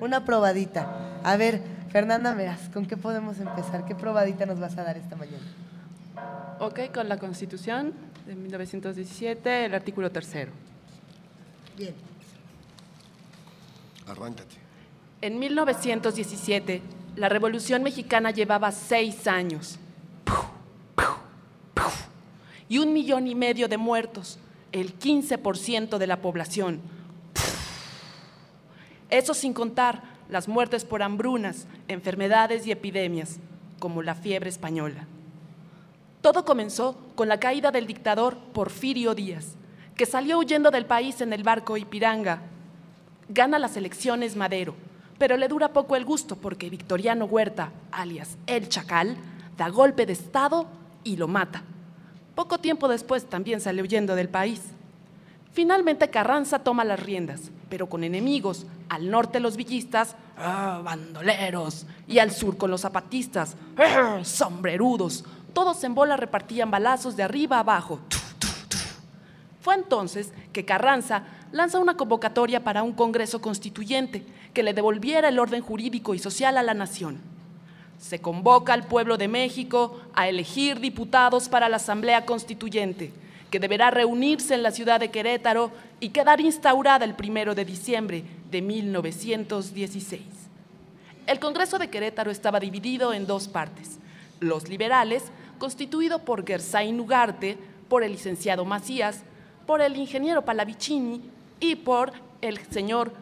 Una 0.00 0.24
probadita. 0.24 1.20
A 1.22 1.36
ver, 1.36 1.62
Fernanda 1.90 2.34
Meras, 2.34 2.68
¿con 2.72 2.86
qué 2.86 2.96
podemos 2.96 3.38
empezar? 3.38 3.84
¿Qué 3.86 3.94
probadita 3.94 4.46
nos 4.46 4.60
vas 4.60 4.76
a 4.78 4.84
dar 4.84 4.96
esta 4.96 5.16
mañana? 5.16 5.44
Ok, 6.58 6.92
con 6.92 7.08
la 7.08 7.18
Constitución 7.18 7.94
de 8.26 8.34
1917, 8.34 9.64
el 9.64 9.74
artículo 9.74 10.10
tercero. 10.10 10.52
Bien. 11.76 11.94
Arráncate. 14.06 14.56
En 15.22 15.38
1917, 15.38 16.82
la 17.16 17.28
Revolución 17.28 17.82
Mexicana 17.82 18.30
llevaba 18.30 18.72
seis 18.72 19.26
años. 19.26 19.78
Y 22.68 22.78
un 22.78 22.92
millón 22.92 23.26
y 23.26 23.34
medio 23.34 23.66
de 23.66 23.76
muertos, 23.76 24.38
el 24.72 24.98
15% 24.98 25.98
de 25.98 26.06
la 26.06 26.20
población. 26.20 26.80
Eso 29.08 29.34
sin 29.34 29.52
contar 29.52 30.02
las 30.28 30.46
muertes 30.46 30.84
por 30.84 31.02
hambrunas, 31.02 31.66
enfermedades 31.88 32.66
y 32.66 32.70
epidemias, 32.70 33.38
como 33.80 34.02
la 34.02 34.14
fiebre 34.14 34.48
española. 34.48 35.06
Todo 36.20 36.44
comenzó 36.44 36.96
con 37.14 37.28
la 37.28 37.40
caída 37.40 37.70
del 37.70 37.86
dictador 37.86 38.36
Porfirio 38.52 39.14
Díaz, 39.14 39.54
que 39.94 40.04
salió 40.04 40.38
huyendo 40.38 40.70
del 40.70 40.84
país 40.84 41.20
en 41.22 41.32
el 41.32 41.42
barco 41.42 41.76
Ipiranga. 41.78 42.42
Gana 43.28 43.58
las 43.58 43.76
elecciones 43.76 44.36
Madero, 44.36 44.74
pero 45.18 45.36
le 45.38 45.48
dura 45.48 45.72
poco 45.72 45.96
el 45.96 46.04
gusto 46.04 46.36
porque 46.36 46.68
Victoriano 46.68 47.24
Huerta, 47.24 47.72
alias 47.90 48.36
El 48.46 48.68
Chacal, 48.68 49.16
da 49.56 49.68
golpe 49.68 50.04
de 50.04 50.12
Estado 50.12 50.66
y 51.04 51.16
lo 51.16 51.26
mata. 51.26 51.62
Poco 52.34 52.58
tiempo 52.58 52.88
después 52.88 53.24
también 53.26 53.60
sale 53.60 53.82
huyendo 53.82 54.14
del 54.14 54.28
país. 54.28 54.60
Finalmente 55.52 56.10
Carranza 56.10 56.60
toma 56.60 56.84
las 56.84 57.00
riendas, 57.00 57.50
pero 57.68 57.88
con 57.88 58.04
enemigos, 58.04 58.66
al 58.88 59.10
norte 59.10 59.40
los 59.40 59.56
villistas, 59.56 60.16
¡ah, 60.38 60.80
bandoleros, 60.84 61.86
y 62.06 62.18
al 62.18 62.30
sur 62.30 62.56
con 62.56 62.70
los 62.70 62.82
zapatistas, 62.82 63.56
¡ah, 63.76 64.20
sombrerudos, 64.24 65.24
todos 65.50 65.82
en 65.84 65.94
bola 65.94 66.16
repartían 66.16 66.70
balazos 66.70 67.16
de 67.16 67.22
arriba 67.22 67.56
a 67.56 67.60
abajo. 67.60 68.00
Fue 69.60 69.74
entonces 69.74 70.32
que 70.52 70.64
Carranza 70.64 71.24
lanza 71.52 71.78
una 71.78 71.96
convocatoria 71.96 72.64
para 72.64 72.82
un 72.82 72.92
Congreso 72.92 73.40
Constituyente 73.40 74.24
que 74.54 74.62
le 74.62 74.72
devolviera 74.72 75.28
el 75.28 75.38
orden 75.38 75.62
jurídico 75.62 76.14
y 76.14 76.18
social 76.18 76.56
a 76.56 76.62
la 76.62 76.74
nación. 76.74 77.20
Se 77.98 78.20
convoca 78.20 78.72
al 78.72 78.86
pueblo 78.86 79.18
de 79.18 79.28
México 79.28 80.00
a 80.14 80.28
elegir 80.28 80.80
diputados 80.80 81.48
para 81.48 81.68
la 81.68 81.76
Asamblea 81.76 82.24
Constituyente, 82.24 83.12
que 83.50 83.60
deberá 83.60 83.90
reunirse 83.90 84.54
en 84.54 84.62
la 84.62 84.70
ciudad 84.70 84.98
de 85.00 85.10
Querétaro 85.10 85.70
y 85.98 86.10
quedar 86.10 86.40
instaurada 86.40 87.04
el 87.04 87.14
primero 87.14 87.54
de 87.54 87.66
diciembre 87.66 88.24
de 88.50 88.62
1916. 88.62 90.22
El 91.26 91.38
Congreso 91.38 91.78
de 91.78 91.90
Querétaro 91.90 92.30
estaba 92.30 92.58
dividido 92.58 93.12
en 93.12 93.26
dos 93.26 93.48
partes. 93.48 93.98
Los 94.40 94.68
liberales 94.68 95.24
constituido 95.60 96.24
por 96.24 96.44
Gersain 96.44 96.98
Ugarte, 96.98 97.56
por 97.88 98.02
el 98.02 98.12
licenciado 98.12 98.64
Macías, 98.64 99.22
por 99.66 99.80
el 99.80 99.96
ingeniero 99.96 100.42
Palavicini 100.44 101.20
y 101.60 101.76
por 101.76 102.12
el 102.40 102.58
señor 102.70 103.12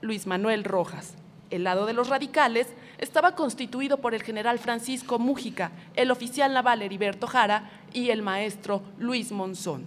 Luis 0.00 0.26
Manuel 0.26 0.64
Rojas. 0.64 1.14
El 1.50 1.64
lado 1.64 1.86
de 1.86 1.92
los 1.92 2.08
radicales 2.08 2.66
estaba 2.98 3.36
constituido 3.36 3.98
por 3.98 4.14
el 4.14 4.22
general 4.22 4.58
Francisco 4.58 5.18
Mújica, 5.18 5.70
el 5.94 6.10
oficial 6.10 6.54
naval 6.54 6.82
Heriberto 6.82 7.26
Jara 7.26 7.70
y 7.92 8.08
el 8.08 8.22
maestro 8.22 8.82
Luis 8.98 9.30
Monzón. 9.30 9.86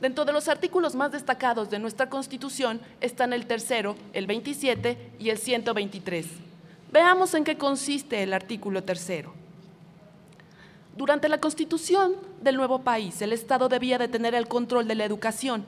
Dentro 0.00 0.24
de 0.24 0.32
los 0.32 0.48
artículos 0.48 0.94
más 0.94 1.12
destacados 1.12 1.70
de 1.70 1.78
nuestra 1.78 2.08
Constitución 2.08 2.80
están 3.00 3.32
el 3.32 3.46
tercero, 3.46 3.94
el 4.14 4.26
27 4.26 5.12
y 5.18 5.28
el 5.28 5.38
123. 5.38 6.26
Veamos 6.92 7.34
en 7.34 7.44
qué 7.44 7.58
consiste 7.58 8.22
el 8.22 8.32
artículo 8.32 8.84
tercero. 8.84 9.45
Durante 10.96 11.28
la 11.28 11.38
constitución 11.38 12.14
del 12.40 12.56
nuevo 12.56 12.78
país, 12.78 13.20
el 13.20 13.34
Estado 13.34 13.68
debía 13.68 13.98
de 13.98 14.08
tener 14.08 14.34
el 14.34 14.48
control 14.48 14.88
de 14.88 14.94
la 14.94 15.04
educación, 15.04 15.66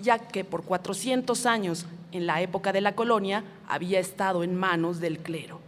ya 0.00 0.18
que 0.18 0.42
por 0.42 0.64
400 0.64 1.44
años, 1.44 1.84
en 2.12 2.26
la 2.26 2.40
época 2.40 2.72
de 2.72 2.80
la 2.80 2.94
colonia, 2.94 3.44
había 3.68 4.00
estado 4.00 4.42
en 4.42 4.56
manos 4.56 4.98
del 4.98 5.18
clero. 5.18 5.60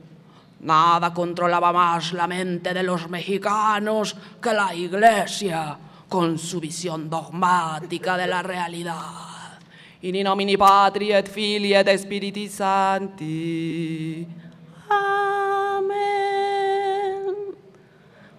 Nada 0.60 1.12
controlaba 1.12 1.74
más 1.74 2.14
la 2.14 2.26
mente 2.26 2.72
de 2.72 2.82
los 2.82 3.10
mexicanos 3.10 4.16
que 4.40 4.55
la 4.55 4.74
Iglesia, 4.74 5.76
con 6.09 6.39
su 6.39 6.59
visión 6.59 7.10
dogmática 7.10 8.16
de 8.16 8.26
la 8.26 8.43
realidad. 8.43 9.59
In 10.01 10.24
nomine 10.24 10.56
Patri 10.56 11.12
et 11.12 11.28
Filii 11.28 11.74
et 11.74 12.48
Sancti. 12.51 14.26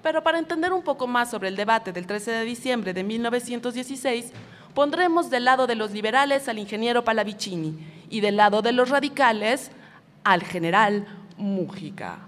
Pero 0.04 0.22
para 0.22 0.38
entender 0.38 0.74
un 0.74 0.84
poco 0.84 1.08
más 1.08 1.32
sobre 1.32 1.48
el 1.48 1.56
debate 1.56 1.94
del 1.94 2.06
13 2.06 2.32
de 2.32 2.44
diciembre 2.44 2.94
de 2.94 3.06
1916, 3.06 4.34
pondremos 4.74 5.30
del 5.30 5.46
lado 5.46 5.66
de 5.66 5.76
los 5.76 5.92
liberales 5.92 6.50
al 6.50 6.60
ingeniero 6.60 7.06
Palavicini 7.06 8.06
y 8.10 8.20
del 8.20 8.36
lado 8.36 8.62
de 8.62 8.74
los 8.74 8.90
radicales 8.90 9.72
al 10.26 10.44
general 10.44 11.08
Mújica. 11.38 12.20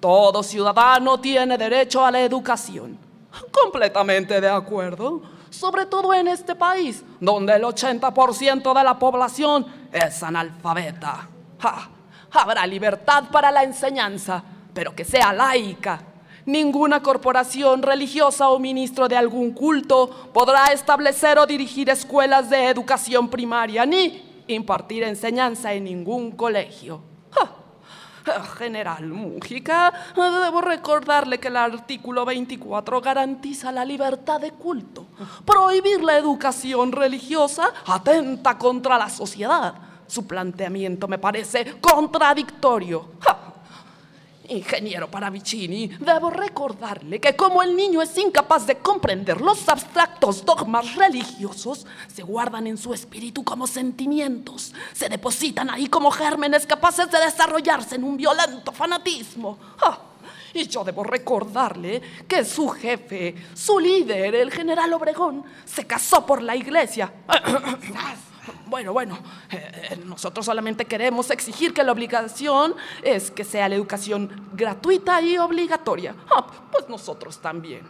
Todo 0.00 0.42
ciudadano 0.42 1.20
tiene 1.20 1.56
derecho 1.56 2.04
a 2.04 2.10
la 2.10 2.20
educación. 2.20 2.98
Completamente 3.50 4.40
de 4.40 4.50
acuerdo. 4.50 5.22
Sobre 5.50 5.86
todo 5.86 6.12
en 6.12 6.26
este 6.26 6.56
país, 6.56 7.04
donde 7.20 7.54
el 7.54 7.62
80% 7.62 8.76
de 8.76 8.84
la 8.84 8.98
población 8.98 9.64
es 9.92 10.20
analfabeta. 10.20 11.28
Habrá 12.32 12.66
libertad 12.66 13.24
para 13.30 13.52
la 13.52 13.62
enseñanza, 13.62 14.42
pero 14.74 14.96
que 14.96 15.04
sea 15.04 15.32
laica 15.32 16.00
Ninguna 16.46 17.02
corporación 17.02 17.82
religiosa 17.82 18.50
o 18.50 18.58
ministro 18.58 19.08
de 19.08 19.16
algún 19.16 19.52
culto 19.52 20.10
podrá 20.32 20.66
establecer 20.72 21.38
o 21.38 21.46
dirigir 21.46 21.88
escuelas 21.88 22.50
de 22.50 22.68
educación 22.68 23.28
primaria 23.28 23.86
ni 23.86 24.42
impartir 24.46 25.04
enseñanza 25.04 25.72
en 25.72 25.84
ningún 25.84 26.32
colegio. 26.32 27.00
General 28.58 29.06
Mújica, 29.06 29.92
debo 30.16 30.60
recordarle 30.60 31.38
que 31.38 31.48
el 31.48 31.56
artículo 31.56 32.24
24 32.24 33.00
garantiza 33.00 33.70
la 33.70 33.84
libertad 33.84 34.40
de 34.40 34.52
culto. 34.52 35.06
Prohibir 35.44 36.02
la 36.02 36.16
educación 36.16 36.92
religiosa 36.92 37.72
atenta 37.86 38.56
contra 38.56 38.98
la 38.98 39.10
sociedad. 39.10 39.74
Su 40.06 40.26
planteamiento 40.26 41.08
me 41.08 41.18
parece 41.18 41.78
contradictorio. 41.80 43.08
Ingeniero 44.48 45.10
Paravicini, 45.10 45.88
debo 46.00 46.30
recordarle 46.30 47.20
que 47.20 47.34
como 47.34 47.62
el 47.62 47.74
niño 47.74 48.02
es 48.02 48.16
incapaz 48.18 48.66
de 48.66 48.76
comprender 48.76 49.40
los 49.40 49.68
abstractos 49.68 50.44
dogmas 50.44 50.94
religiosos, 50.94 51.86
se 52.12 52.22
guardan 52.22 52.66
en 52.66 52.76
su 52.76 52.92
espíritu 52.92 53.42
como 53.42 53.66
sentimientos, 53.66 54.74
se 54.92 55.08
depositan 55.08 55.70
ahí 55.70 55.86
como 55.86 56.10
gérmenes 56.10 56.66
capaces 56.66 57.10
de 57.10 57.18
desarrollarse 57.18 57.96
en 57.96 58.04
un 58.04 58.16
violento 58.16 58.72
fanatismo. 58.72 59.58
Ah, 59.82 59.98
y 60.52 60.68
yo 60.68 60.84
debo 60.84 61.02
recordarle 61.02 62.00
que 62.28 62.44
su 62.44 62.68
jefe, 62.68 63.34
su 63.54 63.78
líder, 63.80 64.34
el 64.34 64.50
general 64.50 64.92
Obregón, 64.92 65.44
se 65.64 65.86
casó 65.86 66.24
por 66.24 66.42
la 66.42 66.54
iglesia. 66.54 67.12
Bueno, 68.66 68.92
bueno, 68.92 69.18
eh, 69.50 69.90
eh, 69.90 69.96
nosotros 70.04 70.46
solamente 70.46 70.84
queremos 70.84 71.30
exigir 71.30 71.72
que 71.72 71.84
la 71.84 71.92
obligación 71.92 72.74
es 73.02 73.30
que 73.30 73.44
sea 73.44 73.68
la 73.68 73.76
educación 73.76 74.48
gratuita 74.52 75.20
y 75.22 75.38
obligatoria. 75.38 76.14
Ah, 76.34 76.46
pues 76.72 76.88
nosotros 76.88 77.40
también. 77.40 77.82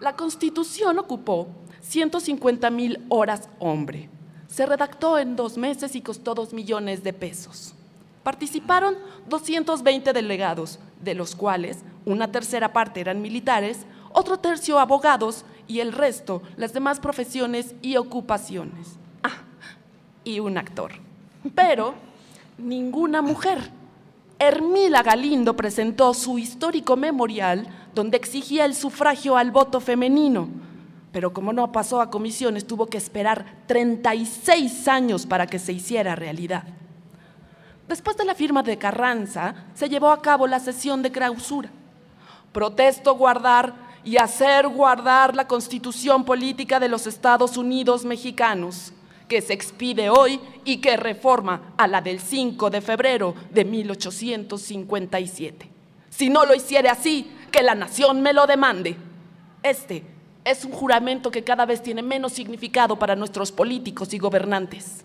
La 0.00 0.16
Constitución 0.16 0.98
ocupó 0.98 1.48
150 1.82 2.70
mil 2.70 3.04
horas 3.08 3.48
hombre. 3.58 4.08
Se 4.48 4.66
redactó 4.66 5.18
en 5.18 5.36
dos 5.36 5.56
meses 5.56 5.94
y 5.94 6.00
costó 6.00 6.34
dos 6.34 6.52
millones 6.52 7.04
de 7.04 7.12
pesos. 7.12 7.74
Participaron 8.22 8.96
220 9.28 10.12
delegados, 10.12 10.78
de 11.00 11.14
los 11.14 11.34
cuales 11.34 11.78
una 12.04 12.32
tercera 12.32 12.72
parte 12.72 13.00
eran 13.00 13.22
militares, 13.22 13.86
otro 14.12 14.38
tercio 14.38 14.78
abogados 14.78 15.44
y 15.70 15.78
el 15.78 15.92
resto 15.92 16.42
las 16.56 16.72
demás 16.72 16.98
profesiones 16.98 17.76
y 17.80 17.96
ocupaciones. 17.96 18.98
Ah, 19.22 19.44
y 20.24 20.40
un 20.40 20.58
actor. 20.58 20.90
Pero 21.54 21.94
ninguna 22.58 23.22
mujer. 23.22 23.70
Hermila 24.40 25.04
Galindo 25.04 25.54
presentó 25.54 26.12
su 26.12 26.38
histórico 26.40 26.96
memorial 26.96 27.68
donde 27.94 28.16
exigía 28.16 28.64
el 28.64 28.74
sufragio 28.74 29.36
al 29.36 29.52
voto 29.52 29.80
femenino, 29.80 30.48
pero 31.12 31.32
como 31.32 31.52
no 31.52 31.70
pasó 31.70 32.00
a 32.00 32.10
comisiones 32.10 32.66
tuvo 32.66 32.86
que 32.86 32.98
esperar 32.98 33.44
36 33.66 34.88
años 34.88 35.24
para 35.24 35.46
que 35.46 35.60
se 35.60 35.72
hiciera 35.72 36.16
realidad. 36.16 36.64
Después 37.86 38.16
de 38.16 38.24
la 38.24 38.34
firma 38.34 38.64
de 38.64 38.76
Carranza, 38.76 39.54
se 39.74 39.88
llevó 39.88 40.10
a 40.10 40.20
cabo 40.20 40.48
la 40.48 40.58
sesión 40.58 41.02
de 41.02 41.12
clausura. 41.12 41.70
Protesto 42.52 43.14
guardar 43.14 43.89
y 44.04 44.16
hacer 44.16 44.68
guardar 44.68 45.36
la 45.36 45.46
constitución 45.46 46.24
política 46.24 46.80
de 46.80 46.88
los 46.88 47.06
Estados 47.06 47.56
Unidos 47.56 48.04
mexicanos 48.04 48.92
que 49.28 49.40
se 49.40 49.52
expide 49.52 50.10
hoy 50.10 50.40
y 50.64 50.78
que 50.78 50.96
reforma 50.96 51.72
a 51.76 51.86
la 51.86 52.00
del 52.00 52.18
5 52.18 52.68
de 52.68 52.80
febrero 52.80 53.34
de 53.50 53.64
1857. 53.64 55.70
Si 56.10 56.28
no 56.28 56.44
lo 56.44 56.54
hiciere 56.54 56.88
así, 56.88 57.30
que 57.52 57.62
la 57.62 57.76
nación 57.76 58.22
me 58.22 58.32
lo 58.32 58.46
demande. 58.46 58.96
Este 59.62 60.04
es 60.44 60.64
un 60.64 60.72
juramento 60.72 61.30
que 61.30 61.44
cada 61.44 61.64
vez 61.64 61.82
tiene 61.82 62.02
menos 62.02 62.32
significado 62.32 62.98
para 62.98 63.14
nuestros 63.14 63.52
políticos 63.52 64.12
y 64.12 64.18
gobernantes. 64.18 65.04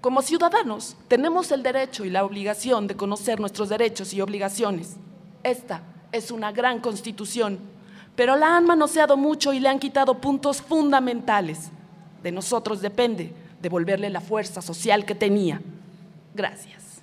Como 0.00 0.20
ciudadanos, 0.20 0.96
tenemos 1.06 1.52
el 1.52 1.62
derecho 1.62 2.04
y 2.04 2.10
la 2.10 2.24
obligación 2.24 2.88
de 2.88 2.96
conocer 2.96 3.38
nuestros 3.38 3.68
derechos 3.68 4.12
y 4.12 4.20
obligaciones. 4.20 4.96
Esta 5.44 5.82
es 6.14 6.30
una 6.30 6.52
gran 6.52 6.78
constitución, 6.78 7.58
pero 8.14 8.36
la 8.36 8.56
han 8.56 8.64
manoseado 8.64 9.16
mucho 9.16 9.52
y 9.52 9.58
le 9.58 9.68
han 9.68 9.80
quitado 9.80 10.20
puntos 10.20 10.62
fundamentales 10.62 11.70
de 12.22 12.32
nosotros 12.32 12.80
depende 12.80 13.34
devolverle 13.60 14.08
la 14.10 14.20
fuerza 14.20 14.62
social 14.62 15.04
que 15.04 15.14
tenía. 15.14 15.60
Gracias. 16.34 17.02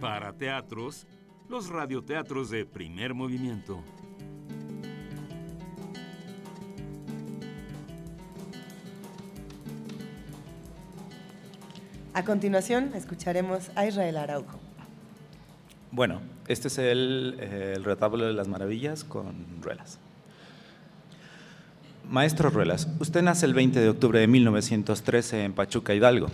Para 0.00 0.32
teatros, 0.32 1.06
los 1.48 1.68
radioteatros 1.68 2.50
de 2.50 2.66
primer 2.66 3.14
movimiento. 3.14 3.82
A 12.14 12.24
continuación, 12.24 12.92
escucharemos 12.94 13.70
a 13.74 13.86
Israel 13.86 14.18
Araujo. 14.18 14.67
Bueno, 15.90 16.20
este 16.48 16.68
es 16.68 16.78
el, 16.78 17.38
el 17.40 17.84
retablo 17.84 18.26
de 18.26 18.32
las 18.32 18.48
maravillas 18.48 19.04
con 19.04 19.34
ruelas. 19.62 19.98
Maestro 22.10 22.48
Ruelas, 22.48 22.88
usted 23.00 23.20
nace 23.20 23.44
el 23.44 23.52
20 23.52 23.80
de 23.80 23.88
octubre 23.90 24.18
de 24.18 24.26
1913 24.26 25.44
en 25.44 25.52
Pachuca, 25.52 25.94
Hidalgo. 25.94 26.28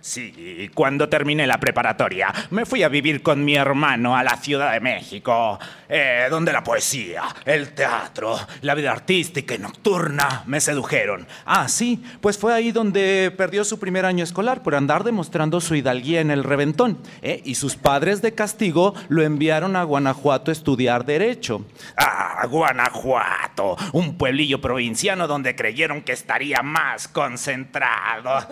Sí, 0.00 0.70
cuando 0.74 1.08
terminé 1.08 1.46
la 1.46 1.58
preparatoria, 1.58 2.32
me 2.50 2.64
fui 2.64 2.82
a 2.82 2.88
vivir 2.88 3.22
con 3.22 3.44
mi 3.44 3.56
hermano 3.56 4.16
a 4.16 4.22
la 4.22 4.36
Ciudad 4.36 4.72
de 4.72 4.80
México, 4.80 5.58
eh, 5.88 6.26
donde 6.30 6.52
la 6.52 6.62
poesía, 6.62 7.24
el 7.44 7.70
teatro, 7.74 8.38
la 8.62 8.74
vida 8.74 8.92
artística 8.92 9.54
y 9.54 9.58
nocturna 9.58 10.42
me 10.46 10.60
sedujeron. 10.60 11.26
Ah, 11.44 11.68
sí, 11.68 12.02
pues 12.20 12.38
fue 12.38 12.54
ahí 12.54 12.72
donde 12.72 13.32
perdió 13.36 13.64
su 13.64 13.78
primer 13.78 14.04
año 14.04 14.24
escolar 14.24 14.62
por 14.62 14.74
andar 14.74 15.04
demostrando 15.04 15.60
su 15.60 15.74
hidalguía 15.74 16.20
en 16.20 16.30
el 16.30 16.44
reventón. 16.44 16.98
¿eh? 17.22 17.42
Y 17.44 17.56
sus 17.56 17.76
padres 17.76 18.22
de 18.22 18.34
castigo 18.34 18.94
lo 19.08 19.22
enviaron 19.22 19.76
a 19.76 19.82
Guanajuato 19.82 20.50
a 20.50 20.52
estudiar 20.52 21.04
Derecho. 21.04 21.64
Ah, 21.96 22.46
Guanajuato, 22.46 23.76
un 23.92 24.16
pueblillo 24.16 24.60
provinciano 24.60 25.26
donde 25.26 25.56
creyeron 25.56 26.02
que 26.02 26.12
estaría 26.12 26.62
más 26.62 27.08
concentrado. 27.08 28.46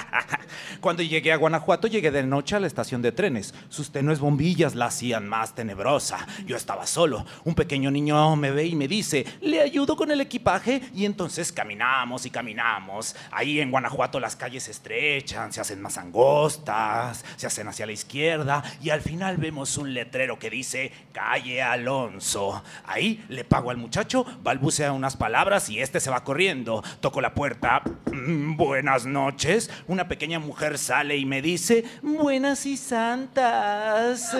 Cuando 0.80 1.02
llegué 1.02 1.30
a 1.30 1.36
Guanajuato, 1.36 1.88
llegué 1.88 2.10
de 2.10 2.22
noche 2.22 2.56
a 2.56 2.60
la 2.60 2.66
estación 2.66 3.02
de 3.02 3.12
trenes. 3.12 3.52
Sus 3.68 3.90
tenues 3.90 4.18
bombillas 4.18 4.74
la 4.74 4.86
hacían 4.86 5.28
más 5.28 5.54
tenebrosa. 5.54 6.26
Yo 6.46 6.56
estaba 6.56 6.86
solo. 6.86 7.26
Un 7.44 7.54
pequeño 7.54 7.90
niño 7.90 8.34
me 8.36 8.50
ve 8.50 8.64
y 8.64 8.74
me 8.74 8.88
dice, 8.88 9.26
¿le 9.42 9.60
ayudo 9.60 9.94
con 9.94 10.10
el 10.10 10.22
equipaje? 10.22 10.80
Y 10.94 11.04
entonces 11.04 11.52
caminamos 11.52 12.24
y 12.24 12.30
caminamos. 12.30 13.14
Ahí 13.30 13.60
en 13.60 13.70
Guanajuato 13.70 14.20
las 14.20 14.36
calles 14.36 14.62
se 14.62 14.70
estrechan, 14.70 15.52
se 15.52 15.60
hacen 15.60 15.82
más 15.82 15.98
angostas, 15.98 17.26
se 17.36 17.46
hacen 17.46 17.68
hacia 17.68 17.84
la 17.84 17.92
izquierda 17.92 18.62
y 18.82 18.88
al 18.88 19.02
final 19.02 19.36
vemos 19.36 19.76
un 19.76 19.92
letrero 19.92 20.38
que 20.38 20.48
dice 20.48 20.92
Calle 21.12 21.60
Alonso. 21.60 22.62
Ahí 22.86 23.22
le 23.28 23.44
pago 23.44 23.70
al 23.70 23.76
muchacho, 23.76 24.24
balbucea 24.42 24.92
unas 24.92 25.16
palabras 25.16 25.68
y 25.68 25.80
este 25.80 26.00
se 26.00 26.10
va 26.10 26.24
corriendo. 26.24 26.82
Toco 27.00 27.20
la 27.20 27.34
puerta. 27.34 27.82
Mm, 28.10 28.56
buenas 28.56 29.04
noches. 29.04 29.70
Una 29.86 30.08
pequeña 30.08 30.38
mujer 30.38 30.69
sale 30.78 31.16
y 31.16 31.24
me 31.24 31.42
dice, 31.42 31.84
buenas 32.02 32.66
y 32.66 32.76
santas. 32.76 34.36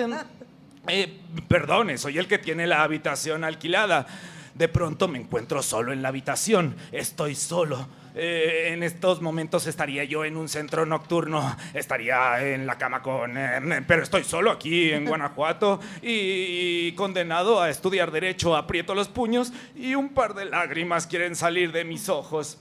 Eh, 0.87 1.19
perdone, 1.47 1.97
soy 1.97 2.17
el 2.17 2.27
que 2.27 2.37
tiene 2.37 2.67
la 2.67 2.83
habitación 2.83 3.43
alquilada. 3.43 4.07
De 4.55 4.67
pronto 4.67 5.07
me 5.07 5.19
encuentro 5.19 5.61
solo 5.63 5.93
en 5.93 6.01
la 6.01 6.09
habitación. 6.09 6.75
Estoy 6.91 7.35
solo. 7.35 7.87
Eh, 8.13 8.71
en 8.73 8.83
estos 8.83 9.21
momentos 9.21 9.67
estaría 9.67 10.03
yo 10.03 10.25
en 10.25 10.35
un 10.35 10.49
centro 10.49 10.85
nocturno, 10.85 11.55
estaría 11.73 12.45
en 12.45 12.65
la 12.65 12.77
cama 12.77 13.01
con... 13.01 13.37
Eh, 13.37 13.83
pero 13.87 14.03
estoy 14.03 14.25
solo 14.25 14.51
aquí 14.51 14.91
en 14.91 15.05
Guanajuato 15.05 15.79
y, 16.01 16.91
condenado 16.93 17.61
a 17.61 17.69
estudiar 17.69 18.11
derecho, 18.11 18.57
aprieto 18.57 18.95
los 18.95 19.07
puños 19.07 19.53
y 19.75 19.95
un 19.95 20.09
par 20.09 20.33
de 20.33 20.45
lágrimas 20.45 21.07
quieren 21.07 21.35
salir 21.35 21.71
de 21.71 21.85
mis 21.85 22.09
ojos. 22.09 22.57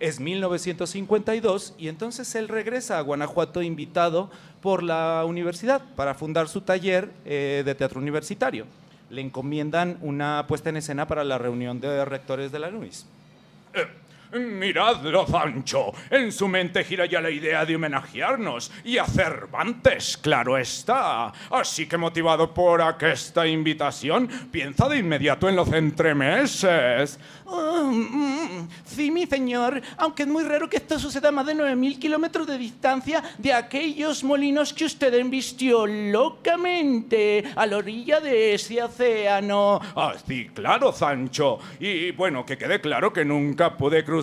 Es 0.00 0.20
1952 0.20 1.74
y 1.76 1.88
entonces 1.88 2.34
él 2.36 2.48
regresa 2.48 2.98
a 2.98 3.02
Guanajuato 3.02 3.62
invitado 3.62 4.30
por 4.60 4.82
la 4.82 5.24
universidad 5.26 5.82
para 5.96 6.14
fundar 6.14 6.48
su 6.48 6.60
taller 6.60 7.10
eh, 7.24 7.62
de 7.64 7.74
teatro 7.74 8.00
universitario. 8.00 8.66
Le 9.10 9.22
encomiendan 9.22 9.98
una 10.00 10.44
puesta 10.46 10.70
en 10.70 10.76
escena 10.76 11.08
para 11.08 11.24
la 11.24 11.38
reunión 11.38 11.80
de 11.80 12.04
rectores 12.04 12.52
de 12.52 12.58
la 12.60 12.70
NUIS. 12.70 13.06
Eh, 13.74 13.86
Miradlo, 14.32 15.26
Sancho. 15.26 15.92
En 16.10 16.32
su 16.32 16.48
mente 16.48 16.84
gira 16.84 17.06
ya 17.06 17.20
la 17.20 17.30
idea 17.30 17.64
de 17.64 17.76
homenajearnos 17.76 18.70
y 18.84 18.98
a 18.98 19.06
Cervantes, 19.06 20.18
claro 20.18 20.58
está. 20.58 21.32
Así 21.50 21.86
que 21.86 21.96
motivado 21.96 22.52
por 22.52 22.82
aquesta 22.82 23.46
invitación, 23.46 24.28
piensa 24.50 24.88
de 24.88 24.98
inmediato 24.98 25.48
en 25.48 25.56
los 25.56 25.72
entremeses. 25.72 27.18
Oh, 27.46 27.90
mm, 27.90 28.68
sí, 28.84 29.10
mi 29.10 29.26
señor, 29.26 29.80
aunque 29.96 30.24
es 30.24 30.28
muy 30.28 30.44
raro 30.44 30.68
que 30.68 30.76
esto 30.76 30.98
suceda 30.98 31.30
a 31.30 31.32
más 31.32 31.46
de 31.46 31.54
9.000 31.54 31.98
kilómetros 31.98 32.46
de 32.46 32.58
distancia 32.58 33.22
de 33.38 33.54
aquellos 33.54 34.22
molinos 34.22 34.74
que 34.74 34.84
usted 34.84 35.14
embistió 35.14 35.86
locamente 35.86 37.44
a 37.56 37.64
la 37.64 37.78
orilla 37.78 38.20
de 38.20 38.52
ese 38.52 38.82
océano. 38.82 39.80
Ah, 39.96 40.12
sí, 40.26 40.50
claro, 40.52 40.92
Sancho. 40.92 41.58
Y 41.80 42.10
bueno, 42.10 42.44
que 42.44 42.58
quede 42.58 42.82
claro 42.82 43.12
que 43.12 43.24
nunca 43.24 43.76
pude 43.78 44.04
cruzar, 44.04 44.17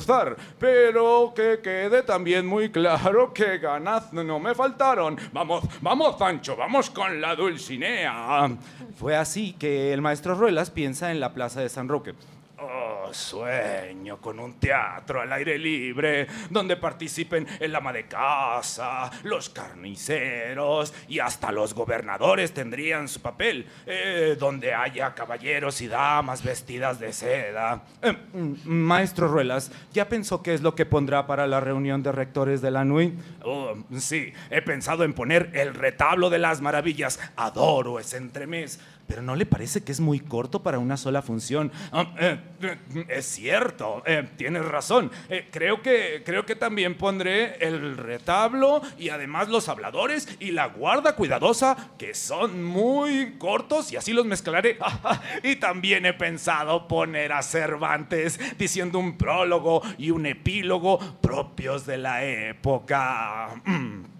pero 0.60 1.34
que 1.36 1.60
quede 1.62 2.04
también 2.04 2.46
muy 2.46 2.70
claro 2.70 3.34
que 3.34 3.58
ganas 3.60 4.12
no 4.12 4.40
me 4.40 4.54
faltaron. 4.54 5.18
Vamos, 5.32 5.64
vamos, 5.82 6.18
Sancho, 6.18 6.56
vamos 6.56 6.90
con 6.90 7.22
la 7.22 7.36
Dulcinea. 7.36 8.50
Fue 8.98 9.16
así 9.16 9.54
que 9.54 9.94
el 9.94 10.02
maestro 10.02 10.36
Ruelas 10.36 10.70
piensa 10.72 11.12
en 11.12 11.20
la 11.20 11.34
plaza 11.34 11.62
de 11.62 11.70
San 11.70 11.88
Roque. 11.88 12.14
Oh, 12.58 13.10
sueño 13.12 14.22
con 14.22 14.40
un 14.40 14.54
teatro 14.54 15.20
al 15.20 15.34
aire 15.34 15.60
libre 15.60 16.26
donde 16.50 16.78
participen 16.78 17.46
el 17.60 17.76
ama 17.76 17.92
de 17.92 18.08
casa, 18.08 19.12
los 19.24 19.50
carniceros 19.50 20.94
y 21.10 21.20
hasta 21.20 21.52
los 21.52 21.74
gobernadores 21.74 22.54
tendrían 22.54 23.10
su 23.10 23.22
papel, 23.22 23.68
eh, 23.86 24.38
donde 24.40 24.74
haya 24.74 25.14
caballeros 25.14 25.82
y 25.82 25.88
damas 25.88 26.44
vestidas 26.44 26.98
de 26.98 27.12
seda. 27.12 27.84
Eh, 28.02 28.16
maestro 28.64 29.28
Ruelas, 29.28 29.70
¿ya 29.92 30.08
pensó 30.08 30.42
qué 30.42 30.54
es 30.54 30.62
lo 30.62 30.76
que 30.76 30.86
pondrá 30.86 31.28
para 31.28 31.48
la 31.48 31.60
reunión 31.60 32.04
de 32.04 32.14
rectores 32.14 32.62
de 32.62 32.72
la 32.72 32.86
NUI? 32.86 33.18
Oh, 33.44 33.74
sí, 33.98 34.32
he 34.50 34.62
pensado 34.62 35.04
en 35.04 35.14
poner 35.14 35.52
el 35.54 35.74
retablo 35.74 36.30
de 36.30 36.40
las 36.40 36.62
maravillas. 36.62 37.20
Adoro 37.36 38.00
ese 38.00 38.16
entremés. 38.16 38.80
Pero 39.08 39.22
¿no 39.22 39.36
le 39.36 39.46
parece 39.46 39.84
que 39.84 39.92
es 39.92 40.00
muy 40.00 40.20
corto 40.20 40.64
para 40.64 40.80
una 40.80 40.98
sola 40.98 41.22
función? 41.22 41.72
Ah, 41.92 42.14
eh, 42.20 42.40
eh, 42.62 43.06
es 43.10 43.26
cierto, 43.26 44.02
eh, 44.06 44.28
tienes 44.36 44.66
razón. 44.66 45.12
Creo, 45.52 45.82
que, 45.82 46.24
creo 46.26 46.46
que 46.46 46.56
también 46.56 46.96
pondré 46.96 47.58
el 47.66 47.98
retablo 47.98 48.82
y 48.98 49.10
además 49.10 49.50
los 49.50 49.70
habladores 49.70 50.28
y 50.40 50.52
la 50.52 50.68
guarda 50.68 51.16
cuidadosa, 51.16 51.92
que 51.98 52.14
son 52.14 52.64
muy 52.64 53.36
cortos 53.38 53.92
y 53.92 53.98
así 53.98 54.14
los 54.14 54.26
mezclaré. 54.26 54.78
y 55.44 55.58
también 55.58 56.06
he 56.06 56.14
pensado 56.14 56.88
poner 56.88 57.32
a 57.32 57.44
Cervantes 57.44 58.40
diciendo 58.58 59.00
un 59.00 59.18
prólogo 59.18 59.82
y 59.98 60.12
un 60.12 60.26
epílogo 60.26 61.00
propios 61.22 61.86
de 61.86 61.98
la 61.98 62.24
época. 62.24 63.62
Mm. 63.66 64.15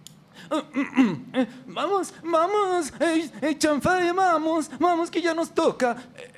Vamos, 1.68 2.14
vamos, 2.24 2.94
eh, 3.00 3.58
chanfaya, 3.58 4.14
vamos, 4.14 4.70
vamos, 4.80 5.12
que 5.12 5.22
ya 5.22 5.34
nos 5.34 5.52
toca. 5.52 5.98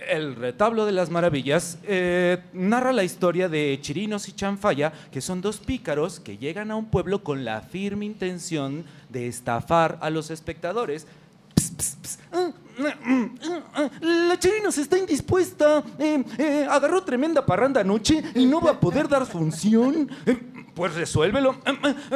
El 0.10 0.36
retablo 0.36 0.86
de 0.86 0.92
las 0.92 1.10
maravillas 1.10 1.78
eh, 1.84 2.42
narra 2.54 2.92
la 2.92 3.04
historia 3.04 3.50
de 3.50 3.78
Chirinos 3.82 4.28
y 4.28 4.34
Chanfaya, 4.34 4.92
que 5.12 5.22
son 5.22 5.42
dos 5.42 5.58
pícaros 5.58 6.20
que 6.20 6.38
llegan 6.38 6.72
a 6.72 6.76
un 6.76 6.86
pueblo 6.86 7.24
con 7.24 7.46
la 7.46 7.62
firme 7.62 8.06
intención 8.06 8.86
de 9.10 9.28
estafar 9.28 9.98
a 10.02 10.10
los 10.10 10.32
espectadores. 10.32 11.08
La 14.02 14.38
Chirinos 14.38 14.78
está 14.78 14.98
indispuesta. 14.98 15.84
Eh, 15.98 16.68
agarró 16.70 17.04
tremenda 17.04 17.46
parranda 17.46 17.82
anoche 17.82 18.24
y 18.36 18.46
no 18.46 18.62
va 18.62 18.72
a 18.72 18.80
poder 18.80 19.08
dar 19.08 19.26
función. 19.26 20.10
Pues 20.78 20.94
resuélvelo. 20.94 21.56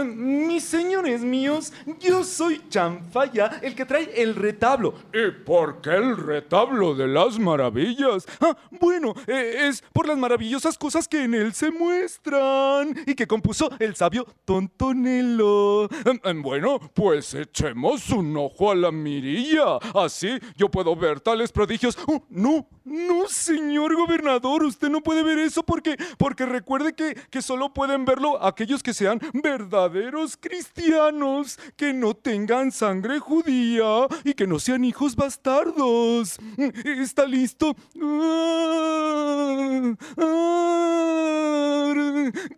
Mis 0.06 0.64
señores 0.64 1.22
míos, 1.22 1.74
yo 2.00 2.24
soy 2.24 2.62
Chanfaya, 2.70 3.60
el 3.64 3.74
que 3.74 3.86
trae 3.86 4.22
el 4.22 4.36
retablo. 4.36 4.94
¿Y 5.12 5.32
por 5.44 5.82
qué 5.82 5.96
el 5.96 6.16
retablo 6.16 6.94
de 6.94 7.08
las 7.08 7.40
maravillas? 7.40 8.28
Ah, 8.40 8.56
bueno, 8.70 9.16
eh, 9.26 9.68
es 9.68 9.84
por 9.92 10.08
las 10.08 10.16
maravillosas 10.16 10.78
cosas 10.78 11.08
que 11.08 11.24
en 11.24 11.34
él 11.34 11.54
se 11.54 11.72
muestran 11.72 12.96
y 13.08 13.16
que 13.16 13.26
compuso 13.26 13.68
el 13.80 13.96
sabio 13.96 14.28
Tontonelo. 14.46 15.90
Bueno, 16.36 16.80
pues 16.94 17.34
echemos 17.34 18.10
un 18.12 18.38
ojo 18.38 18.70
a 18.70 18.76
la 18.76 18.92
mirilla. 18.92 19.80
Así 20.04 20.40
yo 20.56 20.70
puedo 20.70 20.96
ver 20.96 21.20
tales 21.20 21.52
prodigios. 21.52 21.98
Oh, 22.08 22.24
no, 22.30 22.68
no, 22.84 23.28
señor 23.28 23.96
gobernador, 23.96 24.64
usted 24.64 24.90
no 24.90 25.02
puede 25.02 25.24
ver 25.24 25.40
eso 25.40 25.64
porque, 25.64 25.98
porque 26.18 26.46
recuerde 26.46 26.94
que, 26.94 27.16
que 27.30 27.42
solo 27.42 27.74
pueden 27.74 28.06
verlo 28.06 28.44
aquellos 28.44 28.84
que 28.84 28.94
sean 28.94 29.20
verdaderos 29.34 30.38
cristianos, 30.38 31.60
que 31.76 31.94
no 31.94 32.14
tengan 32.14 32.72
sangre 32.72 33.20
judía 33.20 34.08
y 34.24 34.34
que 34.34 34.48
no 34.48 34.60
sean 34.60 34.84
hijos 34.84 35.16
bastardos. 35.16 36.38
¿Está 36.84 37.26
listo? 37.26 37.76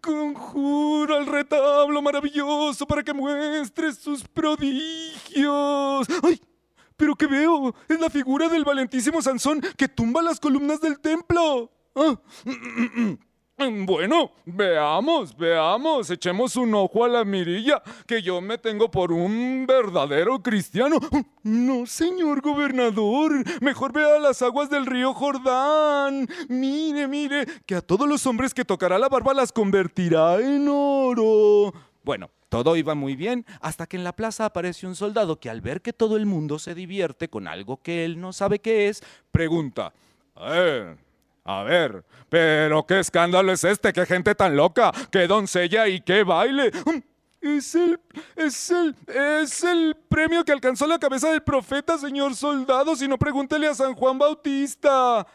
Conjura 0.02 1.18
el 1.18 1.26
retablo 1.26 2.02
maravilloso 2.02 2.86
para 2.86 3.03
que 3.03 3.14
muestre 3.14 3.91
sus 3.94 4.24
prodigios. 4.24 6.07
¡Ay! 6.24 6.41
¿Pero 7.04 7.18
qué 7.18 7.28
veo? 7.28 7.76
Es 7.90 8.00
la 8.00 8.10
figura 8.10 8.48
del 8.48 8.64
valentísimo 8.64 9.22
Sansón 9.22 9.60
que 9.76 9.90
tumba 9.90 10.22
las 10.22 10.40
columnas 10.40 10.80
del 10.80 11.02
templo. 11.02 11.70
Ah. 11.94 12.18
Bueno, 13.58 14.32
veamos, 14.46 15.36
veamos, 15.36 16.10
echemos 16.10 16.56
un 16.56 16.74
ojo 16.74 17.04
a 17.04 17.10
la 17.10 17.26
mirilla, 17.26 17.84
que 18.08 18.22
yo 18.22 18.40
me 18.40 18.58
tengo 18.58 18.90
por 18.90 19.12
un 19.12 19.66
verdadero 19.68 20.42
cristiano. 20.42 20.98
No, 21.44 21.86
señor 21.86 22.40
gobernador, 22.40 23.44
mejor 23.60 23.92
vea 23.92 24.18
las 24.20 24.42
aguas 24.42 24.70
del 24.70 24.86
río 24.86 25.14
Jordán. 25.14 26.28
Mire, 26.48 27.06
mire, 27.10 27.46
que 27.66 27.76
a 27.76 27.82
todos 27.82 28.08
los 28.08 28.26
hombres 28.26 28.54
que 28.54 28.64
tocará 28.64 28.98
la 28.98 29.10
barba 29.10 29.34
las 29.34 29.52
convertirá 29.52 30.40
en 30.40 30.70
oro. 30.70 31.74
Bueno, 32.04 32.30
todo 32.50 32.76
iba 32.76 32.96
muy 32.96 33.16
bien 33.16 33.46
hasta 33.62 33.88
que 33.88 33.98
en 33.98 34.04
la 34.04 34.16
plaza 34.16 34.46
aparece 34.46 34.86
un 34.86 34.96
soldado 34.96 35.40
que 35.40 35.50
al 35.50 35.62
ver 35.62 35.82
que 35.82 35.94
todo 35.94 36.18
el 36.18 36.26
mundo 36.26 36.60
se 36.60 36.76
divierte 36.76 37.30
con 37.30 37.48
algo 37.48 37.82
que 37.82 38.06
él 38.06 38.20
no 38.20 38.34
sabe 38.34 38.60
qué 38.60 38.90
es, 38.90 39.02
pregunta, 39.32 39.94
¡Eh! 40.36 40.96
A 41.46 41.64
ver, 41.64 42.06
pero 42.30 42.86
qué 42.86 43.00
escándalo 43.00 43.52
es 43.52 43.64
este, 43.66 43.92
qué 43.92 44.06
gente 44.06 44.34
tan 44.34 44.56
loca, 44.56 44.94
qué 45.12 45.28
doncella 45.28 45.88
y 45.88 46.00
qué 46.00 46.24
baile. 46.24 46.72
Es 47.42 47.76
el, 47.76 48.00
es 48.38 48.72
el, 48.72 48.96
es 49.06 49.64
el 49.66 49.98
premio 50.08 50.46
que 50.46 50.54
alcanzó 50.54 50.88
la 50.88 50.98
cabeza 50.98 51.30
del 51.30 51.44
profeta, 51.44 51.98
señor 51.98 52.36
soldado, 52.36 52.96
si 52.96 53.06
no 53.06 53.18
pregúntele 53.18 53.68
a 53.68 53.76
San 53.76 53.94
Juan 53.96 54.18
Bautista. 54.18 55.28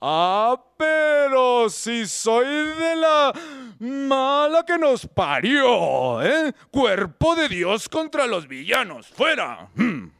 Ah, 0.00 0.62
pero 0.76 1.70
si 1.70 2.06
soy 2.06 2.46
de 2.46 2.96
la 2.96 3.32
mala 3.78 4.64
que 4.64 4.78
nos 4.78 5.06
parió, 5.06 6.22
¿eh? 6.22 6.52
Cuerpo 6.70 7.34
de 7.34 7.48
Dios 7.48 7.88
contra 7.88 8.26
los 8.26 8.46
villanos, 8.46 9.08
fuera. 9.08 9.68
Hmm. 9.74 10.10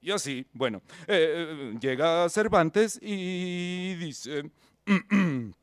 Y 0.00 0.10
así, 0.10 0.46
bueno, 0.52 0.82
eh, 1.06 1.72
eh, 1.72 1.74
llega 1.80 2.28
Cervantes 2.28 2.98
y 3.02 3.94
dice... 3.94 4.50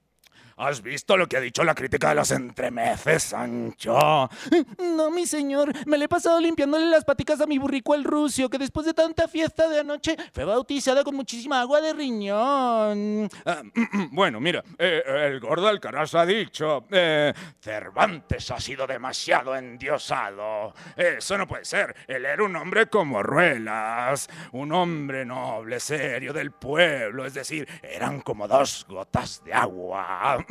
¿Has 0.60 0.82
visto 0.82 1.16
lo 1.16 1.26
que 1.26 1.38
ha 1.38 1.40
dicho 1.40 1.64
la 1.64 1.74
crítica 1.74 2.10
de 2.10 2.16
los 2.16 2.32
entremeces, 2.32 3.24
Sancho? 3.24 4.30
No, 4.78 5.10
mi 5.10 5.26
señor. 5.26 5.72
Me 5.88 5.98
le 5.98 6.06
he 6.06 6.10
pasado 6.10 6.38
limpiándole 6.42 6.86
las 6.88 7.06
paticas 7.06 7.40
a 7.40 7.46
mi 7.46 7.58
burrico 7.58 7.96
el 7.96 8.04
rucio, 8.04 8.50
que 8.50 8.58
después 8.58 8.86
de 8.86 8.94
tanta 8.94 9.30
fiesta 9.30 9.70
de 9.70 9.80
anoche 9.80 10.18
fue 10.34 10.44
bautizada 10.44 11.06
con 11.06 11.16
muchísima 11.16 11.62
agua 11.62 11.80
de 11.80 11.94
riñón. 11.94 13.30
Ah, 13.46 13.62
bueno, 14.12 14.42
mira, 14.42 14.62
eh, 14.78 15.02
el 15.32 15.40
gordo 15.40 15.70
Alcaraz 15.70 16.14
ha 16.16 16.26
dicho, 16.26 16.84
eh, 16.92 17.34
Cervantes 17.62 18.52
ha 18.52 18.60
sido 18.60 18.86
demasiado 18.86 19.56
endiosado. 19.56 20.74
Eso 20.98 21.38
no 21.38 21.48
puede 21.48 21.64
ser. 21.64 21.96
Él 22.06 22.26
era 22.26 22.44
un 22.44 22.58
hombre 22.58 22.88
como 22.88 23.24
Ruelas, 23.24 24.28
un 24.52 24.74
hombre 24.74 25.24
noble, 25.24 25.80
serio, 25.80 26.34
del 26.34 26.52
pueblo. 26.52 27.26
Es 27.26 27.34
decir, 27.34 27.66
eran 27.82 28.20
como 28.20 28.46
dos 28.46 28.86
gotas 28.90 29.42
de 29.46 29.54
agua. 29.54 30.46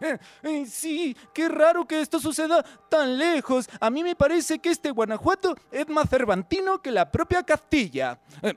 Eh, 0.00 0.16
eh, 0.44 0.66
sí, 0.66 1.16
qué 1.34 1.48
raro 1.48 1.84
que 1.84 2.00
esto 2.00 2.20
suceda 2.20 2.64
tan 2.88 3.18
lejos. 3.18 3.68
A 3.80 3.90
mí 3.90 4.04
me 4.04 4.14
parece 4.14 4.60
que 4.60 4.70
este 4.70 4.92
Guanajuato 4.92 5.56
es 5.72 5.88
más 5.88 6.08
cervantino 6.08 6.80
que 6.80 6.92
la 6.92 7.10
propia 7.10 7.42
Castilla. 7.42 8.20
Eh, 8.42 8.54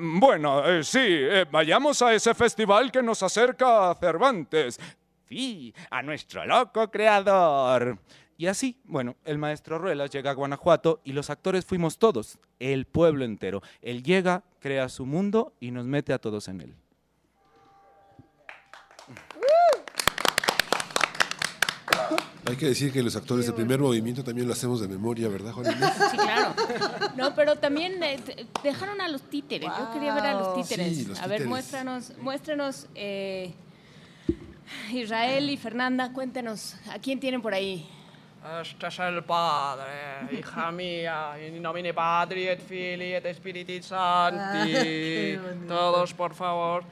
bueno, 0.00 0.62
sí, 0.82 1.20
vayamos 1.52 2.02
a 2.02 2.12
ese 2.12 2.34
festival 2.34 2.90
que 2.90 3.02
nos 3.02 3.22
acerca 3.22 3.90
a 3.90 3.94
Cervantes. 3.94 4.80
Sí, 5.28 5.72
a 5.90 6.02
nuestro 6.02 6.44
loco 6.44 6.90
creador. 6.90 7.98
Y 8.36 8.46
así, 8.46 8.80
bueno, 8.84 9.16
el 9.24 9.36
maestro 9.36 9.78
Ruelas 9.78 10.10
llega 10.10 10.30
a 10.30 10.34
Guanajuato 10.34 11.00
y 11.04 11.12
los 11.12 11.28
actores 11.28 11.66
fuimos 11.66 11.98
todos, 11.98 12.38
el 12.60 12.86
pueblo 12.86 13.24
entero. 13.24 13.62
Él 13.82 14.02
llega, 14.02 14.44
crea 14.60 14.88
su 14.88 15.06
mundo 15.06 15.54
y 15.58 15.72
nos 15.72 15.86
mete 15.86 16.12
a 16.12 16.18
todos 16.18 16.46
en 16.46 16.60
él. 16.60 16.74
Hay 22.48 22.56
que 22.56 22.66
decir 22.66 22.92
que 22.92 23.02
los 23.02 23.14
actores 23.14 23.46
de 23.46 23.52
primer 23.52 23.78
movimiento 23.78 24.24
también 24.24 24.46
lo 24.46 24.54
hacemos 24.54 24.80
de 24.80 24.88
memoria, 24.88 25.28
¿verdad, 25.28 25.52
Juan 25.52 25.66
Sí, 25.66 26.16
claro. 26.16 26.54
No, 27.16 27.34
pero 27.34 27.56
también 27.56 28.02
eh, 28.02 28.18
dejaron 28.62 29.00
a 29.00 29.08
los 29.08 29.22
títeres. 29.22 29.70
Yo 29.78 29.92
quería 29.92 30.14
ver 30.14 30.26
a 30.26 30.32
los 30.34 30.54
títeres. 30.54 31.20
a 31.20 31.26
ver, 31.26 31.46
muéstranos, 31.46 32.12
muéstranos 32.18 32.86
eh, 32.94 33.52
Israel 34.92 35.50
y 35.50 35.56
Fernanda, 35.56 36.12
cuéntenos, 36.12 36.76
¿a 36.90 36.98
quién 36.98 37.20
tienen 37.20 37.42
por 37.42 37.52
ahí? 37.52 37.86
Este 38.62 38.86
es 38.86 38.98
el 39.00 39.24
Padre, 39.24 40.38
hija 40.38 40.70
mía, 40.72 41.34
in 41.46 41.60
nomine 41.60 41.92
Patri 41.92 42.48
et 42.48 42.60
Filii 42.62 43.14
et 43.14 43.34
Spiritus 43.34 43.86
Sancti. 43.86 45.36
Todos, 45.66 46.14
por 46.14 46.34
favor. 46.34 46.84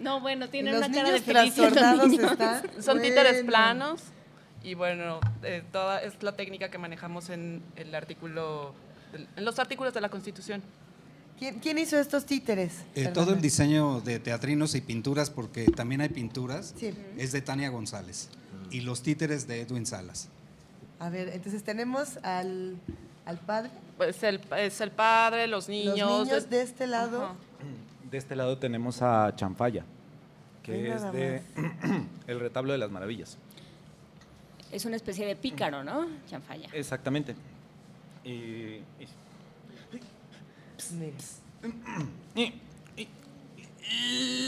No, 0.00 0.20
bueno, 0.20 0.48
tienen 0.48 0.76
una 0.76 0.90
cara 0.90 1.10
de 1.10 1.20
felicidad. 1.20 2.64
Son 2.80 3.00
títeres 3.00 3.44
planos 3.44 4.00
y 4.62 4.74
bueno, 4.74 5.20
eh, 5.42 5.62
toda 5.72 6.02
es 6.02 6.22
la 6.22 6.32
técnica 6.32 6.70
que 6.70 6.78
manejamos 6.78 7.30
en 7.30 7.62
el 7.76 7.94
artículo, 7.94 8.74
en 9.36 9.44
los 9.44 9.58
artículos 9.58 9.94
de 9.94 10.00
la 10.00 10.08
Constitución. 10.08 10.62
¿Quién, 11.38 11.78
hizo 11.78 11.96
estos 11.96 12.26
títeres? 12.26 12.72
Eh, 12.96 13.06
todo 13.14 13.32
el 13.32 13.40
diseño 13.40 14.00
de 14.00 14.18
teatrinos 14.18 14.74
y 14.74 14.80
pinturas, 14.80 15.30
porque 15.30 15.66
también 15.66 16.00
hay 16.00 16.08
pinturas, 16.08 16.74
es 17.16 17.30
de 17.30 17.40
Tania 17.40 17.68
González. 17.68 18.28
Y 18.72 18.80
los 18.80 19.02
títeres 19.02 19.46
de 19.46 19.60
Edwin 19.60 19.86
Salas. 19.86 20.28
A 20.98 21.10
ver, 21.10 21.28
entonces 21.28 21.62
tenemos 21.62 22.16
al, 22.24 22.76
padre. 23.46 23.70
Pues 23.96 24.20
el, 24.24 24.40
es 24.58 24.80
el 24.80 24.90
padre, 24.90 25.46
los 25.46 25.68
niños. 25.68 25.96
Los 25.96 26.26
niños 26.26 26.50
de 26.50 26.62
este 26.62 26.88
lado. 26.88 27.36
De 28.10 28.16
este 28.16 28.36
lado 28.36 28.56
tenemos 28.58 29.02
a 29.02 29.34
Chanfaya, 29.36 29.84
que 30.62 30.92
es 30.92 31.12
de 31.12 31.42
El 32.26 32.40
retablo 32.40 32.72
de 32.72 32.78
las 32.78 32.90
maravillas. 32.90 33.38
Es 34.72 34.84
una 34.84 34.96
especie 34.96 35.26
de 35.26 35.36
pícaro, 35.36 35.84
¿no? 35.84 36.06
Chanfaya. 36.26 36.68
Exactamente. 36.72 37.34
Y, 38.24 38.80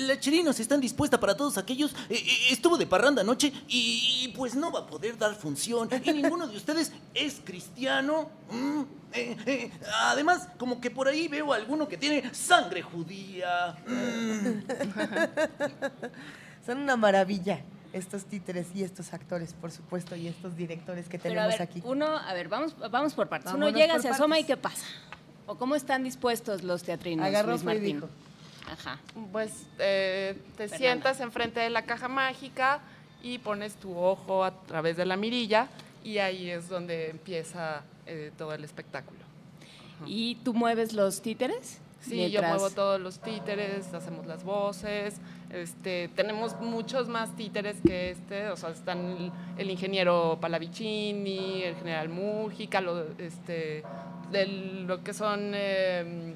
la 0.07 0.19
Chirinos 0.19 0.59
está 0.61 0.77
dispuesta 0.77 1.19
para 1.21 1.37
todos 1.37 1.57
aquellos. 1.59 1.93
Eh, 2.09 2.15
eh, 2.15 2.39
estuvo 2.51 2.77
de 2.77 2.87
parranda 2.87 3.23
anoche 3.23 3.53
y, 3.69 4.33
pues 4.37 4.55
no 4.55 4.73
va 4.73 4.81
a 4.81 4.87
poder 4.87 5.17
dar 5.17 5.35
función. 5.35 5.89
Y 6.05 6.13
ninguno 6.13 6.47
de 6.47 6.57
ustedes 6.57 6.93
es 7.15 7.41
cristiano. 7.45 8.31
Mm, 8.51 8.83
eh, 9.13 9.71
además, 10.07 10.49
como 10.59 10.81
que 10.81 10.91
por 10.91 11.09
ahí 11.09 11.29
veo 11.29 11.53
a 11.53 11.57
alguno 11.57 11.89
que 11.89 11.97
tiene 11.97 12.35
sangre 12.35 12.83
judía. 12.83 13.77
Mm. 13.87 14.63
Son 16.67 16.79
una 16.79 16.97
maravilla. 16.97 17.63
estos 17.93 18.25
títeres 18.25 18.69
y 18.75 18.85
estos 18.85 19.13
actores, 19.13 19.53
por 19.55 19.73
supuesto, 19.73 20.15
y 20.15 20.29
estos 20.29 20.57
directores 20.57 21.09
que 21.09 21.19
tenemos 21.19 21.43
Pero 21.43 21.55
a 21.55 21.59
ver, 21.59 21.63
aquí. 21.63 21.83
Uno, 21.85 22.07
a 22.07 22.35
ver, 22.35 22.49
vamos, 22.49 22.77
vamos 22.91 23.15
por 23.15 23.29
partes. 23.29 23.47
Vámonos 23.47 23.71
uno 23.71 23.79
llega, 23.79 23.99
se 23.99 24.09
asoma 24.09 24.39
y 24.39 24.45
¿qué 24.45 24.57
pasa? 24.57 24.85
¿O 25.47 25.57
cómo 25.57 25.75
están 25.75 26.05
dispuestos 26.05 26.63
los 26.63 26.85
teatrinos, 26.85 27.27
Agarró 27.27 27.51
Luis 27.51 27.65
Martín? 27.65 28.05
Ajá. 28.71 28.99
Pues 29.33 29.67
eh, 29.79 30.35
te 30.57 30.69
Fernanda. 30.69 30.77
sientas 30.79 31.21
enfrente 31.21 31.61
de 31.61 31.71
la 31.71 31.83
caja 31.83 32.09
mágica 32.09 32.81
y 33.23 33.39
pones 33.39 33.75
tu 33.75 33.97
ojo 33.97 34.45
a 34.45 34.53
través 34.63 34.97
de 34.97 35.05
la 35.07 35.17
mirilla 35.17 35.69
y 36.05 36.19
ahí 36.19 36.51
es 36.51 36.69
donde 36.69 37.11
empieza 37.11 37.83
eh, 38.07 38.33
todo 38.39 38.55
el 38.55 38.65
espectáculo. 38.65 39.19
¿Y 40.07 40.37
tú 40.37 40.55
mueves 40.55 40.93
los 40.95 41.21
títeres? 41.21 41.79
Sí, 42.01 42.15
Mientras- 42.15 42.43
yo 42.43 42.49
muevo 42.49 42.71
todos 42.71 42.99
los 42.99 43.19
títeres, 43.21 43.93
hacemos 43.93 44.25
las 44.27 44.43
voces, 44.43 45.17
este, 45.53 46.09
tenemos 46.17 46.59
muchos 46.61 47.09
más 47.09 47.37
títeres 47.37 47.77
que 47.87 48.11
este, 48.13 48.49
o 48.49 48.57
sea, 48.57 48.71
están 48.71 48.99
el, 49.19 49.33
el 49.59 49.71
ingeniero 49.71 50.39
Palavicini, 50.41 51.63
el 51.63 51.75
general 51.77 52.09
Mújica, 52.09 52.81
lo, 52.81 53.03
este, 53.19 53.83
de 54.33 54.47
lo 54.47 55.05
que 55.05 55.13
son 55.13 55.53
eh, 55.55 56.35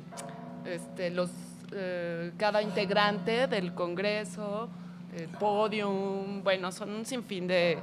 este, 0.66 1.08
los, 1.08 1.30
eh, 1.74 2.32
cada 2.36 2.62
integrante 2.62 3.46
del 3.46 3.74
Congreso, 3.74 4.68
el 5.16 5.28
podium, 5.28 6.42
bueno, 6.42 6.72
son 6.72 6.90
un 6.90 7.04
sinfín 7.06 7.46
de, 7.46 7.78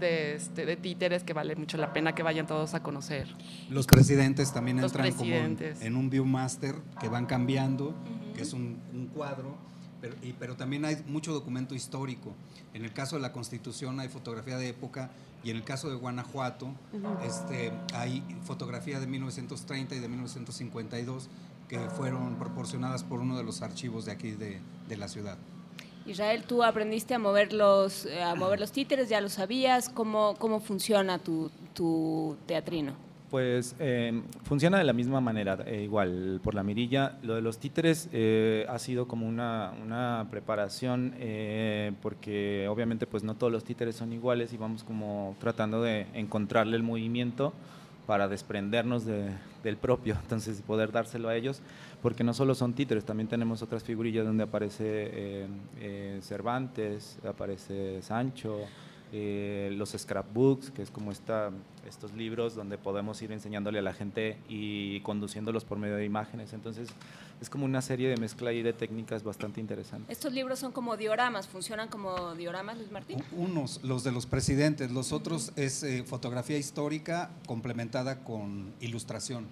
de, 0.00 0.34
este, 0.34 0.66
de 0.66 0.76
títeres 0.76 1.22
que 1.22 1.32
vale 1.32 1.54
mucho 1.56 1.76
la 1.76 1.92
pena 1.92 2.14
que 2.14 2.22
vayan 2.22 2.46
todos 2.46 2.74
a 2.74 2.82
conocer. 2.82 3.28
Los 3.70 3.86
presidentes 3.86 4.52
también 4.52 4.80
Los 4.80 4.92
entran 4.92 5.12
como 5.12 5.24
en- 5.34 5.56
presidentes. 5.56 5.94
un 5.94 6.10
Viewmaster 6.10 6.74
que 7.00 7.08
van 7.08 7.26
cambiando, 7.26 7.94
que 8.34 8.42
es 8.42 8.52
un, 8.52 8.78
un 8.92 9.06
cuadro, 9.08 9.56
pero, 10.00 10.14
y- 10.22 10.32
pero 10.34 10.56
también 10.56 10.84
hay 10.84 10.96
mucho 11.06 11.32
documento 11.32 11.74
histórico. 11.74 12.34
En 12.74 12.84
el 12.84 12.92
caso 12.92 13.16
de 13.16 13.22
la 13.22 13.32
Constitución 13.32 13.98
hay 14.00 14.08
fotografía 14.08 14.58
de 14.58 14.68
época 14.68 15.10
y 15.42 15.50
en 15.50 15.56
el 15.56 15.64
caso 15.64 15.88
de 15.88 15.96
Guanajuato 15.96 16.66
Ujú. 16.92 17.24
este, 17.24 17.72
hay 17.94 18.22
fotografía 18.44 18.98
de 19.00 19.06
1930 19.06 19.94
y 19.94 20.00
de 20.00 20.08
1952 20.08 21.28
que 21.68 21.78
fueron 21.90 22.36
proporcionadas 22.36 23.02
por 23.04 23.20
uno 23.20 23.36
de 23.36 23.44
los 23.44 23.62
archivos 23.62 24.04
de 24.04 24.12
aquí 24.12 24.30
de, 24.32 24.60
de 24.88 24.96
la 24.96 25.08
ciudad. 25.08 25.36
Israel, 26.06 26.44
tú 26.46 26.62
aprendiste 26.62 27.14
a 27.14 27.18
mover 27.18 27.52
los, 27.52 28.06
eh, 28.06 28.22
a 28.22 28.34
mover 28.36 28.60
los 28.60 28.70
títeres, 28.70 29.08
ya 29.08 29.20
lo 29.20 29.28
sabías. 29.28 29.88
¿Cómo, 29.88 30.36
cómo 30.38 30.60
funciona 30.60 31.18
tu, 31.18 31.50
tu 31.74 32.36
teatrino? 32.46 32.92
Pues 33.28 33.74
eh, 33.80 34.22
funciona 34.44 34.78
de 34.78 34.84
la 34.84 34.92
misma 34.92 35.20
manera, 35.20 35.58
eh, 35.66 35.82
igual 35.82 36.40
por 36.44 36.54
la 36.54 36.62
mirilla. 36.62 37.18
Lo 37.24 37.34
de 37.34 37.42
los 37.42 37.58
títeres 37.58 38.08
eh, 38.12 38.64
ha 38.68 38.78
sido 38.78 39.08
como 39.08 39.26
una, 39.26 39.72
una 39.82 40.28
preparación 40.30 41.12
eh, 41.18 41.90
porque 42.02 42.68
obviamente 42.70 43.08
pues 43.08 43.24
no 43.24 43.34
todos 43.34 43.52
los 43.52 43.64
títeres 43.64 43.96
son 43.96 44.12
iguales 44.12 44.52
y 44.52 44.56
vamos 44.56 44.84
como 44.84 45.34
tratando 45.40 45.82
de 45.82 46.06
encontrarle 46.14 46.76
el 46.76 46.84
movimiento 46.84 47.52
para 48.06 48.28
desprendernos 48.28 49.04
de- 49.04 49.32
del 49.66 49.76
propio, 49.76 50.16
entonces 50.22 50.62
poder 50.62 50.92
dárselo 50.92 51.28
a 51.28 51.36
ellos, 51.36 51.60
porque 52.02 52.24
no 52.24 52.32
solo 52.32 52.54
son 52.54 52.72
títeres, 52.72 53.04
también 53.04 53.28
tenemos 53.28 53.62
otras 53.62 53.84
figurillas 53.84 54.24
donde 54.24 54.44
aparece 54.44 54.84
eh, 54.86 55.46
eh, 55.80 56.18
Cervantes, 56.22 57.18
aparece 57.28 58.00
Sancho, 58.02 58.60
eh, 59.12 59.70
los 59.76 59.90
scrapbooks, 59.90 60.70
que 60.70 60.82
es 60.82 60.90
como 60.90 61.12
esta, 61.12 61.50
estos 61.88 62.12
libros 62.14 62.54
donde 62.54 62.76
podemos 62.78 63.20
ir 63.22 63.32
enseñándole 63.32 63.78
a 63.78 63.82
la 63.82 63.92
gente 63.94 64.38
y 64.48 65.00
conduciéndolos 65.00 65.64
por 65.64 65.78
medio 65.78 65.96
de 65.96 66.04
imágenes. 66.04 66.52
Entonces 66.52 66.88
es 67.40 67.50
como 67.50 67.64
una 67.64 67.82
serie 67.82 68.08
de 68.08 68.16
mezcla 68.16 68.52
y 68.52 68.62
de 68.62 68.72
técnicas 68.72 69.22
bastante 69.22 69.60
interesante. 69.60 70.12
Estos 70.12 70.32
libros 70.32 70.58
son 70.58 70.72
como 70.72 70.96
dioramas, 70.96 71.46
funcionan 71.46 71.88
como 71.88 72.34
dioramas, 72.34 72.78
Luis 72.78 72.90
Martín. 72.90 73.22
Unos, 73.32 73.82
los 73.84 74.02
de 74.04 74.12
los 74.12 74.26
presidentes, 74.26 74.90
los 74.90 75.12
otros 75.12 75.52
es 75.56 75.82
eh, 75.82 76.02
fotografía 76.04 76.58
histórica 76.58 77.30
complementada 77.46 78.24
con 78.24 78.72
ilustración. 78.80 79.46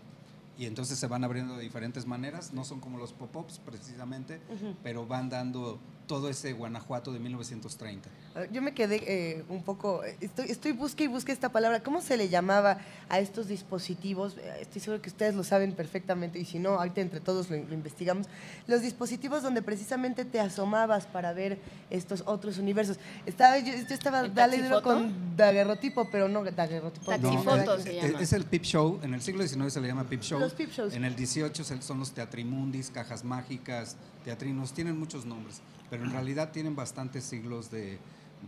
Y 0.57 0.67
entonces 0.67 0.99
se 0.99 1.09
van 1.09 1.25
abriendo 1.25 1.57
de 1.57 1.63
diferentes 1.65 2.07
maneras, 2.07 2.53
no 2.53 2.65
son 2.65 2.79
como 2.81 2.97
los 2.97 3.13
pop-ups 3.13 3.59
precisamente, 3.59 4.41
Ujú. 4.55 4.77
pero 4.85 5.05
van 5.05 5.29
dando 5.29 5.81
todo 6.07 6.29
ese 6.29 6.53
Guanajuato 6.53 7.13
de 7.13 7.19
1930. 7.19 8.09
Yo 8.51 8.63
me 8.63 8.75
quedé 8.75 8.97
eh, 9.07 9.45
un 9.49 9.63
poco, 9.63 10.03
eh, 10.05 10.17
estoy, 10.21 10.51
estoy 10.51 10.73
busque 10.73 11.05
y 11.05 11.07
busque 11.07 11.31
esta 11.31 11.51
palabra, 11.53 11.85
¿cómo 11.85 12.03
se 12.03 12.17
le 12.17 12.29
llamaba 12.29 12.79
a 13.09 13.21
estos 13.21 13.47
dispositivos? 13.47 14.37
Eh, 14.39 14.59
Estoy 14.63 14.81
seguro 14.81 15.01
que 15.01 15.09
ustedes 15.09 15.37
lo 15.37 15.45
saben 15.45 15.73
perfectamente 15.73 16.41
y 16.41 16.45
si 16.45 16.59
no, 16.59 16.71
ahorita 16.71 17.01
entre 17.01 17.21
todos 17.21 17.49
lo, 17.49 17.57
lo 17.57 17.75
investigamos. 17.75 18.27
Los 18.67 18.83
dispositivos 18.83 19.45
donde 19.45 19.63
precisamente 19.63 20.25
te 20.25 20.41
asomabas 20.41 21.07
para 21.07 21.33
ver 21.33 21.59
estos 21.91 22.25
otros 22.27 22.59
universos. 22.59 22.99
Estaba, 23.25 23.59
yo, 23.61 23.73
yo 23.73 23.95
estaba 23.95 24.21
¿El 24.23 24.35
dale 24.35 24.69
con 24.83 25.37
daguerrotipo, 25.37 26.09
pero 26.11 26.29
no 26.29 26.43
daguerrotipo. 26.43 27.13
no, 27.13 27.19
Taxifoto 27.21 27.77
no, 27.77 27.83
se 27.83 27.99
Es- 27.99 28.05
llama. 28.11 28.21
Es 28.21 28.33
el 28.33 28.45
peep 28.47 28.63
show, 28.65 28.99
en 29.05 29.15
el 29.15 29.23
siglo 29.23 29.47
XIX 29.47 29.73
se 29.73 29.81
le 29.81 29.87
llama 29.87 30.05
peep 30.09 30.23
show. 30.23 30.41
Los 30.41 30.57
shows. 30.59 30.93
En 30.95 31.05
el 31.05 31.15
XVIII 31.17 31.81
son 31.83 32.01
los 32.01 32.11
teatrimundis, 32.11 32.91
cajas 32.91 33.23
mágicas, 33.23 33.97
teatrinos, 34.25 34.73
tienen 34.73 34.99
muchos 34.99 35.25
nombres, 35.25 35.61
pero 35.89 36.03
en 36.03 36.11
realidad 36.11 36.51
tienen 36.51 36.75
bastantes 36.75 37.23
siglos 37.23 37.71
de, 37.71 37.99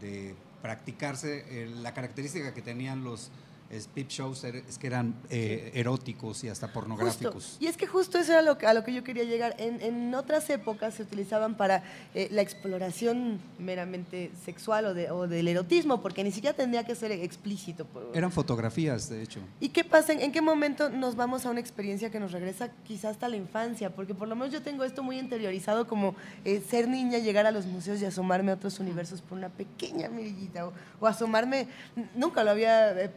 de 0.01 0.35
practicarse. 0.63 1.45
Eh, 1.49 1.67
la 1.69 1.95
característica 1.95 2.53
que 2.55 2.63
tenían 2.63 3.05
los 3.05 3.31
eh, 3.71 3.83
peep 3.95 4.09
shows 4.09 4.45
era- 4.45 4.59
es 4.59 4.79
que 4.79 4.87
eran 4.87 5.15
eh, 5.31 5.71
eróticos 5.75 6.45
y 6.45 6.49
hasta 6.49 6.73
pornográficos. 6.73 7.35
Justo. 7.35 7.65
Y 7.65 7.67
es 7.67 7.77
que 7.77 7.87
justo 7.87 8.19
eso 8.19 8.33
era 8.33 8.43
lo, 8.43 8.59
que- 8.59 8.67
a 8.67 8.75
lo 8.75 8.85
que 8.85 8.93
yo 8.93 9.03
quería 9.03 9.25
llegar. 9.25 9.55
En, 9.59 9.81
en 9.83 10.15
otras 10.15 10.49
épocas 10.51 10.95
se 10.95 11.03
utilizaban 11.03 11.57
para 11.57 11.83
eh, 12.15 12.29
la 12.31 12.43
exploración 12.43 13.41
meramente 13.59 14.31
sexual 14.45 14.87
o, 14.87 14.95
de- 14.95 15.11
o 15.11 15.27
del 15.27 15.49
erotismo, 15.49 16.01
porque 16.03 16.23
ni 16.25 16.31
siquiera 16.33 16.57
tendría 16.57 16.85
que 16.85 16.95
ser 16.95 17.13
explícito. 17.13 17.85
por- 17.87 18.11
Eran 18.15 18.31
fotografías, 18.33 19.09
de 19.09 19.23
hecho. 19.23 19.41
¿Y 19.61 19.71
qué 19.71 19.85
pasa? 19.85 20.13
¿En, 20.13 20.33
qué 20.33 20.41
momento 20.41 20.89
nos 20.91 21.17
vamos 21.17 21.47
a 21.47 21.51
una 21.51 21.61
experiencia 21.61 22.11
que 22.11 22.21
nos 22.21 22.33
regresa 22.33 22.71
quizás 22.85 23.13
hasta 23.13 23.29
la 23.29 23.37
infancia? 23.37 23.91
Porque 23.95 24.15
por 24.15 24.29
lo 24.29 24.37
menos 24.37 24.53
yo 24.53 24.63
tengo 24.63 24.85
esto 24.85 25.03
muy 25.03 25.19
interiorizado 25.19 25.87
como 25.87 26.15
eh, 26.45 26.63
ser 26.69 26.89
niña, 26.89 27.19
llegar 27.19 27.47
a 27.47 27.51
los 27.51 27.67
museos 27.67 28.01
y 28.01 28.05
asomarme 28.05 28.51
a 28.53 28.55
otros 28.55 28.79
universos 28.81 29.21
por 29.23 29.39
una 29.39 29.49
pequeña 29.49 30.09
mirillita 30.09 30.67
o, 30.69 30.73
o 31.01 31.07
asomarme, 31.07 31.69
nunca 32.15 32.45
lo 32.45 32.51
había 32.51 32.93
eh, 33.01 33.09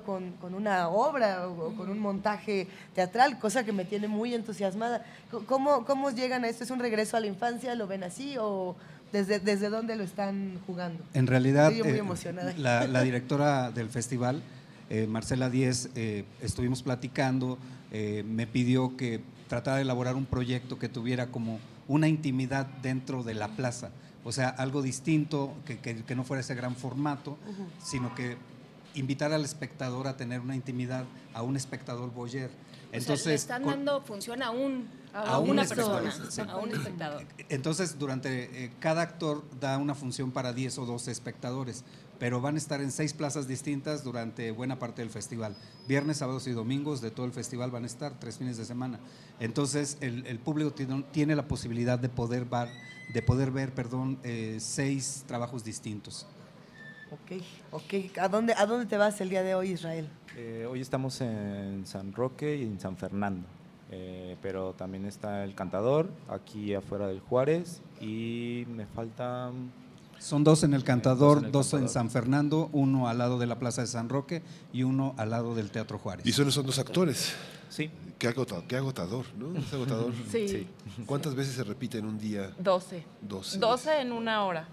con, 0.00 0.32
con 0.40 0.54
una 0.54 0.88
obra 0.88 1.46
o, 1.48 1.68
o 1.68 1.74
con 1.74 1.90
un 1.90 1.98
montaje 1.98 2.66
teatral, 2.94 3.38
cosa 3.38 3.64
que 3.64 3.72
me 3.72 3.84
tiene 3.84 4.08
muy 4.08 4.34
entusiasmada. 4.34 5.04
¿Cómo, 5.46 5.84
¿Cómo 5.84 6.10
llegan 6.10 6.44
a 6.44 6.48
esto? 6.48 6.64
¿Es 6.64 6.70
un 6.70 6.78
regreso 6.78 7.16
a 7.16 7.20
la 7.20 7.26
infancia? 7.26 7.74
¿Lo 7.74 7.86
ven 7.86 8.04
así 8.04 8.36
o 8.40 8.76
desde, 9.12 9.38
desde 9.40 9.68
dónde 9.68 9.96
lo 9.96 10.04
están 10.04 10.58
jugando? 10.66 11.02
En 11.14 11.26
realidad, 11.26 11.70
Estoy 11.72 11.88
muy 11.90 11.98
eh, 11.98 12.00
emocionada. 12.00 12.54
la, 12.56 12.86
la 12.86 13.02
directora 13.02 13.70
del 13.70 13.88
festival, 13.90 14.42
eh, 14.88 15.06
Marcela 15.06 15.50
Díez, 15.50 15.90
eh, 15.94 16.24
estuvimos 16.40 16.82
platicando, 16.82 17.58
me 17.92 18.46
pidió 18.46 18.96
que 18.96 19.20
tratara 19.48 19.76
de 19.76 19.82
elaborar 19.82 20.16
un 20.16 20.24
proyecto 20.24 20.78
que 20.78 20.88
tuviera 20.88 21.26
como 21.26 21.58
una 21.88 22.08
intimidad 22.08 22.64
dentro 22.82 23.22
de 23.22 23.34
la 23.34 23.48
plaza, 23.48 23.90
o 24.24 24.32
sea, 24.32 24.48
algo 24.48 24.80
distinto, 24.80 25.52
que, 25.66 25.78
que- 25.78 26.02
que 26.04 26.14
no 26.14 26.24
fuera 26.24 26.40
ese 26.40 26.54
gran 26.54 26.74
formato, 26.74 27.36
sino 27.82 28.14
que 28.14 28.38
invitar 28.94 29.32
al 29.32 29.44
espectador 29.44 30.06
a 30.06 30.16
tener 30.16 30.40
una 30.40 30.54
intimidad, 30.54 31.04
a 31.34 31.42
un 31.42 31.56
espectador 31.56 32.12
boyer. 32.12 32.50
o 32.50 32.50
sea, 32.50 32.90
le 32.92 32.98
Entonces, 32.98 33.40
están 33.42 33.62
con- 33.62 33.72
dando 33.74 34.00
función 34.02 34.42
a, 34.42 34.50
un, 34.50 34.86
a, 35.14 35.34
A 35.34 35.38
un 35.38 35.50
una 35.50 35.64
persona, 35.64 36.12
sí. 36.30 36.40
a 36.46 36.56
un 36.56 36.70
espectador. 36.72 37.24
Entonces, 37.48 37.98
durante 37.98 38.64
eh, 38.64 38.72
cada 38.80 39.02
actor 39.02 39.42
da 39.60 39.78
una 39.78 39.94
función 39.94 40.30
para 40.30 40.52
10 40.52 40.78
o 40.78 40.86
12 40.86 41.10
espectadores, 41.10 41.84
pero 42.18 42.40
van 42.40 42.54
a 42.54 42.58
estar 42.58 42.80
en 42.80 42.92
seis 42.92 43.12
plazas 43.14 43.48
distintas 43.48 44.04
durante 44.04 44.50
buena 44.52 44.78
parte 44.78 45.02
del 45.02 45.10
festival. 45.10 45.56
Viernes, 45.88 46.18
sábados 46.18 46.46
y 46.46 46.52
domingos 46.52 47.00
de 47.00 47.10
todo 47.10 47.26
el 47.26 47.32
festival 47.32 47.70
van 47.72 47.82
a 47.82 47.86
estar, 47.86 48.20
tres 48.20 48.36
fines 48.38 48.56
de 48.58 48.64
semana. 48.64 49.00
Entonces, 49.40 49.96
el, 50.00 50.24
el 50.26 50.38
público 50.38 50.70
tiene, 50.72 51.02
tiene 51.12 51.34
la 51.34 51.48
posibilidad 51.48 51.98
de 51.98 52.08
poder, 52.08 52.44
var- 52.44 52.70
de 53.12 53.22
poder 53.22 53.50
ver 53.50 53.74
perdón, 53.74 54.18
eh, 54.22 54.58
seis 54.60 55.24
trabajos 55.26 55.64
distintos. 55.64 56.26
Ok, 57.12 57.42
ok. 57.72 58.18
¿A 58.18 58.28
dónde, 58.28 58.54
¿A 58.56 58.64
dónde 58.64 58.86
te 58.86 58.96
vas 58.96 59.20
el 59.20 59.28
día 59.28 59.42
de 59.42 59.54
hoy, 59.54 59.72
Israel? 59.72 60.08
Eh, 60.34 60.66
hoy 60.68 60.80
estamos 60.80 61.20
en 61.20 61.84
San 61.86 62.14
Roque 62.14 62.56
y 62.56 62.62
en 62.62 62.80
San 62.80 62.96
Fernando, 62.96 63.46
eh, 63.90 64.36
pero 64.40 64.72
también 64.72 65.04
está 65.04 65.44
el 65.44 65.54
Cantador, 65.54 66.08
aquí 66.28 66.72
afuera 66.72 67.06
del 67.06 67.20
Juárez, 67.20 67.82
y 68.00 68.64
me 68.74 68.86
faltan... 68.86 69.70
Son 70.18 70.42
dos 70.42 70.62
en 70.62 70.72
el 70.72 70.84
Cantador, 70.84 71.38
en 71.38 71.44
el 71.46 71.52
dos 71.52 71.66
en 71.74 71.80
Cantador. 71.80 71.92
San 71.92 72.10
Fernando, 72.10 72.70
uno 72.72 73.08
al 73.08 73.18
lado 73.18 73.38
de 73.38 73.46
la 73.46 73.58
Plaza 73.58 73.82
de 73.82 73.88
San 73.88 74.08
Roque 74.08 74.40
y 74.72 74.82
uno 74.84 75.14
al 75.18 75.30
lado 75.30 75.54
del 75.54 75.70
Teatro 75.70 75.98
Juárez. 75.98 76.24
Y 76.24 76.32
solo 76.32 76.50
son 76.50 76.64
dos 76.64 76.78
actores. 76.78 77.34
Sí. 77.68 77.90
Qué 78.18 78.28
agotador, 78.28 78.64
qué 78.68 78.76
agotador 78.76 79.26
¿no? 79.36 79.58
Es 79.58 79.70
agotador. 79.72 80.12
Sí. 80.30 80.48
Sí. 80.48 80.66
¿Cuántas 81.06 81.34
veces 81.34 81.56
se 81.56 81.64
repite 81.64 81.98
en 81.98 82.06
un 82.06 82.18
día? 82.18 82.52
12. 82.58 83.04
Doce. 83.20 83.58
12 83.58 84.00
en 84.00 84.12
una 84.12 84.44
hora. 84.44 84.66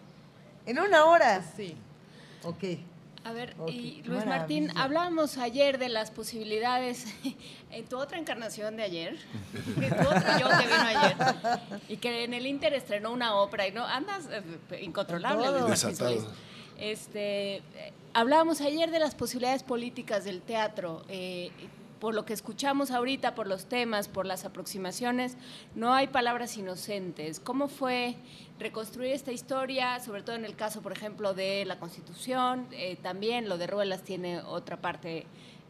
¿En 0.65 0.79
una 0.79 1.03
hora? 1.05 1.41
Sí. 1.57 1.75
Ok. 2.43 2.63
A 3.25 3.33
ver, 3.33 3.53
y 3.67 4.01
Luis 4.05 4.25
Martín, 4.25 4.71
hablábamos 4.75 5.37
ayer 5.37 5.77
de 5.77 5.89
las 5.89 6.09
posibilidades 6.09 7.05
en 7.71 7.85
tu 7.85 7.97
otra 7.97 8.17
encarnación 8.17 8.77
de 8.77 8.83
ayer, 8.83 9.17
que 9.77 9.89
tu 9.89 10.07
otro 10.07 10.39
yo 10.39 10.47
que 10.47 10.65
vino 10.65 10.85
ayer, 10.85 11.17
y 11.89 11.97
que 11.97 12.23
en 12.23 12.33
el 12.33 12.47
Inter 12.47 12.73
estrenó 12.73 13.11
una 13.11 13.35
ópera 13.35 13.67
y 13.67 13.71
no 13.71 13.85
andas 13.85 14.29
eh, 14.31 14.81
incontrolable, 14.81 15.45
Todo. 15.45 15.67
Luis 15.67 15.83
Martín 15.83 15.89
Desatado. 15.89 16.21
Solís. 16.21 16.29
Este, 16.79 17.61
hablábamos 18.13 18.61
ayer 18.61 18.89
de 18.89 18.99
las 18.99 19.15
posibilidades 19.15 19.63
políticas 19.63 20.23
del 20.23 20.41
teatro. 20.41 21.03
Eh, 21.09 21.51
por 21.99 22.15
lo 22.15 22.25
que 22.25 22.33
escuchamos 22.33 22.91
ahorita, 22.91 23.35
por 23.35 23.45
los 23.47 23.65
temas, 23.65 24.07
por 24.07 24.25
las 24.25 24.45
aproximaciones, 24.45 25.35
no 25.75 25.93
hay 25.93 26.07
palabras 26.07 26.55
inocentes. 26.57 27.41
¿Cómo 27.41 27.67
fue 27.67 28.15
reconstruir 28.59 29.11
esta 29.11 29.31
historia, 29.31 29.99
sobre 29.99 30.21
todo 30.21 30.35
en 30.35 30.45
el 30.45 30.55
caso, 30.55 30.81
por 30.81 30.91
ejemplo, 30.91 31.33
de 31.33 31.65
la 31.65 31.79
Constitución? 31.79 32.67
Eh, 32.71 32.97
también 33.01 33.49
lo 33.49 33.57
de 33.57 33.67
Ruelas 33.67 34.03
tiene 34.03 34.41
otra 34.41 34.77
parte 34.77 35.25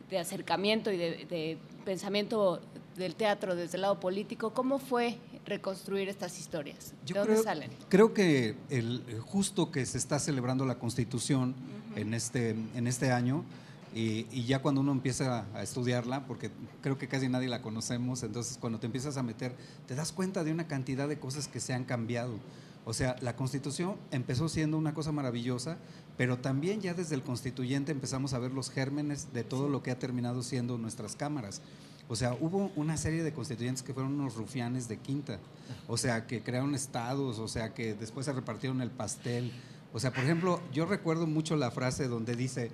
de 0.10 0.18
acercamiento 0.18 0.92
y 0.92 0.98
de, 0.98 1.58
pensamiento 1.86 2.60
del 2.98 3.16
teatro 3.16 3.56
desde 3.56 3.78
el 3.78 3.82
lado 3.82 4.00
político. 4.00 4.54
¿Cómo 4.54 4.80
fue 4.80 5.18
reconstruir 5.46 6.10
estas 6.10 6.40
historias? 6.40 6.94
¿De 7.06 7.14
dónde 7.14 7.34
creo, 7.34 7.44
salen? 7.44 7.72
Creo 7.90 8.14
que 8.14 8.56
el, 8.70 9.04
justo 9.22 9.72
que 9.72 9.86
se 9.86 9.98
está 9.98 10.20
celebrando 10.20 10.66
la 10.66 10.80
Constitución 10.80 11.56
en, 11.96 12.14
este, 12.14 12.50
en 12.50 12.88
este 12.88 13.12
año, 13.12 13.46
y, 13.94 14.46
ya 14.46 14.60
cuando 14.60 14.82
uno 14.82 14.92
empieza 14.92 15.46
a 15.54 15.64
estudiarla, 15.64 16.26
porque 16.28 16.52
creo 16.82 16.98
que 16.98 17.08
casi 17.08 17.28
nadie 17.28 17.48
la 17.48 17.62
conocemos, 17.62 18.22
entonces 18.22 18.58
cuando 18.60 18.80
te 18.80 18.86
empiezas 18.86 19.18
a 19.18 19.24
meter, 19.24 19.56
te 19.88 19.96
das 19.96 20.12
cuenta 20.12 20.44
de 20.44 20.52
una 20.52 20.68
cantidad 20.68 21.08
de 21.08 21.18
cosas 21.18 21.48
que 21.48 21.60
se 21.60 21.74
han 21.74 21.86
cambiado. 21.86 22.34
O 22.86 22.94
sea, 22.94 23.16
la 23.22 23.36
constitución 23.36 23.96
empezó 24.12 24.50
siendo 24.50 24.78
una 24.78 24.94
cosa 24.94 25.12
maravillosa, 25.12 25.78
pero 26.18 26.40
también 26.40 26.82
ya 26.82 26.94
desde 26.94 27.16
el 27.16 27.24
constituyente 27.24 27.92
empezamos 27.92 28.34
a 28.34 28.40
ver 28.40 28.52
los 28.52 28.70
gérmenes 28.72 29.32
de 29.34 29.44
todo 29.44 29.70
lo 29.70 29.84
que 29.84 29.92
ha 29.92 30.00
terminado 30.00 30.44
siendo 30.44 30.78
nuestras 30.78 31.16
cámaras. 31.16 31.62
O 32.08 32.16
sea, 32.16 32.36
hubo 32.40 32.72
una 32.76 32.98
serie 32.98 33.22
de 33.22 33.32
constituyentes 33.32 33.84
que 33.84 33.94
fueron 33.94 34.20
unos 34.20 34.36
rufianes 34.36 34.88
de 34.88 34.98
quinta, 34.98 35.40
o 35.88 35.96
sea, 35.96 36.26
que 36.26 36.42
crearon 36.42 36.74
estados, 36.74 37.38
o 37.38 37.48
sea, 37.48 37.76
que 37.76 37.94
después 37.94 38.26
se 38.26 38.34
repartieron 38.34 38.82
el 38.82 38.90
pastel. 38.90 39.54
O 39.94 40.00
sea, 40.00 40.12
por 40.12 40.24
ejemplo, 40.24 40.60
yo 40.74 40.88
recuerdo 40.88 41.28
mucho 41.28 41.56
la 41.56 41.70
frase 41.70 42.08
donde 42.08 42.36
dice, 42.36 42.72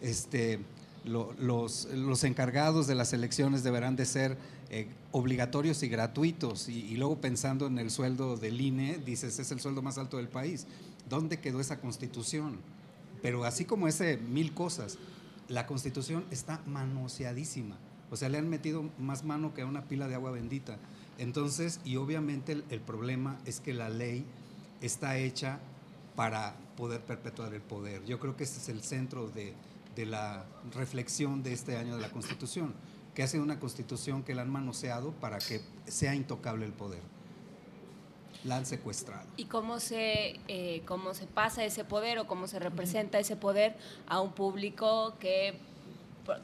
este, 0.00 0.60
los, 1.08 2.24
encargados 2.24 2.86
de 2.86 2.94
las 2.94 3.12
elecciones 3.12 3.62
deberán 3.62 3.96
de 3.96 4.06
ser 4.06 4.36
eh, 4.70 4.88
obligatorios 5.12 5.82
y 5.82 5.88
gratuitos. 5.88 6.68
Y, 6.68 6.96
luego 6.96 7.20
pensando 7.20 7.66
en 7.66 7.78
el 7.78 7.90
sueldo 7.90 8.36
del 8.36 8.60
INE, 8.60 8.98
dices, 9.04 9.38
es 9.38 9.50
el 9.50 9.60
sueldo 9.60 9.82
más 9.82 9.98
alto 9.98 10.18
del 10.18 10.28
país. 10.28 10.66
¿Dónde 11.08 11.40
quedó 11.40 11.60
esa 11.60 11.80
constitución? 11.80 12.58
Pero 13.22 13.44
así 13.44 13.64
como 13.64 13.88
ese 13.88 14.16
mil 14.18 14.54
cosas, 14.54 14.98
la 15.48 15.66
constitución 15.66 16.24
está 16.30 16.60
manoseadísima. 16.66 17.76
O 18.10 18.16
sea, 18.16 18.28
le 18.28 18.38
han 18.38 18.48
metido 18.48 18.84
más 18.98 19.24
mano 19.24 19.54
que 19.54 19.62
a 19.62 19.66
una 19.66 19.84
pila 19.84 20.08
de 20.08 20.14
agua 20.14 20.30
bendita. 20.30 20.78
Entonces, 21.18 21.80
y 21.84 21.96
obviamente 21.96 22.62
el 22.70 22.80
problema 22.80 23.38
es 23.44 23.60
que 23.60 23.74
la 23.74 23.88
ley 23.88 24.24
está 24.80 25.18
hecha 25.18 25.58
para 26.14 26.56
poder 26.76 27.00
perpetuar 27.00 27.54
el 27.54 27.60
poder. 27.60 28.04
Yo 28.04 28.18
creo 28.18 28.36
que 28.36 28.44
ese 28.44 28.58
es 28.58 28.68
el 28.68 28.82
centro 28.82 29.28
de, 29.28 29.54
de 29.98 30.06
la 30.06 30.44
reflexión 30.76 31.42
de 31.42 31.52
este 31.52 31.76
año 31.76 31.96
de 31.96 32.02
la 32.02 32.10
Constitución, 32.10 32.72
que 33.16 33.24
ha 33.24 33.26
sido 33.26 33.42
una 33.42 33.58
Constitución 33.58 34.22
que 34.22 34.32
la 34.32 34.42
han 34.42 34.50
manoseado 34.50 35.10
para 35.10 35.38
que 35.38 35.60
sea 35.88 36.14
intocable 36.14 36.64
el 36.64 36.72
poder. 36.72 37.00
La 38.44 38.58
han 38.58 38.64
secuestrado. 38.64 39.26
¿Y 39.36 39.46
cómo 39.46 39.80
se, 39.80 40.38
eh, 40.46 40.82
cómo 40.86 41.14
se 41.14 41.26
pasa 41.26 41.64
ese 41.64 41.82
poder 41.82 42.20
o 42.20 42.28
cómo 42.28 42.46
se 42.46 42.60
representa 42.60 43.18
ese 43.18 43.34
poder 43.34 43.76
a 44.06 44.20
un 44.20 44.30
público 44.30 45.14
que, 45.18 45.58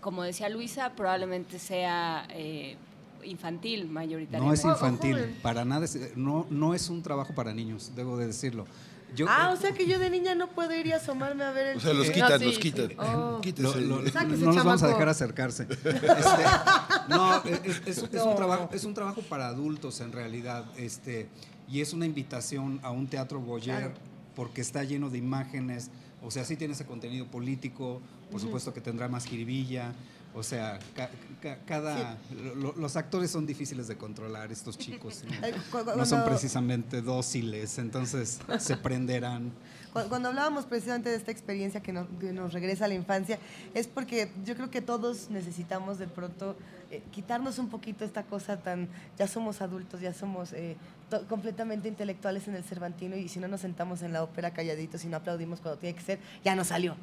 como 0.01 0.25
decía 0.25 0.49
Luisa, 0.49 0.93
probablemente 0.97 1.59
sea... 1.61 2.27
Eh, 2.31 2.77
infantil 3.23 3.89
mayoritariamente. 3.89 4.47
No 4.47 4.53
es 4.53 4.63
infantil, 4.67 5.35
para 5.41 5.65
nada, 5.65 5.87
no, 6.15 6.47
no 6.51 6.75
es 6.75 6.91
un 6.91 7.03
trabajo 7.03 7.35
para 7.35 7.55
niños, 7.55 7.93
debo 7.97 8.19
de 8.19 8.27
decirlo 8.27 8.67
ah, 9.29 9.53
o 9.53 9.57
sea 9.57 9.73
que 9.73 9.87
yo 9.87 9.99
de 9.99 10.11
niña 10.11 10.35
no 10.35 10.49
puedo 10.49 10.75
ir 10.75 10.87
y 10.87 10.93
asomarme 10.93 11.45
a 11.45 11.53
ver 11.53 11.69
el. 11.69 11.77
O 11.79 11.81
sea, 11.81 11.93
los 11.93 12.11
quitan, 12.11 12.45
los 12.45 12.59
quitan. 12.59 12.93
Oh. 12.99 13.41
no 13.59 14.53
los 14.53 14.65
vamos 14.65 14.83
a 14.83 14.89
dejar 14.89 15.09
acercarse. 15.09 15.67
Este, 15.71 16.45
no, 17.09 17.43
es, 17.45 17.99
un 18.25 18.37
trabajo, 18.37 18.71
es 18.73 18.85
un 18.85 18.95
trabajo 18.95 19.23
para 19.23 19.49
adultos 19.49 20.01
en 20.01 20.13
realidad. 20.13 20.65
Este, 20.77 21.29
y 21.69 21.81
es 21.81 21.93
una 21.93 22.07
invitación 22.07 22.81
a 22.83 22.91
un 22.91 23.07
teatro 23.07 23.41
Boyer 23.41 23.93
porque 24.35 24.61
está 24.61 24.85
lleno 24.85 25.11
de 25.11 25.19
imágenes. 25.19 25.91
O 26.23 26.31
sea, 26.31 26.45
sí 26.45 26.57
tiene 26.57 26.75
ese 26.75 26.87
contenido 26.87 27.27
político, 27.27 28.01
por 28.31 28.41
supuesto 28.41 28.73
que 28.73 28.81
tendrá 28.81 29.09
más 29.09 29.27
jiribilla. 29.27 29.93
O 30.35 30.43
sea, 30.43 30.79
cada 31.67 32.19
los 32.57 32.97
actores 32.97 33.31
son 33.31 33.47
difíciles 33.47 33.87
de 33.87 33.97
controlar, 33.97 34.51
estos 34.51 34.77
chicos. 34.77 35.23
¿no? 35.97 36.07
son 36.07 36.25
precisamente 36.25 37.03
dóciles, 37.03 37.79
entonces 37.79 38.41
se 38.59 38.77
prenderán. 38.77 39.53
Cuando 40.09 40.29
hablábamos 40.29 40.65
precisamente 40.67 41.09
de 41.09 41.15
esta 41.15 41.31
experiencia 41.31 41.81
que 41.81 41.93
nos, 41.93 42.53
regresa 42.53 42.87
a 42.87 42.89
la 42.89 42.95
infancia, 42.95 43.39
es 43.75 43.87
porque 43.87 44.29
yo 44.45 44.57
creo 44.57 44.69
que 44.69 44.83
todos 44.83 45.31
necesitamos 45.31 45.99
de 45.99 46.09
pronto 46.09 46.57
eh, 46.91 47.01
quitarnos 47.13 47.61
un 47.61 47.69
poquito 47.69 48.05
esta 48.05 48.25
cosa 48.25 48.57
tan, 48.57 48.89
ya 49.17 49.29
somos 49.29 49.63
adultos, 49.63 50.01
ya 50.01 50.13
somos 50.13 50.53
eh, 50.53 50.77
completamente 51.29 51.87
intelectuales 51.87 52.49
en 52.49 52.57
el 52.57 52.65
Cervantino 52.65 53.15
y 53.15 53.29
si 53.29 53.39
no 53.39 53.47
nos 53.47 53.61
sentamos 53.61 54.03
en 54.03 54.13
la 54.13 54.25
ópera 54.25 54.53
calladitos 54.53 55.05
y 55.05 55.07
no 55.07 55.19
aplaudimos 55.19 55.61
cuando 55.61 55.79
tiene 55.79 55.97
que 55.97 56.03
ser, 56.03 56.19
ya 56.45 56.57
no 56.57 56.65
salió. 56.65 56.97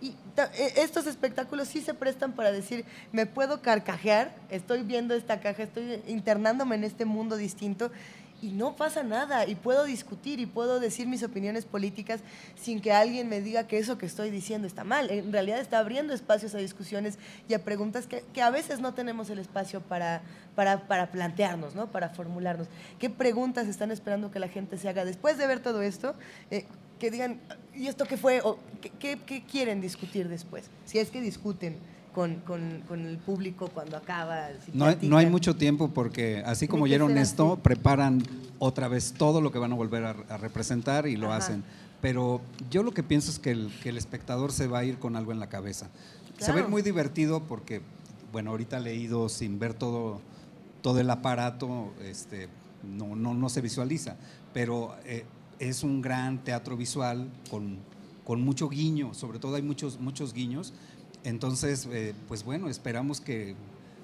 Y 0.00 0.08
eh, 0.08 0.72
estos 0.78 1.06
espectáculos 1.06 1.68
sí 1.68 1.82
se 1.82 1.94
prestan 1.94 2.32
para 2.32 2.50
decir, 2.50 2.84
me 3.12 3.26
puedo 3.26 3.62
carcajear, 3.62 4.34
estoy 4.50 4.82
viendo 4.82 5.14
esta 5.14 5.38
caja, 5.38 5.62
estoy 5.62 6.02
internándome 6.08 6.74
en 6.74 6.82
este 6.82 7.04
mundo 7.04 7.36
distinto 7.36 7.92
y 8.42 8.48
no 8.52 8.76
pasa 8.76 9.02
nada 9.02 9.46
y 9.46 9.54
puedo 9.54 9.84
discutir 9.84 10.40
y 10.40 10.46
puedo 10.46 10.80
decir 10.80 11.06
mis 11.06 11.22
opiniones 11.22 11.64
políticas 11.64 12.20
sin 12.60 12.80
que 12.80 12.92
alguien 12.92 13.28
me 13.28 13.40
diga 13.40 13.66
que 13.66 13.78
eso 13.78 13.96
que 13.96 14.06
estoy 14.06 14.30
diciendo 14.30 14.66
está 14.66 14.84
mal. 14.84 15.10
En 15.10 15.32
realidad 15.32 15.60
está 15.60 15.78
abriendo 15.78 16.12
espacios 16.12 16.54
a 16.54 16.58
discusiones 16.58 17.18
y 17.48 17.54
a 17.54 17.64
preguntas 17.64 18.06
que, 18.06 18.24
a 18.42 18.50
veces 18.50 18.80
no 18.80 18.92
tenemos 18.94 19.30
el 19.30 19.38
espacio 19.38 19.80
para, 19.80 20.22
para, 20.54 21.10
plantearnos, 21.10 21.74
¿no? 21.74 21.86
para 21.90 22.10
formularnos. 22.10 22.68
¿Qué 22.98 23.08
preguntas 23.08 23.66
están 23.66 23.90
esperando 23.90 24.30
que 24.30 24.38
la 24.38 24.48
gente 24.48 24.76
se 24.76 24.88
haga 24.88 25.04
después 25.04 25.38
de 25.38 25.46
ver 25.46 25.60
todo 25.60 25.82
esto? 25.82 26.14
Eh, 26.50 26.66
que 26.98 27.10
digan, 27.10 27.40
¿y 27.74 27.86
esto 27.86 28.04
qué 28.04 28.16
fue? 28.16 28.40
¿O 28.42 28.58
qué, 28.98 29.18
qué 29.24 29.44
quieren 29.44 29.80
discutir 29.80 30.28
después? 30.28 30.70
Si 30.84 30.98
es 30.98 31.10
que 31.10 31.20
discuten 31.20 31.76
con, 32.14 32.36
con, 32.36 33.06
el 33.06 33.18
público 33.18 33.68
cuando 33.68 33.96
acaba. 33.96 34.48
no, 34.72 34.86
hay, 34.86 34.98
no 35.02 35.16
hay 35.16 35.26
mucho 35.26 35.56
tiempo 35.56 35.88
porque 35.88 36.42
así 36.46 36.68
como 36.68 36.84
oyeron 36.84 37.18
esto, 37.18 37.58
preparan 37.60 38.22
otra 38.60 38.86
vez 38.88 39.14
todo 39.14 39.40
lo 39.40 39.50
que 39.50 39.58
van 39.58 39.72
a 39.72 39.74
volver 39.74 40.04
a, 40.04 40.36
representar 40.36 41.06
y 41.06 41.16
lo 41.16 41.32
hacen. 41.32 41.64
Pero 42.00 42.40
yo 42.70 42.82
lo 42.82 42.92
que 42.92 43.02
pienso 43.02 43.30
es 43.30 43.38
que 43.38 43.50
el, 43.50 43.72
que 43.82 43.88
el 43.88 43.98
espectador 43.98 44.52
se 44.52 44.68
va 44.68 44.78
a 44.80 44.84
ir 44.84 44.98
con 44.98 45.16
algo 45.16 45.32
en 45.32 45.40
la 45.40 45.48
cabeza. 45.48 45.90
Se 46.38 46.52
va 46.52 46.58
a 46.58 46.60
ir 46.62 46.68
muy 46.68 46.82
divertido 46.82 47.42
porque, 47.42 47.82
bueno, 48.32 48.50
ahorita 48.50 48.78
leído 48.78 49.28
sin 49.28 49.58
ver 49.58 49.74
todo, 49.74 50.20
todo 50.82 51.00
el 51.00 51.10
aparato, 51.10 51.92
este, 52.02 52.48
no, 52.82 53.16
no, 53.16 53.34
no 53.34 53.48
se 53.48 53.60
visualiza, 53.60 54.16
pero 54.52 54.94
eh, 55.04 55.24
es 55.58 55.82
un 55.82 56.02
gran 56.02 56.44
teatro 56.44 56.76
visual 56.76 57.28
con, 57.50 57.78
con 58.24 58.42
mucho 58.42 58.68
guiño, 58.68 59.14
sobre 59.14 59.38
todo 59.38 59.56
hay 59.56 59.62
muchos, 59.62 59.98
muchos 59.98 60.32
guiños 60.32 60.74
entonces, 61.24 61.88
eh, 61.90 62.14
pues 62.28 62.44
bueno, 62.44 62.68
esperamos 62.68 63.20
que, 63.20 63.56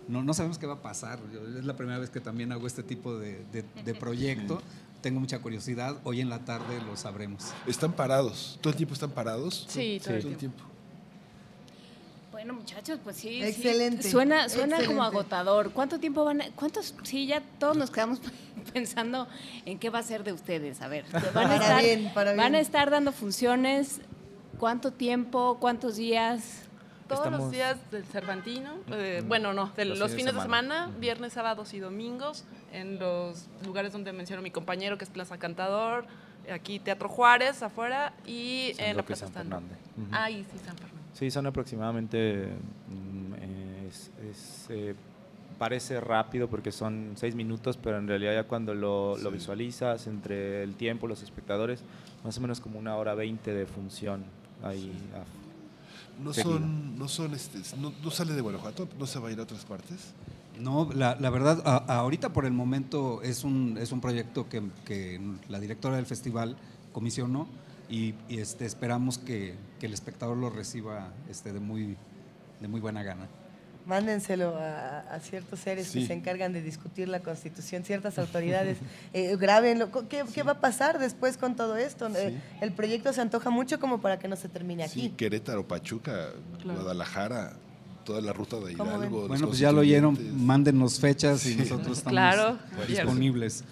no, 0.08 0.24
no 0.24 0.34
sabemos 0.34 0.58
qué 0.58 0.66
va 0.66 0.74
a 0.74 0.82
pasar. 0.82 1.20
es 1.56 1.64
la 1.64 1.76
primera 1.76 1.98
vez 1.98 2.10
que 2.10 2.20
también 2.20 2.50
hago 2.50 2.66
este 2.66 2.82
tipo 2.82 3.16
de, 3.18 3.64
proyecto. 4.00 4.60
Tengo 5.02 5.20
mucha 5.20 5.38
curiosidad. 5.38 5.96
Hoy 6.04 6.20
en 6.20 6.28
la 6.28 6.40
tarde 6.40 6.80
lo 6.84 6.96
sabremos. 6.96 7.52
¿Están 7.66 7.92
parados? 7.92 8.58
¿Todo 8.60 8.72
el 8.72 8.76
tiempo 8.76 8.94
están 8.94 9.10
parados? 9.10 9.66
Sí, 9.68 10.00
todo, 10.02 10.14
el, 10.14 10.36
tiempo. 10.36 10.62
Bueno, 12.32 12.54
muchachos, 12.54 12.98
pues 13.02 13.16
sí. 13.16 13.42
Excelente. 13.42 14.10
Suena, 14.10 14.48
suena 14.48 14.84
como 14.84 15.02
agotador. 15.02 15.72
¿Cuánto 15.72 16.00
tiempo 16.00 16.24
van 16.24 16.42
a.? 16.42 16.50
¿Cuántos? 16.50 16.94
Sí, 17.02 17.26
ya 17.26 17.42
todos 17.58 17.76
nos 17.76 17.90
quedamos 17.90 18.20
pensando 18.72 19.26
en 19.64 19.78
qué 19.78 19.88
va 19.90 20.00
a 20.00 20.02
ser 20.02 20.24
de 20.24 20.32
ustedes. 20.32 20.82
A 20.82 20.88
ver, 20.88 21.04
van 21.34 21.50
a, 21.50 21.56
estar, 21.56 22.36
Van 22.36 22.54
a 22.54 22.60
estar 22.60 22.90
dando 22.90 23.12
funciones. 23.12 24.00
¿Cuánto 24.58 24.92
tiempo? 24.92 25.56
¿Cuántos 25.60 25.96
días? 25.96 26.69
Todos 27.10 27.30
los 27.30 27.50
días 27.50 27.76
del 27.90 28.04
Cervantino, 28.04 28.76
eh, 28.92 29.22
bueno, 29.26 29.52
no, 29.52 29.72
de 29.76 29.84
los, 29.84 30.12
fines, 30.12 30.34
de 30.34 30.40
semana, 30.40 30.90
viernes, 30.98 31.32
sábados 31.32 31.74
y 31.74 31.80
domingos, 31.80 32.44
en 32.72 32.98
los 32.98 33.48
lugares 33.64 33.92
donde 33.92 34.12
mencionó 34.12 34.42
mi 34.42 34.50
compañero, 34.50 34.96
que 34.96 35.04
es 35.04 35.10
Plaza 35.10 35.38
Cantador, 35.38 36.06
aquí 36.52 36.78
Teatro 36.78 37.08
Juárez, 37.08 37.62
afuera, 37.62 38.12
y 38.26 38.72
en 38.78 38.96
la 38.96 39.02
Plaza 39.02 39.26
San 39.26 39.34
Fernando. 39.34 39.74
Ah, 40.12 40.28
sí, 40.28 40.44
San 40.64 40.76
Fernando. 40.76 41.00
Sí, 41.12 41.30
son 41.30 41.46
aproximadamente, 41.46 42.48
mm, 42.88 43.34
eh, 44.70 44.94
parece 45.58 46.00
rápido 46.00 46.48
porque 46.48 46.72
son 46.72 47.12
seis 47.16 47.34
minutos, 47.34 47.76
pero 47.76 47.98
en 47.98 48.08
realidad 48.08 48.32
ya 48.32 48.44
cuando 48.44 48.74
lo, 48.74 49.18
lo, 49.18 49.30
visualizas 49.30 50.06
entre 50.06 50.62
el 50.62 50.74
tiempo, 50.76 51.06
los 51.06 51.22
espectadores, 51.22 51.82
más 52.24 52.38
o 52.38 52.40
menos 52.40 52.60
como 52.60 52.78
una 52.78 52.96
hora 52.96 53.14
veinte 53.14 53.52
de 53.52 53.66
función 53.66 54.24
ahí 54.62 54.92
no 56.22 56.32
son, 56.32 56.98
no 56.98 57.08
son, 57.08 57.34
este, 57.34 57.58
no, 57.78 58.10
sale 58.10 58.34
de 58.34 58.40
Guanajuato, 58.40 58.88
no 58.98 59.06
se 59.06 59.18
va 59.18 59.28
a 59.28 59.32
ir 59.32 59.40
a 59.40 59.42
otras 59.42 59.64
partes. 59.64 60.12
No, 60.58 60.90
la, 60.92 61.14
verdad, 61.30 61.62
ahorita 61.88 62.32
por 62.32 62.44
el 62.44 62.52
momento 62.52 63.22
es 63.22 63.44
un, 63.44 63.78
es 63.80 63.92
un 63.92 64.00
proyecto 64.00 64.46
que, 64.48 65.20
la 65.48 65.58
directora 65.60 65.96
del 65.96 66.06
festival 66.06 66.56
comisionó 66.92 67.46
y, 67.88 68.14
este, 68.28 68.66
esperamos 68.66 69.18
que, 69.18 69.54
el 69.80 69.94
espectador 69.94 70.36
lo 70.36 70.50
reciba 70.50 71.12
este, 71.28 71.52
de, 71.52 71.60
muy, 71.60 71.96
de 72.60 72.68
muy 72.68 72.80
buena 72.80 73.02
gana. 73.02 73.28
Mándenselo 73.90 74.56
a, 74.56 75.18
ciertos 75.20 75.58
seres 75.58 75.90
que 75.90 76.06
se 76.06 76.12
encargan 76.12 76.52
de 76.52 76.62
discutir 76.62 77.08
la 77.08 77.18
Constitución, 77.20 77.82
ciertas 77.82 78.18
autoridades, 78.24 78.78
eh, 79.12 79.36
grábenlo. 79.36 79.90
¿Qué, 80.08 80.42
va 80.44 80.52
a 80.52 80.60
pasar 80.60 81.00
después 81.00 81.36
con 81.36 81.56
todo 81.56 81.76
esto? 81.76 82.06
Eh, 82.14 82.40
el 82.60 82.70
proyecto 82.70 83.12
se 83.12 83.20
antoja 83.20 83.50
mucho 83.50 83.80
como 83.80 84.00
para 84.00 84.20
que 84.20 84.28
no 84.28 84.36
se 84.36 84.48
termine 84.48 84.84
aquí. 84.84 85.00
Sí, 85.00 85.10
Querétaro, 85.10 85.66
Pachuca, 85.66 86.28
Guadalajara, 86.62 87.54
toda 88.04 88.20
la 88.20 88.32
ruta 88.32 88.60
de 88.60 88.74
Hidalgo. 88.74 89.26
Bueno, 89.26 89.48
pues 89.48 89.58
ya 89.58 89.72
lo 89.72 89.80
oyeron, 89.80 90.16
mándenos 90.46 91.00
fechas 91.00 91.44
y 91.46 91.56
nosotros 91.56 91.98
estamos 92.06 92.58
disponibles. 92.86 93.64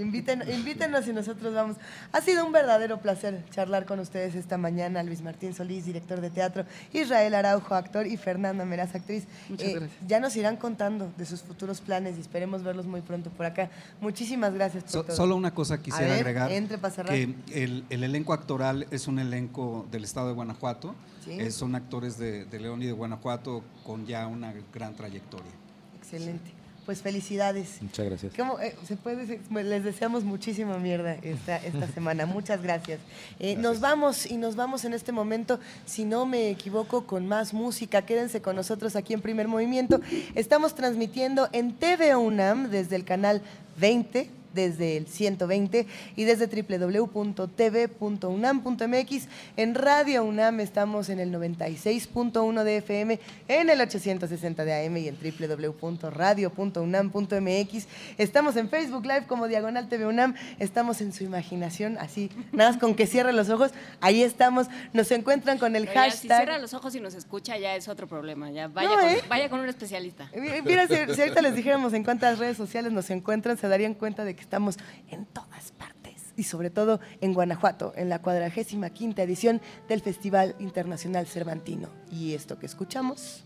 Invítenos 0.00 1.08
y 1.08 1.12
nosotros 1.12 1.54
vamos. 1.54 1.76
Ha 2.12 2.20
sido 2.20 2.44
un 2.44 2.52
verdadero 2.52 3.00
placer 3.00 3.44
charlar 3.50 3.86
con 3.86 4.00
ustedes 4.00 4.34
esta 4.34 4.58
mañana. 4.58 5.02
Luis 5.02 5.22
Martín 5.22 5.54
Solís, 5.54 5.86
director 5.86 6.20
de 6.20 6.30
teatro, 6.30 6.64
Israel 6.92 7.34
Araujo, 7.34 7.74
actor, 7.74 8.06
y 8.06 8.16
Fernanda 8.16 8.64
Meraz, 8.64 8.94
actriz. 8.94 9.24
Muchas 9.48 9.68
eh, 9.68 9.74
gracias. 9.74 10.00
Ya 10.06 10.20
nos 10.20 10.36
irán 10.36 10.56
contando 10.56 11.12
de 11.16 11.26
sus 11.26 11.42
futuros 11.42 11.80
planes 11.80 12.16
y 12.16 12.20
esperemos 12.20 12.62
verlos 12.62 12.86
muy 12.86 13.00
pronto 13.00 13.30
por 13.30 13.46
acá. 13.46 13.70
Muchísimas 14.00 14.54
gracias. 14.54 14.84
Solo 14.90 15.36
una 15.36 15.52
cosa 15.52 15.82
quisiera 15.82 16.14
agregar. 16.14 16.50
Entre 16.52 16.78
que 17.06 17.34
el, 17.52 17.84
elenco 17.90 18.32
actoral 18.32 18.86
es 18.90 19.08
un 19.08 19.18
elenco 19.18 19.86
del 19.90 20.04
estado 20.04 20.28
de 20.28 20.34
Guanajuato. 20.34 20.94
Eh, 21.26 21.50
son 21.50 21.74
actores 21.74 22.18
de, 22.18 22.44
de 22.44 22.60
León 22.60 22.82
y 22.82 22.86
de 22.86 22.92
Guanajuato 22.92 23.64
con 23.84 24.06
ya 24.06 24.26
una 24.28 24.54
gran 24.72 24.94
trayectoria. 24.94 25.50
Excelente 25.98 26.55
pues 26.86 27.02
felicidades. 27.02 27.82
Muchas 27.82 28.06
gracias. 28.06 28.32
Eh, 28.62 28.76
se 28.86 28.96
puede, 28.96 29.40
les 29.64 29.84
deseamos 29.84 30.22
muchísima 30.22 30.78
mierda 30.78 31.14
esta, 31.14 31.56
esta 31.56 31.88
semana. 31.88 32.26
Muchas 32.26 32.62
gracias. 32.62 33.00
Eh, 33.40 33.56
nos 33.56 33.80
vamos 33.80 34.24
y 34.24 34.36
nos 34.36 34.54
vamos 34.54 34.84
en 34.84 34.94
este 34.94 35.10
momento, 35.10 35.58
si 35.84 36.04
no 36.04 36.24
me 36.24 36.48
equivoco, 36.48 37.04
con 37.04 37.26
más 37.26 37.52
música. 37.52 38.02
Quédense 38.02 38.40
con 38.40 38.54
nosotros 38.54 38.94
aquí 38.94 39.12
en 39.12 39.20
Primer 39.20 39.48
Movimiento. 39.48 40.00
Estamos 40.36 40.76
transmitiendo 40.76 41.48
en 41.52 41.72
TV 41.74 42.14
UNAM 42.14 42.70
desde 42.70 42.94
el 42.94 43.04
canal 43.04 43.42
20 43.78 44.30
desde 44.56 44.96
el 44.96 45.06
120 45.06 45.86
y 46.16 46.24
desde 46.24 46.48
www.tv.unam.mx. 46.48 49.28
En 49.56 49.76
Radio 49.76 50.24
UNAM 50.24 50.58
estamos 50.58 51.08
en 51.10 51.20
el 51.20 51.32
96.1 51.32 52.64
de 52.64 52.78
FM, 52.78 53.20
en 53.46 53.70
el 53.70 53.80
860 53.80 54.64
de 54.64 54.86
AM 54.86 54.96
y 54.96 55.06
en 55.06 55.16
www.radio.unam.mx. 55.16 57.86
Estamos 58.18 58.56
en 58.56 58.68
Facebook 58.68 59.06
Live 59.06 59.26
como 59.28 59.46
Diagonal 59.46 59.88
TV 59.88 60.06
UNAM. 60.06 60.34
Estamos 60.58 61.00
en 61.00 61.12
su 61.12 61.22
imaginación, 61.22 61.96
así, 61.98 62.32
nada 62.50 62.70
más 62.70 62.80
con 62.80 62.96
que 62.96 63.06
cierre 63.06 63.32
los 63.32 63.48
ojos. 63.50 63.70
Ahí 64.00 64.24
estamos. 64.24 64.66
Nos 64.92 65.12
encuentran 65.12 65.58
con 65.58 65.76
el 65.76 65.86
hashtag. 65.86 66.12
si 66.12 66.26
cierra 66.28 66.58
los 66.58 66.74
ojos 66.74 66.92
y 66.94 67.00
nos 67.00 67.14
escucha, 67.14 67.56
ya 67.58 67.74
es 67.76 67.88
otro 67.88 68.06
problema. 68.08 68.50
Ya 68.50 68.68
vaya, 68.68 68.88
con, 68.88 69.04
¿eh? 69.04 69.18
vaya 69.28 69.50
con 69.50 69.60
un 69.60 69.68
especialista. 69.68 70.30
Mira, 70.64 70.88
si 70.88 70.94
ahorita 70.94 71.42
les 71.42 71.54
dijéramos 71.54 71.92
en 71.92 72.02
cuántas 72.02 72.38
redes 72.38 72.56
sociales 72.56 72.92
nos 72.92 73.10
encuentran, 73.10 73.58
se 73.58 73.68
darían 73.68 73.92
cuenta 73.94 74.24
de 74.24 74.34
que 74.34 74.40
estamos 74.46 74.76
en 75.10 75.26
todas 75.26 75.72
partes 75.72 76.32
y 76.36 76.44
sobre 76.44 76.70
todo 76.70 77.00
en 77.20 77.34
Guanajuato, 77.34 77.92
en 77.96 78.08
la 78.08 78.22
cuadragésima 78.22 78.90
quinta 78.90 79.24
edición 79.24 79.60
del 79.88 80.00
Festival 80.00 80.54
Internacional 80.60 81.26
Cervantino. 81.26 81.88
Y 82.12 82.34
esto 82.34 82.56
que 82.56 82.66
escuchamos 82.66 83.44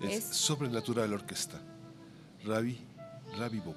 es, 0.00 0.24
Sobrenatural 0.24 1.12
Orquesta, 1.12 1.60
Ravi, 2.44 2.76
Ravi 3.38 3.60
Bob. 3.60 3.76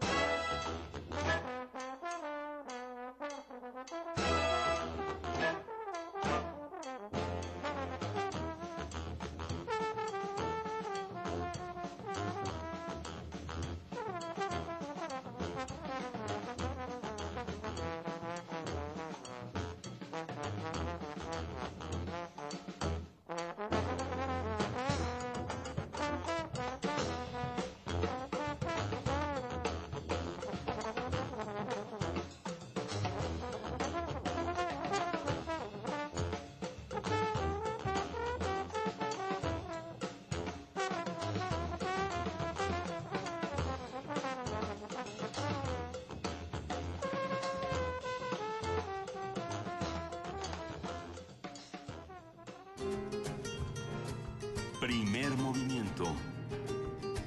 Primer 54.81 55.29
movimiento. 55.37 56.05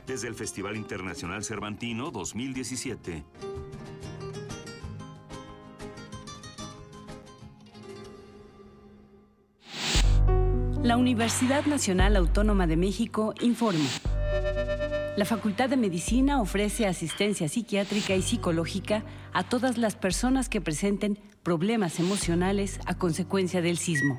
Desde 0.09 0.27
el 0.27 0.35
Festival 0.35 0.77
Internacional 0.77 1.45
Cervantino 1.45 2.11
2017. 2.11 3.25
La 10.83 10.97
Universidad 10.97 11.65
Nacional 11.67 12.17
Autónoma 12.17 12.67
de 12.67 12.77
México 12.77 13.35
informa. 13.41 13.89
La 15.17 15.25
Facultad 15.25 15.69
de 15.69 15.77
Medicina 15.77 16.41
ofrece 16.41 16.89
asistencia 16.89 17.49
psiquiátrica 17.49 18.17
y 18.17 18.23
psicológica 18.23 19.05
a 19.33 19.45
todas 19.45 19.79
las 19.79 19.95
personas 19.95 20.49
que 20.49 20.61
presenten 20.61 21.21
problemas 21.45 22.01
emocionales 22.01 22.81
a 22.87 22.99
consecuencia 22.99 23.63
del 23.63 23.79
sismo. 23.79 24.19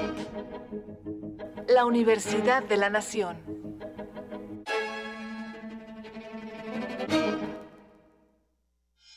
La 1.73 1.85
Universidad 1.85 2.63
de 2.63 2.75
la 2.75 2.89
Nación. 2.89 3.60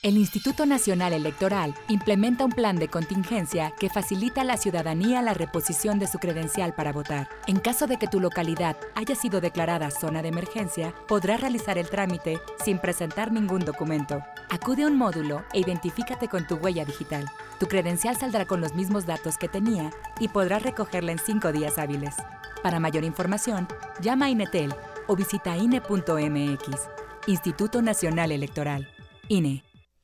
El 0.04 0.18
Instituto 0.18 0.66
Nacional 0.66 1.14
Electoral 1.14 1.74
implementa 1.88 2.44
un 2.44 2.50
plan 2.50 2.76
de 2.76 2.88
contingencia 2.88 3.72
que 3.80 3.88
facilita 3.88 4.42
a 4.42 4.44
la 4.44 4.58
ciudadanía 4.58 5.22
la 5.22 5.32
reposición 5.32 5.98
de 5.98 6.06
su 6.06 6.18
credencial 6.18 6.74
para 6.74 6.92
votar. 6.92 7.30
En 7.46 7.58
caso 7.58 7.86
de 7.86 7.96
que 7.96 8.06
tu 8.06 8.20
localidad 8.20 8.76
haya 8.94 9.14
sido 9.14 9.40
declarada 9.40 9.90
zona 9.90 10.20
de 10.20 10.28
emergencia, 10.28 10.94
podrás 11.08 11.40
realizar 11.40 11.78
el 11.78 11.88
trámite 11.88 12.38
sin 12.62 12.80
presentar 12.80 13.32
ningún 13.32 13.60
documento. 13.60 14.22
Acude 14.50 14.82
a 14.82 14.88
un 14.88 14.98
módulo 14.98 15.42
e 15.54 15.60
identifícate 15.60 16.28
con 16.28 16.46
tu 16.46 16.56
huella 16.56 16.84
digital. 16.84 17.24
Tu 17.58 17.66
credencial 17.66 18.14
saldrá 18.14 18.44
con 18.44 18.60
los 18.60 18.74
mismos 18.74 19.06
datos 19.06 19.38
que 19.38 19.48
tenía 19.48 19.88
y 20.20 20.28
podrás 20.28 20.64
recogerla 20.64 21.12
en 21.12 21.18
cinco 21.18 21.50
días 21.50 21.78
hábiles. 21.78 22.14
Para 22.62 22.78
mayor 22.78 23.04
información, 23.04 23.66
llama 24.02 24.26
a 24.26 24.28
Inetel 24.28 24.74
o 25.06 25.16
visita 25.16 25.56
INE.mx. 25.56 26.90
Instituto 27.26 27.80
Nacional 27.80 28.32
Electoral. 28.32 28.86
INE. 29.28 29.63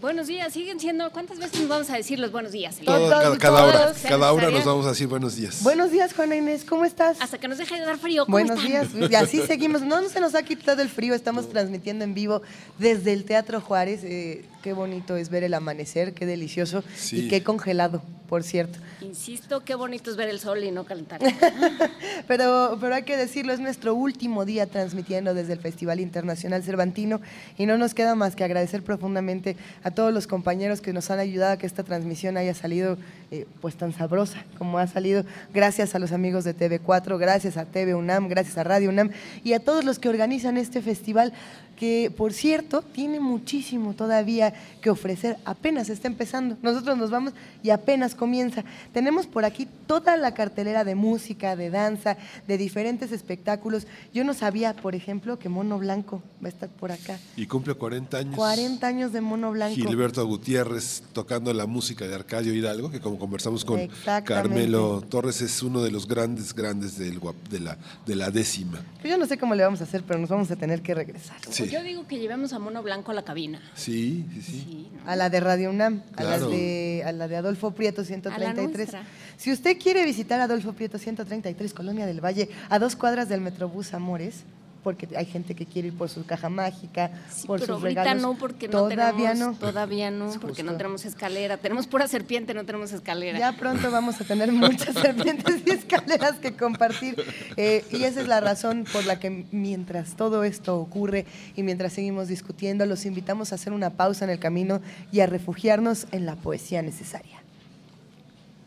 Buenos 0.00 0.28
días, 0.28 0.52
siguen 0.52 0.78
siendo. 0.78 1.10
¿Cuántas 1.10 1.40
veces 1.40 1.58
nos 1.58 1.68
vamos 1.68 1.90
a 1.90 1.96
decir 1.96 2.20
los 2.20 2.30
buenos 2.30 2.52
días? 2.52 2.76
Todo- 2.84 3.10
cada, 3.10 3.36
cada 3.36 3.64
hora, 3.66 3.92
cada 4.08 4.32
hora 4.32 4.50
nos 4.52 4.64
vamos 4.64 4.86
a 4.86 4.90
decir 4.90 5.08
buenos 5.08 5.34
días. 5.34 5.60
Buenos 5.64 5.90
días, 5.90 6.14
Juana 6.14 6.36
Inés, 6.36 6.64
¿cómo 6.64 6.84
estás? 6.84 7.16
Hasta 7.20 7.36
que 7.38 7.48
nos 7.48 7.58
deje 7.58 7.80
de 7.80 7.84
dar 7.84 7.98
frío. 7.98 8.24
¿cómo 8.26 8.36
Buenos 8.36 8.64
están? 8.64 8.92
días. 8.92 9.10
Y 9.10 9.14
así 9.16 9.42
seguimos. 9.44 9.82
No, 9.82 10.00
no 10.00 10.08
se 10.08 10.20
nos 10.20 10.36
ha 10.36 10.44
quitado 10.44 10.82
el 10.82 10.88
frío. 10.88 11.14
Estamos 11.14 11.48
transmitiendo 11.48 12.04
en 12.04 12.14
vivo 12.14 12.42
desde 12.78 13.12
el 13.12 13.24
Teatro 13.24 13.60
Juárez. 13.60 14.02
Eh, 14.04 14.44
qué 14.62 14.72
bonito 14.72 15.16
es 15.16 15.28
ver 15.30 15.44
el 15.44 15.54
amanecer, 15.54 16.12
qué 16.12 16.26
delicioso 16.26 16.82
Sí. 16.96 17.20
y 17.24 17.28
qué 17.28 17.42
congelado, 17.42 18.02
por 18.28 18.42
cierto. 18.42 18.78
Insisto, 19.02 19.62
qué 19.64 19.74
bonito 19.74 20.10
es 20.10 20.16
ver 20.16 20.28
el 20.28 20.40
sol 20.40 20.64
y 20.64 20.70
no 20.70 20.84
calentar. 20.84 21.20
Pero, 22.26 22.76
pero 22.80 22.94
hay 22.94 23.02
que 23.04 23.16
decirlo, 23.16 23.52
es 23.52 23.60
nuestro 23.60 23.94
último 23.94 24.44
día 24.44 24.66
transmitiendo 24.66 25.32
desde 25.34 25.52
el 25.52 25.60
Festival 25.60 26.00
Internacional 26.00 26.62
Cervantino 26.64 27.20
y 27.56 27.66
no 27.66 27.78
nos 27.78 27.94
queda 27.94 28.14
más 28.16 28.34
que 28.34 28.42
agradecer 28.42 28.82
profundamente 28.82 29.56
a 29.84 29.90
todos 29.92 30.12
los 30.12 30.26
compañeros 30.26 30.80
que 30.80 30.92
nos 30.92 31.10
han 31.10 31.20
ayudado 31.20 31.52
a 31.52 31.56
que 31.56 31.66
esta 31.66 31.84
transmisión 31.84 32.36
haya 32.36 32.54
salido 32.54 32.96
eh, 33.30 33.46
pues 33.60 33.76
tan 33.76 33.92
sabrosa 33.92 34.44
como 34.58 34.78
ha 34.78 34.86
salido. 34.88 35.24
Gracias 35.54 35.94
a 35.94 35.98
los 36.00 36.10
amigos 36.12 36.42
de 36.44 36.56
TV4, 36.56 37.16
gracias 37.18 37.56
a 37.56 37.64
TV 37.64 37.94
UNAM, 37.94 38.28
gracias 38.28 38.58
a 38.58 38.64
Radio 38.64 38.88
UNAM 38.88 39.10
y 39.44 39.52
a 39.52 39.60
todos 39.60 39.84
los 39.84 39.98
que 40.00 40.08
organizan 40.08 40.56
este 40.56 40.82
festival 40.82 41.32
que 41.76 42.10
por 42.16 42.32
cierto 42.32 42.80
tiene 42.82 43.20
muchísimo 43.20 43.92
todavía 43.92 44.54
que 44.80 44.90
ofrecer, 44.90 45.36
apenas 45.44 45.88
está 45.88 46.08
empezando. 46.08 46.56
Nosotros 46.62 46.96
nos 46.96 47.10
vamos 47.10 47.32
y 47.62 47.70
apenas 47.70 48.14
comienza. 48.14 48.64
Tenemos 48.92 49.26
por 49.26 49.44
aquí 49.44 49.66
toda 49.86 50.16
la 50.16 50.34
cartelera 50.34 50.84
de 50.84 50.94
música, 50.94 51.56
de 51.56 51.70
danza, 51.70 52.16
de 52.46 52.58
diferentes 52.58 53.12
espectáculos. 53.12 53.86
Yo 54.14 54.24
no 54.24 54.34
sabía, 54.34 54.74
por 54.74 54.94
ejemplo, 54.94 55.38
que 55.38 55.48
Mono 55.48 55.78
Blanco 55.78 56.22
va 56.42 56.46
a 56.46 56.50
estar 56.50 56.68
por 56.68 56.92
acá. 56.92 57.18
Y 57.36 57.46
cumple 57.46 57.74
40 57.74 58.18
años. 58.18 58.34
40 58.36 58.86
años 58.86 59.12
de 59.12 59.20
Mono 59.20 59.50
Blanco. 59.52 59.74
Gilberto 59.74 60.24
Gutiérrez 60.26 61.02
tocando 61.12 61.52
la 61.52 61.66
música 61.66 62.06
de 62.06 62.14
Arcadio 62.14 62.54
Hidalgo, 62.54 62.90
que 62.90 63.00
como 63.00 63.18
conversamos 63.18 63.64
con. 63.64 63.88
Carmelo 64.24 65.02
Torres, 65.08 65.40
es 65.42 65.62
uno 65.62 65.82
de 65.82 65.90
los 65.90 66.06
grandes, 66.06 66.54
grandes 66.54 66.98
del, 66.98 67.20
guap- 67.20 67.48
de, 67.50 67.60
la, 67.60 67.76
de 68.06 68.16
la 68.16 68.30
décima. 68.30 68.80
Pues 69.00 69.10
Yo 69.10 69.18
no 69.18 69.26
sé 69.26 69.38
cómo 69.38 69.54
le 69.54 69.62
vamos 69.62 69.80
a 69.80 69.84
hacer, 69.84 70.02
pero 70.06 70.18
nos 70.18 70.28
vamos 70.28 70.50
a 70.50 70.56
tener 70.56 70.82
que 70.82 70.94
regresar. 70.94 71.36
Sí. 71.50 71.68
Yo 71.68 71.82
digo 71.82 72.06
que 72.06 72.18
llevemos 72.18 72.52
a 72.52 72.58
Mono 72.58 72.82
Blanco 72.82 73.10
a 73.10 73.14
la 73.14 73.22
cabina. 73.22 73.60
Sí, 73.74 74.24
sí, 74.42 74.64
sí. 74.64 74.88
A 75.06 75.16
la 75.16 75.30
de 75.30 75.40
Radio 75.40 75.70
UNAM, 75.70 76.02
a, 76.16 76.24
las 76.24 76.48
de, 76.48 77.02
a 77.06 77.12
la 77.12 77.28
de 77.28 77.36
Adolfo 77.36 77.70
Prieto 77.72 78.02
A 78.02 78.04
133. 78.04 78.76
nuestra. 78.76 79.02
Si 79.36 79.52
usted 79.52 79.78
quiere 79.78 80.04
visitar 80.04 80.40
Adolfo 80.40 80.72
Prieto 80.72 80.98
133, 80.98 81.74
Colonia 81.74 82.06
del 82.06 82.24
Valle, 82.24 82.48
a 82.68 82.78
dos 82.78 82.96
cuadras 82.96 83.28
del 83.28 83.40
Metrobús 83.40 83.94
Amores, 83.94 84.44
porque 84.86 85.08
hay 85.16 85.26
gente 85.26 85.56
que 85.56 85.66
quiere 85.66 85.88
ir 85.88 85.98
por 85.98 86.08
su 86.08 86.24
caja 86.24 86.48
mágica, 86.48 87.10
por 87.44 87.58
pero 87.58 87.74
sus 87.74 87.82
ahorita 87.82 88.04
regalos. 88.04 88.22
no, 88.22 88.38
porque 88.38 88.68
no 88.68 88.88
todavía 88.88 89.32
tenemos, 89.32 89.54
no. 89.54 89.58
Todavía 89.58 90.10
no, 90.12 90.30
porque 90.40 90.62
no 90.62 90.76
tenemos 90.76 91.04
escalera. 91.04 91.56
Tenemos 91.56 91.88
pura 91.88 92.06
serpiente, 92.06 92.54
no 92.54 92.64
tenemos 92.64 92.92
escalera. 92.92 93.36
Ya 93.36 93.56
pronto 93.56 93.90
vamos 93.90 94.20
a 94.20 94.24
tener 94.24 94.52
muchas 94.52 94.94
serpientes 94.94 95.62
y 95.66 95.70
escaleras 95.70 96.34
que 96.34 96.56
compartir. 96.56 97.20
Eh, 97.56 97.84
y 97.90 98.04
esa 98.04 98.20
es 98.20 98.28
la 98.28 98.40
razón 98.40 98.84
por 98.92 99.04
la 99.06 99.18
que 99.18 99.44
mientras 99.50 100.14
todo 100.14 100.44
esto 100.44 100.78
ocurre 100.78 101.26
y 101.56 101.64
mientras 101.64 101.92
seguimos 101.92 102.28
discutiendo, 102.28 102.86
los 102.86 103.06
invitamos 103.06 103.50
a 103.50 103.56
hacer 103.56 103.72
una 103.72 103.90
pausa 103.90 104.24
en 104.24 104.30
el 104.30 104.38
camino 104.38 104.80
y 105.10 105.18
a 105.18 105.26
refugiarnos 105.26 106.06
en 106.12 106.26
la 106.26 106.36
poesía 106.36 106.80
necesaria. 106.82 107.42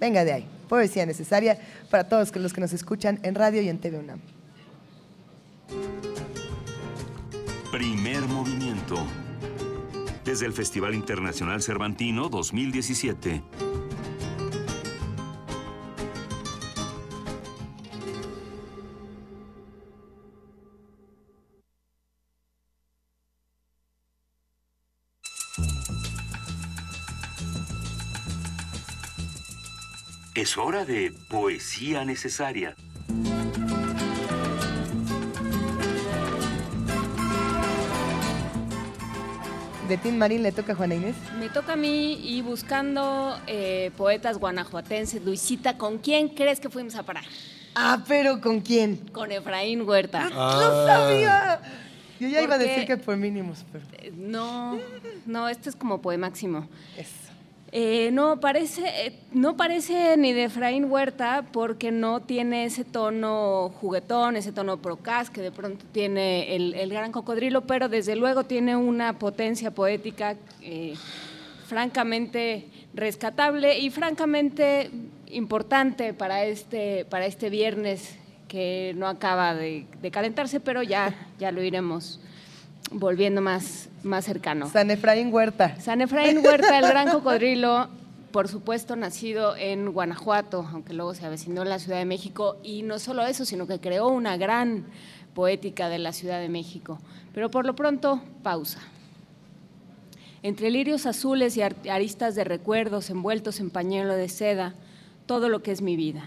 Venga 0.01 0.25
de 0.25 0.33
ahí, 0.33 0.45
poesía 0.67 1.05
necesaria 1.05 1.57
para 1.89 2.09
todos 2.09 2.35
los 2.35 2.51
que 2.51 2.59
nos 2.59 2.73
escuchan 2.73 3.19
en 3.23 3.35
radio 3.35 3.61
y 3.61 3.69
en 3.69 3.77
TV 3.77 3.99
UNAM. 3.99 4.19
Primer 7.71 8.21
movimiento. 8.27 8.97
Desde 10.25 10.45
el 10.45 10.53
Festival 10.53 10.95
Internacional 10.95 11.61
Cervantino 11.61 12.29
2017. 12.29 13.43
Es 30.39 30.57
hora 30.57 30.85
de 30.85 31.11
poesía 31.29 32.05
necesaria. 32.05 32.75
De 39.89 39.97
Tim 39.97 40.17
Marín 40.17 40.43
le 40.43 40.51
toca 40.51 40.73
a 40.73 40.75
Juana 40.75 40.93
Inés. 40.93 41.15
Me 41.39 41.49
toca 41.49 41.73
a 41.73 41.75
mí 41.75 42.13
y 42.23 42.43
buscando 42.43 43.39
eh, 43.47 43.89
poetas 43.97 44.37
guanajuatenses. 44.37 45.25
Luisita, 45.25 45.79
¿con 45.79 45.97
quién 45.97 46.29
crees 46.29 46.59
que 46.59 46.69
fuimos 46.69 46.93
a 46.93 47.01
parar? 47.01 47.23
Ah, 47.73 48.03
pero 48.07 48.39
¿con 48.39 48.61
quién? 48.61 48.97
Con 49.11 49.31
Efraín 49.31 49.81
Huerta. 49.81 50.29
¡No 50.29 50.85
sabía! 50.85 51.59
Yo 52.19 52.27
ya 52.27 52.43
iba 52.43 52.53
a 52.53 52.57
decir 52.59 52.85
que 52.85 52.97
por 52.97 53.17
mínimos, 53.17 53.65
pero... 53.71 53.83
Eh, 53.97 54.11
No, 54.15 54.77
no, 55.25 55.49
este 55.49 55.69
es 55.69 55.75
como 55.75 55.99
poemáximo. 56.03 56.69
Eh, 57.71 58.09
no, 58.11 58.39
parece, 58.39 58.81
eh, 59.05 59.19
no 59.31 59.55
parece 59.55 60.17
ni 60.17 60.33
de 60.33 60.45
Efraín 60.45 60.85
Huerta 60.85 61.45
porque 61.51 61.91
no 61.91 62.19
tiene 62.19 62.65
ese 62.65 62.83
tono 62.83 63.71
juguetón, 63.79 64.35
ese 64.35 64.51
tono 64.51 64.77
procas 64.77 65.29
que 65.29 65.41
de 65.41 65.51
pronto 65.51 65.85
tiene 65.91 66.55
el, 66.55 66.73
el 66.73 66.89
gran 66.89 67.11
cocodrilo, 67.11 67.61
pero 67.61 67.87
desde 67.87 68.15
luego 68.15 68.43
tiene 68.43 68.75
una 68.75 69.19
potencia 69.19 69.69
poética 69.69 70.35
eh, 70.61 70.95
francamente 71.67 72.65
rescatable 72.95 73.77
y 73.77 73.91
francamente 73.91 74.89
importante 75.27 76.15
para 76.15 76.45
este, 76.45 77.05
para 77.05 77.27
este 77.27 77.51
viernes 77.51 78.17
que 78.47 78.93
no 78.97 79.07
acaba 79.07 79.53
de, 79.53 79.85
de 80.01 80.09
calentarse, 80.09 80.59
pero 80.59 80.81
ya, 80.81 81.13
ya 81.37 81.51
lo 81.51 81.61
iremos 81.61 82.19
volviendo 82.91 83.41
más, 83.41 83.89
más 84.03 84.25
cercano. 84.25 84.69
San 84.69 84.91
Efraín 84.91 85.33
Huerta. 85.33 85.79
San 85.79 86.01
Efraín 86.01 86.39
Huerta, 86.45 86.77
el 86.79 86.87
gran 86.87 87.09
cocodrilo, 87.09 87.87
por 88.31 88.47
supuesto 88.47 88.95
nacido 88.95 89.55
en 89.55 89.91
Guanajuato, 89.91 90.67
aunque 90.71 90.93
luego 90.93 91.13
se 91.13 91.25
avecinó 91.25 91.61
en 91.63 91.69
la 91.69 91.79
Ciudad 91.79 91.97
de 91.97 92.05
México, 92.05 92.57
y 92.63 92.83
no 92.83 92.99
solo 92.99 93.25
eso, 93.25 93.45
sino 93.45 93.67
que 93.67 93.79
creó 93.79 94.07
una 94.09 94.37
gran 94.37 94.85
poética 95.33 95.89
de 95.89 95.99
la 95.99 96.13
Ciudad 96.13 96.39
de 96.39 96.49
México. 96.49 96.99
Pero 97.33 97.49
por 97.51 97.65
lo 97.65 97.75
pronto, 97.75 98.21
pausa. 98.43 98.79
Entre 100.41 100.71
lirios 100.71 101.05
azules 101.05 101.57
y 101.57 101.61
ar- 101.61 101.75
aristas 101.91 102.33
de 102.35 102.43
recuerdos 102.43 103.09
envueltos 103.09 103.59
en 103.59 103.69
pañuelo 103.69 104.15
de 104.15 104.29
seda, 104.29 104.73
todo 105.25 105.49
lo 105.49 105.61
que 105.61 105.71
es 105.71 105.81
mi 105.81 105.95
vida. 105.95 106.25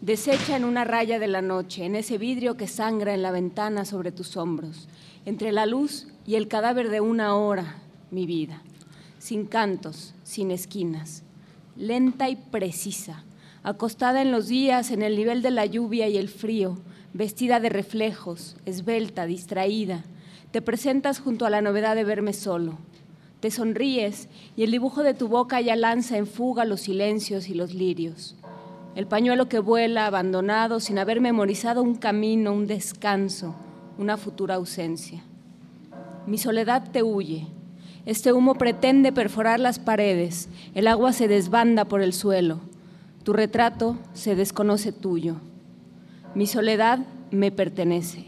Desecha 0.00 0.56
en 0.56 0.64
una 0.64 0.84
raya 0.84 1.18
de 1.18 1.28
la 1.28 1.42
noche, 1.42 1.84
en 1.84 1.94
ese 1.96 2.18
vidrio 2.18 2.56
que 2.56 2.66
sangra 2.68 3.14
en 3.14 3.22
la 3.22 3.30
ventana 3.30 3.84
sobre 3.84 4.10
tus 4.12 4.36
hombros, 4.36 4.88
entre 5.24 5.52
la 5.52 5.66
luz 5.66 6.08
y 6.26 6.34
el 6.34 6.48
cadáver 6.48 6.90
de 6.90 7.00
una 7.00 7.36
hora, 7.36 7.76
mi 8.10 8.26
vida, 8.26 8.62
sin 9.18 9.46
cantos, 9.46 10.14
sin 10.24 10.50
esquinas, 10.50 11.22
lenta 11.76 12.28
y 12.28 12.36
precisa, 12.36 13.24
acostada 13.62 14.22
en 14.22 14.32
los 14.32 14.48
días 14.48 14.90
en 14.90 15.02
el 15.02 15.16
nivel 15.16 15.42
de 15.42 15.50
la 15.50 15.66
lluvia 15.66 16.08
y 16.08 16.16
el 16.16 16.28
frío, 16.28 16.78
vestida 17.12 17.60
de 17.60 17.68
reflejos, 17.68 18.56
esbelta, 18.66 19.26
distraída, 19.26 20.04
te 20.50 20.60
presentas 20.60 21.20
junto 21.20 21.46
a 21.46 21.50
la 21.50 21.62
novedad 21.62 21.94
de 21.94 22.04
verme 22.04 22.32
solo. 22.32 22.78
Te 23.40 23.50
sonríes 23.50 24.28
y 24.56 24.62
el 24.62 24.70
dibujo 24.70 25.02
de 25.02 25.14
tu 25.14 25.28
boca 25.28 25.60
ya 25.60 25.76
lanza 25.76 26.16
en 26.16 26.26
fuga 26.26 26.64
los 26.64 26.82
silencios 26.82 27.48
y 27.48 27.54
los 27.54 27.74
lirios. 27.74 28.36
El 28.94 29.06
pañuelo 29.06 29.48
que 29.48 29.58
vuela 29.58 30.06
abandonado 30.06 30.78
sin 30.78 30.98
haber 30.98 31.20
memorizado 31.20 31.82
un 31.82 31.94
camino, 31.94 32.52
un 32.52 32.66
descanso, 32.66 33.56
una 33.98 34.16
futura 34.16 34.56
ausencia. 34.56 35.22
Mi 36.26 36.38
soledad 36.38 36.90
te 36.92 37.02
huye. 37.02 37.46
Este 38.06 38.32
humo 38.32 38.54
pretende 38.54 39.12
perforar 39.12 39.60
las 39.60 39.78
paredes. 39.78 40.48
El 40.74 40.86
agua 40.86 41.12
se 41.12 41.28
desbanda 41.28 41.84
por 41.84 42.02
el 42.02 42.12
suelo. 42.12 42.60
Tu 43.22 43.32
retrato 43.32 43.96
se 44.12 44.34
desconoce 44.34 44.92
tuyo. 44.92 45.36
Mi 46.34 46.46
soledad 46.46 47.00
me 47.30 47.50
pertenece. 47.50 48.26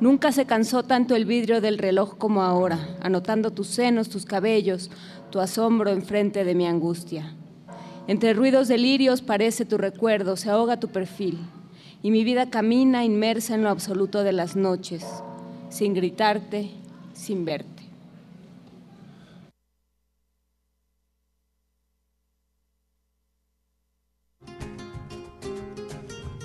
Nunca 0.00 0.32
se 0.32 0.44
cansó 0.44 0.82
tanto 0.82 1.14
el 1.14 1.24
vidrio 1.24 1.60
del 1.60 1.78
reloj 1.78 2.16
como 2.16 2.42
ahora, 2.42 2.96
anotando 3.00 3.52
tus 3.52 3.68
senos, 3.68 4.08
tus 4.08 4.24
cabellos, 4.24 4.90
tu 5.30 5.40
asombro 5.40 5.90
enfrente 5.90 6.44
de 6.44 6.54
mi 6.54 6.66
angustia. 6.66 7.34
Entre 8.06 8.34
ruidos 8.34 8.68
delirios 8.68 9.22
parece 9.22 9.64
tu 9.64 9.78
recuerdo, 9.78 10.36
se 10.36 10.50
ahoga 10.50 10.80
tu 10.80 10.88
perfil, 10.88 11.38
y 12.04 12.10
mi 12.10 12.22
vida 12.22 12.50
camina 12.50 13.02
inmersa 13.02 13.54
en 13.54 13.62
lo 13.62 13.70
absoluto 13.70 14.24
de 14.24 14.34
las 14.34 14.56
noches, 14.56 15.02
sin 15.70 15.94
gritarte, 15.94 16.70
sin 17.14 17.46
verte. 17.46 17.82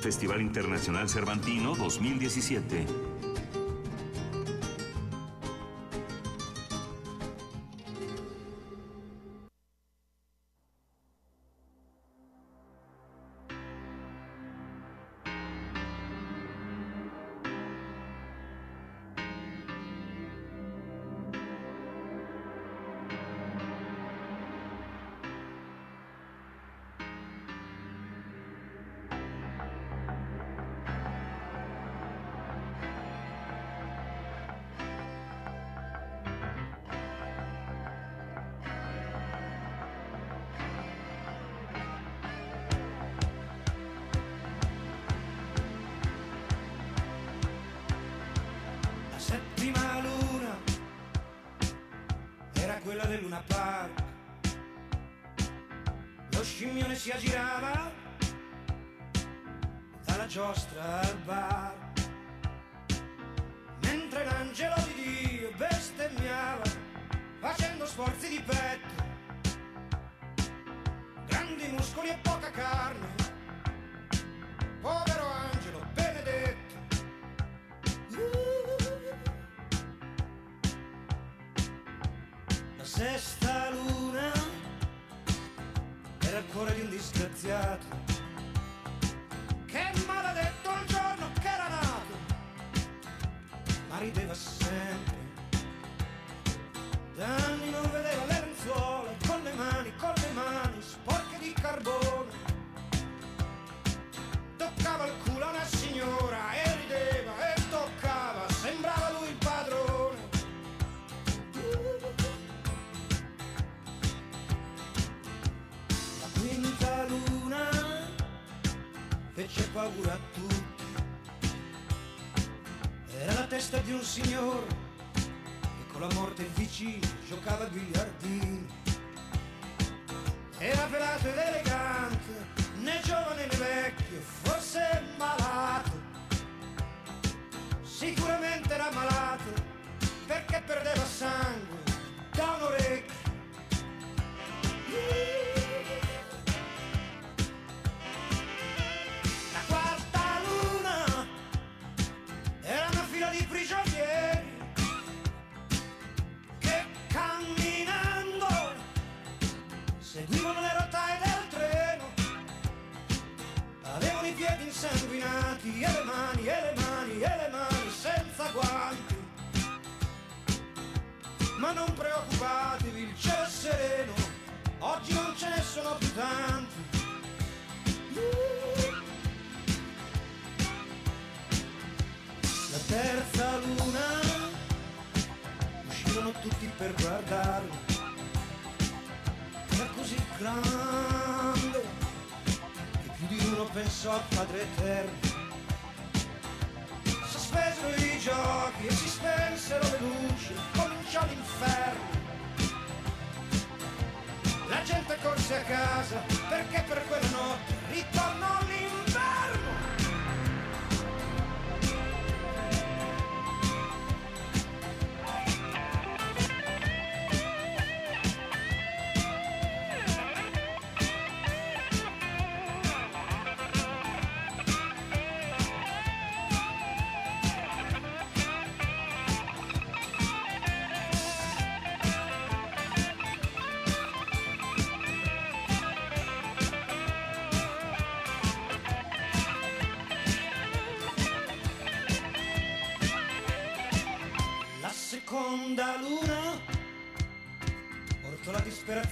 Festival 0.01 0.39
Internacional 0.39 1.09
Cervantino 1.09 1.75
2017. 1.75 3.18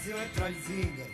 Brasil 0.08 0.22
é 0.22 0.28
trolzinha. 0.34 1.07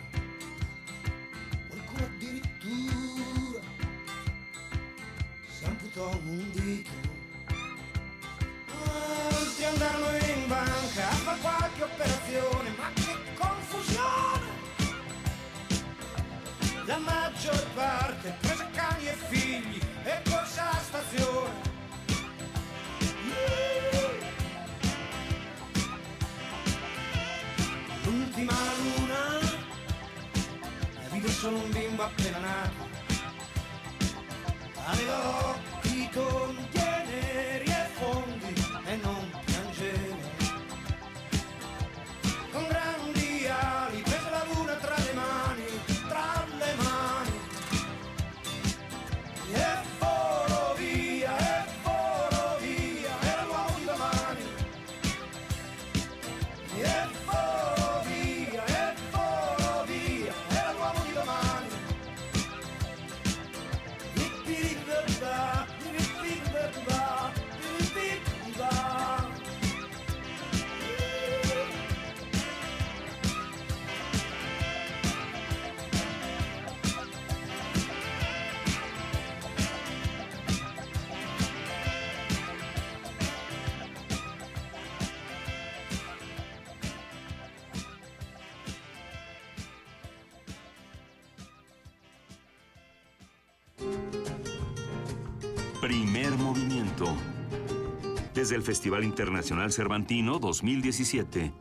Desde 98.34 98.56
el 98.56 98.62
Festival 98.62 99.04
Internacional 99.04 99.72
Cervantino 99.72 100.38
2017. 100.38 101.52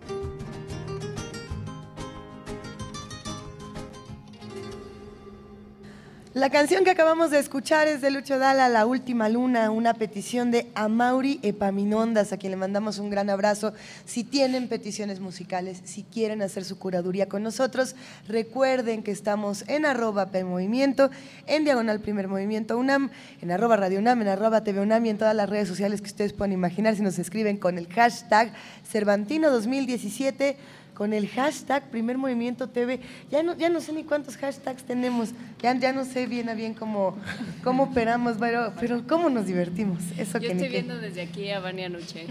La 6.44 6.49
canción 6.49 6.84
que 6.84 6.90
acabamos 6.90 7.32
de 7.32 7.40
escuchar 7.40 7.88
es 7.88 8.02
de 8.02 8.11
Lucho 8.11 8.38
Dala, 8.38 8.68
La 8.68 8.86
Última 8.86 9.30
Luna, 9.30 9.72
una 9.72 9.94
petición 9.94 10.52
de 10.52 10.70
Amauri 10.76 11.40
Epaminondas, 11.41 12.34
a 12.34 12.38
quien 12.38 12.52
le 12.52 12.57
mandamos 12.57 12.99
un 12.99 13.10
gran 13.10 13.30
abrazo. 13.30 13.72
Si 14.03 14.26
tienen 14.26 14.68
peticiones 14.68 15.22
musicales, 15.22 15.80
si 15.86 16.03
quieren 16.03 16.41
hacer 16.41 16.65
su 16.65 16.78
curaduría 16.78 17.30
con 17.30 17.44
nosotros, 17.44 17.95
recuerden 18.28 19.03
que 19.03 19.11
estamos 19.11 19.64
en 19.70 19.86
arroba 19.86 20.32
PMovimiento, 20.32 21.11
en 21.48 21.64
diagonal 21.64 22.02
Primer 22.02 22.28
Movimiento 22.28 22.78
UNAM, 22.78 23.10
en 23.41 23.49
arroba 23.49 23.78
Radio 23.78 23.99
UNAM, 23.99 24.24
en 24.24 24.28
arroba 24.28 24.65
TV 24.65 24.82
UNAM 24.82 25.06
y 25.06 25.11
en 25.11 25.18
todas 25.18 25.38
las 25.38 25.49
redes 25.49 25.70
sociales 25.70 26.02
que 26.02 26.07
ustedes 26.07 26.34
puedan 26.34 26.52
imaginar 26.52 26.98
si 26.98 27.03
nos 27.03 27.20
escriben 27.20 27.56
con 27.56 27.78
el 27.78 27.88
hashtag 27.88 28.52
Cervantino 28.86 29.49
2017 29.49 30.57
con 30.94 31.14
el 31.14 31.28
hashtag 31.28 31.90
Primer 31.90 32.18
Movimiento 32.18 32.70
TV. 32.70 32.99
Ya 33.32 33.41
no, 33.44 33.56
ya 33.57 33.70
no 33.70 33.82
sé 33.82 33.94
ni 33.94 34.03
cuántos 34.03 34.38
hashtags 34.38 34.84
tenemos, 34.84 35.30
ya, 35.61 35.76
ya 35.78 35.91
no 35.94 36.06
sé 36.06 36.28
bien 36.28 36.49
a 36.49 36.53
bien 36.53 36.74
cómo, 36.74 37.18
cómo 37.64 37.84
operamos, 37.84 38.38
pero, 38.40 38.74
pero 38.80 39.06
cómo 39.07 39.30
nos 39.30 39.45
divertimos. 39.48 40.03
Eso 40.18 40.38
Yo 40.40 40.48
que 40.49 40.53
estoy 40.53 40.70
viendo 40.70 40.98
desde 40.99 41.22
aquí 41.22 41.49
a 41.52 41.60
Vania 41.60 41.90
Nuche. 41.90 42.28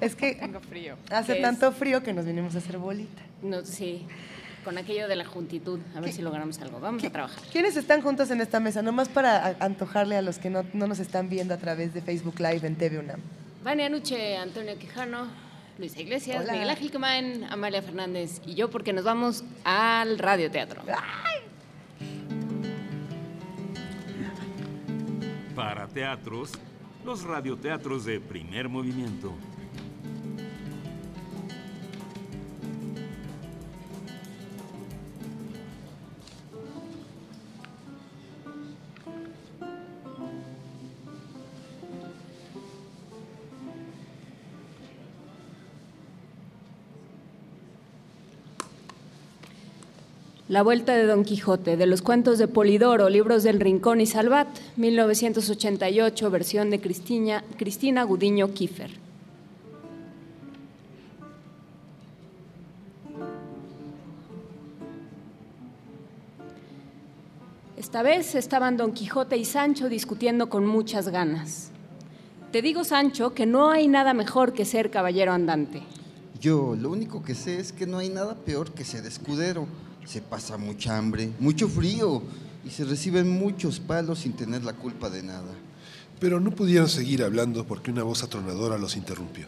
Es 0.00 0.14
que 0.14 0.34
Tengo 0.40 0.60
frío. 0.60 0.96
hace 1.10 1.36
tanto 1.36 1.68
es- 1.68 1.76
frío 1.76 2.02
que 2.02 2.12
nos 2.12 2.26
vinimos 2.26 2.54
a 2.54 2.58
hacer 2.58 2.78
bolita. 2.78 3.22
No, 3.42 3.64
sí, 3.64 4.06
con 4.64 4.78
aquello 4.78 5.08
de 5.08 5.16
la 5.16 5.24
juntitud, 5.24 5.78
a 5.94 6.00
ver 6.00 6.12
si 6.12 6.22
logramos 6.22 6.58
algo. 6.60 6.80
Vamos 6.80 7.04
a 7.04 7.10
trabajar. 7.10 7.42
¿Quiénes 7.52 7.76
están 7.76 8.00
juntos 8.02 8.30
en 8.30 8.40
esta 8.40 8.60
mesa? 8.60 8.82
Nomás 8.82 9.08
para 9.08 9.56
antojarle 9.60 10.16
a 10.16 10.22
los 10.22 10.38
que 10.38 10.50
no, 10.50 10.64
no 10.72 10.86
nos 10.86 10.98
están 10.98 11.28
viendo 11.28 11.52
a 11.54 11.58
través 11.58 11.92
de 11.94 12.00
Facebook 12.02 12.38
Live 12.38 12.66
en 12.66 12.76
TV 12.76 12.98
UNAM. 12.98 13.20
Vania 13.62 13.88
Nuche, 13.88 14.36
Antonio 14.36 14.78
Quijano, 14.78 15.26
Luisa 15.78 16.00
Iglesias, 16.00 16.42
Hola. 16.42 16.52
Miguel 16.52 16.70
Ángel 16.70 16.90
Quemain, 16.90 17.44
Amalia 17.44 17.82
Fernández 17.82 18.40
y 18.46 18.54
yo, 18.54 18.70
porque 18.70 18.92
nos 18.92 19.04
vamos 19.04 19.44
al 19.64 20.18
radioteatro. 20.18 20.82
Para 25.56 25.88
teatros, 25.88 26.52
los 27.04 27.24
radioteatros 27.24 28.04
de 28.04 28.20
primer 28.20 28.68
movimiento. 28.68 29.32
La 50.54 50.62
Vuelta 50.62 50.94
de 50.94 51.04
Don 51.04 51.24
Quijote, 51.24 51.76
de 51.76 51.84
los 51.84 52.00
cuentos 52.00 52.38
de 52.38 52.46
Polidoro, 52.46 53.08
libros 53.08 53.42
del 53.42 53.58
Rincón 53.58 54.00
y 54.00 54.06
Salvat, 54.06 54.46
1988, 54.76 56.30
versión 56.30 56.70
de 56.70 56.80
Cristina, 56.80 57.42
Cristina 57.58 58.04
Gudiño 58.04 58.54
Kiefer. 58.54 58.92
Esta 67.76 68.04
vez 68.04 68.36
estaban 68.36 68.76
Don 68.76 68.92
Quijote 68.92 69.36
y 69.36 69.44
Sancho 69.44 69.88
discutiendo 69.88 70.48
con 70.48 70.64
muchas 70.64 71.08
ganas. 71.08 71.70
Te 72.52 72.62
digo, 72.62 72.84
Sancho, 72.84 73.34
que 73.34 73.44
no 73.44 73.72
hay 73.72 73.88
nada 73.88 74.14
mejor 74.14 74.52
que 74.52 74.64
ser 74.64 74.92
caballero 74.92 75.32
andante. 75.32 75.82
Yo 76.40 76.76
lo 76.80 76.90
único 76.90 77.24
que 77.24 77.34
sé 77.34 77.58
es 77.58 77.72
que 77.72 77.88
no 77.88 77.98
hay 77.98 78.08
nada 78.08 78.36
peor 78.36 78.70
que 78.70 78.84
ser 78.84 79.04
escudero. 79.04 79.66
Se 80.04 80.20
pasa 80.20 80.56
mucha 80.56 80.96
hambre, 80.96 81.30
mucho 81.38 81.68
frío 81.68 82.22
y 82.64 82.70
se 82.70 82.84
reciben 82.84 83.28
muchos 83.28 83.80
palos 83.80 84.20
sin 84.20 84.34
tener 84.34 84.64
la 84.64 84.74
culpa 84.74 85.10
de 85.10 85.22
nada. 85.22 85.52
Pero 86.20 86.40
no 86.40 86.50
pudieron 86.50 86.88
seguir 86.88 87.22
hablando 87.22 87.66
porque 87.66 87.90
una 87.90 88.02
voz 88.02 88.22
atronadora 88.22 88.78
los 88.78 88.96
interrumpió. 88.96 89.46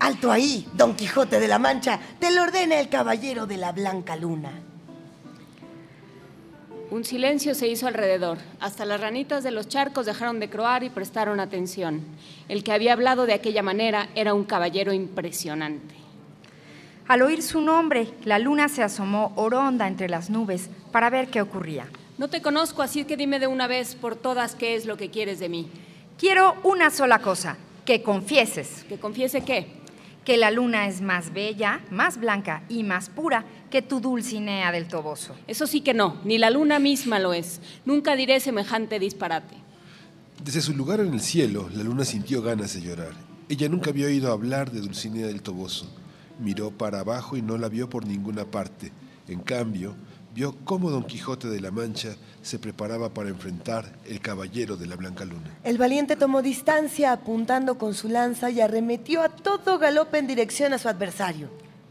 ¡Alto 0.00 0.30
ahí, 0.32 0.66
Don 0.74 0.94
Quijote 0.94 1.40
de 1.40 1.48
la 1.48 1.58
Mancha! 1.58 2.00
Te 2.18 2.30
lo 2.30 2.44
ordena 2.44 2.80
el 2.80 2.88
caballero 2.88 3.46
de 3.46 3.56
la 3.56 3.72
Blanca 3.72 4.16
Luna. 4.16 4.67
Un 6.90 7.04
silencio 7.04 7.54
se 7.54 7.68
hizo 7.68 7.86
alrededor. 7.86 8.38
Hasta 8.60 8.86
las 8.86 9.00
ranitas 9.00 9.44
de 9.44 9.50
los 9.50 9.68
charcos 9.68 10.06
dejaron 10.06 10.40
de 10.40 10.48
croar 10.48 10.84
y 10.84 10.88
prestaron 10.88 11.38
atención. 11.38 12.02
El 12.48 12.64
que 12.64 12.72
había 12.72 12.94
hablado 12.94 13.26
de 13.26 13.34
aquella 13.34 13.62
manera 13.62 14.08
era 14.14 14.32
un 14.32 14.44
caballero 14.44 14.94
impresionante. 14.94 15.94
Al 17.06 17.20
oír 17.20 17.42
su 17.42 17.60
nombre, 17.60 18.08
la 18.24 18.38
luna 18.38 18.70
se 18.70 18.82
asomó 18.82 19.32
oronda 19.36 19.86
entre 19.86 20.08
las 20.08 20.30
nubes 20.30 20.70
para 20.90 21.10
ver 21.10 21.28
qué 21.28 21.42
ocurría. 21.42 21.86
No 22.16 22.28
te 22.28 22.40
conozco, 22.40 22.80
así 22.80 23.04
que 23.04 23.18
dime 23.18 23.38
de 23.38 23.46
una 23.46 23.66
vez 23.66 23.94
por 23.94 24.16
todas 24.16 24.54
qué 24.54 24.74
es 24.74 24.86
lo 24.86 24.96
que 24.96 25.10
quieres 25.10 25.38
de 25.40 25.50
mí. 25.50 25.70
Quiero 26.18 26.56
una 26.64 26.90
sola 26.90 27.18
cosa, 27.18 27.58
que 27.84 28.02
confieses. 28.02 28.84
¿Que 28.88 28.98
confiese 28.98 29.42
qué? 29.42 29.66
Que 30.24 30.38
la 30.38 30.50
luna 30.50 30.86
es 30.86 31.02
más 31.02 31.34
bella, 31.34 31.80
más 31.90 32.18
blanca 32.18 32.62
y 32.68 32.82
más 32.82 33.10
pura 33.10 33.44
que 33.70 33.82
tu 33.82 34.00
Dulcinea 34.00 34.72
del 34.72 34.88
Toboso. 34.88 35.34
Eso 35.46 35.66
sí 35.66 35.80
que 35.80 35.94
no, 35.94 36.20
ni 36.24 36.38
la 36.38 36.50
luna 36.50 36.78
misma 36.78 37.18
lo 37.18 37.32
es. 37.32 37.60
Nunca 37.84 38.16
diré 38.16 38.40
semejante 38.40 38.98
disparate. 38.98 39.56
Desde 40.42 40.60
su 40.60 40.74
lugar 40.74 41.00
en 41.00 41.12
el 41.12 41.20
cielo, 41.20 41.68
la 41.74 41.82
luna 41.82 42.04
sintió 42.04 42.42
ganas 42.42 42.74
de 42.74 42.82
llorar. 42.82 43.12
Ella 43.48 43.68
nunca 43.68 43.90
había 43.90 44.06
oído 44.06 44.32
hablar 44.32 44.70
de 44.70 44.80
Dulcinea 44.80 45.26
del 45.26 45.42
Toboso. 45.42 45.86
Miró 46.38 46.70
para 46.70 47.00
abajo 47.00 47.36
y 47.36 47.42
no 47.42 47.58
la 47.58 47.68
vio 47.68 47.88
por 47.88 48.06
ninguna 48.06 48.44
parte. 48.44 48.92
En 49.26 49.40
cambio, 49.40 49.96
vio 50.34 50.54
cómo 50.64 50.90
Don 50.90 51.04
Quijote 51.04 51.48
de 51.48 51.60
la 51.60 51.70
Mancha 51.70 52.14
se 52.42 52.58
preparaba 52.58 53.12
para 53.12 53.28
enfrentar 53.28 53.98
el 54.06 54.20
caballero 54.20 54.76
de 54.76 54.86
la 54.86 54.96
Blanca 54.96 55.24
Luna. 55.24 55.58
El 55.64 55.78
valiente 55.78 56.14
tomó 56.14 56.42
distancia 56.42 57.12
apuntando 57.12 57.76
con 57.76 57.94
su 57.94 58.08
lanza 58.08 58.50
y 58.50 58.60
arremetió 58.60 59.22
a 59.22 59.30
todo 59.30 59.78
galope 59.78 60.18
en 60.18 60.26
dirección 60.26 60.72
a 60.72 60.78
su 60.78 60.88
adversario. 60.88 61.48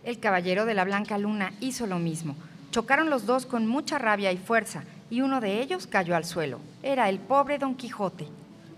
El 0.07 0.19
caballero 0.19 0.65
de 0.65 0.73
la 0.73 0.85
Blanca 0.85 1.17
Luna 1.17 1.51
hizo 1.59 1.85
lo 1.85 1.99
mismo. 1.99 2.37
Chocaron 2.71 3.09
los 3.09 3.25
dos 3.25 3.45
con 3.45 3.67
mucha 3.67 3.99
rabia 3.99 4.31
y 4.31 4.37
fuerza, 4.37 4.85
y 5.09 5.19
uno 5.19 5.41
de 5.41 5.61
ellos 5.61 5.85
cayó 5.85 6.15
al 6.15 6.23
suelo. 6.23 6.61
Era 6.81 7.09
el 7.09 7.19
pobre 7.19 7.57
Don 7.57 7.75
Quijote. 7.75 8.25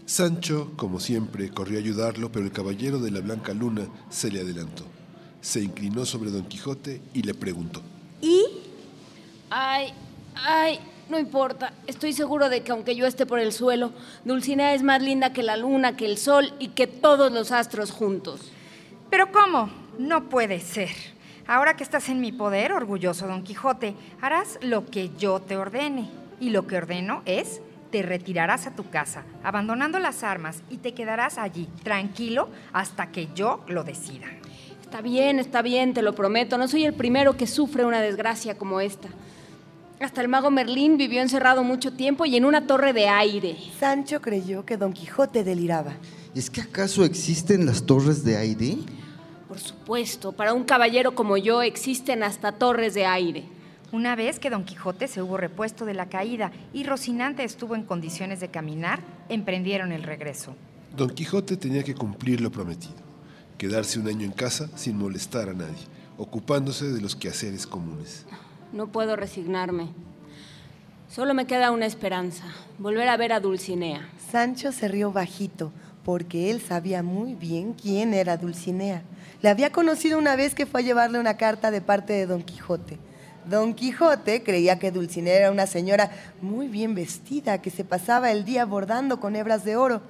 Sancho, 0.08 0.72
como 0.76 1.00
siempre, 1.00 1.52
corrió 1.52 1.78
a 1.78 1.82
ayudarlo, 1.82 2.32
pero 2.32 2.46
el 2.46 2.52
caballero 2.52 2.98
de 2.98 3.12
la 3.12 3.20
Blanca 3.20 3.54
Luna 3.54 3.88
se 4.10 4.32
le 4.32 4.42
adelantó. 4.42 4.86
Se 5.40 5.62
inclinó 5.62 6.04
sobre 6.04 6.32
Don 6.32 6.46
Quijote 6.46 7.00
y 7.14 7.22
le 7.22 7.36
preguntó. 7.36 7.84
¿Y? 8.24 8.44
Ay, 9.52 9.94
ay, 10.34 10.80
no 11.10 11.20
importa. 11.20 11.74
Estoy 11.86 12.14
seguro 12.14 12.50
de 12.50 12.64
que 12.64 12.72
aunque 12.72 12.96
yo 12.96 13.06
esté 13.06 13.28
por 13.28 13.38
el 13.38 13.54
suelo, 13.54 13.92
Dulcinea 14.26 14.74
es 14.74 14.82
más 14.82 15.04
linda 15.04 15.32
que 15.32 15.44
la 15.44 15.58
luna, 15.58 15.96
que 15.96 16.08
el 16.08 16.18
sol 16.18 16.56
y 16.58 16.70
que 16.70 16.88
todos 16.88 17.32
los 17.32 17.52
astros 17.52 17.92
juntos. 17.92 18.42
¿Pero 19.12 19.32
cómo? 19.32 19.70
No 20.00 20.28
puede 20.28 20.60
ser. 20.60 21.19
Ahora 21.50 21.76
que 21.76 21.84
estás 21.84 22.10
en 22.10 22.22
mi 22.22 22.32
poder, 22.32 22.72
orgulloso 22.72 23.26
Don 23.26 23.42
Quijote, 23.42 23.96
harás 24.22 24.60
lo 24.62 24.86
que 24.86 25.10
yo 25.18 25.40
te 25.40 25.58
ordene. 25.58 26.08
Y 26.40 26.52
lo 26.52 26.68
que 26.68 26.78
ordeno 26.78 27.24
es, 27.26 27.60
te 27.90 28.04
retirarás 28.04 28.68
a 28.68 28.76
tu 28.76 28.88
casa, 28.92 29.24
abandonando 29.44 29.98
las 29.98 30.24
armas, 30.24 30.62
y 30.70 30.78
te 30.78 30.94
quedarás 30.94 31.40
allí, 31.40 31.68
tranquilo, 31.82 32.50
hasta 32.72 33.08
que 33.08 33.30
yo 33.34 33.64
lo 33.68 33.84
decida. 33.84 34.28
Está 34.80 35.02
bien, 35.02 35.40
está 35.40 35.64
bien, 35.64 35.96
te 35.96 36.04
lo 36.04 36.14
prometo. 36.14 36.56
No 36.60 36.68
soy 36.68 36.86
el 36.86 36.94
primero 36.94 37.36
que 37.36 37.48
sufre 37.48 37.84
una 37.84 38.00
desgracia 38.00 38.56
como 38.56 38.80
esta. 38.80 39.08
Hasta 40.00 40.22
el 40.22 40.28
mago 40.28 40.52
Merlín 40.52 40.98
vivió 40.98 41.20
encerrado 41.20 41.64
mucho 41.64 41.94
tiempo 41.94 42.28
y 42.28 42.36
en 42.36 42.46
una 42.46 42.68
torre 42.68 42.94
de 42.94 43.08
aire. 43.08 43.58
Sancho 43.80 44.22
creyó 44.22 44.66
que 44.66 44.78
Don 44.78 44.94
Quijote 44.94 45.44
deliraba. 45.44 45.94
¿Es 46.36 46.52
que 46.52 46.62
acaso 46.62 47.04
existen 47.04 47.66
las 47.66 47.88
torres 47.88 48.24
de 48.24 48.38
aire? 48.38 48.78
Por 49.50 49.58
supuesto, 49.58 50.32
para 50.32 50.54
un 50.54 50.64
caballero 50.64 51.16
como 51.16 51.36
yo 51.36 51.64
existen 51.64 52.22
hasta 52.22 52.52
torres 52.52 52.94
de 52.94 53.08
aire. 53.08 53.46
Una 53.92 54.16
vez 54.16 54.40
que 54.40 54.52
Don 54.52 54.64
Quijote 54.64 55.08
se 55.08 55.24
hubo 55.24 55.38
repuesto 55.38 55.86
de 55.86 55.96
la 55.96 56.08
caída 56.08 56.52
y 56.72 56.84
Rocinante 56.84 57.44
estuvo 57.44 57.74
en 57.74 57.82
condiciones 57.82 58.40
de 58.40 58.50
caminar, 58.50 59.00
emprendieron 59.28 59.92
el 59.92 60.04
regreso. 60.04 60.56
Don 60.96 61.10
Quijote 61.10 61.58
tenía 61.58 61.84
que 61.84 61.96
cumplir 61.96 62.42
lo 62.42 62.52
prometido, 62.52 62.94
quedarse 63.58 63.98
un 63.98 64.08
año 64.08 64.24
en 64.24 64.34
casa 64.34 64.70
sin 64.76 65.00
molestar 65.00 65.50
a 65.50 65.54
nadie, 65.54 65.88
ocupándose 66.20 66.86
de 66.92 67.02
los 67.02 67.16
quehaceres 67.16 67.66
comunes. 67.66 68.28
No 68.72 68.92
puedo 68.92 69.16
resignarme. 69.16 69.88
Solo 71.10 71.34
me 71.34 71.48
queda 71.48 71.72
una 71.72 71.88
esperanza, 71.88 72.44
volver 72.78 73.10
a 73.10 73.18
ver 73.18 73.34
a 73.34 73.40
Dulcinea. 73.40 74.08
Sancho 74.32 74.72
se 74.72 74.88
rió 74.88 75.12
bajito, 75.12 75.72
porque 76.06 76.52
él 76.52 76.62
sabía 76.62 77.02
muy 77.02 77.34
bien 77.34 77.74
quién 77.74 78.14
era 78.14 78.38
Dulcinea. 78.38 79.02
Le 79.42 79.50
había 79.50 79.72
conocido 79.72 80.18
una 80.18 80.36
vez 80.36 80.54
que 80.54 80.66
fue 80.66 80.82
a 80.82 80.84
llevarle 80.84 81.18
una 81.18 81.38
carta 81.38 81.72
de 81.72 81.80
parte 81.80 82.12
de 82.12 82.26
Don 82.26 82.44
Quijote. 82.44 82.98
Don 83.46 83.74
Quijote 83.74 84.44
creía 84.44 84.80
que 84.80 84.92
Dulcinea 84.92 85.38
era 85.38 85.52
una 85.52 85.66
señora 85.66 86.12
muy 86.42 86.68
bien 86.68 86.94
vestida 86.94 87.62
que 87.62 87.70
se 87.70 87.86
pasaba 87.86 88.32
el 88.32 88.44
día 88.44 88.66
bordando 88.66 89.22
con 89.22 89.38
hebras 89.38 89.64
de 89.64 89.78
oro. 89.78 90.02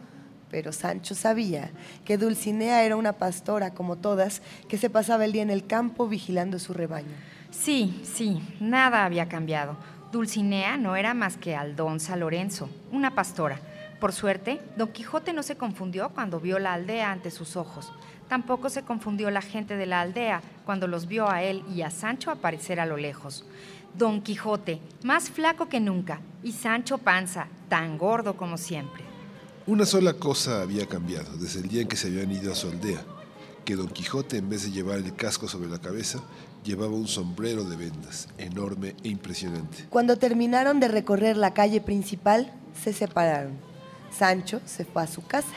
Pero 0.49 0.71
Sancho 0.71 1.13
sabía 1.13 1.69
que 2.05 2.17
Dulcinea 2.17 2.83
era 2.83 2.95
una 2.95 3.13
pastora 3.13 3.75
como 3.75 3.97
todas, 3.97 4.41
que 4.67 4.79
se 4.79 4.89
pasaba 4.89 5.25
el 5.25 5.31
día 5.31 5.43
en 5.43 5.51
el 5.51 5.67
campo 5.67 6.07
vigilando 6.07 6.57
su 6.57 6.73
rebaño. 6.73 7.13
Sí, 7.51 8.01
sí, 8.03 8.41
nada 8.59 9.05
había 9.05 9.29
cambiado. 9.29 9.77
Dulcinea 10.11 10.75
no 10.77 10.95
era 10.95 11.13
más 11.13 11.37
que 11.37 11.55
Aldonza 11.55 12.15
Lorenzo, 12.15 12.67
una 12.91 13.13
pastora. 13.13 13.59
Por 13.99 14.11
suerte, 14.11 14.59
Don 14.75 14.87
Quijote 14.87 15.33
no 15.33 15.43
se 15.43 15.55
confundió 15.55 16.09
cuando 16.09 16.39
vio 16.39 16.57
la 16.57 16.73
aldea 16.73 17.11
ante 17.11 17.29
sus 17.29 17.55
ojos. 17.55 17.91
Tampoco 18.29 18.69
se 18.69 18.83
confundió 18.83 19.31
la 19.31 19.41
gente 19.41 19.75
de 19.75 19.87
la 19.87 20.01
aldea 20.01 20.41
cuando 20.63 20.87
los 20.87 21.07
vio 21.07 21.29
a 21.29 21.41
él 21.41 21.63
y 21.75 21.81
a 21.81 21.89
Sancho 21.89 22.29
aparecer 22.29 22.79
a 22.79 22.85
lo 22.85 22.95
lejos. 22.95 23.43
Don 23.97 24.21
Quijote, 24.21 24.79
más 25.03 25.31
flaco 25.31 25.67
que 25.67 25.79
nunca, 25.79 26.21
y 26.43 26.51
Sancho 26.51 26.99
Panza, 26.99 27.47
tan 27.67 27.97
gordo 27.97 28.37
como 28.37 28.57
siempre. 28.57 29.03
Una 29.65 29.85
sola 29.85 30.13
cosa 30.13 30.61
había 30.61 30.85
cambiado 30.85 31.35
desde 31.37 31.59
el 31.59 31.67
día 31.67 31.81
en 31.81 31.87
que 31.87 31.97
se 31.97 32.07
habían 32.07 32.31
ido 32.31 32.51
a 32.51 32.55
su 32.55 32.69
aldea, 32.69 33.03
que 33.65 33.75
Don 33.75 33.87
Quijote 33.87 34.37
en 34.37 34.47
vez 34.47 34.63
de 34.63 34.71
llevar 34.71 34.99
el 34.99 35.15
casco 35.15 35.47
sobre 35.47 35.69
la 35.69 35.79
cabeza, 35.79 36.19
llevaba 36.63 36.93
un 36.93 37.07
sombrero 37.07 37.63
de 37.63 37.77
vendas, 37.77 38.29
enorme 38.37 38.95
e 39.03 39.09
impresionante. 39.09 39.85
Cuando 39.89 40.17
terminaron 40.17 40.79
de 40.79 40.87
recorrer 40.87 41.35
la 41.35 41.53
calle 41.55 41.81
principal, 41.81 42.53
se 42.79 42.93
separaron. 42.93 43.53
Sancho 44.15 44.61
se 44.65 44.85
fue 44.85 45.03
a 45.03 45.07
su 45.07 45.25
casa. 45.25 45.53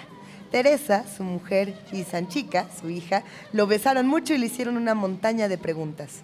Teresa, 0.53 1.05
su 1.09 1.25
mujer, 1.25 1.75
y 1.93 2.05
Sanchica, 2.05 2.69
su 2.79 2.91
hija, 2.91 3.25
lo 3.55 3.67
besaron 3.67 4.07
mucho 4.07 4.35
y 4.35 4.39
le 4.39 4.47
hicieron 4.47 4.77
una 4.77 4.95
montaña 4.95 5.49
de 5.49 5.57
preguntas. 5.57 6.21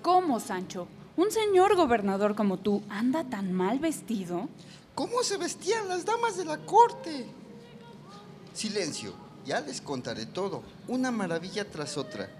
¿Cómo, 0.00 0.40
Sancho? 0.40 0.88
¿Un 1.18 1.30
señor 1.30 1.76
gobernador 1.76 2.34
como 2.34 2.56
tú 2.56 2.82
anda 2.88 3.24
tan 3.24 3.52
mal 3.52 3.78
vestido? 3.78 4.48
¿Cómo 4.94 5.22
se 5.22 5.36
vestían 5.36 5.88
las 5.88 6.06
damas 6.06 6.38
de 6.38 6.46
la 6.46 6.56
corte? 6.56 7.26
Silencio, 8.54 9.12
ya 9.44 9.60
les 9.60 9.82
contaré 9.82 10.24
todo, 10.24 10.62
una 10.88 11.10
maravilla 11.10 11.70
tras 11.70 11.98
otra. 11.98 12.30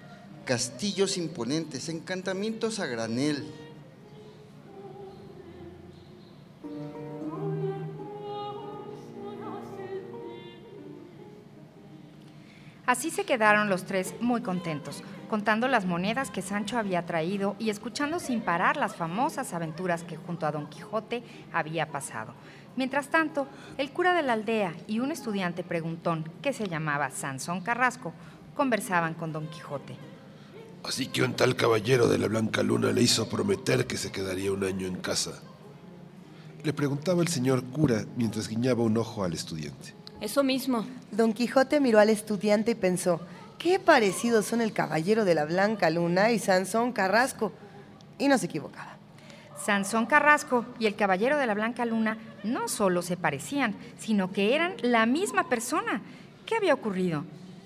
Castillos 0.47 1.19
imponentes, 1.19 1.91
encantamientos 1.91 2.81
a 2.81 2.87
granel. 2.87 3.45
Así 12.87 13.11
se 13.11 13.25
quedaron 13.25 13.69
los 13.69 13.85
tres 13.85 14.15
muy 14.21 14.43
contentos, 14.43 15.03
contando 15.29 15.67
las 15.67 15.87
monedas 15.87 16.31
que 16.31 16.41
Sancho 16.41 16.79
había 16.79 17.05
traído 17.05 17.57
y 17.59 17.71
escuchando 17.71 18.21
sin 18.21 18.41
parar 18.41 18.77
las 18.77 18.95
famosas 18.95 19.53
aventuras 19.55 20.05
que 20.05 20.17
junto 20.17 20.47
a 20.47 20.53
Don 20.53 20.69
Quijote 20.69 21.25
había 21.53 21.91
pasado. 21.91 22.33
Mientras 22.77 23.09
tanto, 23.09 23.49
el 23.77 23.91
cura 23.91 24.15
de 24.15 24.23
la 24.23 24.35
aldea 24.35 24.73
y 24.87 25.01
un 25.01 25.11
estudiante 25.11 25.65
preguntón 25.65 26.31
que 26.43 26.53
se 26.53 26.69
llamaba 26.69 27.11
Sansón 27.11 27.61
Carrasco 27.61 28.13
conversaban 28.55 29.15
con 29.15 29.33
Don 29.33 29.49
Quijote. 29.49 29.97
Así 30.85 31.09
que 31.09 31.25
un 31.25 31.35
tal 31.35 31.57
caballero 31.57 32.07
de 32.07 32.19
la 32.19 32.29
Blanca 32.29 32.63
Luna 32.63 32.93
le 32.93 33.03
hizo 33.03 33.29
prometer 33.29 33.89
que 33.89 33.97
se 33.97 34.13
quedaría 34.13 34.53
un 34.53 34.63
año 34.63 34.87
en 34.87 34.95
casa. 34.95 35.43
Le 36.63 36.73
preguntaba 36.73 37.21
el 37.23 37.29
señor 37.29 37.65
cura 37.65 38.05
mientras 38.17 38.47
guiñaba 38.47 38.85
un 38.85 38.97
ojo 38.97 39.25
al 39.25 39.33
estudiante. 39.33 39.96
Eso 40.21 40.43
mismo. 40.43 40.87
Don 41.11 41.33
Quijote 41.33 41.79
miró 41.79 41.99
al 41.99 42.09
estudiante 42.09 42.73
y 42.73 42.75
pensó, 42.75 43.21
qué 43.59 43.79
parecidos 43.79 44.47
son 44.47 44.61
el 44.61 44.73
caballero 44.73 45.25
de 45.25 45.35
la 45.35 45.45
Blanca 45.45 45.91
Luna 45.91 46.31
y 46.31 46.39
Sansón 46.39 46.93
Carrasco. 46.93 47.53
Y 48.19 48.29
no 48.29 48.39
se 48.39 48.47
equivocaba. 48.47 48.97
Sansón 49.63 50.07
Carrasco 50.07 50.65
y 50.79 50.87
el 50.87 50.97
caballero 50.97 51.37
de 51.37 51.47
la 51.47 51.55
Blanca 51.55 51.85
Luna 51.85 52.19
no 52.45 52.69
solo 52.69 53.03
se 53.03 53.17
parecían, 53.17 53.75
sino 53.99 54.33
que 54.33 54.55
eran 54.55 54.75
la 54.83 55.05
misma 55.07 55.49
persona. 55.49 56.01
¿Qué 56.47 56.55
había 56.57 56.75
ocurrido? 56.75 57.25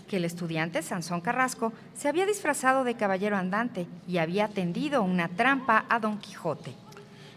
Que 0.08 0.16
el 0.16 0.24
estudiante 0.24 0.82
Sansón 0.82 1.20
Carrasco 1.20 1.72
se 1.96 2.08
había 2.08 2.26
disfrazado 2.26 2.82
de 2.82 2.94
caballero 2.94 3.36
andante 3.36 3.86
y 4.08 4.18
había 4.18 4.48
tendido 4.48 5.02
una 5.02 5.28
trampa 5.28 5.84
a 5.88 6.00
Don 6.00 6.18
Quijote. 6.18 6.74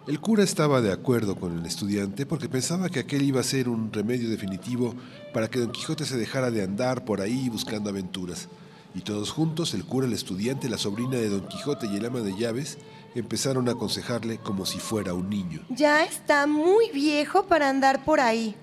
El 0.05 0.19
cura 0.19 0.43
estaba 0.43 0.81
de 0.81 0.91
acuerdo 0.91 1.37
con 1.37 1.57
el 1.57 1.65
estudiante 1.65 2.25
porque 2.25 2.49
pensaba 2.49 2.89
que 2.89 2.99
aquel 2.99 3.21
iba 3.21 3.39
a 3.39 3.43
ser 3.43 3.69
un 3.69 3.93
remedio 3.93 4.29
definitivo 4.29 4.93
para 5.33 5.49
que 5.49 5.59
Don 5.59 5.71
Quijote 5.71 6.03
se 6.03 6.17
dejara 6.17 6.51
de 6.51 6.61
andar 6.61 7.05
por 7.05 7.21
ahí 7.21 7.47
buscando 7.47 7.89
aventuras. 7.89 8.49
Y 8.93 8.99
todos 8.99 9.31
juntos, 9.31 9.73
el 9.73 9.85
cura, 9.85 10.05
el 10.05 10.11
estudiante, 10.11 10.67
la 10.67 10.77
sobrina 10.77 11.15
de 11.15 11.29
Don 11.29 11.47
Quijote 11.47 11.87
y 11.87 11.95
el 11.95 12.05
ama 12.05 12.19
de 12.19 12.37
llaves, 12.37 12.79
empezaron 13.15 13.69
a 13.69 13.71
aconsejarle 13.71 14.39
como 14.39 14.65
si 14.65 14.77
fuera 14.77 15.13
un 15.13 15.29
niño. 15.29 15.61
Ya 15.69 16.03
está 16.03 16.47
muy 16.47 16.91
viejo 16.91 17.45
para 17.45 17.69
andar 17.69 18.03
por 18.03 18.19
ahí. 18.19 18.57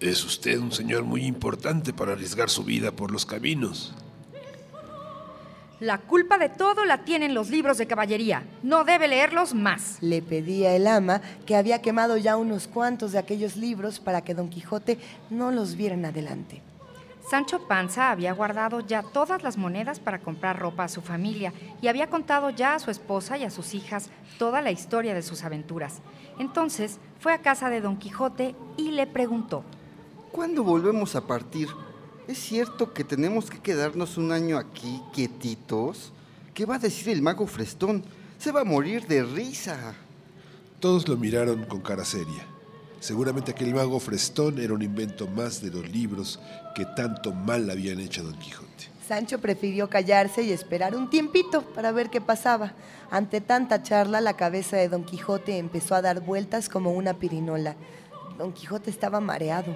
Es 0.00 0.24
usted 0.24 0.58
un 0.58 0.72
señor 0.72 1.04
muy 1.04 1.24
importante 1.24 1.92
para 1.92 2.12
arriesgar 2.12 2.50
su 2.50 2.64
vida 2.64 2.90
por 2.90 3.12
los 3.12 3.24
caminos. 3.24 3.94
La 5.80 5.96
culpa 5.96 6.36
de 6.36 6.50
todo 6.50 6.84
la 6.84 7.04
tienen 7.04 7.32
los 7.32 7.48
libros 7.48 7.78
de 7.78 7.86
caballería. 7.86 8.44
No 8.62 8.84
debe 8.84 9.08
leerlos 9.08 9.54
más. 9.54 9.96
Le 10.02 10.20
pedía 10.20 10.76
el 10.76 10.86
ama 10.86 11.22
que 11.46 11.56
había 11.56 11.80
quemado 11.80 12.18
ya 12.18 12.36
unos 12.36 12.68
cuantos 12.68 13.12
de 13.12 13.18
aquellos 13.18 13.56
libros 13.56 13.98
para 13.98 14.20
que 14.20 14.34
Don 14.34 14.50
Quijote 14.50 14.98
no 15.30 15.50
los 15.50 15.76
viera 15.76 15.94
en 15.94 16.04
adelante. 16.04 16.60
Sancho 17.30 17.66
Panza 17.66 18.10
había 18.10 18.34
guardado 18.34 18.80
ya 18.80 19.02
todas 19.02 19.42
las 19.42 19.56
monedas 19.56 20.00
para 20.00 20.18
comprar 20.18 20.58
ropa 20.58 20.84
a 20.84 20.88
su 20.88 21.00
familia 21.00 21.54
y 21.80 21.88
había 21.88 22.08
contado 22.08 22.50
ya 22.50 22.74
a 22.74 22.78
su 22.78 22.90
esposa 22.90 23.38
y 23.38 23.44
a 23.44 23.50
sus 23.50 23.72
hijas 23.72 24.10
toda 24.38 24.60
la 24.60 24.72
historia 24.72 25.14
de 25.14 25.22
sus 25.22 25.44
aventuras. 25.44 26.02
Entonces 26.38 26.98
fue 27.20 27.32
a 27.32 27.40
casa 27.40 27.70
de 27.70 27.80
Don 27.80 27.96
Quijote 27.96 28.54
y 28.76 28.90
le 28.90 29.06
preguntó, 29.06 29.64
¿Cuándo 30.30 30.62
volvemos 30.62 31.16
a 31.16 31.26
partir? 31.26 31.68
¿Es 32.30 32.38
cierto 32.38 32.92
que 32.92 33.02
tenemos 33.02 33.50
que 33.50 33.58
quedarnos 33.58 34.16
un 34.16 34.30
año 34.30 34.56
aquí 34.56 35.02
quietitos? 35.12 36.12
¿Qué 36.54 36.64
va 36.64 36.76
a 36.76 36.78
decir 36.78 37.08
el 37.08 37.22
mago 37.22 37.44
Frestón? 37.44 38.04
Se 38.38 38.52
va 38.52 38.60
a 38.60 38.64
morir 38.64 39.04
de 39.08 39.24
risa. 39.24 39.96
Todos 40.78 41.08
lo 41.08 41.16
miraron 41.16 41.64
con 41.64 41.80
cara 41.80 42.04
seria. 42.04 42.46
Seguramente 43.00 43.50
aquel 43.50 43.74
mago 43.74 43.98
Frestón 43.98 44.60
era 44.60 44.72
un 44.72 44.80
invento 44.80 45.26
más 45.26 45.60
de 45.60 45.72
los 45.72 45.90
libros 45.90 46.38
que 46.76 46.86
tanto 46.94 47.32
mal 47.32 47.68
habían 47.68 47.98
hecho 47.98 48.20
a 48.20 48.24
Don 48.26 48.38
Quijote. 48.38 48.90
Sancho 49.08 49.40
prefirió 49.40 49.90
callarse 49.90 50.44
y 50.44 50.52
esperar 50.52 50.94
un 50.94 51.10
tiempito 51.10 51.62
para 51.62 51.90
ver 51.90 52.10
qué 52.10 52.20
pasaba. 52.20 52.74
Ante 53.10 53.40
tanta 53.40 53.82
charla, 53.82 54.20
la 54.20 54.36
cabeza 54.36 54.76
de 54.76 54.88
Don 54.88 55.02
Quijote 55.02 55.58
empezó 55.58 55.96
a 55.96 56.02
dar 56.02 56.20
vueltas 56.20 56.68
como 56.68 56.92
una 56.92 57.14
pirinola. 57.14 57.74
Don 58.38 58.52
Quijote 58.52 58.88
estaba 58.88 59.18
mareado. 59.18 59.74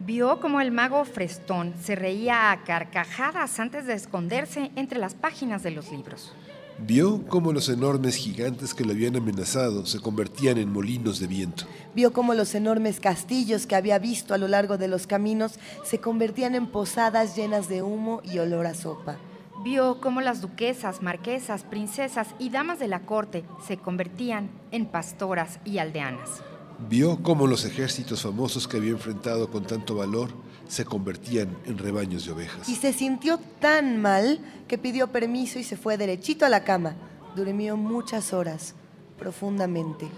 Vio 0.00 0.40
como 0.40 0.60
el 0.60 0.70
mago 0.70 1.04
Frestón 1.04 1.74
se 1.82 1.94
reía 1.94 2.50
a 2.50 2.64
carcajadas 2.64 3.58
antes 3.60 3.86
de 3.86 3.94
esconderse 3.94 4.70
entre 4.76 4.98
las 4.98 5.14
páginas 5.14 5.62
de 5.62 5.70
los 5.70 5.90
libros. 5.90 6.32
Vio 6.78 7.24
cómo 7.28 7.52
los 7.52 7.68
enormes 7.68 8.16
gigantes 8.16 8.74
que 8.74 8.84
lo 8.84 8.90
habían 8.90 9.16
amenazado 9.16 9.86
se 9.86 10.00
convertían 10.00 10.58
en 10.58 10.72
molinos 10.72 11.20
de 11.20 11.28
viento. 11.28 11.64
Vio 11.94 12.12
cómo 12.12 12.34
los 12.34 12.54
enormes 12.56 12.98
castillos 12.98 13.66
que 13.66 13.76
había 13.76 13.98
visto 14.00 14.34
a 14.34 14.38
lo 14.38 14.48
largo 14.48 14.76
de 14.76 14.88
los 14.88 15.06
caminos 15.06 15.60
se 15.84 16.00
convertían 16.00 16.56
en 16.56 16.66
posadas 16.66 17.36
llenas 17.36 17.68
de 17.68 17.82
humo 17.82 18.20
y 18.24 18.40
olor 18.40 18.66
a 18.66 18.74
sopa. 18.74 19.16
Vio 19.62 20.00
cómo 20.00 20.20
las 20.20 20.40
duquesas, 20.40 21.00
marquesas, 21.00 21.62
princesas 21.62 22.28
y 22.40 22.50
damas 22.50 22.80
de 22.80 22.88
la 22.88 23.00
corte 23.00 23.44
se 23.66 23.76
convertían 23.76 24.50
en 24.72 24.86
pastoras 24.86 25.60
y 25.64 25.78
aldeanas. 25.78 26.42
Vio 26.78 27.22
cómo 27.22 27.46
los 27.46 27.64
ejércitos 27.64 28.22
famosos 28.22 28.66
que 28.66 28.76
había 28.76 28.90
enfrentado 28.90 29.50
con 29.50 29.64
tanto 29.64 29.94
valor 29.94 30.30
se 30.68 30.84
convertían 30.84 31.56
en 31.66 31.78
rebaños 31.78 32.26
de 32.26 32.32
ovejas. 32.32 32.68
Y 32.68 32.76
se 32.76 32.92
sintió 32.92 33.38
tan 33.60 34.00
mal 34.00 34.40
que 34.66 34.78
pidió 34.78 35.08
permiso 35.08 35.58
y 35.58 35.64
se 35.64 35.76
fue 35.76 35.96
derechito 35.96 36.44
a 36.44 36.48
la 36.48 36.64
cama. 36.64 36.96
Durmió 37.36 37.76
muchas 37.76 38.32
horas, 38.32 38.74
profundamente. 39.18 40.08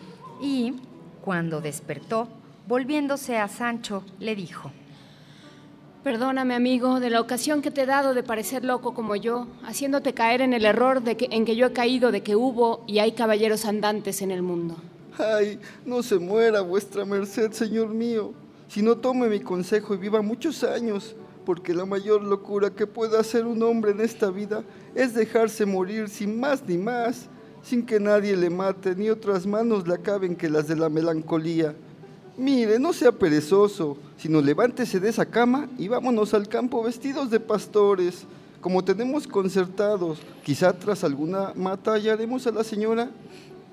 Y, 0.41 0.75
cuando 1.23 1.61
despertó, 1.61 2.29
volviéndose 2.67 3.39
a 3.39 3.49
Sancho, 3.49 4.05
le 4.19 4.35
dijo, 4.35 4.73
Perdóname, 6.05 6.55
amigo, 6.55 7.01
de 7.01 7.11
la 7.11 7.21
ocasión 7.21 7.63
que 7.63 7.73
te 7.73 7.83
he 7.83 7.87
dado 7.87 8.15
de 8.15 8.23
parecer 8.23 8.65
loco 8.65 8.95
como 8.95 9.17
yo, 9.17 9.49
haciéndote 9.65 10.15
caer 10.15 10.41
en 10.41 10.53
el 10.53 10.65
error 10.65 11.03
de 11.03 11.17
que, 11.17 11.29
en 11.33 11.45
que 11.45 11.57
yo 11.57 11.67
he 11.67 11.73
caído 11.73 12.13
de 12.13 12.23
que 12.23 12.37
hubo 12.37 12.85
y 12.87 13.01
hay 13.01 13.13
caballeros 13.13 13.65
andantes 13.65 14.23
en 14.23 14.31
el 14.31 14.41
mundo. 14.41 14.77
Ay, 15.19 15.59
no 15.85 16.03
se 16.03 16.19
muera 16.19 16.61
vuestra 16.61 17.05
merced, 17.05 17.53
señor 17.53 17.89
mío. 17.89 18.33
Si 18.69 18.83
no 18.83 18.97
tome 18.97 19.29
mi 19.29 19.41
consejo 19.41 19.95
y 19.95 19.99
viva 19.99 20.21
muchos 20.23 20.63
años, 20.65 21.15
porque 21.45 21.73
la 21.73 21.87
mayor 21.87 22.23
locura 22.23 22.71
que 22.71 22.87
puede 22.87 23.19
hacer 23.19 23.47
un 23.47 23.63
hombre 23.63 23.93
en 23.93 24.01
esta 24.01 24.31
vida 24.31 24.65
es 24.95 25.15
dejarse 25.15 25.65
morir 25.65 26.09
sin 26.09 26.39
más 26.39 26.63
ni 26.67 26.77
más, 26.77 27.29
sin 27.63 27.87
que 27.87 28.01
nadie 28.01 28.37
le 28.37 28.51
mate 28.51 28.95
ni 28.95 29.09
otras 29.09 29.47
manos 29.47 29.87
le 29.87 29.95
acaben 29.95 30.37
que 30.37 30.51
las 30.51 30.69
de 30.69 30.77
la 30.77 30.89
melancolía. 30.89 31.75
Mire, 32.37 32.79
no 32.79 32.93
sea 32.93 33.13
perezoso, 33.13 33.97
sino 34.19 34.43
levántese 34.43 35.01
de 35.01 35.09
esa 35.09 35.25
cama 35.25 35.69
y 35.79 35.89
vámonos 35.89 36.35
al 36.35 36.49
campo 36.49 36.83
vestidos 36.83 37.31
de 37.31 37.41
pastores, 37.41 38.27
como 38.61 38.85
tenemos 38.85 39.27
concertados. 39.27 40.19
Quizá 40.45 40.73
tras 40.73 41.05
alguna 41.05 41.53
mata 41.55 41.93
hallaremos 41.93 42.47
a 42.47 42.51
la 42.51 42.65
señora 42.65 43.09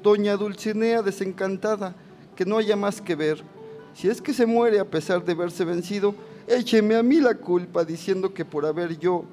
doña 0.03 0.37
Dulcinea 0.37 1.01
desencantada, 1.01 1.95
que 2.35 2.45
no 2.45 2.57
haya 2.57 2.75
más 2.75 3.01
que 3.01 3.15
ver. 3.15 3.41
Si 3.95 4.09
es 4.09 4.21
que 4.21 4.33
se 4.33 4.45
muere 4.45 4.79
a 4.79 4.85
pesar 4.85 5.23
de 5.23 5.33
verse 5.33 5.63
vencido, 5.65 6.13
écheme 6.47 6.95
a 6.95 7.03
mí 7.03 7.21
la 7.21 7.35
culpa 7.35 7.85
diciendo 7.85 8.33
que 8.33 8.43
por 8.43 8.65
haber 8.65 8.99
yo 8.99 9.23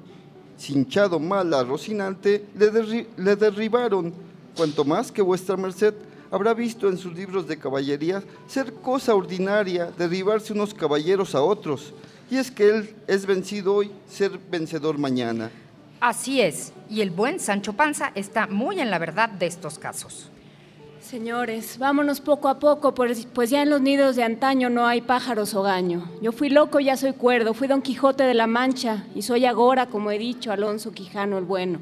cinchado 0.57 1.19
mal 1.19 1.53
a 1.53 1.63
Rocinante, 1.63 2.45
le, 2.55 3.07
le 3.17 3.35
derribaron, 3.35 4.13
cuanto 4.55 4.85
más 4.85 5.11
que 5.11 5.21
vuestra 5.21 5.57
merced 5.57 5.93
habrá 6.29 6.53
visto 6.53 6.87
en 6.87 6.97
sus 6.97 7.13
libros 7.13 7.47
de 7.47 7.57
caballería 7.57 8.23
ser 8.47 8.73
cosa 8.73 9.13
ordinaria 9.13 9.91
derribarse 9.97 10.53
unos 10.53 10.73
caballeros 10.73 11.35
a 11.35 11.41
otros, 11.41 11.93
y 12.29 12.37
es 12.37 12.49
que 12.49 12.69
él 12.69 12.95
es 13.07 13.25
vencido 13.25 13.75
hoy, 13.75 13.91
ser 14.09 14.39
vencedor 14.49 14.97
mañana. 14.97 15.51
Así 15.99 16.39
es, 16.41 16.71
y 16.89 17.01
el 17.01 17.09
buen 17.09 17.39
Sancho 17.39 17.73
Panza 17.73 18.11
está 18.15 18.47
muy 18.47 18.79
en 18.79 18.89
la 18.89 18.99
verdad 18.99 19.29
de 19.29 19.47
estos 19.47 19.77
casos. 19.77 20.30
Señores, 21.11 21.77
vámonos 21.77 22.21
poco 22.21 22.47
a 22.47 22.57
poco, 22.57 22.93
pues, 22.93 23.49
ya 23.49 23.61
en 23.61 23.69
los 23.69 23.81
nidos 23.81 24.15
de 24.15 24.23
antaño 24.23 24.69
no 24.69 24.87
hay 24.87 25.01
pájaros 25.01 25.53
o 25.55 25.61
gaño. 25.61 26.09
Yo 26.21 26.31
fui 26.31 26.49
loco, 26.49 26.79
ya 26.79 26.95
soy 26.95 27.11
cuerdo, 27.11 27.53
fui 27.53 27.67
Don 27.67 27.81
Quijote 27.81 28.23
de 28.23 28.33
la 28.33 28.47
Mancha 28.47 29.03
y 29.13 29.23
soy 29.23 29.43
agora, 29.43 29.87
como 29.87 30.11
he 30.11 30.17
dicho, 30.17 30.53
Alonso 30.53 30.93
Quijano 30.93 31.37
el 31.37 31.43
Bueno. 31.43 31.79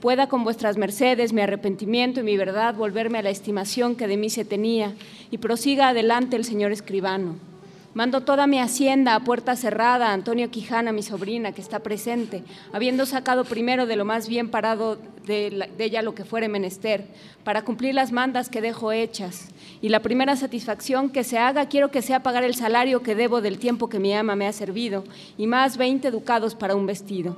Pueda 0.00 0.28
con 0.28 0.44
vuestras 0.44 0.76
mercedes 0.76 1.32
mi 1.32 1.40
arrepentimiento 1.40 2.20
y 2.20 2.22
mi 2.22 2.36
verdad 2.36 2.76
volverme 2.76 3.18
a 3.18 3.22
la 3.22 3.30
estimación 3.30 3.96
que 3.96 4.06
de 4.06 4.16
mí 4.16 4.30
se 4.30 4.44
tenía 4.44 4.94
y 5.32 5.38
prosiga 5.38 5.88
adelante 5.88 6.36
el 6.36 6.44
señor 6.44 6.70
escribano. 6.70 7.51
Mando 7.94 8.22
toda 8.22 8.46
mi 8.46 8.58
hacienda 8.58 9.14
a 9.14 9.20
puerta 9.20 9.54
cerrada 9.54 10.08
a 10.08 10.12
Antonio 10.14 10.50
Quijana, 10.50 10.92
mi 10.92 11.02
sobrina, 11.02 11.52
que 11.52 11.60
está 11.60 11.80
presente, 11.80 12.42
habiendo 12.72 13.04
sacado 13.04 13.44
primero 13.44 13.84
de 13.84 13.96
lo 13.96 14.06
más 14.06 14.28
bien 14.28 14.48
parado 14.48 14.96
de, 15.26 15.68
ella 15.78 16.00
lo 16.00 16.14
que 16.14 16.24
fuere 16.24 16.48
menester, 16.48 17.04
para 17.44 17.66
cumplir 17.66 17.94
las 17.94 18.10
mandas 18.10 18.48
que 18.48 18.62
dejo 18.62 18.92
hechas. 18.92 19.48
Y 19.82 19.90
la 19.90 20.00
primera 20.00 20.36
satisfacción 20.36 21.10
que 21.10 21.22
se 21.22 21.36
haga, 21.36 21.66
quiero 21.66 21.90
que 21.90 22.00
sea 22.00 22.22
pagar 22.22 22.44
el 22.44 22.54
salario 22.54 23.02
que 23.02 23.14
debo 23.14 23.42
del 23.42 23.58
tiempo 23.58 23.90
que 23.90 23.98
mi 23.98 24.14
ama 24.14 24.36
me 24.36 24.46
ha 24.46 24.54
servido, 24.54 25.04
y 25.36 25.46
más 25.46 25.76
veinte 25.76 26.10
ducados 26.10 26.54
para 26.54 26.74
un 26.74 26.86
vestido. 26.86 27.36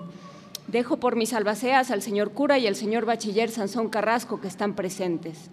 Dejo 0.69 0.99
por 0.99 1.17
mis 1.17 1.33
albaceas 1.33 1.91
al 1.91 2.01
señor 2.01 2.31
cura 2.31 2.61
y 2.61 2.69
al 2.69 2.77
señor 2.77 3.07
bachiller 3.07 3.51
Sansón 3.51 3.89
Carrasco, 3.89 4.41
que 4.41 4.47
están 4.49 4.75
presentes. 4.75 5.51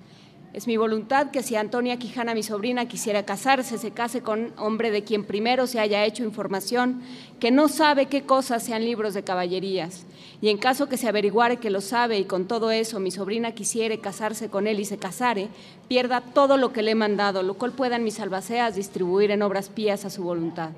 Es 0.53 0.67
mi 0.67 0.75
voluntad 0.75 1.31
que 1.31 1.43
si 1.43 1.55
Antonia 1.55 1.97
Quijana, 1.97 2.33
mi 2.33 2.43
sobrina, 2.43 2.85
quisiera 2.85 3.23
casarse, 3.23 3.77
se 3.77 3.91
case 3.91 4.21
con 4.21 4.51
hombre 4.57 4.91
de 4.91 5.05
quien 5.05 5.23
primero 5.23 5.65
se 5.65 5.79
haya 5.79 6.03
hecho 6.03 6.25
información, 6.25 7.01
que 7.39 7.51
no 7.51 7.69
sabe 7.69 8.07
qué 8.07 8.23
cosas 8.23 8.61
sean 8.61 8.83
libros 8.83 9.13
de 9.13 9.23
caballerías. 9.23 10.05
Y 10.41 10.49
en 10.49 10.57
caso 10.57 10.89
que 10.89 10.97
se 10.97 11.07
averiguare 11.07 11.55
que 11.55 11.69
lo 11.69 11.79
sabe 11.79 12.19
y 12.19 12.25
con 12.25 12.49
todo 12.49 12.69
eso 12.69 12.99
mi 12.99 13.11
sobrina 13.11 13.53
quisiere 13.53 13.99
casarse 13.99 14.49
con 14.49 14.67
él 14.67 14.81
y 14.81 14.85
se 14.85 14.97
casare, 14.97 15.47
pierda 15.87 16.19
todo 16.19 16.57
lo 16.57 16.73
que 16.73 16.81
le 16.81 16.91
he 16.91 16.95
mandado, 16.95 17.43
lo 17.43 17.53
cual 17.53 17.71
puedan 17.71 18.03
mis 18.03 18.19
albaceas 18.19 18.75
distribuir 18.75 19.31
en 19.31 19.43
obras 19.43 19.69
pías 19.69 20.03
a 20.03 20.09
su 20.09 20.21
voluntad. 20.21 20.71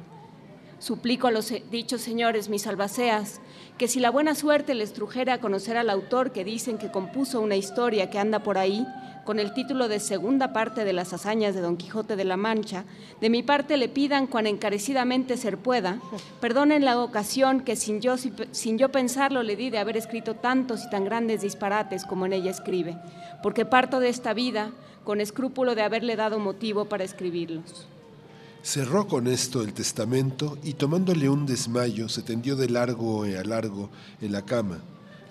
Suplico 0.83 1.27
a 1.27 1.31
los 1.31 1.53
dichos 1.71 2.01
señores, 2.01 2.49
mis 2.49 2.67
albaceas, 2.67 3.39
que 3.77 3.87
si 3.87 4.01
la 4.01 4.11
buena 4.11 4.35
suerte 4.35 4.75
les 4.75 4.91
trujera 4.91 5.35
a 5.35 5.39
conocer 5.39 5.77
al 5.77 5.89
autor 5.89 6.33
que 6.33 6.43
dicen 6.43 6.77
que 6.77 6.91
compuso 6.91 7.39
una 7.39 7.55
historia 7.55 8.09
que 8.09 8.19
anda 8.19 8.39
por 8.39 8.57
ahí, 8.57 8.85
con 9.23 9.39
el 9.39 9.53
título 9.53 9.87
de 9.87 10.01
segunda 10.01 10.51
parte 10.51 10.83
de 10.83 10.91
las 10.91 11.13
hazañas 11.13 11.55
de 11.55 11.61
Don 11.61 11.77
Quijote 11.77 12.17
de 12.17 12.25
la 12.25 12.35
Mancha, 12.35 12.83
de 13.21 13.29
mi 13.29 13.43
parte 13.43 13.77
le 13.77 13.87
pidan 13.87 14.27
cuan 14.27 14.45
encarecidamente 14.45 15.37
ser 15.37 15.57
pueda, 15.57 16.01
perdonen 16.41 16.83
la 16.83 16.99
ocasión 16.99 17.61
que 17.61 17.77
sin 17.77 18.01
yo, 18.01 18.15
sin 18.17 18.77
yo 18.77 18.89
pensarlo 18.89 19.41
le 19.41 19.55
di 19.55 19.69
de 19.69 19.77
haber 19.77 19.95
escrito 19.95 20.35
tantos 20.35 20.83
y 20.83 20.89
tan 20.89 21.05
grandes 21.05 21.43
disparates 21.43 22.03
como 22.03 22.25
en 22.25 22.33
ella 22.33 22.51
escribe, 22.51 22.97
porque 23.41 23.63
parto 23.63 24.01
de 24.01 24.09
esta 24.09 24.33
vida 24.33 24.71
con 25.05 25.21
escrúpulo 25.21 25.75
de 25.75 25.83
haberle 25.83 26.17
dado 26.17 26.39
motivo 26.39 26.89
para 26.89 27.05
escribirlos. 27.05 27.87
Cerró 28.63 29.09
con 29.09 29.27
esto 29.27 29.61
el 29.61 29.73
testamento 29.73 30.57
y 30.63 30.75
tomándole 30.75 31.27
un 31.27 31.45
desmayo 31.45 32.07
se 32.07 32.21
tendió 32.21 32.55
de 32.55 32.69
largo 32.69 33.23
a 33.23 33.43
largo 33.43 33.89
en 34.21 34.31
la 34.31 34.43
cama, 34.43 34.79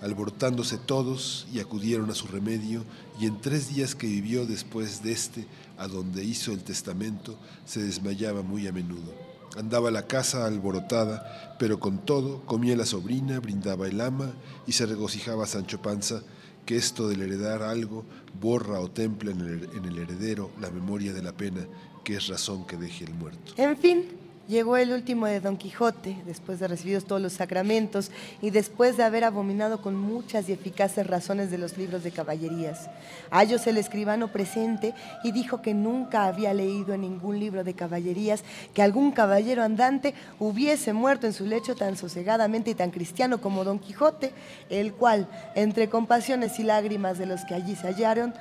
alborotándose 0.03 0.77
todos 0.77 1.47
y 1.51 1.59
acudieron 1.59 2.11
a 2.11 2.13
su 2.13 2.27
remedio, 2.27 2.83
y 3.19 3.25
en 3.25 3.41
tres 3.41 3.73
días 3.73 3.95
que 3.95 4.05
vivió 4.05 4.45
después 4.45 5.01
de 5.01 5.13
este, 5.13 5.47
a 5.79 5.87
donde 5.87 6.23
hizo 6.23 6.51
el 6.51 6.63
testamento, 6.63 7.35
se 7.65 7.81
desmayaba 7.81 8.43
muy 8.43 8.67
a 8.67 8.71
menudo. 8.71 9.11
Andaba 9.57 9.89
la 9.89 10.05
casa 10.05 10.45
alborotada, 10.45 11.55
pero 11.57 11.79
con 11.79 12.05
todo 12.05 12.45
comía 12.45 12.77
la 12.77 12.85
sobrina, 12.85 13.39
brindaba 13.39 13.87
el 13.87 13.99
ama 13.99 14.31
y 14.67 14.73
se 14.73 14.85
regocijaba 14.85 15.47
Sancho 15.47 15.81
Panza, 15.81 16.21
que 16.67 16.75
esto 16.75 17.09
del 17.09 17.23
heredar 17.23 17.63
algo 17.63 18.05
borra 18.39 18.79
o 18.79 18.91
templa 18.91 19.31
en 19.31 19.41
el, 19.41 19.69
en 19.75 19.85
el 19.85 19.97
heredero 19.97 20.51
la 20.61 20.69
memoria 20.69 21.13
de 21.13 21.23
la 21.23 21.35
pena 21.35 21.67
que 22.03 22.15
es 22.15 22.27
razón 22.27 22.65
que 22.65 22.77
deje 22.77 23.05
el 23.05 23.13
muerto. 23.13 23.53
En 23.57 23.77
fin, 23.77 24.05
llegó 24.47 24.75
el 24.75 24.91
último 24.91 25.25
de 25.25 25.39
Don 25.39 25.55
Quijote, 25.57 26.17
después 26.25 26.59
de 26.59 26.67
recibidos 26.67 27.05
todos 27.05 27.21
los 27.21 27.33
sacramentos 27.33 28.11
y 28.41 28.49
después 28.49 28.97
de 28.97 29.03
haber 29.03 29.23
abominado 29.23 29.81
con 29.81 29.95
muchas 29.95 30.49
y 30.49 30.51
eficaces 30.51 31.07
razones 31.07 31.49
de 31.49 31.57
los 31.57 31.77
libros 31.77 32.03
de 32.03 32.11
caballerías. 32.11 32.89
Hallos 33.31 33.65
el 33.67 33.77
escribano 33.77 34.27
presente 34.31 34.93
y 35.23 35.31
dijo 35.31 35.61
que 35.61 35.73
nunca 35.73 36.25
había 36.25 36.53
leído 36.53 36.93
en 36.93 37.01
ningún 37.01 37.39
libro 37.39 37.63
de 37.63 37.73
caballerías 37.73 38.43
que 38.73 38.81
algún 38.81 39.11
caballero 39.11 39.63
andante 39.63 40.13
hubiese 40.39 40.93
muerto 40.93 41.25
en 41.25 41.33
su 41.33 41.45
lecho 41.45 41.75
tan 41.75 41.95
sosegadamente 41.95 42.71
y 42.71 42.75
tan 42.75 42.91
cristiano 42.91 43.39
como 43.39 43.63
Don 43.63 43.79
Quijote, 43.79 44.33
el 44.69 44.93
cual, 44.93 45.27
entre 45.55 45.89
compasiones 45.89 46.59
y 46.59 46.63
lágrimas 46.63 47.17
de 47.17 47.27
los 47.27 47.45
que 47.45 47.55
allí 47.55 47.75
se 47.75 47.87
hallaron, 47.87 48.33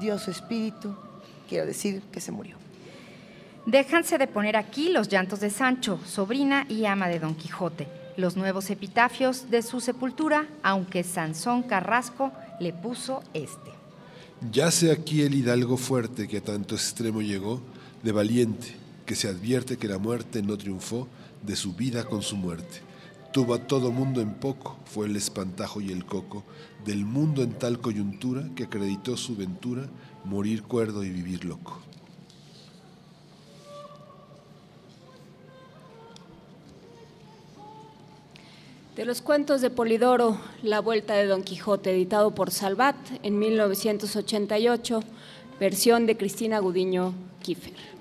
dio 0.00 0.18
su 0.18 0.30
espíritu, 0.30 0.96
quiero 1.48 1.66
decir 1.66 2.02
que 2.10 2.20
se 2.20 2.32
murió. 2.32 2.59
Déjanse 3.70 4.18
de 4.18 4.26
poner 4.26 4.56
aquí 4.56 4.88
los 4.88 5.08
llantos 5.08 5.38
de 5.38 5.48
Sancho, 5.48 6.00
sobrina 6.04 6.66
y 6.68 6.86
ama 6.86 7.06
de 7.06 7.20
Don 7.20 7.36
Quijote, 7.36 7.86
los 8.16 8.36
nuevos 8.36 8.68
epitafios 8.68 9.48
de 9.48 9.62
su 9.62 9.80
sepultura, 9.80 10.48
aunque 10.64 11.04
Sansón 11.04 11.62
Carrasco 11.62 12.32
le 12.58 12.72
puso 12.72 13.22
este. 13.32 13.70
Yace 14.50 14.90
aquí 14.90 15.22
el 15.22 15.36
hidalgo 15.36 15.76
fuerte 15.76 16.26
que 16.26 16.38
a 16.38 16.42
tanto 16.42 16.74
extremo 16.74 17.22
llegó, 17.22 17.60
de 18.02 18.10
valiente, 18.10 18.74
que 19.06 19.14
se 19.14 19.28
advierte 19.28 19.76
que 19.76 19.86
la 19.86 19.98
muerte 19.98 20.42
no 20.42 20.58
triunfó 20.58 21.06
de 21.40 21.54
su 21.54 21.74
vida 21.74 22.02
con 22.02 22.22
su 22.22 22.36
muerte. 22.36 22.80
Tuvo 23.32 23.54
a 23.54 23.68
todo 23.68 23.92
mundo 23.92 24.20
en 24.20 24.34
poco, 24.34 24.80
fue 24.84 25.06
el 25.06 25.14
espantajo 25.14 25.80
y 25.80 25.92
el 25.92 26.04
coco 26.04 26.42
del 26.84 27.04
mundo 27.04 27.44
en 27.44 27.52
tal 27.52 27.80
coyuntura 27.80 28.48
que 28.56 28.64
acreditó 28.64 29.16
su 29.16 29.36
ventura 29.36 29.86
morir 30.24 30.64
cuerdo 30.64 31.04
y 31.04 31.10
vivir 31.10 31.44
loco. 31.44 31.80
De 39.00 39.06
los 39.06 39.22
cuentos 39.22 39.62
de 39.62 39.70
Polidoro, 39.70 40.38
La 40.62 40.80
Vuelta 40.80 41.14
de 41.14 41.24
Don 41.24 41.42
Quijote, 41.42 41.90
editado 41.90 42.34
por 42.34 42.50
Salvat 42.50 42.96
en 43.22 43.38
1988, 43.38 45.00
versión 45.58 46.04
de 46.04 46.18
Cristina 46.18 46.58
Gudiño 46.58 47.14
Kiefer. 47.42 47.99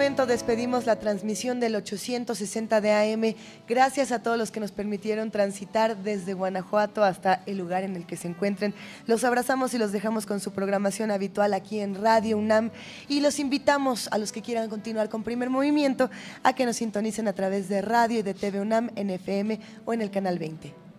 Momento 0.00 0.24
despedimos 0.24 0.86
la 0.86 0.96
transmisión 0.96 1.60
del 1.60 1.76
860 1.76 2.80
de 2.80 2.90
AM. 2.90 3.34
Gracias 3.68 4.12
a 4.12 4.22
todos 4.22 4.38
los 4.38 4.50
que 4.50 4.58
nos 4.58 4.72
permitieron 4.72 5.30
transitar 5.30 5.94
desde 5.98 6.32
Guanajuato 6.32 7.04
hasta 7.04 7.42
el 7.44 7.58
lugar 7.58 7.84
en 7.84 7.96
el 7.96 8.06
que 8.06 8.16
se 8.16 8.26
encuentren. 8.26 8.72
Los 9.06 9.24
abrazamos 9.24 9.74
y 9.74 9.78
los 9.78 9.92
dejamos 9.92 10.24
con 10.24 10.40
su 10.40 10.52
programación 10.52 11.10
habitual 11.10 11.52
aquí 11.52 11.80
en 11.80 11.96
Radio 11.96 12.38
UNAM 12.38 12.70
y 13.08 13.20
los 13.20 13.38
invitamos 13.38 14.08
a 14.10 14.16
los 14.16 14.32
que 14.32 14.40
quieran 14.40 14.70
continuar 14.70 15.10
con 15.10 15.22
Primer 15.22 15.50
Movimiento 15.50 16.08
a 16.44 16.54
que 16.54 16.64
nos 16.64 16.76
sintonicen 16.76 17.28
a 17.28 17.34
través 17.34 17.68
de 17.68 17.82
radio 17.82 18.20
y 18.20 18.22
de 18.22 18.32
TV 18.32 18.58
UNAM 18.58 18.88
en 18.96 19.10
FM 19.10 19.60
o 19.84 19.92
en 19.92 20.00
el 20.00 20.10
canal 20.10 20.38
20. 20.38 20.89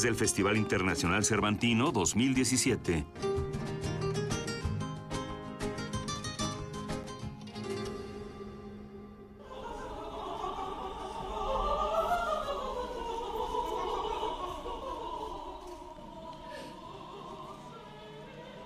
Desde 0.00 0.08
el 0.08 0.16
Festival 0.16 0.56
Internacional 0.56 1.26
Cervantino 1.26 1.92
2017. 1.92 3.04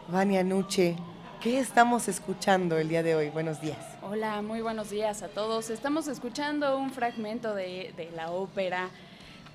Vania 0.07 0.45
Nuche, 0.45 0.95
¿qué 1.41 1.59
estamos 1.59 2.07
escuchando 2.07 2.79
el 2.79 2.89
día 2.89 3.03
de 3.03 3.17
hoy? 3.17 3.31
Buenos 3.31 3.61
días. 3.61 3.85
Hola, 4.03 4.41
muy 4.41 4.61
buenos 4.61 4.91
días 4.91 5.25
a 5.25 5.29
todos. 5.29 5.71
Estamos 5.71 6.07
escuchando 6.07 6.79
un 6.79 6.93
fragmento 6.93 7.57
de, 7.57 7.93
de 7.97 8.13
la 8.13 8.31
ópera 8.31 8.91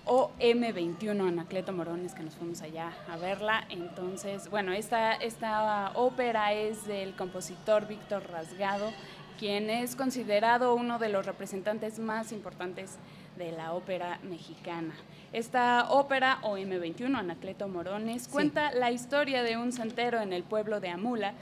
OM21 0.10 1.28
Anacleto 1.28 1.72
Morones, 1.72 2.16
que 2.16 2.24
nos 2.24 2.34
fuimos 2.34 2.64
allá 2.64 2.92
a 3.08 3.18
verla. 3.18 3.66
Entonces, 3.70 4.50
bueno, 4.50 4.74
esta, 4.74 5.14
esta 5.14 5.92
ópera 5.94 6.52
es 6.54 6.88
del 6.88 7.16
compositor 7.16 7.88
Víctor 7.88 8.24
Rasgado, 8.28 8.92
quien 9.38 9.70
es 9.70 9.96
considerado 9.96 10.74
uno 10.74 10.98
de 10.98 11.10
los 11.10 11.28
representantes 11.28 12.00
más 12.00 12.32
importantes 12.32 12.98
de 13.38 13.52
la 13.52 13.74
ópera 13.74 14.18
mexicana. 14.24 14.96
Esta 15.32 15.92
ópera, 15.92 16.40
OM21, 16.42 17.16
Anacleto 17.16 17.68
Morones, 17.68 18.28
cuenta 18.28 18.72
la 18.72 18.92
historia 18.92 19.44
de 19.44 19.58
un 19.58 19.72
santero 19.72 20.22
en 20.22 20.34
el 20.34 20.42
pueblo 20.42 20.80
de 20.80 20.90
Amula 20.90 21.36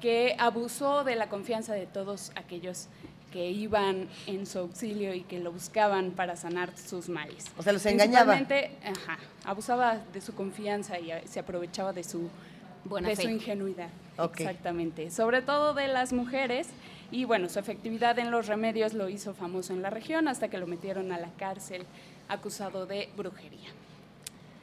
que 0.00 0.34
abusó 0.38 1.04
de 1.04 1.14
la 1.14 1.28
confianza 1.28 1.74
de 1.74 1.86
todos 1.86 2.32
aquellos 2.36 2.88
que 3.34 3.50
iban 3.50 4.06
en 4.28 4.46
su 4.46 4.60
auxilio 4.60 5.12
y 5.12 5.22
que 5.22 5.40
lo 5.40 5.50
buscaban 5.50 6.12
para 6.12 6.36
sanar 6.36 6.70
sus 6.78 7.08
males. 7.08 7.46
O 7.58 7.64
sea, 7.64 7.72
los 7.72 7.84
engañaba. 7.84 8.32
Ajá, 8.84 9.18
abusaba 9.44 9.98
de 10.12 10.20
su 10.20 10.36
confianza 10.36 11.00
y 11.00 11.10
se 11.28 11.40
aprovechaba 11.40 11.92
de 11.92 12.04
su, 12.04 12.30
Buena 12.84 13.08
de 13.08 13.16
fe. 13.16 13.22
su 13.24 13.28
ingenuidad. 13.30 13.88
Exactamente. 14.44 15.10
Sobre 15.10 15.42
todo 15.42 15.74
de 15.74 15.88
las 15.88 16.12
mujeres. 16.12 16.68
Y 17.10 17.24
bueno, 17.24 17.48
su 17.48 17.58
efectividad 17.58 18.18
en 18.20 18.30
los 18.30 18.46
remedios 18.46 18.94
lo 18.94 19.08
hizo 19.08 19.34
famoso 19.34 19.72
en 19.72 19.82
la 19.82 19.90
región 19.90 20.28
hasta 20.28 20.48
que 20.48 20.58
lo 20.58 20.66
metieron 20.68 21.10
a 21.10 21.18
la 21.18 21.28
cárcel 21.36 21.84
acusado 22.28 22.86
de 22.86 23.08
brujería. 23.16 23.68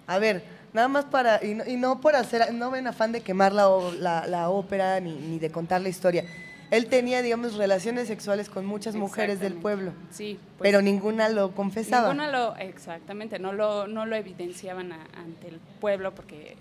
A 0.08 0.18
ver, 0.18 0.44
nada 0.74 0.88
más 0.88 1.06
para, 1.06 1.44
y 1.46 1.54
no, 1.56 1.66
y 1.66 1.76
no 1.76 2.00
por 2.02 2.16
hacer, 2.16 2.54
no 2.54 2.72
ven 2.72 2.88
afán 2.88 3.12
de 3.12 3.22
quemar 3.22 3.52
la, 3.54 3.70
o- 3.70 3.92
la- 3.92 4.26
la 4.28 4.50
ópera 4.50 5.00
ni, 5.02 5.14
ni 5.14 5.40
de 5.40 5.52
contar 5.52 5.82
la 5.82 5.90
historia. 5.90 6.24
Él 6.72 6.88
tenía, 6.88 7.22
digamos, 7.22 7.56
relaciones 7.56 8.08
sexuales 8.08 8.50
con 8.50 8.66
muchas 8.66 8.96
mujeres 8.96 9.40
del 9.40 9.54
pueblo, 9.56 9.92
Sí, 10.10 10.40
pues, 10.58 10.68
pero 10.70 10.82
ninguna 10.82 11.30
lo 11.30 11.52
confesaba. 11.52 12.08
Ninguna 12.14 12.32
lo, 12.32 12.56
exactamente, 12.56 13.38
no 13.40 13.52
lo, 13.54 13.88
no 13.88 14.06
lo 14.06 14.16
evidenciaban 14.16 14.92
a- 14.94 15.06
ante 15.18 15.50
el 15.50 15.60
pueblo 15.82 16.16
porque 16.16 16.56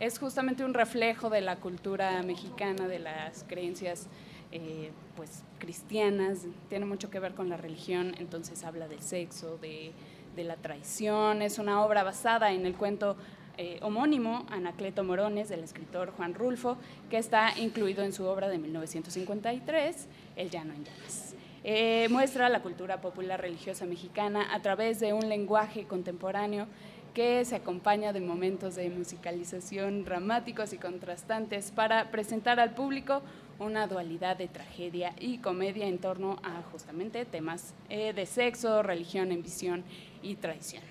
es 0.00 0.18
justamente 0.18 0.64
un 0.64 0.74
reflejo 0.74 1.30
de 1.30 1.40
la 1.40 1.56
cultura 1.56 2.22
mexicana, 2.22 2.86
de 2.86 2.98
las 2.98 3.44
creencias 3.48 4.06
eh, 4.52 4.90
pues 5.16 5.42
cristianas, 5.58 6.40
tiene 6.68 6.84
mucho 6.84 7.10
que 7.10 7.18
ver 7.18 7.32
con 7.34 7.48
la 7.48 7.56
religión, 7.56 8.14
entonces 8.18 8.62
habla 8.64 8.86
del 8.86 9.00
sexo, 9.00 9.56
de, 9.58 9.92
de 10.36 10.44
la 10.44 10.56
traición, 10.56 11.40
es 11.42 11.58
una 11.58 11.82
obra 11.82 12.02
basada 12.04 12.52
en 12.52 12.66
el 12.66 12.74
cuento 12.74 13.16
eh, 13.56 13.78
homónimo 13.82 14.46
Anacleto 14.50 15.04
Morones 15.04 15.48
del 15.48 15.60
escritor 15.60 16.12
Juan 16.16 16.34
Rulfo, 16.34 16.76
que 17.10 17.18
está 17.18 17.58
incluido 17.58 18.02
en 18.02 18.12
su 18.12 18.24
obra 18.24 18.48
de 18.48 18.58
1953, 18.58 20.06
El 20.36 20.50
llano 20.50 20.74
en 20.74 20.84
llamas. 20.84 21.34
Eh, 21.66 22.08
muestra 22.10 22.48
la 22.50 22.60
cultura 22.60 23.00
popular 23.00 23.40
religiosa 23.40 23.86
mexicana 23.86 24.54
a 24.54 24.60
través 24.60 25.00
de 25.00 25.14
un 25.14 25.28
lenguaje 25.28 25.84
contemporáneo 25.84 26.66
que 27.14 27.44
se 27.44 27.56
acompaña 27.56 28.12
de 28.12 28.20
momentos 28.20 28.74
de 28.74 28.90
musicalización 28.90 30.04
dramáticos 30.04 30.72
y 30.72 30.78
contrastantes 30.78 31.70
para 31.70 32.10
presentar 32.10 32.60
al 32.60 32.74
público 32.74 33.22
una 33.58 33.86
dualidad 33.86 34.36
de 34.36 34.48
tragedia 34.48 35.14
y 35.18 35.38
comedia 35.38 35.86
en 35.86 35.98
torno 35.98 36.38
a 36.42 36.60
justamente 36.72 37.24
temas 37.24 37.72
eh, 37.88 38.12
de 38.12 38.26
sexo, 38.26 38.82
religión, 38.82 39.30
ambición 39.30 39.84
y 40.22 40.34
traición. 40.34 40.82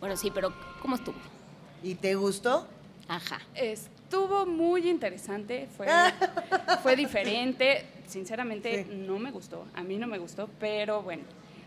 Bueno, 0.00 0.16
sí, 0.16 0.32
pero 0.34 0.52
¿cómo 0.80 0.96
estuvo? 0.96 1.35
¿Y 1.86 1.94
te 1.94 2.16
gustó? 2.16 2.66
Ajá. 3.06 3.40
Estuvo 3.54 4.44
muy 4.44 4.88
interesante, 4.90 5.68
fue, 5.76 5.86
fue 6.82 6.96
diferente. 6.96 7.84
Sinceramente, 8.08 8.84
no 8.90 9.20
me 9.20 9.30
gustó. 9.30 9.64
A 9.72 9.84
mí 9.84 9.96
no 9.96 10.08
me 10.08 10.18
gustó, 10.18 10.48
pero 10.58 11.02
bueno, 11.02 11.22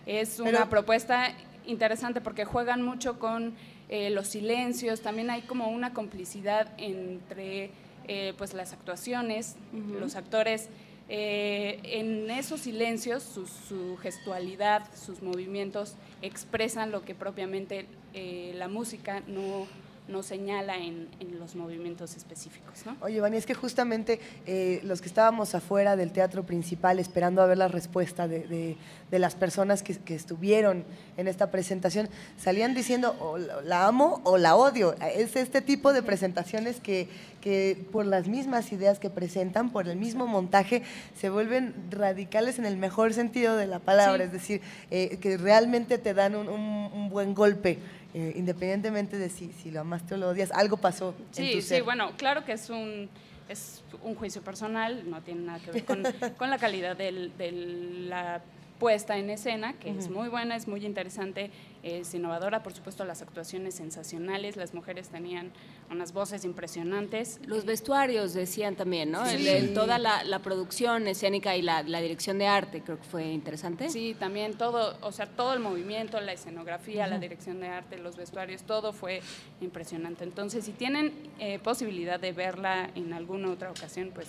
es 0.06 0.39
una 0.41 0.51
Pero- 0.51 0.69
propuesta 0.69 1.33
interesante 1.65 2.19
porque 2.19 2.43
juegan 2.43 2.81
mucho 2.81 3.17
con 3.17 3.53
eh, 3.88 4.09
los 4.09 4.27
silencios. 4.27 4.99
También 4.99 5.30
hay 5.30 5.43
como 5.43 5.69
una 5.69 5.93
complicidad 5.93 6.67
entre 6.77 7.72
eh, 8.09 8.33
pues 8.38 8.53
las 8.53 8.73
actuaciones, 8.73 9.56
los 9.98 10.15
actores. 10.17 10.67
eh, 11.07 11.80
en 11.83 12.30
esos 12.30 12.59
silencios, 12.59 13.23
su, 13.23 13.48
su 13.48 13.98
gestualidad, 13.98 14.83
sus 14.95 15.22
movimientos 15.23 15.95
expresan 16.22 16.91
lo 16.91 17.03
que 17.06 17.15
propiamente 17.15 17.85
eh, 18.14 18.53
la 18.56 18.67
música 18.67 19.23
no, 19.27 19.65
no 20.09 20.23
señala 20.23 20.77
en, 20.77 21.07
en 21.19 21.39
los 21.39 21.55
movimientos 21.55 22.15
específicos. 22.17 22.85
¿no? 22.85 22.97
Oye, 23.01 23.21
Vani, 23.21 23.38
es 23.38 23.45
que 23.45 23.53
justamente 23.53 24.19
eh, 24.45 24.81
los 24.83 25.01
que 25.01 25.07
estábamos 25.07 25.55
afuera 25.55 25.95
del 25.95 26.11
teatro 26.11 26.43
principal 26.43 26.99
esperando 26.99 27.41
a 27.41 27.45
ver 27.45 27.57
la 27.57 27.67
respuesta 27.67 28.27
de, 28.27 28.39
de- 28.47 28.77
de 29.09 29.17
las 29.17 29.33
personas 29.33 29.81
que, 29.81 29.95
que 29.97 30.13
estuvieron 30.13 30.83
en 31.17 31.27
esta 31.27 31.49
presentación, 31.49 32.09
salían 32.38 32.75
diciendo 32.75 33.15
o 33.19 33.39
la, 33.39 33.61
la 33.63 33.88
amo 33.88 34.21
o 34.23 34.38
la 34.38 34.55
odio. 34.55 34.93
Es 35.15 35.35
este 35.35 35.61
tipo 35.61 35.93
de 35.93 36.03
presentaciones 36.03 36.79
que, 36.79 37.07
que 37.41 37.85
por 37.91 38.05
las 38.05 38.27
mismas 38.27 38.71
ideas 38.71 38.99
que 38.99 39.09
presentan, 39.09 39.71
por 39.71 39.88
el 39.88 39.97
mismo 39.97 40.27
montaje, 40.27 40.83
se 41.19 41.31
vuelven 41.31 41.73
radicales 41.89 42.59
en 42.59 42.65
el 42.65 42.77
mejor 42.77 43.13
sentido 43.15 43.57
de 43.57 43.65
la 43.65 43.79
palabra, 43.79 44.17
Sí. 44.17 44.23
es 44.27 44.31
decir, 44.31 44.61
eh, 44.91 45.17
que 45.19 45.38
realmente 45.38 45.97
te 45.97 46.13
dan 46.13 46.35
un, 46.35 46.47
un- 46.47 46.89
un 46.93 47.09
buen 47.09 47.33
golpe. 47.33 47.79
Eh, 48.13 48.33
independientemente 48.35 49.17
de 49.17 49.29
si, 49.29 49.51
si 49.53 49.71
lo 49.71 49.81
amaste 49.81 50.15
o 50.15 50.17
lo 50.17 50.29
odias, 50.29 50.51
algo 50.51 50.77
pasó 50.77 51.13
en 51.19 51.25
Sí, 51.35 51.51
tu 51.53 51.61
sí, 51.61 51.67
ser. 51.67 51.83
bueno, 51.83 52.11
claro 52.17 52.43
que 52.45 52.53
es 52.53 52.69
un, 52.69 53.09
es 53.47 53.83
un 54.03 54.15
juicio 54.15 54.41
personal, 54.41 55.09
no 55.09 55.21
tiene 55.21 55.41
nada 55.41 55.59
que 55.59 55.71
ver 55.71 55.85
con, 55.85 56.03
con 56.38 56.49
la 56.49 56.57
calidad 56.57 56.97
del- 56.97 57.31
de 57.38 57.51
la 57.51 58.41
puesta 58.79 59.17
en 59.17 59.29
escena, 59.29 59.73
que 59.73 59.89
es 59.89 60.09
muy 60.09 60.29
buena, 60.29 60.55
es 60.55 60.67
muy 60.67 60.85
interesante, 60.85 61.51
es 61.83 62.14
innovadora, 62.14 62.61
por 62.64 62.74
supuesto 62.74 63.06
las 63.06 63.22
actuaciones 63.22 63.75
sensacionales, 63.75 64.58
las 64.58 64.74
mujeres 64.74 65.09
tenían 65.09 65.51
unas 65.90 66.11
voces 66.14 66.43
impresionantes. 66.45 67.40
Los 67.45 67.66
vestuarios 67.66 68.33
decían 68.33 68.75
también, 68.75 69.11
¿no? 69.11 69.25
Sí. 69.25 69.35
El- 69.35 69.48
el- 69.48 69.74
toda 69.74 69.98
la, 69.98 70.24
la 70.24 70.40
producción 70.40 71.08
escénica 71.08 71.56
y 71.56 71.61
la, 71.61 71.83
la 71.83 72.01
dirección 72.01 72.38
de 72.38 72.48
arte 72.48 72.82
creo 72.82 72.98
que 72.98 73.03
fue 73.06 73.25
interesante. 73.27 73.90
Sí, 73.90 74.16
también 74.19 74.56
todo, 74.58 74.98
o 75.01 75.11
sea, 75.11 75.25
todo 75.25 75.53
el 75.53 75.59
movimiento, 75.59 76.19
la 76.22 76.33
escenografía, 76.33 77.08
la 77.08 77.17
dirección 77.19 77.59
de 77.59 77.67
arte, 77.67 77.98
los 77.98 78.16
vestuarios, 78.17 78.64
todo 78.64 78.93
fue 78.93 79.22
impresionante. 79.61 80.24
Entonces, 80.24 80.66
si 80.66 80.72
tienen 80.72 81.14
eh, 81.40 81.59
posibilidad 81.59 82.19
de 82.19 82.32
verla 82.33 82.90
en 82.95 83.14
alguna 83.14 83.51
otra 83.51 83.72
ocasión, 83.72 84.11
pues 84.14 84.27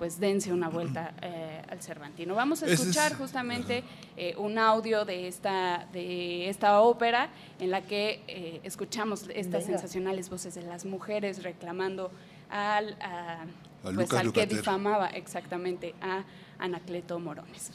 pues 0.00 0.18
dense 0.18 0.50
una 0.50 0.70
vuelta 0.70 1.12
eh, 1.20 1.60
al 1.68 1.82
Cervantino. 1.82 2.34
Vamos 2.34 2.62
a 2.62 2.66
escuchar 2.68 3.12
justamente 3.16 3.84
eh, 4.16 4.34
un 4.38 4.56
audio 4.56 5.04
de 5.04 5.28
esta, 5.28 5.86
de 5.92 6.48
esta 6.48 6.80
ópera 6.80 7.28
en 7.58 7.70
la 7.70 7.82
que 7.82 8.22
eh, 8.26 8.60
escuchamos 8.64 9.24
estas 9.28 9.66
Venga. 9.66 9.78
sensacionales 9.78 10.30
voces 10.30 10.54
de 10.54 10.62
las 10.62 10.86
mujeres 10.86 11.42
reclamando 11.42 12.10
al, 12.48 12.96
a- 13.02 13.42
A 13.42 13.92
pues, 13.94 14.10
al 14.14 14.32
que 14.32 14.46
difamaba 14.46 15.08
exactamente 15.08 15.94
a 16.00 16.24
Anacleto 16.58 17.18
Morones. 17.18 17.70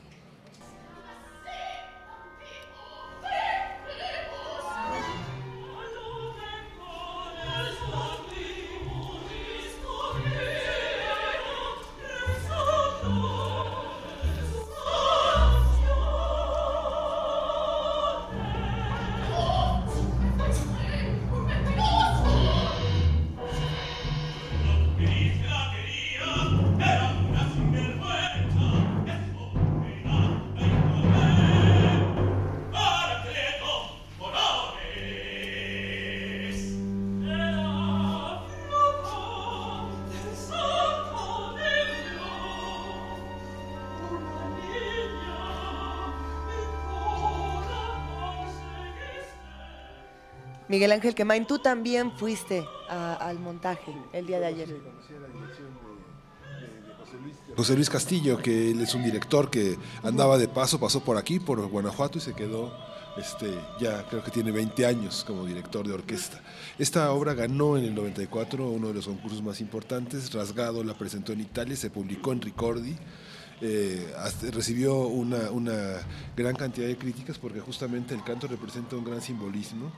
Miguel 50.75 50.91
Ángel 50.91 51.15
Quemain, 51.15 51.45
tú 51.47 51.57
también 51.59 52.11
fuiste 52.17 52.65
a- 52.89 53.13
al 53.13 53.39
montaje 53.39 53.93
el 54.11 54.27
día 54.27 54.41
de 54.41 54.45
ayer. 54.47 54.67
José 57.55 57.75
Luis 57.75 57.89
Castillo, 57.89 58.37
que 58.37 58.71
él 58.71 58.81
es 58.81 58.93
un 58.93 59.01
director 59.01 59.49
que 59.49 59.77
andaba 60.03 60.37
de 60.37 60.49
paso, 60.49 60.77
pasó 60.77 60.99
por 61.01 61.15
aquí, 61.15 61.39
por 61.39 61.65
Guanajuato 61.69 62.17
y 62.17 62.21
se 62.21 62.33
quedó, 62.33 62.73
este, 63.17 63.57
ya 63.79 64.05
creo 64.09 64.21
que 64.21 64.31
tiene 64.31 64.51
20 64.51 64.85
años 64.85 65.23
como 65.25 65.45
director 65.45 65.87
de 65.87 65.93
orquesta. 65.93 66.41
Esta 66.77 67.09
obra 67.13 67.33
ganó 67.33 67.77
en 67.77 67.85
el 67.85 67.95
94 67.95 68.67
uno 68.69 68.89
de 68.89 68.95
los 68.95 69.05
concursos 69.07 69.41
más 69.41 69.61
importantes, 69.61 70.33
Rasgado 70.33 70.83
la 70.83 70.93
presentó 70.97 71.31
en 71.31 71.39
Italia, 71.39 71.77
se 71.77 71.89
publicó 71.89 72.33
en 72.33 72.41
Ricordi. 72.41 72.97
eh, 73.61 74.13
hasta- 74.17 74.51
recibió 74.51 75.07
una, 75.07 75.49
una 75.49 76.01
gran 76.35 76.57
cantidad 76.57 76.87
de 76.87 76.97
críticas 76.97 77.37
porque 77.37 77.61
justamente 77.61 78.13
el 78.13 78.21
canto 78.21 78.47
representa 78.47 78.97
un 78.97 79.05
gran 79.05 79.21
simbolismo. 79.21 79.93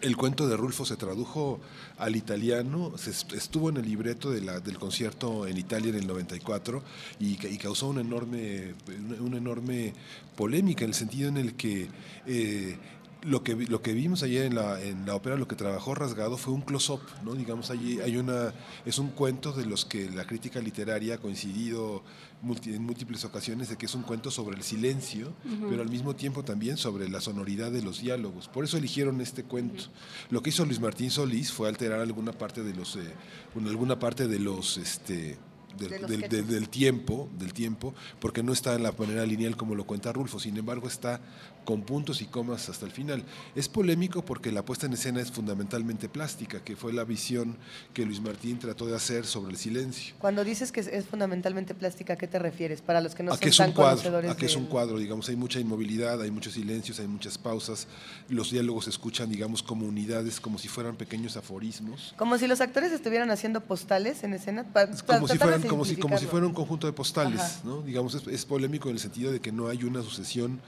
El 0.00 0.16
cuento 0.16 0.46
de 0.48 0.56
Rulfo 0.56 0.84
se 0.86 0.96
tradujo 0.96 1.60
al 1.98 2.16
italiano, 2.16 2.92
se 2.96 3.10
est- 3.10 3.32
estuvo 3.34 3.68
en 3.70 3.76
el 3.76 3.84
libreto 3.86 4.30
del 4.30 4.78
concierto 4.78 5.46
en 5.46 5.58
Italia 5.58 5.90
en 5.90 5.96
el 5.96 6.06
94 6.06 6.82
y, 7.20 7.32
y 7.46 7.58
causó 7.58 7.88
una 7.88 8.00
enorme, 8.00 8.74
una 9.20 9.36
enorme 9.36 9.92
polémica 10.36 10.84
en 10.84 10.90
el 10.90 10.94
sentido 10.94 11.28
en 11.28 11.36
el 11.36 11.54
que 11.54 11.88
eh, 12.26 12.76
lo 13.22 13.42
que, 13.42 13.54
lo 13.56 13.82
que 13.82 13.92
vimos 13.92 14.22
ayer 14.22 14.44
en 14.46 14.54
la, 14.54 14.80
en 14.80 15.04
la 15.06 15.14
ópera, 15.16 15.36
lo 15.36 15.48
que 15.48 15.56
trabajó 15.56 15.94
Rasgado 15.94 16.36
fue 16.36 16.52
un 16.54 16.60
close-up, 16.60 17.00
¿no? 17.24 17.34
Digamos, 17.34 17.70
allí 17.70 18.00
hay 18.00 18.16
una, 18.18 18.52
es 18.84 18.98
un 18.98 19.08
cuento 19.10 19.52
de 19.52 19.66
los 19.66 19.84
que 19.84 20.08
la 20.10 20.26
crítica 20.26 20.60
literaria 20.60 21.14
ha 21.14 21.18
coincidido 21.18 22.04
multi- 22.42 22.74
en 22.74 22.82
múltiples 22.84 23.24
ocasiones 23.24 23.68
de 23.68 23.76
que 23.76 23.86
es 23.86 23.94
un 23.94 24.02
cuento 24.02 24.30
sobre 24.30 24.56
el 24.56 24.62
silencio, 24.62 25.32
pero 25.68 25.82
al 25.82 25.88
mismo 25.88 26.14
tiempo 26.14 26.44
también 26.44 26.76
sobre 26.76 27.08
la 27.08 27.20
sonoridad 27.20 27.72
de 27.72 27.82
los 27.82 28.00
diálogos. 28.00 28.46
Por 28.48 28.64
eso 28.64 28.76
eligieron 28.76 29.20
este 29.20 29.42
cuento. 29.42 29.84
Lo 30.30 30.42
que 30.42 30.50
hizo 30.50 30.64
Luis 30.64 30.78
Martín 30.80 31.10
Solís 31.10 31.50
fue 31.52 31.68
alterar 31.68 32.00
alguna 32.00 32.32
parte 32.32 32.62
de 32.62 32.74
los, 32.74 32.96
eh, 32.96 33.12
un- 33.56 33.66
alguna 33.66 33.98
parte 33.98 34.28
de 34.28 34.38
los, 34.38 34.76
este, 34.78 35.36
del, 35.78 35.90
De 35.90 35.98
los 35.98 36.10
del- 36.10 36.20
sketches. 36.20 36.30
del- 36.46 36.54
del 36.54 36.68
tiempo, 36.70 37.28
del 37.38 37.52
tiempo, 37.52 37.94
porque 38.18 38.42
no 38.42 38.52
está 38.54 38.74
en 38.74 38.82
la 38.82 38.92
manera 38.92 39.26
lineal 39.26 39.56
como 39.58 39.74
lo 39.74 39.84
cuenta 39.84 40.10
Rulfo. 40.10 40.38
Sin 40.40 40.56
embargo, 40.56 40.88
está 40.88 41.20
con 41.66 41.82
puntos 41.82 42.22
y 42.22 42.26
comas 42.26 42.70
hasta 42.70 42.86
el 42.86 42.92
final. 42.92 43.24
Es 43.54 43.68
polémico 43.68 44.24
porque 44.24 44.50
la 44.50 44.64
puesta 44.64 44.86
en 44.86 44.94
escena 44.94 45.20
es 45.20 45.30
fundamentalmente 45.30 46.08
plástica, 46.08 46.64
que 46.64 46.76
fue 46.76 46.94
la 46.94 47.04
visión 47.04 47.58
que 47.92 48.06
Luis 48.06 48.22
Martín 48.22 48.58
trató 48.58 48.86
de 48.86 48.96
hacer 48.96 49.26
sobre 49.26 49.50
el 49.50 49.58
silencio. 49.58 50.14
Cuando 50.18 50.44
dices 50.44 50.72
que 50.72 50.80
es, 50.80 51.06
fundamentalmente 51.06 51.74
plástica, 51.74 52.14
¿a 52.14 52.16
qué 52.16 52.28
te 52.28 52.38
refieres? 52.38 52.80
Para 52.80 53.02
los 53.02 53.14
que 53.14 53.22
no 53.22 53.32
a 53.32 53.34
son 53.34 53.40
que 53.40 53.48
es 53.50 53.56
tan 53.56 53.68
un 53.68 53.74
cuadro, 53.74 53.96
conocedores 53.96 54.30
a 54.30 54.36
que 54.36 54.46
es 54.46 54.56
un 54.56 54.66
cuadro, 54.66 54.98
digamos, 54.98 55.28
hay 55.28 55.36
mucha 55.36 55.60
inmovilidad, 55.60 56.22
hay 56.22 56.30
muchos 56.30 56.54
silencios, 56.54 57.00
hay 57.00 57.08
muchas 57.08 57.36
pausas, 57.36 57.88
los 58.28 58.50
diálogos 58.50 58.84
se 58.84 58.90
escuchan, 58.90 59.28
digamos, 59.28 59.62
como 59.62 59.86
unidades, 59.86 60.40
como 60.40 60.58
si 60.58 60.68
fueran 60.68 60.96
pequeños 60.96 61.36
aforismos. 61.36 62.14
Como 62.16 62.38
si 62.38 62.46
los 62.46 62.60
actores 62.60 62.92
estuvieran 62.92 63.30
haciendo 63.30 63.60
postales 63.60 64.22
en 64.22 64.32
escena. 64.32 64.64
como 65.06 65.26
si 65.26 65.34
de 65.34 65.38
fueran 65.40 65.62
como 65.62 65.84
si 65.84 65.96
como 65.96 66.16
si 66.16 66.26
fuera 66.26 66.46
un 66.46 66.54
conjunto 66.54 66.86
de 66.86 66.92
postales 66.92 67.40
Ajá. 67.40 67.60
no 67.64 67.82
digamos 67.82 68.14
es, 68.14 68.26
es 68.26 68.44
polémico 68.44 68.88
en 68.88 68.94
el 68.94 69.00
sentido 69.00 69.32
de 69.32 69.40
que 69.40 69.52
no 69.52 69.68
hay 69.68 69.84
una 69.84 70.02
sucesión 70.02 70.60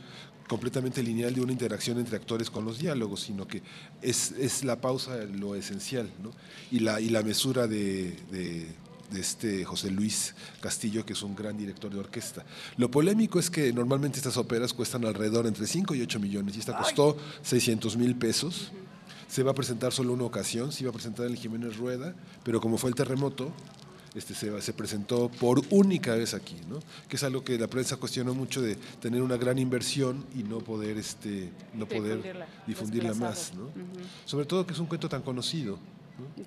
completamente 0.48 1.02
lineal 1.02 1.34
de 1.34 1.40
una 1.42 1.52
interacción 1.52 1.98
entre 1.98 2.16
actores 2.16 2.50
con 2.50 2.64
los 2.64 2.78
diálogos 2.78 3.20
sino 3.20 3.46
que 3.46 3.62
es, 4.02 4.32
es 4.32 4.64
la 4.64 4.80
pausa 4.80 5.16
lo 5.24 5.54
esencial 5.54 6.10
¿no? 6.22 6.30
y 6.70 6.80
la 6.80 7.00
y 7.00 7.10
la 7.10 7.22
mesura 7.22 7.66
de, 7.68 8.16
de- 8.32 8.66
de 9.10 9.20
este 9.22 9.64
José 9.64 9.90
Luis 9.90 10.34
Castillo, 10.60 11.06
que 11.06 11.14
es 11.14 11.22
un 11.22 11.34
gran 11.34 11.56
director 11.56 11.90
de 11.90 11.98
orquesta. 11.98 12.44
Lo 12.76 12.90
polémico 12.90 13.38
es 13.38 13.48
que 13.48 13.72
normalmente 13.72 14.18
estas 14.18 14.36
óperas 14.36 14.74
cuestan 14.74 15.02
alrededor 15.06 15.46
entre 15.46 15.66
5 15.66 15.94
y 15.94 16.02
8 16.02 16.20
millones, 16.20 16.56
y 16.56 16.60
esta 16.60 16.76
costó 16.76 17.16
600 17.40 17.96
mil 17.96 18.16
pesos. 18.16 18.70
Se 19.26 19.42
va 19.42 19.52
a 19.52 19.54
presentar 19.54 19.94
solo 19.94 20.12
una 20.12 20.24
ocasión, 20.24 20.72
se 20.72 20.82
iba 20.82 20.90
a 20.90 20.92
presentar 20.92 21.24
en 21.24 21.32
el 21.32 21.38
Jiménez 21.38 21.78
Rueda, 21.78 22.14
pero 22.44 22.60
como 22.60 22.76
fue 22.76 22.90
el 22.90 22.96
terremoto, 22.96 23.50
este, 24.14 24.34
se, 24.34 24.60
se 24.62 24.72
presentó 24.72 25.30
por 25.30 25.62
única 25.70 26.14
vez 26.14 26.34
aquí, 26.34 26.56
¿no? 26.68 26.80
que 27.08 27.16
es 27.16 27.22
algo 27.22 27.44
que 27.44 27.58
la 27.58 27.66
prensa 27.66 27.96
cuestionó 27.96 28.34
mucho 28.34 28.60
de 28.60 28.76
tener 29.00 29.22
una 29.22 29.36
gran 29.36 29.58
inversión 29.58 30.24
y 30.34 30.42
no 30.42 30.58
poder, 30.58 30.98
este, 30.98 31.50
no 31.74 31.86
poder 31.86 32.16
Difundirla, 32.16 32.46
difundirla 32.66 33.14
más. 33.14 33.52
¿no? 33.54 33.70
Sobre 34.24 34.46
todo 34.46 34.66
que 34.66 34.72
es 34.72 34.78
un 34.78 34.86
cuento 34.86 35.08
tan 35.08 35.22
conocido. 35.22 35.78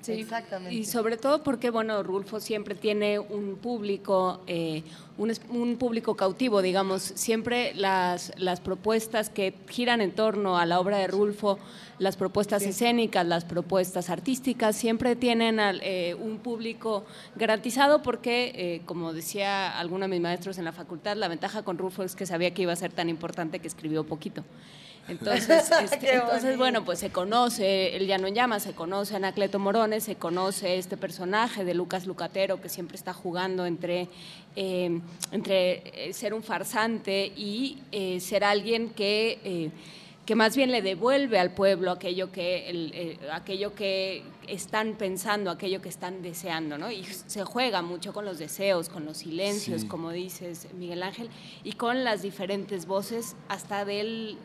Sí, 0.02 0.12
Exactamente. 0.22 0.74
Y 0.76 0.86
sobre 0.86 1.18
todo 1.18 1.44
porque, 1.44 1.70
bueno, 1.70 2.02
Rulfo 2.04 2.40
siempre 2.40 2.76
tiene 2.76 3.20
un 3.20 3.56
público, 3.58 4.42
eh, 4.48 4.84
un, 5.18 5.32
un 5.50 5.78
público 5.78 6.16
cautivo, 6.16 6.62
digamos. 6.62 7.02
Siempre 7.02 7.74
las, 7.76 8.32
las 8.38 8.60
propuestas 8.62 9.30
que 9.30 9.54
giran 9.70 10.02
en 10.02 10.12
torno 10.12 10.58
a 10.58 10.66
la 10.66 10.80
obra 10.80 10.98
de 10.98 11.08
Rulfo, 11.08 11.60
las 12.00 12.16
propuestas 12.18 12.64
escénicas, 12.64 13.26
las 13.28 13.46
propuestas 13.46 14.10
artísticas, 14.10 14.76
siempre 14.76 15.16
tienen 15.16 15.60
al- 15.60 15.82
eh, 15.84 16.16
un 16.16 16.38
público 16.40 17.06
garantizado 17.36 18.02
porque, 18.02 18.52
eh, 18.56 18.82
como 18.86 19.14
decía 19.14 19.78
alguno 19.80 20.06
de 20.06 20.10
mis 20.10 20.22
maestros 20.22 20.58
en 20.58 20.66
la 20.66 20.72
facultad, 20.72 21.16
la 21.18 21.28
ventaja 21.28 21.64
con 21.64 21.78
Rulfo 21.78 22.04
es 22.04 22.16
que 22.16 22.26
sabía 22.26 22.54
que 22.54 22.64
iba 22.64 22.74
a 22.74 22.76
ser 22.76 22.92
tan 22.92 23.10
importante 23.10 23.60
que 23.60 23.68
escribió 23.68 24.04
poquito. 24.04 24.44
Entonces, 25.12 25.70
este, 25.84 26.16
entonces 26.16 26.58
bueno, 26.58 26.84
pues 26.86 27.00
se 27.00 27.10
conoce 27.12 27.96
El 27.96 28.08
Llano 28.08 28.28
en 28.28 28.36
Llamas, 28.36 28.64
se 28.64 28.74
conoce 28.74 29.16
Anacleto 29.16 29.60
Morones, 29.60 30.04
se 30.06 30.16
conoce 30.16 30.78
este 30.78 30.98
personaje 30.98 31.64
de 31.66 31.74
Lucas 31.74 32.06
Lucatero 32.06 32.62
que 32.62 32.70
siempre 32.70 32.96
está 32.96 33.14
jugando 33.14 33.66
entre, 33.66 34.08
eh, 34.56 35.00
entre 35.32 36.10
eh, 36.10 36.14
ser 36.14 36.34
un 36.34 36.44
farsante 36.44 37.32
y 37.36 37.80
eh, 37.92 38.20
ser 38.20 38.44
alguien 38.44 38.90
que, 38.90 39.40
eh, 39.44 39.70
que 40.26 40.36
más 40.36 40.56
bien 40.56 40.72
le 40.72 40.82
devuelve 40.82 41.40
al 41.40 41.52
pueblo 41.54 41.92
aquello 41.92 42.32
que, 42.32 42.70
el, 42.70 42.92
eh, 42.94 43.18
aquello 43.34 43.74
que 43.76 44.24
están 44.48 44.94
pensando, 44.94 45.50
aquello 45.52 45.82
que 45.82 45.90
están 45.90 46.22
deseando, 46.22 46.78
¿no? 46.78 46.92
Y 46.92 47.04
se 47.04 47.44
juega 47.44 47.82
mucho 47.82 48.14
con 48.14 48.24
los 48.26 48.38
deseos, 48.38 48.88
con 48.88 49.04
los 49.06 49.18
silencios, 49.18 49.82
Sí. 49.82 49.88
como 49.88 50.12
dices, 50.12 50.68
Miguel 50.78 51.04
Ángel, 51.04 51.30
y 51.64 51.74
con 51.74 52.04
las 52.04 52.22
diferentes 52.22 52.86
voces 52.86 53.36
hasta 53.50 53.84
del 53.84 54.38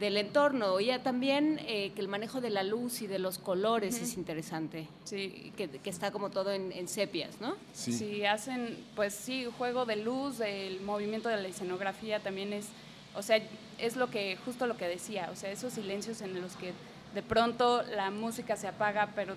del 0.00 0.16
entorno. 0.16 0.80
Ya 0.80 1.02
también 1.02 1.60
eh, 1.66 1.92
que 1.94 2.00
el 2.00 2.08
manejo 2.08 2.40
de 2.40 2.50
la 2.50 2.64
luz 2.64 3.02
y 3.02 3.06
de 3.06 3.18
los 3.18 3.38
colores 3.38 4.00
es 4.00 4.16
interesante. 4.16 4.88
Sí. 5.04 5.52
Que, 5.56 5.68
que 5.68 5.90
está 5.90 6.10
como 6.10 6.30
todo 6.30 6.50
en, 6.52 6.72
en 6.72 6.88
sepias, 6.88 7.40
¿no? 7.40 7.54
Sí. 7.74 8.24
hacen, 8.24 8.76
pues 8.96 9.14
sí, 9.14 9.46
juego 9.58 9.84
de 9.84 9.96
luz, 9.96 10.40
el 10.40 10.80
movimiento 10.80 11.28
de 11.28 11.36
la 11.36 11.46
escenografía 11.46 12.18
también 12.20 12.52
es, 12.52 12.66
o 13.14 13.22
sea, 13.22 13.40
es 13.78 13.96
lo 13.96 14.10
que, 14.10 14.36
justo 14.44 14.66
lo 14.66 14.76
que 14.76 14.88
decía, 14.88 15.28
o 15.32 15.36
sea, 15.36 15.52
esos 15.52 15.74
silencios 15.74 16.22
en 16.22 16.40
los 16.40 16.56
que 16.56 16.72
de 17.14 17.22
pronto 17.22 17.82
la 17.82 18.10
música 18.10 18.56
se 18.56 18.68
apaga, 18.68 19.10
pero 19.14 19.34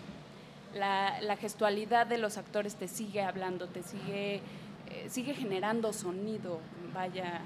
la, 0.75 1.19
la 1.22 1.35
gestualidad 1.35 2.08
de 2.08 2.17
los 2.17 2.38
actores 2.38 2.75
te 2.75 2.88
sigue 2.88 3.22
hablando, 3.22 3.67
te 3.67 3.83
sigue, 3.83 4.35
eh, 4.35 5.08
sigue 5.09 5.33
generando 5.33 5.92
sonido, 5.92 6.59
vaya, 6.93 7.42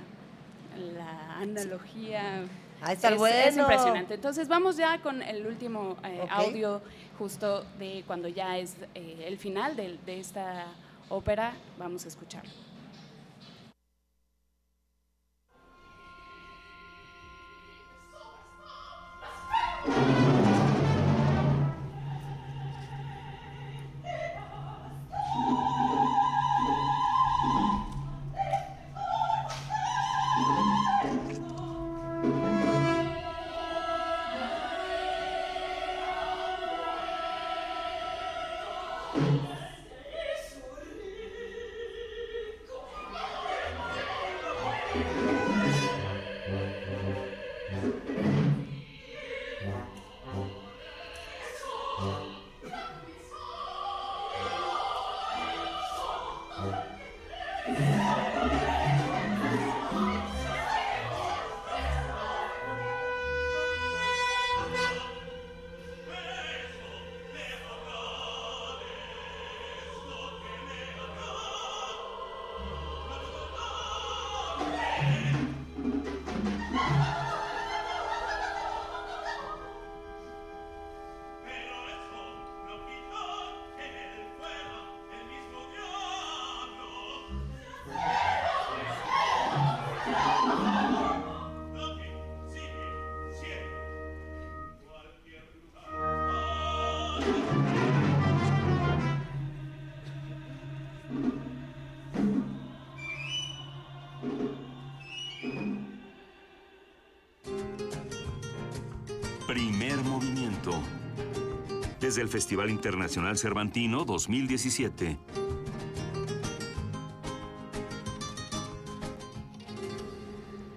la 0.95 1.37
analogía. 1.37 2.43
Ah, 2.81 2.93
está 2.93 3.09
es, 3.09 3.21
es 3.21 3.57
impresionante. 3.57 4.13
Entonces 4.13 4.47
vamos 4.47 4.77
ya 4.77 5.01
con 5.01 5.21
el 5.21 5.45
último 5.47 5.97
eh, 6.03 6.25
audio 6.29 6.81
justo 7.17 7.63
de 7.79 8.03
cuando 8.05 8.27
ya 8.27 8.57
es 8.57 8.75
eh, 8.93 9.25
el 9.27 9.37
final 9.37 9.75
de, 9.75 9.97
de 10.05 10.19
esta 10.19 10.65
ópera. 11.09 11.53
Vamos 11.77 12.05
a 12.05 12.07
escucharlo. 12.07 12.66
Movimiento. 109.95 110.71
Desde 112.01 112.21
el 112.21 112.27
Festival 112.27 112.69
Internacional 112.69 113.37
Cervantino 113.37 114.03
2017. 114.03 115.17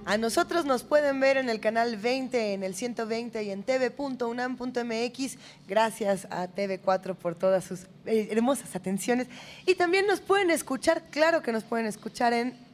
A 0.07 0.17
nosotros 0.17 0.65
nos 0.65 0.83
pueden 0.83 1.21
ver 1.21 1.37
en 1.37 1.49
el 1.49 1.61
canal 1.61 1.97
20, 1.97 2.55
en 2.55 2.63
el 2.63 2.75
120 2.75 3.43
y 3.43 3.51
en 3.51 3.63
tv.unam.mx. 3.63 5.39
Gracias 5.69 6.27
a 6.31 6.49
TV4 6.49 7.15
por 7.15 7.35
todas 7.37 7.65
sus 7.65 7.85
eh, 8.07 8.29
hermosas 8.31 8.75
atenciones. 8.75 9.29
Y 9.67 9.75
también 9.77 10.07
nos 10.07 10.21
pueden 10.21 10.51
escuchar, 10.51 11.05
claro 11.11 11.43
que 11.43 11.53
nos 11.53 11.65
pueden 11.65 11.87
escuchar 11.87 12.33
en 12.33 12.69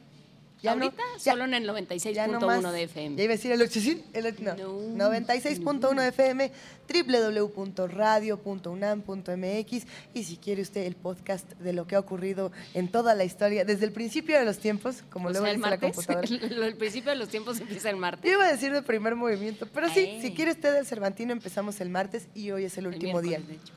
Ya 0.61 0.71
Ahorita 0.71 1.03
solo 1.19 1.43
en 1.45 1.53
el 1.53 1.69
96.1 1.69 2.71
de 2.71 2.83
FM. 2.83 3.15
Ya 3.15 3.23
iba 3.23 3.33
a 3.33 3.35
decir 3.35 3.51
el 3.51 3.61
80, 3.61 4.17
el, 4.17 4.43
no, 4.43 4.55
96.1 5.09 6.01
de 6.01 6.07
FM, 6.07 6.51
www.radio.unam.mx 6.91 9.85
y 10.15 10.23
si 10.23 10.37
quiere 10.37 10.63
usted 10.63 10.85
el 10.85 10.95
podcast 10.95 11.47
de 11.59 11.73
lo 11.73 11.85
que 11.85 11.95
ha 11.95 11.99
ocurrido 11.99 12.51
en 12.73 12.87
toda 12.87 13.13
la 13.13 13.23
historia, 13.23 13.65
desde 13.65 13.85
el 13.85 13.91
principio 13.91 14.39
de 14.39 14.45
los 14.45 14.57
tiempos, 14.57 15.03
como 15.11 15.27
O 15.27 15.31
luego 15.31 15.45
sea, 15.45 15.53
dice 15.55 15.69
la 15.69 15.77
computadora. 15.79 16.27
El 16.27 16.75
principio 16.75 17.11
de 17.11 17.17
los 17.17 17.29
tiempos 17.29 17.59
empieza 17.59 17.91
el 17.91 17.97
martes. 17.97 18.25
Yo 18.25 18.31
iba 18.37 18.45
a 18.45 18.51
decir 18.51 18.71
de 18.71 18.81
primer 18.81 19.15
movimiento, 19.15 19.67
pero 19.71 19.89
sí, 19.89 20.17
si 20.21 20.33
quiere 20.33 20.49
usted 20.51 20.75
el 20.75 20.87
Cervantino 20.87 21.33
empezamos 21.33 21.79
el 21.81 21.89
martes 21.89 22.29
y 22.33 22.49
hoy 22.51 22.63
es 22.63 22.75
el 22.79 22.87
último 22.87 23.21
día. 23.21 23.37
miércoles, 23.37 23.59
de 23.59 23.63
hecho. 23.63 23.73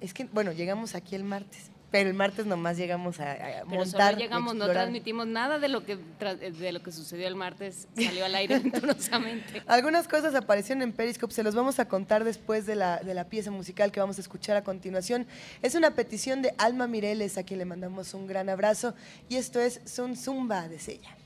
Es 0.00 0.12
que, 0.12 0.24
bueno, 0.24 0.50
llegamos 0.52 0.96
aquí 0.96 1.14
el 1.14 1.22
martes, 1.24 1.70
pero 1.94 2.10
el 2.10 2.16
martes 2.16 2.44
nomás 2.44 2.76
llegamos 2.76 3.20
a, 3.20 3.30
a 3.30 3.36
Pero 3.36 3.66
montar, 3.66 4.14
solo 4.14 4.24
llegamos, 4.24 4.56
no 4.56 4.68
transmitimos 4.68 5.28
nada 5.28 5.60
de 5.60 5.68
lo 5.68 5.84
que 5.84 5.96
de 5.96 6.72
lo 6.72 6.82
que 6.82 6.90
sucedió 6.90 7.28
el 7.28 7.36
martes, 7.36 7.86
salió 7.94 8.24
al 8.24 8.34
aire 8.34 8.58
venturosamente. 8.64 9.62
Algunas 9.68 10.08
cosas 10.08 10.34
aparecieron 10.34 10.82
en 10.82 10.92
Periscope, 10.92 11.32
se 11.32 11.44
los 11.44 11.54
vamos 11.54 11.78
a 11.78 11.86
contar 11.86 12.24
después 12.24 12.66
de 12.66 12.74
la, 12.74 12.98
de 12.98 13.14
la 13.14 13.28
pieza 13.28 13.52
musical 13.52 13.92
que 13.92 14.00
vamos 14.00 14.18
a 14.18 14.22
escuchar 14.22 14.56
a 14.56 14.64
continuación. 14.64 15.28
Es 15.62 15.76
una 15.76 15.92
petición 15.92 16.42
de 16.42 16.52
Alma 16.58 16.88
Mireles, 16.88 17.38
a 17.38 17.44
quien 17.44 17.60
le 17.60 17.64
mandamos 17.64 18.12
un 18.12 18.26
gran 18.26 18.48
abrazo, 18.48 18.96
y 19.28 19.36
esto 19.36 19.60
es 19.60 19.80
Sun 19.84 20.16
Zumba 20.16 20.68
de 20.68 20.80
Sella. 20.80 21.16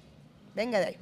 Venga 0.54 0.80
de 0.80 0.84
ahí. 0.84 0.96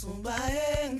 Sumba 0.00 0.34
en 0.82 0.98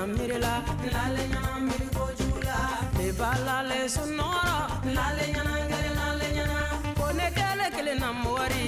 ɲa 0.00 0.06
miiri 0.16 0.38
la 0.46 0.54
lale 0.94 1.22
ɲana 1.32 1.52
miiri 1.66 1.86
kojugu 1.96 2.40
la 2.48 2.58
i 3.06 3.08
b'a 3.18 3.30
lale 3.46 3.78
sunɔrɔ 3.94 4.56
lale 4.96 5.24
ɲana 5.34 5.54
gɛrɛ 5.70 5.90
lale 6.00 6.26
nyana, 6.36 6.58
ko 6.98 7.06
ne 7.18 7.26
kele 7.36 7.66
kelen 7.74 7.98
na 8.02 8.08
mɔgɔri 8.22 8.64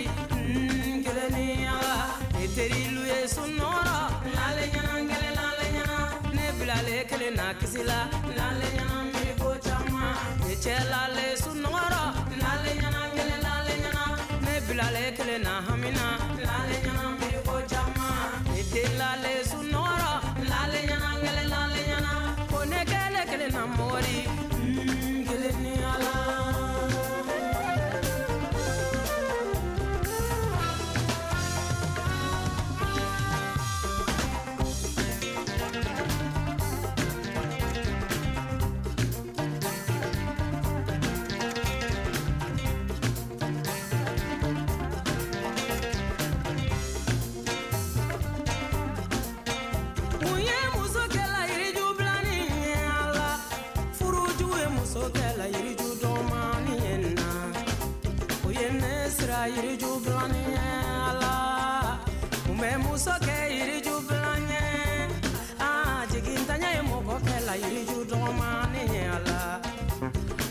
mm, 0.46 0.96
kelen 1.04 1.28
ni 1.36 1.46
ala. 1.74 1.94
I 2.42 2.46
terilu 2.54 3.02
ye 3.12 3.18
sunɔrɔ 3.34 3.96
lale 4.36 4.64
ɲana 4.74 4.94
gɛrɛ 5.10 5.30
lale 5.38 5.66
nyana, 5.74 5.98
ne 6.36 6.44
bilale 6.58 6.96
kelen 7.10 7.34
na 7.38 7.46
kisi 7.58 7.82
la 7.90 8.00
lale 8.38 8.66
nyana 8.76 8.96
miiri 9.12 9.32
ko 9.42 9.50
caman 9.64 10.14
i 10.52 10.54
cɛ 10.64 10.74
lale 10.92 11.26
sunɔrɔ 11.44 12.02
lale 12.42 12.70
ɲana 12.80 13.02
gɛrɛ 13.16 13.36
lale 13.46 13.72
nyana, 13.82 14.04
ne 14.44 14.54
bilale 14.66 15.02
kelen 15.16 15.40
na 15.46 15.52
hamina. 15.66 16.21
Bɛ 62.72 62.78
muso 62.84 63.14
kɛ 63.26 63.36
yiriju 63.56 63.94
bilan 64.08 64.44
ye 64.52 64.64
jigintanya 66.10 66.68
ye 66.76 66.82
mɔgɔ 66.90 67.16
kɛla 67.26 67.54
yiriju 67.62 67.98
dɔmani 68.10 68.82
ye 68.94 69.02
a 69.16 69.18
la 69.26 69.40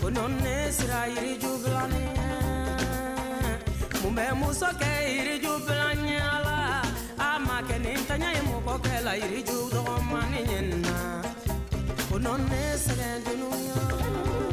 o 0.04 0.08
nɔ 0.14 0.24
ne 0.42 0.54
sira 0.76 1.00
yiriju 1.14 1.50
bilani 1.62 2.02
ye 2.18 2.28
mun 4.00 4.12
bɛ 4.16 4.24
muso 4.40 4.68
kɛ 4.80 4.90
yiriju 5.14 5.52
bilan 5.66 6.00
ye 6.10 6.18
la 6.46 6.58
a 7.26 7.28
ma 7.46 7.56
kɛ 7.68 7.76
ni 7.84 7.90
ntanya 8.02 8.28
ye 8.36 8.42
mɔgɔ 8.50 8.74
kɛla 8.84 9.12
yiriju 9.22 9.56
dɔgɔmani 9.74 10.40
ye 10.50 10.60
na 10.84 10.96
o 12.14 12.16
nɔ 12.24 12.32
ne 12.48 12.62
sɛgɛn 12.84 13.32
Ngeke 13.82 14.51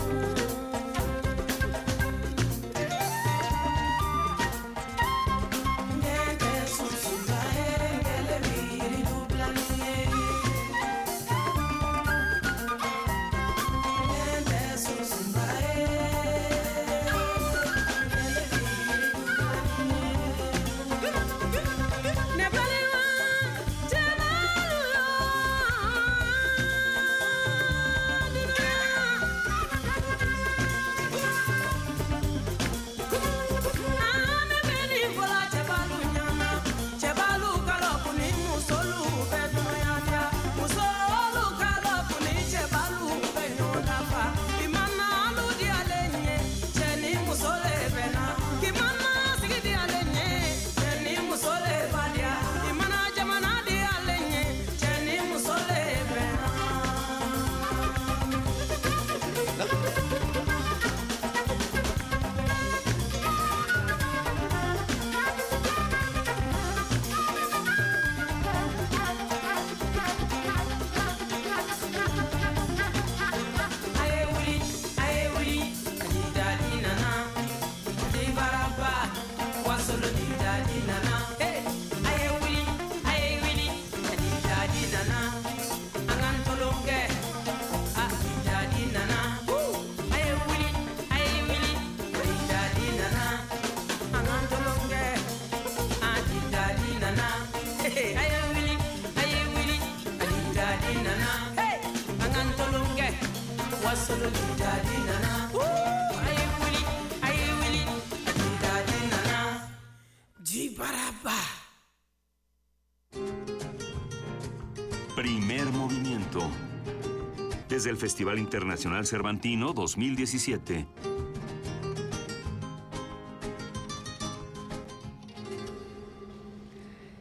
Festival 117.99 118.39
Internacional 118.39 119.05
Cervantino 119.05 119.73
2017. 119.73 120.87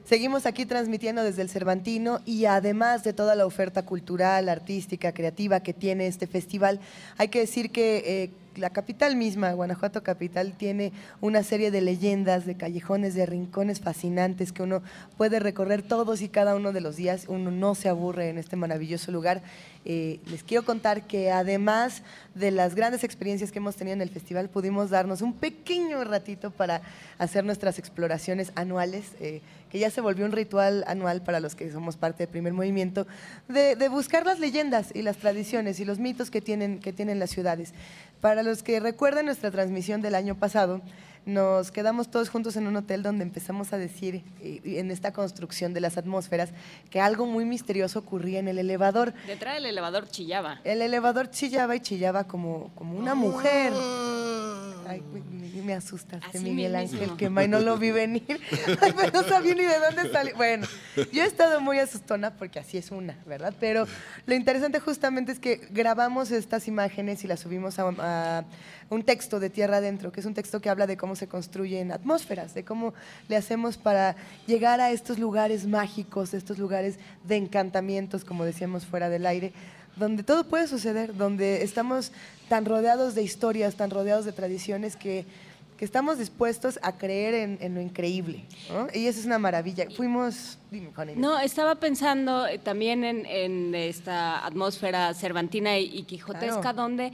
Seguimos 0.04 0.46
aquí 0.46 0.64
transmitiendo 0.64 1.22
desde 1.22 1.42
el 1.42 1.50
Cervantino 1.50 2.20
y 2.24 2.46
además 2.46 3.04
de 3.04 3.12
toda 3.12 3.34
la 3.34 3.44
oferta 3.44 3.84
cultural, 3.84 4.48
artística, 4.48 5.12
creativa 5.12 5.60
que 5.60 5.74
tiene 5.74 6.06
este 6.06 6.26
festival, 6.26 6.80
hay 7.18 7.28
que 7.28 7.40
decir 7.40 7.70
que 7.70 8.04
eh, 8.06 8.30
la 8.58 8.70
capital 8.70 9.16
misma, 9.16 9.52
Guanajuato 9.52 10.02
capital, 10.02 10.54
tiene 10.56 10.92
una 11.20 11.42
serie 11.42 11.70
de 11.70 11.80
leyendas, 11.80 12.46
de 12.46 12.56
callejones, 12.56 13.14
de 13.14 13.26
rincones 13.26 13.80
fascinantes 13.80 14.52
que 14.52 14.62
uno 14.62 14.82
puede 15.16 15.40
recorrer 15.40 15.82
todos 15.82 16.22
y 16.22 16.28
cada 16.28 16.54
uno 16.54 16.72
de 16.72 16.80
los 16.80 16.96
días. 16.96 17.26
Uno 17.28 17.50
no 17.50 17.74
se 17.74 17.88
aburre 17.88 18.30
en 18.30 18.38
este 18.38 18.56
maravilloso 18.56 19.12
lugar. 19.12 19.42
Eh, 19.90 20.20
les 20.30 20.42
quiero 20.42 20.66
contar 20.66 21.06
que 21.06 21.32
además 21.32 22.02
de 22.34 22.50
las 22.50 22.74
grandes 22.74 23.04
experiencias 23.04 23.50
que 23.50 23.58
hemos 23.58 23.74
tenido 23.74 23.94
en 23.94 24.02
el 24.02 24.10
festival, 24.10 24.50
pudimos 24.50 24.90
darnos 24.90 25.22
un 25.22 25.32
pequeño 25.32 26.04
ratito 26.04 26.50
para 26.50 26.82
hacer 27.16 27.42
nuestras 27.42 27.78
exploraciones 27.78 28.52
anuales, 28.54 29.06
eh, 29.18 29.40
que 29.70 29.78
ya 29.78 29.88
se 29.88 30.02
volvió 30.02 30.26
un 30.26 30.32
ritual 30.32 30.84
anual 30.86 31.22
para 31.22 31.40
los 31.40 31.54
que 31.54 31.72
somos 31.72 31.96
parte 31.96 32.24
del 32.24 32.28
primer 32.28 32.52
movimiento, 32.52 33.06
de, 33.48 33.88
buscar 33.88 34.26
las 34.26 34.40
leyendas 34.40 34.90
y 34.94 35.00
las 35.00 35.16
tradiciones 35.16 35.80
y 35.80 35.86
los 35.86 35.98
mitos 35.98 36.30
que 36.30 36.42
tienen, 36.42 36.80
que 36.80 36.92
tienen 36.92 37.18
las 37.18 37.30
ciudades. 37.30 37.72
Para 38.20 38.42
los 38.42 38.62
que 38.62 38.80
recuerdan 38.80 39.24
nuestra 39.24 39.50
transmisión 39.50 40.02
del 40.02 40.16
año 40.16 40.34
pasado, 40.34 40.82
nos 41.28 41.70
quedamos 41.70 42.10
todos 42.10 42.30
juntos 42.30 42.56
en 42.56 42.66
un 42.66 42.76
hotel 42.76 43.02
donde 43.02 43.22
empezamos 43.22 43.74
a 43.74 43.78
decir, 43.78 44.24
eh, 44.40 44.60
en 44.64 44.90
esta 44.90 45.12
construcción 45.12 45.74
de 45.74 45.80
las 45.80 45.98
atmósferas, 45.98 46.50
que 46.90 47.02
algo 47.02 47.26
muy 47.26 47.44
misterioso 47.44 47.98
ocurría 47.98 48.38
en 48.38 48.48
el 48.48 48.58
elevador. 48.58 49.12
Detrás 49.26 49.54
del 49.54 49.66
elevador 49.66 50.08
chillaba. 50.08 50.60
El 50.64 50.80
elevador 50.80 51.30
chillaba 51.30 51.76
y 51.76 51.80
chillaba 51.80 52.24
como, 52.24 52.70
como 52.74 52.98
una 52.98 53.14
mujer. 53.14 53.74
Ay, 54.86 55.02
me, 55.12 55.62
me 55.62 55.74
asustaste, 55.74 56.38
Así 56.38 56.38
Miguel 56.38 56.72
mismo. 56.72 56.98
Ángel, 57.02 57.16
que 57.18 57.28
May 57.28 57.46
no 57.46 57.60
lo 57.60 57.76
vi 57.76 57.90
venir. 57.90 58.40
Ay, 58.80 58.94
pero 58.96 59.12
no 59.12 59.22
sabía 59.28 59.54
ni 59.54 59.64
de 59.64 59.78
dónde 59.78 60.10
salió. 60.10 60.34
Bueno, 60.34 60.66
yo 61.12 61.24
he 61.24 61.26
estado 61.26 61.60
muy 61.60 61.78
asustona 61.78 62.30
porque 62.30 62.58
así 62.58 62.78
es 62.78 62.90
una, 62.90 63.18
¿verdad? 63.26 63.52
Pero 63.60 63.86
lo 64.24 64.34
interesante 64.34 64.80
justamente 64.80 65.32
es 65.32 65.38
que 65.38 65.68
grabamos 65.70 66.30
estas 66.30 66.68
imágenes 66.68 67.22
y 67.22 67.26
las 67.26 67.40
subimos 67.40 67.78
a, 67.78 67.88
a 67.98 68.44
un 68.90 69.02
texto 69.02 69.38
de 69.40 69.50
Tierra 69.50 69.78
Adentro, 69.78 70.10
que 70.12 70.20
es 70.20 70.26
un 70.26 70.34
texto 70.34 70.60
que 70.60 70.70
habla 70.70 70.86
de 70.86 70.96
cómo 70.96 71.14
se 71.16 71.28
construyen 71.28 71.92
atmósferas, 71.92 72.54
de 72.54 72.64
cómo 72.64 72.94
le 73.28 73.36
hacemos 73.36 73.76
para 73.76 74.16
llegar 74.46 74.80
a 74.80 74.90
estos 74.90 75.18
lugares 75.18 75.66
mágicos, 75.66 76.32
estos 76.34 76.58
lugares 76.58 76.98
de 77.24 77.36
encantamientos, 77.36 78.24
como 78.24 78.44
decíamos 78.44 78.86
fuera 78.86 79.08
del 79.10 79.26
aire, 79.26 79.52
donde 79.96 80.22
todo 80.22 80.44
puede 80.44 80.68
suceder, 80.68 81.14
donde 81.16 81.62
estamos 81.62 82.12
tan 82.48 82.64
rodeados 82.64 83.14
de 83.14 83.22
historias, 83.22 83.74
tan 83.74 83.90
rodeados 83.90 84.24
de 84.24 84.32
tradiciones 84.32 84.96
que, 84.96 85.26
que 85.76 85.84
estamos 85.84 86.18
dispuestos 86.18 86.78
a 86.82 86.96
creer 86.96 87.34
en, 87.34 87.58
en 87.60 87.74
lo 87.74 87.80
increíble. 87.80 88.44
¿no? 88.72 88.86
Y 88.94 89.06
eso 89.06 89.20
es 89.20 89.26
una 89.26 89.38
maravilla. 89.38 89.86
Fuimos, 89.94 90.56
dime, 90.70 90.90
Juana 90.94 91.12
Inés. 91.12 91.20
No, 91.20 91.38
estaba 91.40 91.74
pensando 91.74 92.46
eh, 92.46 92.58
también 92.58 93.04
en, 93.04 93.26
en 93.26 93.74
esta 93.74 94.46
atmósfera 94.46 95.12
cervantina 95.14 95.76
y, 95.78 95.84
y 95.98 96.02
quijotesca, 96.04 96.60
Claro. 96.60 96.76
donde, 96.82 97.12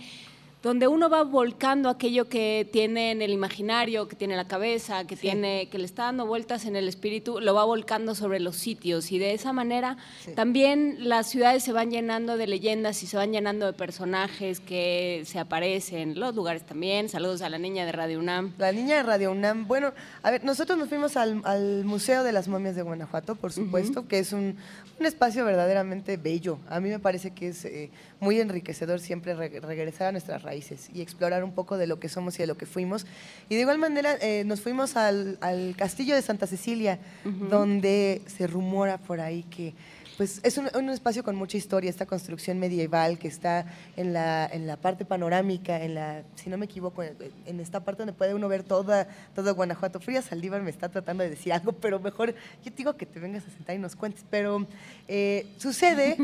donde 0.65 0.89
uno 0.89 1.11
va 1.11 1.23
volcando 1.25 1.91
aquello 1.91 2.27
que 2.27 2.67
tiene 2.73 3.11
en 3.11 3.21
el 3.21 3.33
imaginario, 3.33 4.09
que 4.09 4.17
tiene 4.17 4.33
en 4.33 4.39
la 4.39 4.49
cabeza, 4.49 5.07
que, 5.07 5.15
tiene, 5.15 5.69
que 5.69 5.77
le 5.77 5.85
está 5.85 6.05
dando 6.05 6.27
vueltas 6.27 6.65
en 6.65 6.75
el 6.75 6.89
espíritu, 6.89 7.39
lo 7.39 7.55
va 7.55 7.65
volcando 7.65 8.15
sobre 8.15 8.41
los 8.41 8.57
sitios. 8.57 9.13
Y 9.13 9.19
de 9.19 9.35
esa 9.35 9.53
manera 9.53 9.99
también 10.35 10.97
las 11.01 11.29
ciudades 11.29 11.63
se 11.63 11.73
van 11.73 11.91
llenando 11.91 12.39
de 12.39 12.47
leyendas 12.47 13.03
y 13.03 13.07
se 13.07 13.19
van 13.19 13.31
llenando 13.31 13.67
de 13.67 13.75
personajes 13.75 14.61
que 14.61 15.23
se 15.27 15.39
aparecen, 15.39 16.19
los 16.19 16.35
lugares 16.35 16.65
también. 16.65 17.11
Saludos 17.11 17.43
a 17.43 17.51
la 17.51 17.59
niña 17.59 17.85
de 17.85 17.93
Radio 17.93 18.19
UNAM. 18.19 18.55
La 18.57 18.73
niña 18.73 18.97
de 18.97 19.03
Radio 19.03 19.33
UNAM. 19.33 19.69
Bueno, 19.69 19.93
a 20.23 20.31
ver, 20.31 20.45
nosotros 20.45 20.79
nos 20.79 20.89
fuimos 20.89 21.19
al, 21.19 21.43
al 21.45 21.85
Museo 21.85 22.25
de 22.25 22.33
las 22.33 22.49
Momias 22.49 22.75
de 22.75 22.81
Guanajuato, 22.81 23.35
por 23.35 23.53
supuesto, 23.53 24.09
que 24.09 24.19
es 24.19 24.33
un, 24.33 24.57
un 24.99 25.07
espacio 25.07 25.45
verdaderamente 25.45 26.17
bello. 26.17 26.59
A 26.71 26.81
mí 26.81 26.89
me 26.89 26.99
parece 26.99 27.33
que 27.33 27.49
es 27.49 27.67
eh, 27.67 27.91
muy 28.25 28.41
enriquecedor 28.41 28.99
siempre 28.99 29.35
re- 29.35 29.61
regresar 29.61 30.09
a 30.09 30.13
nuestras 30.13 30.43
raíces 30.43 30.89
y 30.93 31.01
explorar 31.03 31.45
un 31.45 31.53
poco 31.53 31.77
de 31.79 31.87
lo 31.87 32.01
que 32.01 32.09
somos 32.09 32.35
y 32.37 32.39
de 32.39 32.47
lo 32.49 32.57
que 32.57 32.67
fuimos. 32.67 33.07
Y 33.49 33.55
de 33.55 33.61
igual 33.61 33.79
manera 33.79 34.17
eh, 34.21 34.43
nos 34.45 34.61
fuimos 34.61 34.97
al, 34.97 35.39
al 35.41 35.75
Castillo 35.77 36.15
de 36.17 36.23
Santa 36.23 36.47
Cecilia, 36.47 36.99
donde 37.51 38.23
se 38.27 38.47
rumora 38.47 38.99
por 38.99 39.21
ahí 39.21 39.45
que 39.45 39.75
pues 40.17 40.41
es 40.43 40.59
un, 40.59 40.69
un 40.75 40.91
espacio 40.91 41.23
con 41.25 41.37
mucha 41.37 41.57
historia, 41.57 41.91
esta 41.91 42.07
construcción 42.07 42.59
medieval 42.59 43.19
que 43.19 43.29
está 43.29 43.67
en 43.97 44.13
la, 44.13 44.47
en 44.47 44.67
la 44.67 44.77
parte 44.77 45.05
panorámica, 45.05 45.83
en 45.83 45.95
la, 45.95 46.23
si 46.37 46.51
no 46.51 46.57
me 46.57 46.67
equivoco, 46.67 47.03
en, 47.03 47.17
en 47.47 47.61
esta 47.61 47.81
parte 47.81 48.03
donde 48.03 48.13
puede 48.13 48.35
uno 48.35 48.49
ver 48.49 48.63
toda, 48.63 49.09
todo 49.35 49.55
Guanajuato. 49.55 50.01
Fría 50.01 50.23
Saldívar 50.23 50.63
me 50.63 50.71
está 50.71 50.89
tratando 50.89 51.25
de 51.25 51.31
decir 51.31 51.53
algo, 51.53 51.73
pero 51.73 51.99
mejor 51.99 52.35
yo 52.65 52.71
te 52.71 52.77
digo 52.77 52.97
que 52.97 53.07
te 53.07 53.19
vengas 53.19 53.45
a 53.47 53.51
sentar 53.51 53.75
y 53.75 53.79
nos 53.79 53.97
cuentes. 53.97 54.25
Pero 54.31 54.67
eh, 55.09 55.47
sucede, 55.59 56.17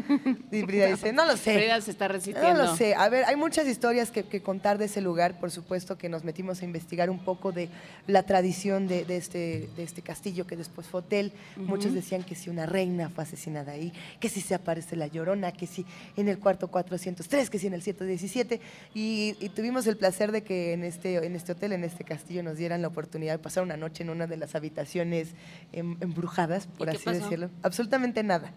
y 0.50 0.62
Frida 0.62 0.86
dice, 0.86 1.12
no 1.12 1.24
lo 1.24 1.36
sé. 1.36 1.54
Frida 1.54 1.80
se 1.80 1.90
está 1.90 2.08
resistiendo. 2.08 2.54
No 2.54 2.70
lo 2.70 2.76
sé. 2.76 2.94
A 2.94 3.08
ver, 3.08 3.24
hay 3.24 3.36
muchas 3.36 3.66
historias 3.66 4.10
que, 4.10 4.24
que 4.24 4.42
contar 4.42 4.78
de 4.78 4.84
ese 4.84 5.00
lugar. 5.00 5.40
Por 5.40 5.50
supuesto 5.50 5.98
que 5.98 6.08
nos 6.08 6.24
metimos 6.24 6.62
a 6.62 6.64
investigar 6.64 7.10
un 7.10 7.18
poco 7.18 7.52
de 7.52 7.68
la 8.06 8.22
tradición 8.22 8.86
de, 8.86 9.04
de 9.04 9.16
este, 9.16 9.68
de 9.76 9.82
este 9.82 10.02
castillo 10.02 10.46
que 10.46 10.56
después 10.56 10.86
fue 10.86 11.00
hotel. 11.00 11.32
Ujú. 11.56 11.66
Muchos 11.66 11.94
decían 11.94 12.22
que 12.22 12.34
si 12.34 12.50
una 12.50 12.66
reina 12.66 13.08
fue 13.08 13.24
asesinada 13.24 13.72
ahí, 13.72 13.79
que 14.20 14.28
si 14.28 14.40
se 14.40 14.54
aparece 14.54 14.96
la 14.96 15.06
llorona, 15.06 15.52
que 15.52 15.66
si 15.66 15.84
en 16.16 16.28
el 16.28 16.38
cuarto 16.38 16.68
403, 16.68 17.50
que 17.50 17.58
si 17.58 17.66
en 17.66 17.74
el 17.74 17.82
117. 17.82 18.60
Y, 18.94 19.36
y 19.40 19.48
tuvimos 19.50 19.86
el 19.86 19.96
placer 19.96 20.32
de 20.32 20.42
que 20.42 20.72
en 20.72 20.84
este, 20.84 21.24
en 21.24 21.34
este 21.36 21.52
hotel, 21.52 21.72
en 21.72 21.84
este 21.84 22.04
castillo, 22.04 22.42
nos 22.42 22.56
dieran 22.56 22.82
la 22.82 22.88
oportunidad 22.88 23.32
de 23.34 23.38
pasar 23.38 23.62
una 23.62 23.76
noche 23.76 24.02
en 24.02 24.10
una 24.10 24.26
de 24.26 24.36
las 24.36 24.54
habitaciones 24.54 25.28
em- 25.72 25.96
embrujadas, 26.00 26.66
por 26.66 26.88
¿Y 26.88 26.92
qué 26.92 26.96
así 26.98 27.04
pasó? 27.06 27.18
decirlo. 27.20 27.50
Absolutamente 27.62 28.22
nada. 28.22 28.52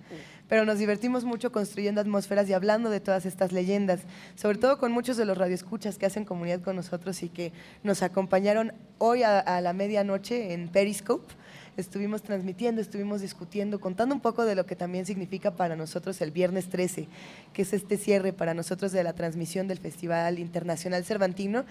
Pero 0.49 0.65
nos 0.65 0.77
divertimos 0.77 1.23
mucho 1.23 1.51
construyendo 1.51 2.01
atmósferas 2.01 2.49
y 2.49 2.53
hablando 2.53 2.89
de 2.89 2.99
todas 2.99 3.25
estas 3.25 3.51
leyendas, 3.51 4.01
sobre 4.35 4.57
todo 4.57 4.77
con 4.77 4.91
muchos 4.91 5.17
de 5.17 5.25
los 5.25 5.37
radioescuchas 5.37 5.97
que 5.97 6.05
hacen 6.05 6.25
comunidad 6.25 6.61
con 6.61 6.75
nosotros 6.75 7.23
y 7.23 7.29
que 7.29 7.53
nos 7.83 8.03
acompañaron 8.03 8.73
hoy 8.97 9.23
a, 9.23 9.39
a 9.39 9.61
la 9.61 9.73
medianoche 9.73 10.53
en 10.53 10.67
Periscope. 10.69 11.33
Estuvimos 11.75 12.21
transmitiendo, 12.21 12.81
estuvimos 12.81 13.21
discutiendo, 13.21 13.79
contando 13.79 14.13
un 14.13 14.21
poco 14.21 14.45
de 14.45 14.53
lo 14.53 14.65
que 14.65 14.75
también 14.75 15.07
significa 15.07 15.51
para 15.51 15.75
nosotros 15.75 16.21
el 16.21 16.29
viernes 16.29 16.69
13, 16.69 17.07
que 17.51 17.61
es 17.63 17.73
este 17.73 17.97
cierre 17.97 18.31
para 18.31 18.53
nosotros 18.53 18.91
de 18.91 19.03
la 19.03 19.13
transmisión 19.13 19.67
del 19.67 19.79
Festival 19.79 20.37
Internacional 20.37 21.03
Cervantino 21.03 21.65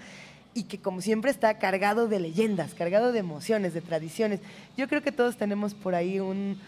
y 0.53 0.63
que 0.63 0.79
como 0.79 0.99
siempre 0.99 1.31
está 1.31 1.57
cargado 1.57 2.09
de 2.09 2.19
leyendas, 2.19 2.73
cargado 2.73 3.13
de 3.13 3.19
emociones, 3.19 3.73
de 3.73 3.81
tradiciones. 3.81 4.41
Yo 4.75 4.89
creo 4.89 5.01
que 5.01 5.13
todos 5.13 5.37
tenemos 5.37 5.73
por 5.73 5.95
ahí 5.95 6.19
un, 6.19 6.59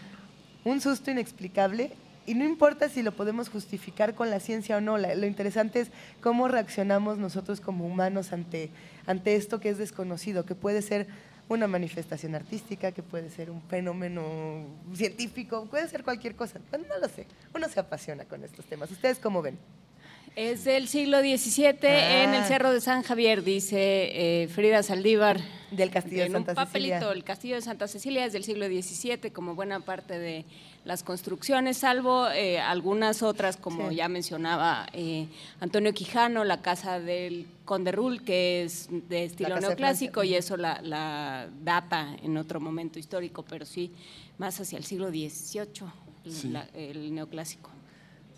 un 0.64 0.80
susto 0.80 1.10
inexplicable 1.10 1.92
y 2.26 2.34
no 2.34 2.44
importa 2.44 2.88
si 2.88 3.02
lo 3.02 3.12
podemos 3.12 3.48
justificar 3.48 4.14
con 4.14 4.30
la 4.30 4.40
ciencia 4.40 4.78
o 4.78 4.80
no, 4.80 4.98
lo 4.98 5.26
interesante 5.26 5.80
es 5.80 5.90
cómo 6.20 6.48
reaccionamos 6.48 7.18
nosotros 7.18 7.60
como 7.60 7.86
humanos 7.86 8.32
ante, 8.32 8.70
ante 9.06 9.36
esto 9.36 9.60
que 9.60 9.68
es 9.68 9.78
desconocido, 9.78 10.44
que 10.44 10.56
puede 10.56 10.82
ser 10.82 11.06
una 11.48 11.66
manifestación 11.66 12.34
artística, 12.34 12.92
que 12.92 13.02
puede 13.02 13.30
ser 13.30 13.50
un 13.50 13.62
fenómeno 13.62 14.66
científico, 14.94 15.66
puede 15.70 15.88
ser 15.88 16.02
cualquier 16.02 16.34
cosa. 16.34 16.60
Bueno, 16.70 16.86
no 16.88 16.98
lo 16.98 17.08
sé, 17.08 17.26
uno 17.54 17.68
se 17.68 17.78
apasiona 17.80 18.24
con 18.24 18.42
estos 18.44 18.64
temas. 18.64 18.90
¿Ustedes 18.90 19.18
cómo 19.18 19.42
ven? 19.42 19.58
Es 20.34 20.64
del 20.64 20.86
siglo 20.88 21.20
XVII 21.20 21.76
en 21.82 22.34
el 22.34 22.42
Ah. 22.42 22.44
Cerro 22.46 22.70
de 22.70 22.80
San 22.82 23.02
Javier, 23.02 23.42
dice 23.42 24.42
eh, 24.42 24.48
Frida 24.48 24.82
Saldívar. 24.82 25.40
Del 25.70 25.90
Castillo 25.90 26.20
de 26.20 26.26
en 26.26 26.32
Santa 26.32 26.52
un 26.52 26.54
papelito, 26.56 26.94
Cecilia. 26.94 27.12
el 27.12 27.24
Castillo 27.24 27.54
de 27.56 27.60
Santa 27.62 27.88
Cecilia 27.88 28.24
es 28.24 28.32
del 28.32 28.44
siglo 28.44 28.66
XVII, 28.66 29.30
como 29.32 29.54
buena 29.56 29.80
parte 29.80 30.16
de 30.18 30.44
las 30.84 31.02
construcciones, 31.02 31.78
salvo 31.78 32.28
eh, 32.28 32.60
algunas 32.60 33.22
otras, 33.24 33.56
como 33.56 33.90
Sí. 33.90 33.96
ya 33.96 34.08
mencionaba 34.08 34.86
eh, 34.92 35.26
Antonio 35.58 35.92
Quijano, 35.92 36.44
la 36.44 36.62
casa 36.62 37.00
del 37.00 37.48
Conde 37.64 37.90
Rull, 37.90 38.22
que 38.22 38.62
es 38.62 38.88
de 39.08 39.24
estilo 39.24 39.56
de 39.56 39.60
neoclásico, 39.62 40.22
y 40.22 40.34
eso 40.36 40.56
la, 40.56 40.80
la 40.82 41.48
data 41.64 42.14
en 42.22 42.36
otro 42.36 42.60
momento 42.60 43.00
histórico, 43.00 43.42
pero 43.42 43.66
sí 43.66 43.90
más 44.38 44.60
hacia 44.60 44.78
el 44.78 44.84
siglo 44.84 45.08
XVIII, 45.08 45.90
Sí. 46.30 46.48
la- 46.48 46.68
el 46.74 47.12
neoclásico. 47.12 47.70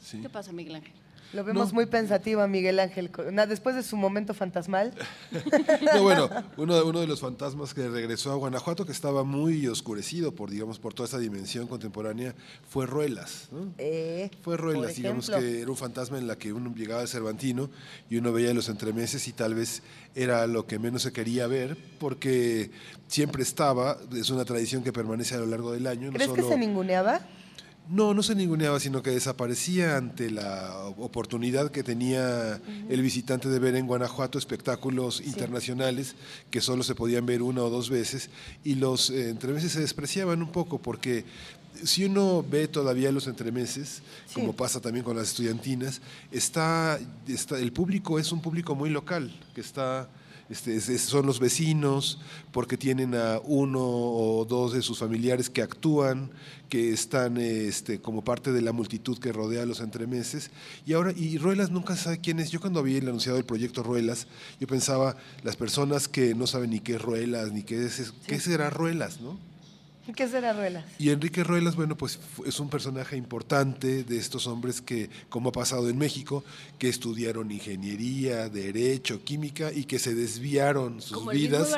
Sí. 0.03 0.19
¿Qué 0.23 0.31
pasa, 0.31 0.53
Miguel 0.53 0.77
Ángel? 0.77 0.93
Lo 1.35 1.45
vemos 1.45 1.73
muy 1.75 1.85
pensativo 1.87 2.41
a 2.41 2.47
Miguel 2.49 2.81
Ángel, 2.81 3.11
después 3.49 3.77
de 3.77 3.83
su 3.83 3.97
momento 3.97 4.33
fantasmal. 4.35 4.95
No, 5.95 6.03
bueno, 6.03 6.29
uno, 6.57 6.85
uno 6.85 7.01
de 7.01 7.07
los 7.07 7.21
fantasmas 7.21 7.75
que 7.75 7.89
regresó 7.89 8.33
a 8.33 8.35
Guanajuato, 8.37 8.85
que 8.87 8.93
estaba 8.93 9.25
muy 9.25 9.67
oscurecido 9.67 10.33
por, 10.33 10.51
digamos, 10.51 10.79
por 10.79 10.95
toda 10.95 11.09
esa 11.09 11.19
dimensión 11.19 11.67
contemporánea, 11.67 12.35
fue 12.69 12.87
Ruelas. 12.87 13.49
¿no? 13.53 13.73
Eh, 13.79 14.31
Fue 14.43 14.57
Ruelas, 14.57 14.95
digamos 14.97 15.31
que 15.31 15.61
era 15.63 15.71
un 15.71 15.77
fantasma 15.77 16.19
en 16.19 16.27
la 16.27 16.37
que 16.37 16.53
uno 16.53 16.73
llegaba 16.75 17.01
al 17.03 17.09
Cervantino 17.09 17.71
y 18.11 18.17
uno 18.17 18.33
veía 18.33 18.53
los 18.55 18.69
entremeses 18.69 19.27
y 19.29 19.33
tal 19.33 19.55
vez 19.55 19.83
era 20.15 20.47
lo 20.47 20.67
que 20.67 20.79
menos 20.79 21.03
se 21.03 21.13
quería 21.13 21.47
ver 21.47 21.77
porque 21.99 22.71
siempre 23.07 23.43
estaba, 23.43 23.99
es 24.15 24.31
una 24.31 24.45
tradición 24.45 24.83
que 24.83 24.93
permanece 24.93 25.35
a 25.35 25.39
lo 25.39 25.47
largo 25.47 25.73
del 25.73 25.87
año. 25.87 26.07
no 26.11 26.13
¿Crees 26.15 26.31
que 26.31 26.41
solo- 26.43 26.53
se 26.53 26.59
ninguneaba? 26.59 27.21
No, 27.89 28.13
no 28.13 28.23
se 28.23 28.35
ninguneaba, 28.35 28.79
sino 28.81 29.03
que 29.03 29.11
desaparecía 29.11 29.97
ante 29.97 30.31
la 30.31 30.75
oportunidad 30.99 31.71
que 31.71 31.83
tenía 31.83 32.61
el 32.89 33.03
visitante 33.03 33.49
de 33.49 33.59
ver 33.59 33.77
en 33.77 33.87
Guanajuato 33.87 34.39
espectáculos 34.39 35.21
internacionales 35.21 36.15
que 36.51 36.61
solo 36.61 36.83
se 36.83 36.95
podían 36.95 37.25
ver 37.25 37.43
una 37.43 37.63
o 37.63 37.71
dos 37.71 37.89
veces 37.89 38.31
y 38.63 38.75
los 38.75 39.11
eh, 39.11 39.31
entremeses 39.31 39.73
se 39.73 39.81
despreciaban 39.81 40.43
un 40.43 40.53
poco 40.53 40.79
porque 40.79 41.25
si 41.85 42.05
uno 42.05 42.45
ve 42.49 42.69
todavía 42.69 43.13
los 43.13 43.27
entremeses, 43.27 44.03
como 44.35 44.55
pasa 44.55 44.81
también 44.81 45.05
con 45.05 45.17
las 45.17 45.29
estudiantinas, 45.29 46.01
está, 46.33 46.99
está 47.27 47.59
el 47.59 47.73
público 47.73 48.19
es 48.19 48.33
un 48.33 48.43
público 48.43 48.75
muy 48.75 48.91
local 48.91 49.33
que 49.55 49.61
está 49.61 50.09
este, 50.51 50.77
es- 50.77 50.89
es- 50.89 51.03
son 51.03 51.27
los 51.27 51.41
vecinos, 51.41 52.19
porque 52.53 52.77
tienen 52.77 53.15
a 53.15 53.39
uno 53.45 53.81
o 53.83 54.45
dos 54.45 54.73
de 54.73 54.83
sus 54.83 54.99
familiares 54.99 55.51
que 55.51 55.63
actúan, 55.63 56.31
que 56.69 56.93
están 56.93 57.39
este, 57.39 58.01
como 58.01 58.23
parte 58.23 58.53
de 58.53 58.61
la 58.63 58.73
multitud 58.73 59.19
que 59.19 59.33
rodea 59.33 59.63
a 59.63 59.67
los 59.67 59.81
entremeses. 59.81 60.51
Y 60.87 60.93
ahora, 60.93 61.13
y 61.17 61.39
Ruelas 61.39 61.71
nunca 61.71 61.97
sabe 61.97 62.19
quién 62.21 62.41
es. 62.41 62.51
Yo 62.51 62.61
cuando 62.61 62.81
había 62.81 62.99
anunciado 62.99 63.39
el 63.39 63.45
proyecto 63.45 63.83
Ruelas, 63.83 64.27
yo 64.61 64.67
pensaba, 64.67 65.17
las 65.43 65.57
personas 65.57 66.09
que 66.09 66.35
no 66.35 66.47
saben 66.47 66.71
ni 66.71 66.81
qué 66.81 66.95
es 66.97 67.03
Ruelas, 67.03 67.53
ni 67.53 67.63
qué 67.63 67.85
es, 67.87 68.13
qué 68.27 68.39
será 68.41 68.71
Ruelas, 68.71 69.21
¿no? 69.21 69.39
¿Qué 70.15 70.27
será 70.27 70.55
Ruelas? 70.55 70.85
Y 70.99 71.11
Enrique 71.11 71.45
Ruelas, 71.45 71.77
bueno, 71.77 71.97
pues 71.97 72.19
es 72.47 72.61
un 72.61 72.71
personaje 72.71 73.17
importante 73.17 74.05
de 74.05 74.17
estos 74.17 74.47
hombres 74.47 74.81
que, 74.81 75.11
como 75.29 75.51
ha 75.51 75.53
pasado 75.53 75.89
en 75.91 75.99
México, 75.99 76.45
que 76.79 76.89
estudiaron 76.89 77.51
ingeniería, 77.51 78.49
derecho, 78.49 79.23
química 79.23 79.71
y 79.73 79.85
que 79.85 79.99
se 79.99 80.15
desviaron 80.15 81.03
sus 81.03 81.19
Como 81.19 81.31
vidas 81.33 81.69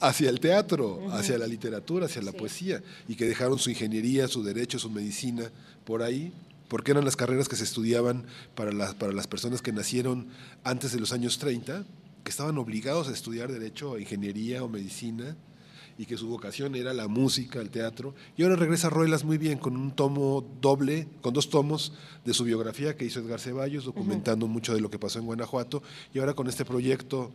hacia 0.00 0.28
el 0.28 0.40
teatro, 0.40 1.06
hacia 1.12 1.38
la 1.38 1.46
literatura, 1.46 2.06
hacia 2.06 2.22
la 2.22 2.32
poesía, 2.32 2.82
y 3.06 3.14
que 3.14 3.26
dejaron 3.26 3.58
su 3.58 3.70
ingeniería, 3.70 4.26
su 4.26 4.42
derecho, 4.42 4.78
su 4.78 4.90
medicina 4.90 5.50
por 5.84 6.02
ahí, 6.02 6.32
porque 6.68 6.90
eran 6.90 7.04
las 7.04 7.16
carreras 7.16 7.48
que 7.48 7.56
se 7.56 7.64
estudiaban 7.64 8.24
para 8.56 8.72
las, 8.72 8.94
para 8.94 9.12
las 9.12 9.28
personas 9.28 9.62
que 9.62 9.72
nacieron 9.72 10.26
antes 10.64 10.92
de 10.92 10.98
los 10.98 11.12
años 11.12 11.38
30, 11.38 11.84
que 12.24 12.30
estaban 12.30 12.58
obligados 12.58 13.06
a 13.08 13.12
estudiar 13.12 13.52
derecho, 13.52 13.98
ingeniería 13.98 14.64
o 14.64 14.68
medicina, 14.68 15.36
y 15.98 16.04
que 16.06 16.16
su 16.16 16.28
vocación 16.28 16.74
era 16.74 16.92
la 16.92 17.08
música, 17.08 17.60
el 17.60 17.70
teatro. 17.70 18.14
Y 18.36 18.42
ahora 18.42 18.56
regresa 18.56 18.90
Ruelas 18.90 19.24
muy 19.24 19.38
bien 19.38 19.58
con 19.58 19.76
un 19.76 19.92
tomo 19.92 20.44
doble, 20.60 21.08
con 21.22 21.32
dos 21.32 21.48
tomos 21.48 21.92
de 22.24 22.34
su 22.34 22.44
biografía 22.44 22.96
que 22.96 23.04
hizo 23.04 23.20
Edgar 23.20 23.40
Ceballos, 23.40 23.84
documentando 23.84 24.46
mucho 24.46 24.74
de 24.74 24.80
lo 24.80 24.90
que 24.90 24.98
pasó 24.98 25.18
en 25.18 25.26
Guanajuato, 25.26 25.82
y 26.12 26.18
ahora 26.18 26.34
con 26.34 26.48
este 26.48 26.64
proyecto 26.64 27.30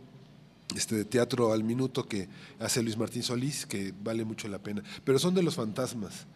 este 0.76 0.94
de 0.94 1.04
teatro 1.04 1.52
al 1.52 1.64
minuto 1.64 2.06
que 2.08 2.28
hace 2.58 2.82
Luis 2.82 2.96
Martín 2.96 3.22
Solís, 3.22 3.66
que 3.66 3.92
vale 4.02 4.24
mucho 4.24 4.48
la 4.48 4.58
pena. 4.58 4.82
Pero 5.04 5.18
son 5.18 5.34
de 5.34 5.42
los 5.42 5.56
fantasmas. 5.56 6.26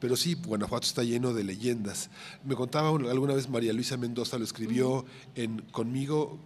Pero 0.00 0.16
sí, 0.16 0.34
Guanajuato 0.34 0.86
está 0.86 1.02
lleno 1.02 1.32
de 1.32 1.44
leyendas. 1.44 2.10
Me 2.44 2.54
contaba 2.54 2.90
un- 2.90 3.06
alguna 3.06 3.32
vez 3.32 3.48
María 3.48 3.72
Luisa 3.72 3.96
Mendoza, 3.96 4.36
lo 4.36 4.44
escribió 4.44 5.06
en 5.34 5.60
Conmigo, 5.72 6.38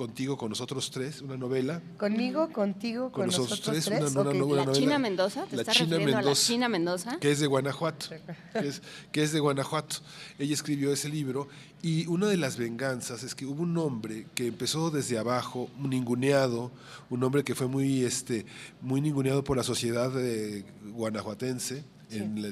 Contigo, 0.00 0.38
con 0.38 0.48
nosotros 0.48 0.90
tres, 0.90 1.20
una 1.20 1.36
novela. 1.36 1.82
Conmigo, 1.98 2.50
contigo, 2.54 3.12
con, 3.12 3.12
Con 3.12 3.26
nosotros 3.26 3.60
tres, 3.60 3.86
una- 3.86 4.06
Ok. 4.30 4.34
novela- 4.34 4.64
¿La 4.64 4.72
China 4.72 4.98
Mendoza? 4.98 5.44
¿Te 5.44 5.56
La 5.56 5.60
estás 5.62 5.76
China 5.76 5.88
refiriendo 5.90 6.16
a 6.16 6.20
la 6.22 6.26
Mendoza. 6.28 6.46
China 6.46 6.68
Mendoza? 6.70 7.18
que 7.20 7.30
es 7.30 7.38
de 7.40 7.46
Guanajuato, 7.46 8.06
que 8.54 8.66
es, 8.66 8.80
que 9.12 9.22
es 9.22 9.32
de 9.32 9.40
Guanajuato. 9.40 9.96
Ella 10.38 10.54
escribió 10.54 10.90
ese 10.90 11.10
libro 11.10 11.48
y 11.82 12.06
una 12.06 12.28
de 12.28 12.38
las 12.38 12.56
venganzas 12.56 13.22
es 13.24 13.34
que 13.34 13.44
hubo 13.44 13.62
un 13.62 13.76
hombre 13.76 14.26
que 14.34 14.46
empezó 14.46 14.90
desde 14.90 15.18
abajo, 15.18 15.68
un 15.78 15.90
ninguneado, 15.90 16.70
un 17.10 17.22
hombre 17.22 17.44
que 17.44 17.54
fue 17.54 17.66
muy, 17.66 18.02
este, 18.02 18.46
muy 18.80 19.02
ninguneado 19.02 19.44
por 19.44 19.58
la 19.58 19.64
sociedad 19.64 20.10
eh, 20.18 20.64
guanajuatense. 20.94 21.84
en 22.12 22.42
la 22.42 22.48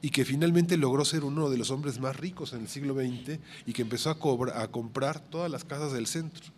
y 0.00 0.10
que 0.10 0.24
finalmente 0.24 0.76
logró 0.76 1.04
ser 1.04 1.24
uno 1.24 1.50
de 1.50 1.58
los 1.58 1.72
hombres 1.72 1.98
más 1.98 2.14
ricos 2.14 2.52
en 2.52 2.60
el 2.60 2.68
siglo 2.68 2.94
XX 2.94 3.40
y 3.66 3.72
que 3.72 3.82
empezó 3.82 4.10
a, 4.10 4.18
cobra- 4.20 4.62
a 4.62 4.68
comprar 4.68 5.18
todas 5.18 5.50
las 5.50 5.64
casas 5.64 5.92
del 5.92 6.06
centro 6.06 6.52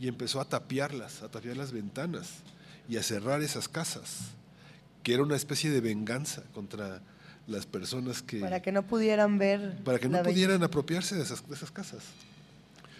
y 0.00 0.08
empezó 0.08 0.40
a 0.40 0.46
tapiarlas, 0.46 1.22
a 1.22 1.28
tapiar 1.28 1.56
las 1.58 1.72
ventanas 1.72 2.30
y 2.88 2.96
a 2.96 3.02
cerrar 3.02 3.42
esas 3.42 3.68
casas 3.68 4.30
que 5.02 5.14
era 5.14 5.22
una 5.22 5.36
especie 5.36 5.70
de 5.70 5.80
venganza 5.80 6.42
contra 6.54 7.02
las 7.46 7.66
personas 7.66 8.22
que 8.22 8.40
Para 8.40 8.60
que 8.60 8.72
no 8.72 8.82
pudieran 8.86 9.38
ver. 9.38 9.76
para 9.84 9.98
que 9.98 10.08
no 10.08 10.22
pudieran 10.22 10.62
apropiarse 10.62 11.14
de 11.14 11.22
esas, 11.22 11.46
de 11.46 11.54
esas 11.54 11.70
casas. 11.70 12.02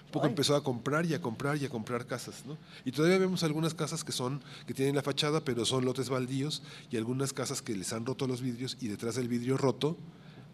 Un 0.06 0.12
poco 0.12 0.26
empezó 0.26 0.56
a 0.56 0.64
comprar 0.64 1.06
y 1.06 1.14
a 1.14 1.22
comprar 1.22 1.56
y 1.56 1.64
a 1.64 1.68
comprar 1.68 2.04
casas, 2.04 2.44
¿no? 2.44 2.58
Y 2.84 2.90
todavía 2.90 3.18
vemos 3.18 3.44
algunas 3.44 3.74
casas 3.74 4.02
que 4.02 4.10
son 4.10 4.42
que 4.66 4.74
tienen 4.74 4.96
la 4.96 5.02
fachada, 5.02 5.40
pero 5.44 5.64
son 5.64 5.84
lotes 5.84 6.08
baldíos 6.08 6.62
y 6.90 6.96
algunas 6.96 7.32
casas 7.32 7.62
que 7.62 7.76
les 7.76 7.92
han 7.92 8.04
roto 8.04 8.26
los 8.26 8.40
vidrios 8.40 8.76
y 8.80 8.88
detrás 8.88 9.14
del 9.14 9.28
vidrio 9.28 9.56
roto 9.56 9.96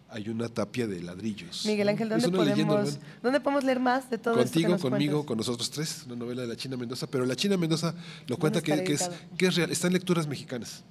hay 0.08 0.28
una 0.28 0.48
tapia 0.48 0.86
de 0.86 1.02
ladrillos. 1.02 1.64
Miguel. 1.66 1.88
Ángel, 1.88 2.08
¿dónde 2.08 2.28
leyenda 2.28 2.74
podemos. 2.74 2.98
¿dónde 3.22 3.40
podemos 3.40 3.64
leer 3.64 3.80
más 3.80 4.08
de 4.08 4.18
todo 4.18 4.34
esto 4.34 4.44
que 4.44 4.50
Contigo, 4.50 4.70
nos 4.70 4.80
conmigo, 4.82 5.12
cuentas? 5.12 5.26
con 5.26 5.38
nosotros 5.38 5.70
tres, 5.70 6.04
una 6.06 6.16
novela 6.16 6.42
de 6.42 6.48
la 6.48 6.56
China 6.56 6.76
Mendoza, 6.76 7.06
pero 7.06 7.24
la 7.26 7.36
China 7.36 7.56
Mendoza 7.56 7.94
lo 8.26 8.36
cuenta 8.36 8.60
que, 8.62 8.72
es, 8.72 8.80
editado? 9.02 9.14
que 9.36 9.46
es 9.46 9.54
real, 9.54 9.70
está 9.70 9.86
en 9.88 9.92
lecturas 9.94 10.26
mexicanas. 10.26 10.84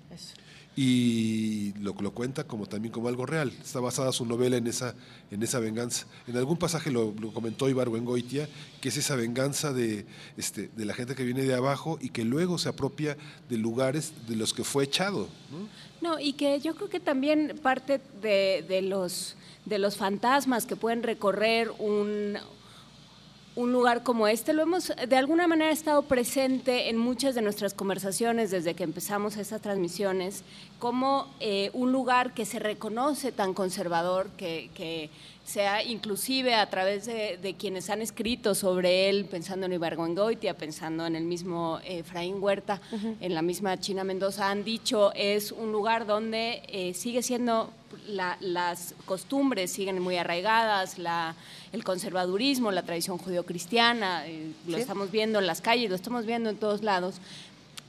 Y 0.78 1.72
lo, 1.80 1.96
lo 2.02 2.12
cuenta 2.12 2.44
como 2.46 2.66
también 2.66 2.92
como 2.92 3.08
algo 3.08 3.26
real. 3.26 3.54
Está 3.64 3.80
basada 3.80 4.12
su 4.12 4.26
novela 4.26 4.58
en 4.58 4.68
esa, 4.68 4.94
en 5.32 5.42
esa 5.42 5.60
venganza. 5.60 6.06
En 6.28 6.36
algún 6.36 6.58
pasaje 6.58 6.92
lo, 6.92 7.16
lo 7.18 7.34
comentó 7.34 7.70
Ibargüengoitia, 7.70 8.50
que 8.82 8.90
es 8.90 8.98
esa 8.98 9.16
venganza 9.16 9.72
de, 9.72 10.06
este, 10.36 10.70
de 10.76 10.84
la 10.84 10.94
gente 10.94 11.16
que 11.16 11.24
viene 11.24 11.44
de 11.44 11.56
abajo 11.56 11.98
y 12.02 12.10
que 12.10 12.26
luego 12.26 12.58
se 12.58 12.68
apropia 12.68 13.16
de 13.48 13.58
lugares 13.58 14.12
de 14.28 14.36
los 14.36 14.54
que 14.54 14.66
fue 14.66 14.84
echado. 14.84 15.30
¿no? 15.50 15.70
No, 16.06 16.20
y 16.20 16.34
que 16.34 16.60
yo 16.60 16.76
creo 16.76 16.88
que 16.88 17.00
también 17.00 17.60
parte 17.64 18.00
de, 18.22 18.64
de 18.68 18.84
los, 18.84 19.36
de 19.66 19.80
los 19.80 19.98
fantasmas 19.98 20.68
que 20.68 20.76
pueden 20.76 21.02
recorrer 21.02 21.72
un, 21.80 22.38
un 23.56 23.72
lugar 23.72 24.04
como 24.04 24.28
este, 24.28 24.54
lo 24.54 24.62
hemos 24.62 24.94
de 24.96 25.18
alguna 25.18 25.48
manera 25.48 25.72
estado 25.72 26.04
presente 26.04 26.90
en 26.90 26.98
muchas 27.00 27.34
de 27.34 27.42
nuestras 27.42 27.74
conversaciones 27.74 28.52
desde 28.52 28.76
que 28.76 28.84
empezamos 28.84 29.36
estas 29.38 29.62
transmisiones, 29.62 30.44
como 30.78 31.34
eh, 31.40 31.72
un 31.74 31.92
lugar 31.92 32.36
que 32.36 32.46
se 32.46 32.60
reconoce 32.60 33.32
tan 33.32 33.56
conservador, 33.56 34.30
que, 34.38 34.70
que 34.76 35.10
sea 35.46 35.84
inclusive 35.84 36.56
a 36.56 36.68
través 36.70 37.06
de, 37.06 37.38
de 37.42 37.54
quienes 37.54 37.90
han 37.92 38.02
escrito 38.02 38.56
sobre 38.56 39.10
él, 39.10 39.26
pensando 39.26 39.68
en 39.68 39.74
Ibargüengoitia, 39.74 40.56
pensando 40.58 41.06
en 41.06 41.16
el 41.16 41.24
mismo 41.24 41.80
eh, 41.86 42.00
Efraín 42.00 42.42
Huerta, 42.42 42.82
en 43.22 43.34
la 43.36 43.42
misma 43.44 43.80
China 43.80 44.04
Mendoza, 44.04 44.50
han 44.50 44.64
dicho 44.64 45.14
es 45.14 45.52
un 45.52 45.72
lugar 45.72 46.08
donde 46.08 46.64
eh, 46.68 46.94
sigue 46.96 47.22
siendo 47.22 47.72
la- 48.08 48.38
las 48.40 48.96
costumbres 49.06 49.72
siguen 49.72 50.02
muy 50.02 50.18
arraigadas, 50.18 50.98
la, 50.98 51.36
el 51.72 51.84
conservadurismo, 51.84 52.72
la 52.72 52.82
tradición 52.84 53.18
judeocristiana, 53.20 54.28
eh, 54.28 54.52
lo 54.68 54.76
Sí. 54.78 54.82
estamos 54.82 55.12
viendo 55.12 55.38
en 55.40 55.46
las 55.48 55.62
calles, 55.62 55.90
lo 55.92 55.96
estamos 55.96 56.26
viendo 56.26 56.50
en 56.50 56.58
todos 56.58 56.82
lados. 56.84 57.16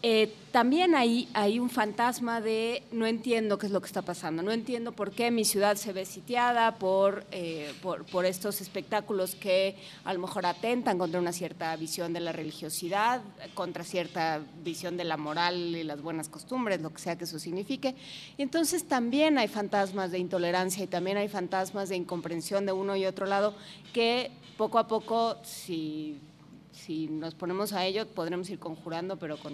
Eh, 0.02 0.32
también 0.52 0.94
hay, 0.94 1.28
hay 1.32 1.58
un 1.58 1.70
fantasma 1.70 2.40
de 2.40 2.82
no 2.92 3.06
entiendo 3.06 3.58
qué 3.58 3.66
es 3.66 3.72
lo 3.72 3.80
que 3.80 3.86
está 3.86 4.02
pasando, 4.02 4.42
no 4.42 4.52
entiendo 4.52 4.92
por 4.92 5.10
qué 5.10 5.30
mi 5.30 5.44
ciudad 5.44 5.76
se 5.76 5.92
ve 5.92 6.04
sitiada 6.04 6.76
por, 6.76 7.24
eh, 7.32 7.72
por, 7.82 8.04
por 8.04 8.24
estos 8.26 8.60
espectáculos 8.60 9.34
que 9.34 9.76
a 10.04 10.12
lo 10.14 10.20
mejor 10.20 10.46
atentan 10.46 10.98
contra 10.98 11.18
una 11.18 11.32
cierta 11.32 11.74
visión 11.76 12.12
de 12.12 12.20
la 12.20 12.32
religiosidad, 12.32 13.22
contra 13.54 13.84
cierta 13.84 14.40
visión 14.62 14.96
de 14.96 15.04
la 15.04 15.16
moral 15.16 15.74
y 15.74 15.82
las 15.82 16.02
buenas 16.02 16.28
costumbres, 16.28 16.80
lo 16.80 16.90
que 16.92 17.00
sea 17.00 17.16
que 17.16 17.24
eso 17.24 17.38
signifique. 17.38 17.94
Y 18.36 18.42
entonces 18.42 18.84
también 18.84 19.38
hay 19.38 19.48
fantasmas 19.48 20.10
de 20.10 20.18
intolerancia 20.18 20.84
y 20.84 20.86
también 20.86 21.16
hay 21.16 21.28
fantasmas 21.28 21.88
de 21.88 21.96
incomprensión 21.96 22.66
de 22.66 22.72
uno 22.72 22.96
y 22.96 23.06
otro 23.06 23.26
lado 23.26 23.54
que 23.92 24.30
poco 24.56 24.78
a 24.78 24.86
poco, 24.86 25.36
si 25.42 26.18
si 26.76 27.08
nos 27.08 27.34
ponemos 27.34 27.72
a 27.72 27.84
ello, 27.84 28.06
podremos 28.06 28.50
ir 28.50 28.58
conjurando, 28.58 29.16
pero 29.18 29.38
con, 29.38 29.52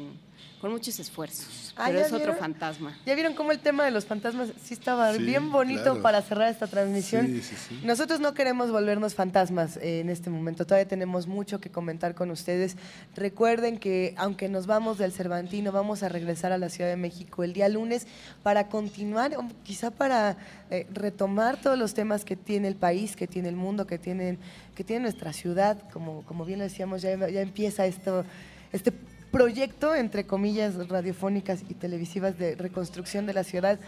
con 0.60 0.72
muchos 0.72 0.98
esfuerzos. 0.98 1.72
Ah, 1.76 1.84
pero 1.86 2.00
¿ya 2.00 2.06
es 2.06 2.12
otro 2.12 2.34
fantasma. 2.34 2.98
¿Ya 3.06 3.14
vieron 3.14 3.34
cómo 3.34 3.52
el 3.52 3.60
tema 3.60 3.84
de 3.84 3.92
los 3.92 4.04
fantasmas 4.04 4.50
sí 4.62 4.74
estaba 4.74 5.12
Sí, 5.14 5.22
bien 5.22 5.52
bonito 5.52 5.82
claro. 5.84 6.02
para 6.02 6.20
cerrar 6.22 6.48
esta 6.50 6.66
transmisión? 6.66 7.26
Sí, 7.26 7.42
sí, 7.42 7.56
sí. 7.56 7.80
Nosotros 7.84 8.18
no 8.18 8.34
queremos 8.34 8.70
volvernos 8.72 9.14
fantasmas 9.14 9.76
eh, 9.76 10.00
en 10.00 10.10
este 10.10 10.30
momento, 10.30 10.66
todavía 10.66 10.88
tenemos 10.88 11.28
mucho 11.28 11.60
que 11.60 11.70
comentar 11.70 12.14
con 12.14 12.30
ustedes. 12.30 12.76
Recuerden 13.14 13.78
que 13.78 14.14
aunque 14.18 14.48
nos 14.48 14.66
vamos 14.66 14.98
del 14.98 15.12
Cervantino, 15.12 15.70
vamos 15.70 16.02
a 16.02 16.08
regresar 16.08 16.50
a 16.50 16.58
la 16.58 16.68
Ciudad 16.68 16.90
de 16.90 16.96
México 16.96 17.44
el 17.44 17.52
día 17.52 17.68
lunes 17.68 18.08
para 18.42 18.68
continuar, 18.68 19.36
o 19.36 19.46
quizá 19.62 19.92
para 19.92 20.36
eh, 20.70 20.86
retomar 20.92 21.60
todos 21.60 21.78
los 21.78 21.94
temas 21.94 22.24
que 22.24 22.34
tiene 22.34 22.66
el 22.66 22.76
país, 22.76 23.14
que 23.14 23.26
tiene 23.28 23.48
el 23.48 23.56
mundo, 23.56 23.86
que, 23.86 23.98
tienen, 23.98 24.38
que 24.74 24.84
tiene 24.84 25.02
nuestra 25.02 25.32
ciudad. 25.32 25.82
Como, 25.92 26.22
como 26.24 26.44
bien 26.44 26.58
lo 26.58 26.64
decíamos, 26.64 27.02
ya, 27.02 27.16
ya 27.28 27.40
empieza 27.40 27.86
esto, 27.86 28.24
este 28.72 28.92
proyecto, 29.30 29.94
entre 29.94 30.26
comillas, 30.26 30.88
radiofónicas 30.88 31.62
y 31.68 31.74
televisivas 31.74 32.38
de 32.38 32.54
reconstrucción 32.54 33.26
de 33.26 33.32
la 33.34 33.44
ciudad, 33.44 33.78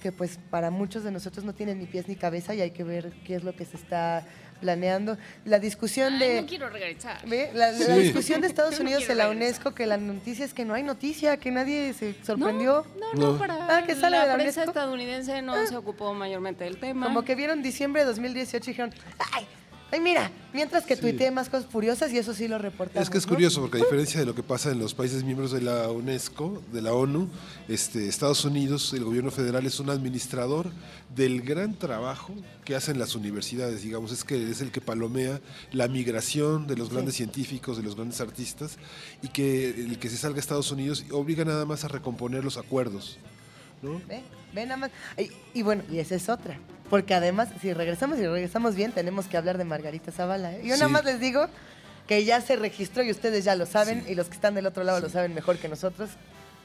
que 0.00 0.12
pues 0.12 0.38
para 0.50 0.70
muchos 0.70 1.04
de 1.04 1.10
nosotros 1.10 1.44
no 1.44 1.52
tiene 1.54 1.74
ni 1.74 1.86
pies 1.86 2.08
ni 2.08 2.16
cabeza 2.16 2.54
y 2.54 2.60
hay 2.60 2.70
que 2.72 2.84
ver 2.84 3.12
qué 3.24 3.36
es 3.36 3.44
lo 3.44 3.54
que 3.54 3.64
se 3.64 3.76
está 3.76 4.24
planeando. 4.60 5.16
La 5.44 5.58
discusión 5.58 6.14
Ay, 6.14 6.18
de... 6.20 6.40
no 6.42 6.46
quiero 6.46 6.68
regresar. 6.68 7.26
¿Ve? 7.28 7.50
La, 7.52 7.72
la 7.72 7.78
Sí. 7.96 8.00
discusión 8.00 8.40
de 8.40 8.46
Estados 8.46 8.74
no 8.78 8.82
Unidos 8.84 9.00
quiero 9.00 9.12
en 9.14 9.18
la 9.18 9.24
regresar. 9.28 9.48
UNESCO, 9.54 9.74
que 9.74 9.86
la 9.86 9.96
noticia 9.96 10.44
es 10.44 10.54
que 10.54 10.64
no 10.64 10.74
hay 10.74 10.84
noticia, 10.84 11.36
que 11.36 11.50
nadie 11.50 11.92
se 11.94 12.14
sorprendió. 12.24 12.86
No, 13.16 13.32
no, 13.32 13.38
para 13.38 13.78
Ah, 13.78 13.82
que 13.84 13.94
sale 13.96 14.16
la 14.18 14.22
de 14.22 14.28
la 14.28 14.34
prensa 14.36 14.60
UNESCO. 14.62 14.70
estadounidense 14.78 15.42
no 15.42 15.66
se 15.66 15.76
ocupó 15.76 16.14
mayormente 16.14 16.62
del 16.62 16.76
tema. 16.78 17.06
Como 17.06 17.22
que 17.22 17.34
vieron 17.34 17.60
diciembre 17.62 18.02
de 18.02 18.06
2018 18.08 18.70
y 18.70 18.72
dijeron, 18.72 18.94
ay, 19.32 19.46
ay 19.92 20.00
mira, 20.00 20.32
mientras 20.54 20.84
que 20.84 20.96
tuiteé 20.96 21.30
más 21.30 21.50
cosas 21.50 21.66
furiosas 21.70 22.10
y 22.12 22.18
eso 22.18 22.32
sí 22.32 22.48
lo 22.48 22.58
reportamos. 22.58 23.02
Es 23.02 23.10
que 23.10 23.18
es 23.18 23.26
¿no? 23.26 23.34
curioso, 23.34 23.60
porque 23.60 23.76
a 23.76 23.80
diferencia 23.80 24.18
de 24.18 24.26
lo 24.26 24.34
que 24.34 24.42
pasa 24.42 24.70
en 24.70 24.78
los 24.78 24.94
países 24.94 25.22
miembros 25.22 25.52
de 25.52 25.60
la 25.60 25.90
UNESCO, 25.90 26.62
de 26.72 26.80
la 26.80 26.94
ONU, 26.94 27.28
este, 27.68 28.08
Estados 28.08 28.44
Unidos, 28.46 28.92
el 28.94 29.04
gobierno 29.04 29.30
federal 29.30 29.66
es 29.66 29.78
un 29.80 29.90
administrador 29.90 30.70
del 31.14 31.42
gran 31.42 31.78
trabajo 31.78 32.34
que 32.64 32.74
hacen 32.74 32.98
las 32.98 33.14
universidades, 33.14 33.82
digamos, 33.82 34.12
es 34.12 34.24
que 34.24 34.50
es 34.50 34.62
el 34.62 34.72
que 34.72 34.80
palomea 34.80 35.40
la 35.72 35.88
migración 35.88 36.66
de 36.66 36.76
los 36.76 36.90
grandes 36.90 37.14
científicos, 37.14 37.76
de 37.76 37.82
los 37.82 37.94
grandes 37.94 38.20
artistas, 38.22 38.78
y 39.20 39.28
que 39.28 39.68
el 39.68 39.98
que 39.98 40.08
se 40.08 40.16
salga 40.16 40.38
a 40.38 40.40
Estados 40.40 40.72
Unidos 40.72 41.04
obliga 41.10 41.44
nada 41.44 41.66
más 41.66 41.84
a 41.84 41.88
recomponer 41.88 42.42
los 42.42 42.56
acuerdos. 42.56 43.18
¿No? 43.82 44.00
Ve, 44.08 44.22
ve 44.54 44.64
nada 44.64 44.76
más. 44.76 44.90
Y, 45.18 45.30
y 45.58 45.62
bueno, 45.62 45.82
y 45.90 45.98
esa 45.98 46.14
es 46.14 46.28
otra. 46.28 46.58
Porque 46.88 47.14
además, 47.14 47.48
si 47.60 47.72
regresamos 47.72 48.18
y 48.18 48.26
regresamos 48.26 48.74
bien, 48.74 48.92
tenemos 48.92 49.26
que 49.26 49.36
hablar 49.36 49.58
de 49.58 49.64
Margarita 49.64 50.12
Zavala. 50.12 50.54
¿eh? 50.54 50.60
Yo 50.64 50.74
nada 50.74 50.88
más 50.88 51.04
les 51.04 51.20
digo 51.20 51.46
que 52.06 52.24
ya 52.24 52.40
se 52.40 52.56
registró 52.56 53.02
y 53.02 53.10
ustedes 53.10 53.44
ya 53.44 53.54
lo 53.56 53.64
saben, 53.66 54.04
y 54.08 54.14
los 54.14 54.26
que 54.28 54.34
están 54.34 54.54
del 54.54 54.66
otro 54.66 54.84
lado 54.84 55.00
lo 55.00 55.08
saben 55.08 55.34
mejor 55.34 55.56
que 55.58 55.68
nosotros. 55.68 56.10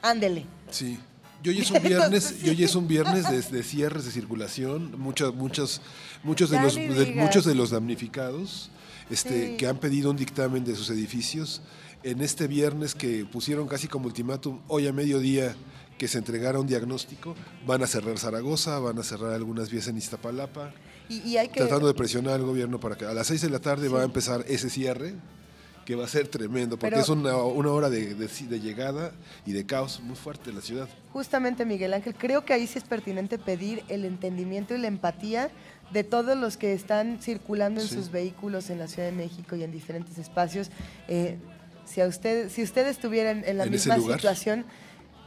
Ándele. 0.02 0.46
Sí. 0.70 1.00
Y 1.44 1.50
hoy 1.50 1.60
es 1.62 1.72
un 1.72 1.82
viernes, 1.84 2.36
y 2.44 2.50
hoy 2.50 2.64
es 2.64 2.76
un 2.76 2.88
viernes 2.88 3.30
de, 3.30 3.42
de 3.58 3.64
cierres 3.64 4.04
de 4.06 4.12
circulación, 4.12 5.00
muchos, 5.00 5.34
muchos, 5.36 5.82
muchos 6.24 6.50
de 6.50 6.58
Ya 6.58 6.64
los 6.64 6.76
de- 6.76 7.14
muchos 7.16 7.46
de 7.46 7.56
los 7.56 7.70
damnificados, 7.70 8.70
este, 9.10 9.56
que 9.56 9.68
han 9.68 9.78
pedido 9.78 10.10
un 10.10 10.18
dictamen 10.18 10.66
de 10.66 10.76
sus 10.76 10.90
edificios, 10.90 11.62
en 12.04 12.22
este 12.22 12.48
viernes 12.48 12.96
que 12.96 13.24
pusieron 13.26 13.68
casi 13.68 13.88
como 13.88 14.08
ultimátum, 14.08 14.60
hoy 14.68 14.88
a 14.88 14.94
mediodía 14.94 15.56
que 15.98 16.08
se 16.08 16.18
entregara 16.18 16.60
un 16.60 16.68
diagnóstico, 16.68 17.36
van 17.66 17.82
a 17.84 17.88
cerrar 17.88 18.18
Zaragoza, 18.20 18.80
van 18.80 19.00
a 19.00 19.04
cerrar 19.04 19.34
algunas 19.34 19.70
vías 19.72 19.88
en 19.88 19.98
Iztapalapa, 19.98 20.72
Y, 21.10 21.20
y 21.20 21.38
hay 21.38 21.48
que. 21.50 21.60
tratando 21.62 21.88
de 21.88 21.94
presionar 21.94 22.34
al 22.36 22.44
gobierno 22.44 22.80
para 22.80 22.96
que 22.96 23.06
a 23.06 23.14
las 23.14 23.28
seis 23.28 23.42
de 23.42 23.50
la 23.50 23.60
tarde 23.60 23.90
va 23.90 24.02
a 24.02 24.04
empezar 24.06 24.44
ese 24.48 24.70
cierre, 24.70 25.16
que 25.86 25.96
va 25.96 26.04
a 26.04 26.08
ser 26.10 26.28
tremendo, 26.28 26.78
porque 26.78 26.90
Pero- 26.92 27.02
es 27.02 27.10
una, 27.10 27.38
una 27.38 27.72
hora 27.72 27.90
de, 27.90 28.14
de- 28.14 28.28
de 28.28 28.60
llegada 28.60 29.14
y 29.46 29.54
de 29.54 29.66
caos 29.66 30.02
muy 30.02 30.18
fuerte 30.18 30.50
en 30.50 30.58
la 30.58 30.62
ciudad. 30.62 30.90
Justamente, 31.14 31.64
Miguel 31.66 31.94
Ángel, 31.94 32.14
creo 32.14 32.44
que 32.44 32.52
ahí 32.54 32.68
sí 32.68 32.78
es 32.78 32.84
pertinente 32.84 33.38
pedir 33.40 33.84
el 33.88 34.04
entendimiento 34.04 34.76
y 34.76 34.80
la 34.80 34.88
empatía 34.88 35.50
de 35.94 36.04
todos 36.04 36.38
los 36.38 36.58
que 36.58 36.74
están 36.74 37.20
circulando 37.22 37.80
en 37.80 37.88
Sí. 37.88 37.96
sus 37.96 38.12
vehículos 38.12 38.70
en 38.70 38.80
la 38.80 38.88
Ciudad 38.90 39.08
de 39.08 39.16
México 39.16 39.56
y 39.56 39.64
en 39.64 39.72
diferentes 39.72 40.18
espacios. 40.18 40.70
Eh, 41.08 41.38
si, 41.86 42.02
a 42.02 42.08
usted, 42.08 42.50
si 42.50 42.64
usted 42.64 42.86
estuviera 42.88 43.32
en, 43.32 43.58
la 43.58 43.64
En 43.64 43.72
misma 43.72 43.96
situación, 43.96 44.66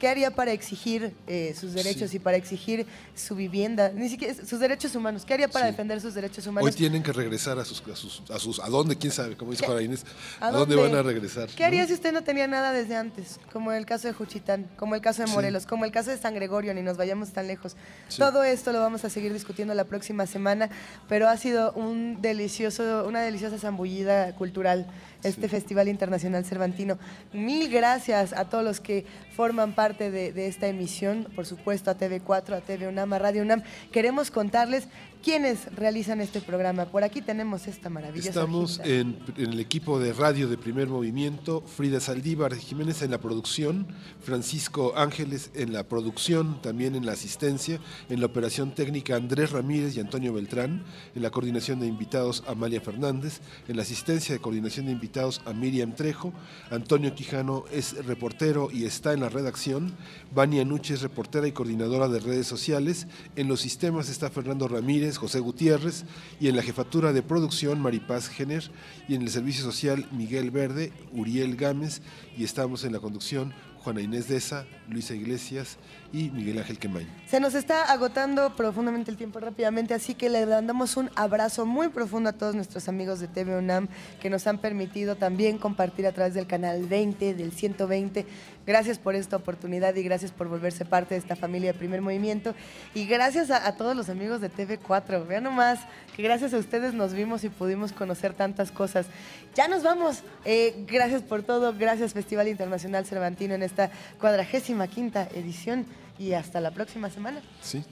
¿qué 0.00 0.08
haría 0.08 0.32
para 0.34 0.50
exigir 0.52 1.14
eh, 1.28 1.54
sus 1.58 1.72
derechos 1.74 2.10
Sí. 2.10 2.16
y 2.16 2.18
para 2.20 2.36
exigir 2.36 2.86
su 3.14 3.36
vivienda? 3.36 3.90
Ni 3.94 4.08
siquiera 4.08 4.34
sus 4.34 4.58
derechos 4.58 4.96
humanos. 4.96 5.24
¿Qué 5.24 5.34
haría 5.34 5.46
para 5.48 5.66
Sí. 5.66 5.70
defender 5.72 6.00
sus 6.00 6.14
derechos 6.14 6.44
Hoy 6.46 6.50
humanos? 6.50 6.74
tienen 6.74 7.02
que 7.02 7.12
regresar 7.12 7.58
a 7.58 7.64
sus, 7.64 7.80
a 7.86 7.94
sus, 7.94 8.22
a 8.30 8.38
sus, 8.38 8.58
¿a 8.58 8.68
dónde? 8.68 8.96
¿Quién 8.96 9.12
sabe? 9.12 9.36
Como 9.36 9.52
dice. 9.52 9.64
Juana 9.64 9.82
Inés, 9.82 10.04
¿A 10.40 10.48
¿a, 10.48 10.50
dónde 10.50 10.74
dónde? 10.74 10.90
van 10.90 10.98
a 11.00 11.02
regresar? 11.06 11.48
¿Qué 11.50 11.64
haría 11.64 11.82
no? 11.82 11.88
si 11.88 11.92
usted 11.94 12.12
no 12.12 12.22
tenía 12.24 12.46
nada 12.48 12.72
desde 12.72 12.96
antes? 12.96 13.38
Como 13.52 13.70
el 13.72 13.86
caso 13.86 14.08
de 14.08 14.14
Juchitán, 14.14 14.66
como 14.76 14.94
el 14.94 15.02
caso 15.02 15.22
de 15.22 15.28
Sí. 15.28 15.34
Morelos, 15.34 15.66
como 15.66 15.84
el 15.84 15.92
caso 15.92 16.10
de 16.10 16.16
San 16.16 16.34
Gregorio, 16.34 16.72
ni 16.74 16.82
nos 16.82 16.96
vayamos 16.96 17.30
tan 17.32 17.46
lejos. 17.46 17.76
Sí. 18.08 18.18
Todo 18.18 18.42
esto 18.42 18.72
lo 18.72 18.80
vamos 18.80 19.04
a 19.04 19.10
seguir 19.10 19.32
discutiendo 19.32 19.74
la 19.74 19.84
próxima 19.84 20.26
semana, 20.26 20.70
pero 21.08 21.28
ha 21.28 21.36
sido 21.36 21.72
un 21.72 22.22
delicioso, 22.22 23.04
una 23.06 23.20
deliciosa 23.20 23.58
zambullida 23.58 24.34
cultural 24.34 24.86
este 25.22 25.48
Festival 25.48 25.88
Internacional 25.88 26.44
Cervantino. 26.44 26.98
Mil 27.32 27.68
gracias 27.68 28.32
a 28.32 28.46
todos 28.46 28.64
los 28.64 28.80
que 28.80 29.04
forman 29.34 29.74
parte 29.74 30.10
de, 30.10 30.32
de 30.32 30.46
esta 30.46 30.68
emisión, 30.68 31.26
por 31.34 31.46
supuesto 31.46 31.90
a 31.90 31.96
TV4, 31.96 32.54
a 32.54 32.60
TV 32.60 32.88
UNAM, 32.88 33.12
a 33.12 33.18
Radio 33.18 33.42
UNAM. 33.42 33.62
Queremos 33.92 34.30
contarles 34.30 34.88
quiénes 35.22 35.72
realizan 35.74 36.20
este 36.20 36.40
programa. 36.40 36.86
Por 36.86 37.04
aquí 37.04 37.20
tenemos 37.20 37.66
esta 37.66 37.90
maravillosa 37.90 38.28
Estamos 38.28 38.80
en 38.84 39.18
el 39.36 39.60
equipo 39.60 39.98
de 39.98 40.12
radio 40.12 40.48
de 40.48 40.56
Primer 40.56 40.88
Movimiento, 40.88 41.62
Frida 41.62 42.00
Saldívar 42.00 42.54
Jiménez 42.54 43.02
en 43.02 43.10
la 43.10 43.18
producción, 43.18 43.86
Francisco 44.22 44.94
Ángeles 44.96 45.50
en 45.54 45.72
la 45.72 45.84
producción, 45.84 46.60
también 46.62 46.94
en 46.94 47.06
la 47.06 47.12
asistencia, 47.12 47.80
en 48.08 48.20
la 48.20 48.26
operación 48.26 48.74
técnica 48.74 49.16
Andrés 49.16 49.52
Ramírez 49.52 49.96
y 49.96 50.00
Antonio 50.00 50.32
Beltrán, 50.32 50.84
en 51.14 51.22
la 51.22 51.30
coordinación 51.30 51.80
de 51.80 51.86
invitados 51.86 52.42
Amalia 52.46 52.80
Fernández, 52.80 53.40
en 53.68 53.76
la 53.76 53.82
asistencia 53.82 54.34
de 54.34 54.40
coordinación 54.40 54.86
de 54.86 54.92
invitados 54.92 55.42
a 55.44 55.52
Miriam 55.52 55.94
Trejo, 55.94 56.32
Antonio 56.70 57.14
Quijano 57.14 57.64
es 57.72 58.04
reportero 58.06 58.70
y 58.72 58.84
está 58.84 59.12
en 59.12 59.20
la 59.20 59.28
redacción, 59.28 59.94
Vania 60.34 60.64
Nuche 60.64 60.94
es 60.94 61.02
reportera 61.02 61.46
y 61.46 61.52
coordinadora 61.52 62.08
de 62.08 62.20
redes 62.20 62.46
sociales, 62.46 63.06
en 63.36 63.48
los 63.48 63.60
sistemas 63.60 64.08
está 64.08 64.30
Fernando 64.30 64.68
Ramírez, 64.68 65.09
José 65.18 65.40
Gutiérrez 65.40 66.04
y 66.40 66.48
en 66.48 66.56
la 66.56 66.62
jefatura 66.62 67.12
de 67.12 67.22
producción 67.22 67.80
Maripaz 67.80 68.28
Jenner 68.28 68.70
y 69.08 69.14
en 69.14 69.22
el 69.22 69.30
servicio 69.30 69.64
social 69.64 70.06
Miguel 70.12 70.50
Verde, 70.50 70.92
Uriel 71.12 71.56
Gámez 71.56 72.02
y 72.36 72.44
estamos 72.44 72.84
en 72.84 72.92
la 72.92 73.00
conducción 73.00 73.52
Juana 73.78 74.02
Inés 74.02 74.28
Deza, 74.28 74.66
Luisa 74.90 75.14
Iglesias 75.14 75.78
y 76.12 76.30
Miguel 76.30 76.58
Ángel 76.58 76.78
Quemain. 76.78 77.08
Se 77.28 77.38
nos 77.38 77.54
está 77.54 77.92
agotando 77.92 78.54
profundamente 78.56 79.10
el 79.10 79.16
tiempo 79.16 79.38
rápidamente, 79.38 79.94
así 79.94 80.14
que 80.14 80.28
le 80.28 80.44
mandamos 80.44 80.96
un 80.96 81.10
abrazo 81.14 81.64
muy 81.66 81.88
profundo 81.88 82.30
a 82.30 82.32
todos 82.32 82.54
nuestros 82.54 82.88
amigos 82.88 83.20
de 83.20 83.28
TV 83.28 83.56
UNAM 83.56 83.88
que 84.20 84.28
nos 84.28 84.46
han 84.46 84.58
permitido 84.58 85.16
también 85.16 85.58
compartir 85.58 86.06
a 86.06 86.12
través 86.12 86.34
del 86.34 86.46
canal 86.46 86.86
20, 86.86 87.34
del 87.34 87.52
120. 87.52 88.26
Gracias 88.66 88.98
por 88.98 89.14
esta 89.14 89.36
oportunidad 89.36 89.94
y 89.96 90.02
gracias 90.02 90.32
por 90.32 90.48
volverse 90.48 90.84
parte 90.84 91.14
de 91.14 91.20
esta 91.20 91.34
familia 91.34 91.72
de 91.72 91.78
primer 91.78 92.02
movimiento. 92.02 92.54
Y 92.94 93.06
gracias 93.06 93.50
a, 93.50 93.74
todos 93.76 93.96
los 93.96 94.08
amigos 94.08 94.40
de 94.40 94.50
TV4. 94.50 95.26
Vean 95.26 95.44
nomás 95.44 95.80
que 96.14 96.22
gracias 96.22 96.52
a 96.52 96.58
ustedes 96.58 96.92
nos 96.92 97.14
vimos 97.14 97.42
y 97.44 97.48
pudimos 97.48 97.92
conocer 97.92 98.34
tantas 98.34 98.70
cosas. 98.70 99.06
Ya 99.54 99.66
nos 99.66 99.82
vamos. 99.82 100.22
Eh, 100.44 100.84
gracias 100.86 101.22
por 101.22 101.42
todo. 101.42 101.74
Gracias 101.76 102.12
Festival 102.12 102.48
Internacional 102.48 103.06
Cervantino 103.06 103.54
en 103.54 103.62
esta 103.62 103.90
cuadragésima 104.20 104.79
quinta 104.88 105.28
edición. 105.34 105.86
Y 106.18 106.34
hasta 106.34 106.60
la 106.60 106.70
próxima 106.70 107.08
semana. 107.08 107.40
Sí. 107.62 107.82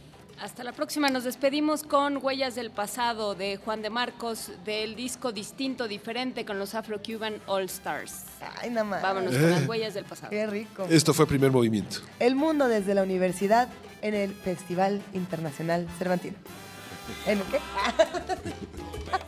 Hasta 0.40 0.62
la 0.62 0.72
próxima. 0.72 1.08
Nos 1.08 1.24
despedimos 1.24 1.82
con 1.82 2.18
Huellas 2.22 2.54
del 2.54 2.70
Pasado 2.70 3.34
de 3.34 3.56
Juan 3.56 3.82
de 3.82 3.90
Marcos 3.90 4.52
del 4.64 4.94
disco 4.94 5.32
Distinto, 5.32 5.88
Diferente 5.88 6.44
con 6.44 6.58
los 6.58 6.74
Afro-Cuban 6.74 7.40
All 7.46 7.64
Stars. 7.64 8.24
Ay, 8.60 8.70
nada 8.70 8.84
más. 8.84 9.02
Vámonos 9.02 9.34
con 9.34 9.50
las 9.50 9.66
huellas 9.66 9.94
del 9.94 10.04
pasado. 10.04 10.30
Qué 10.30 10.46
rico. 10.46 10.86
Esto 10.88 11.12
fue 11.12 11.26
Primer 11.26 11.50
Movimiento. 11.50 11.98
El 12.20 12.36
mundo 12.36 12.68
desde 12.68 12.94
la 12.94 13.02
universidad 13.02 13.68
en 14.02 14.14
el 14.14 14.32
Festival 14.32 15.02
Internacional 15.12 15.88
Cervantino. 15.98 16.36
¿En 17.26 17.40
qué? 17.40 17.58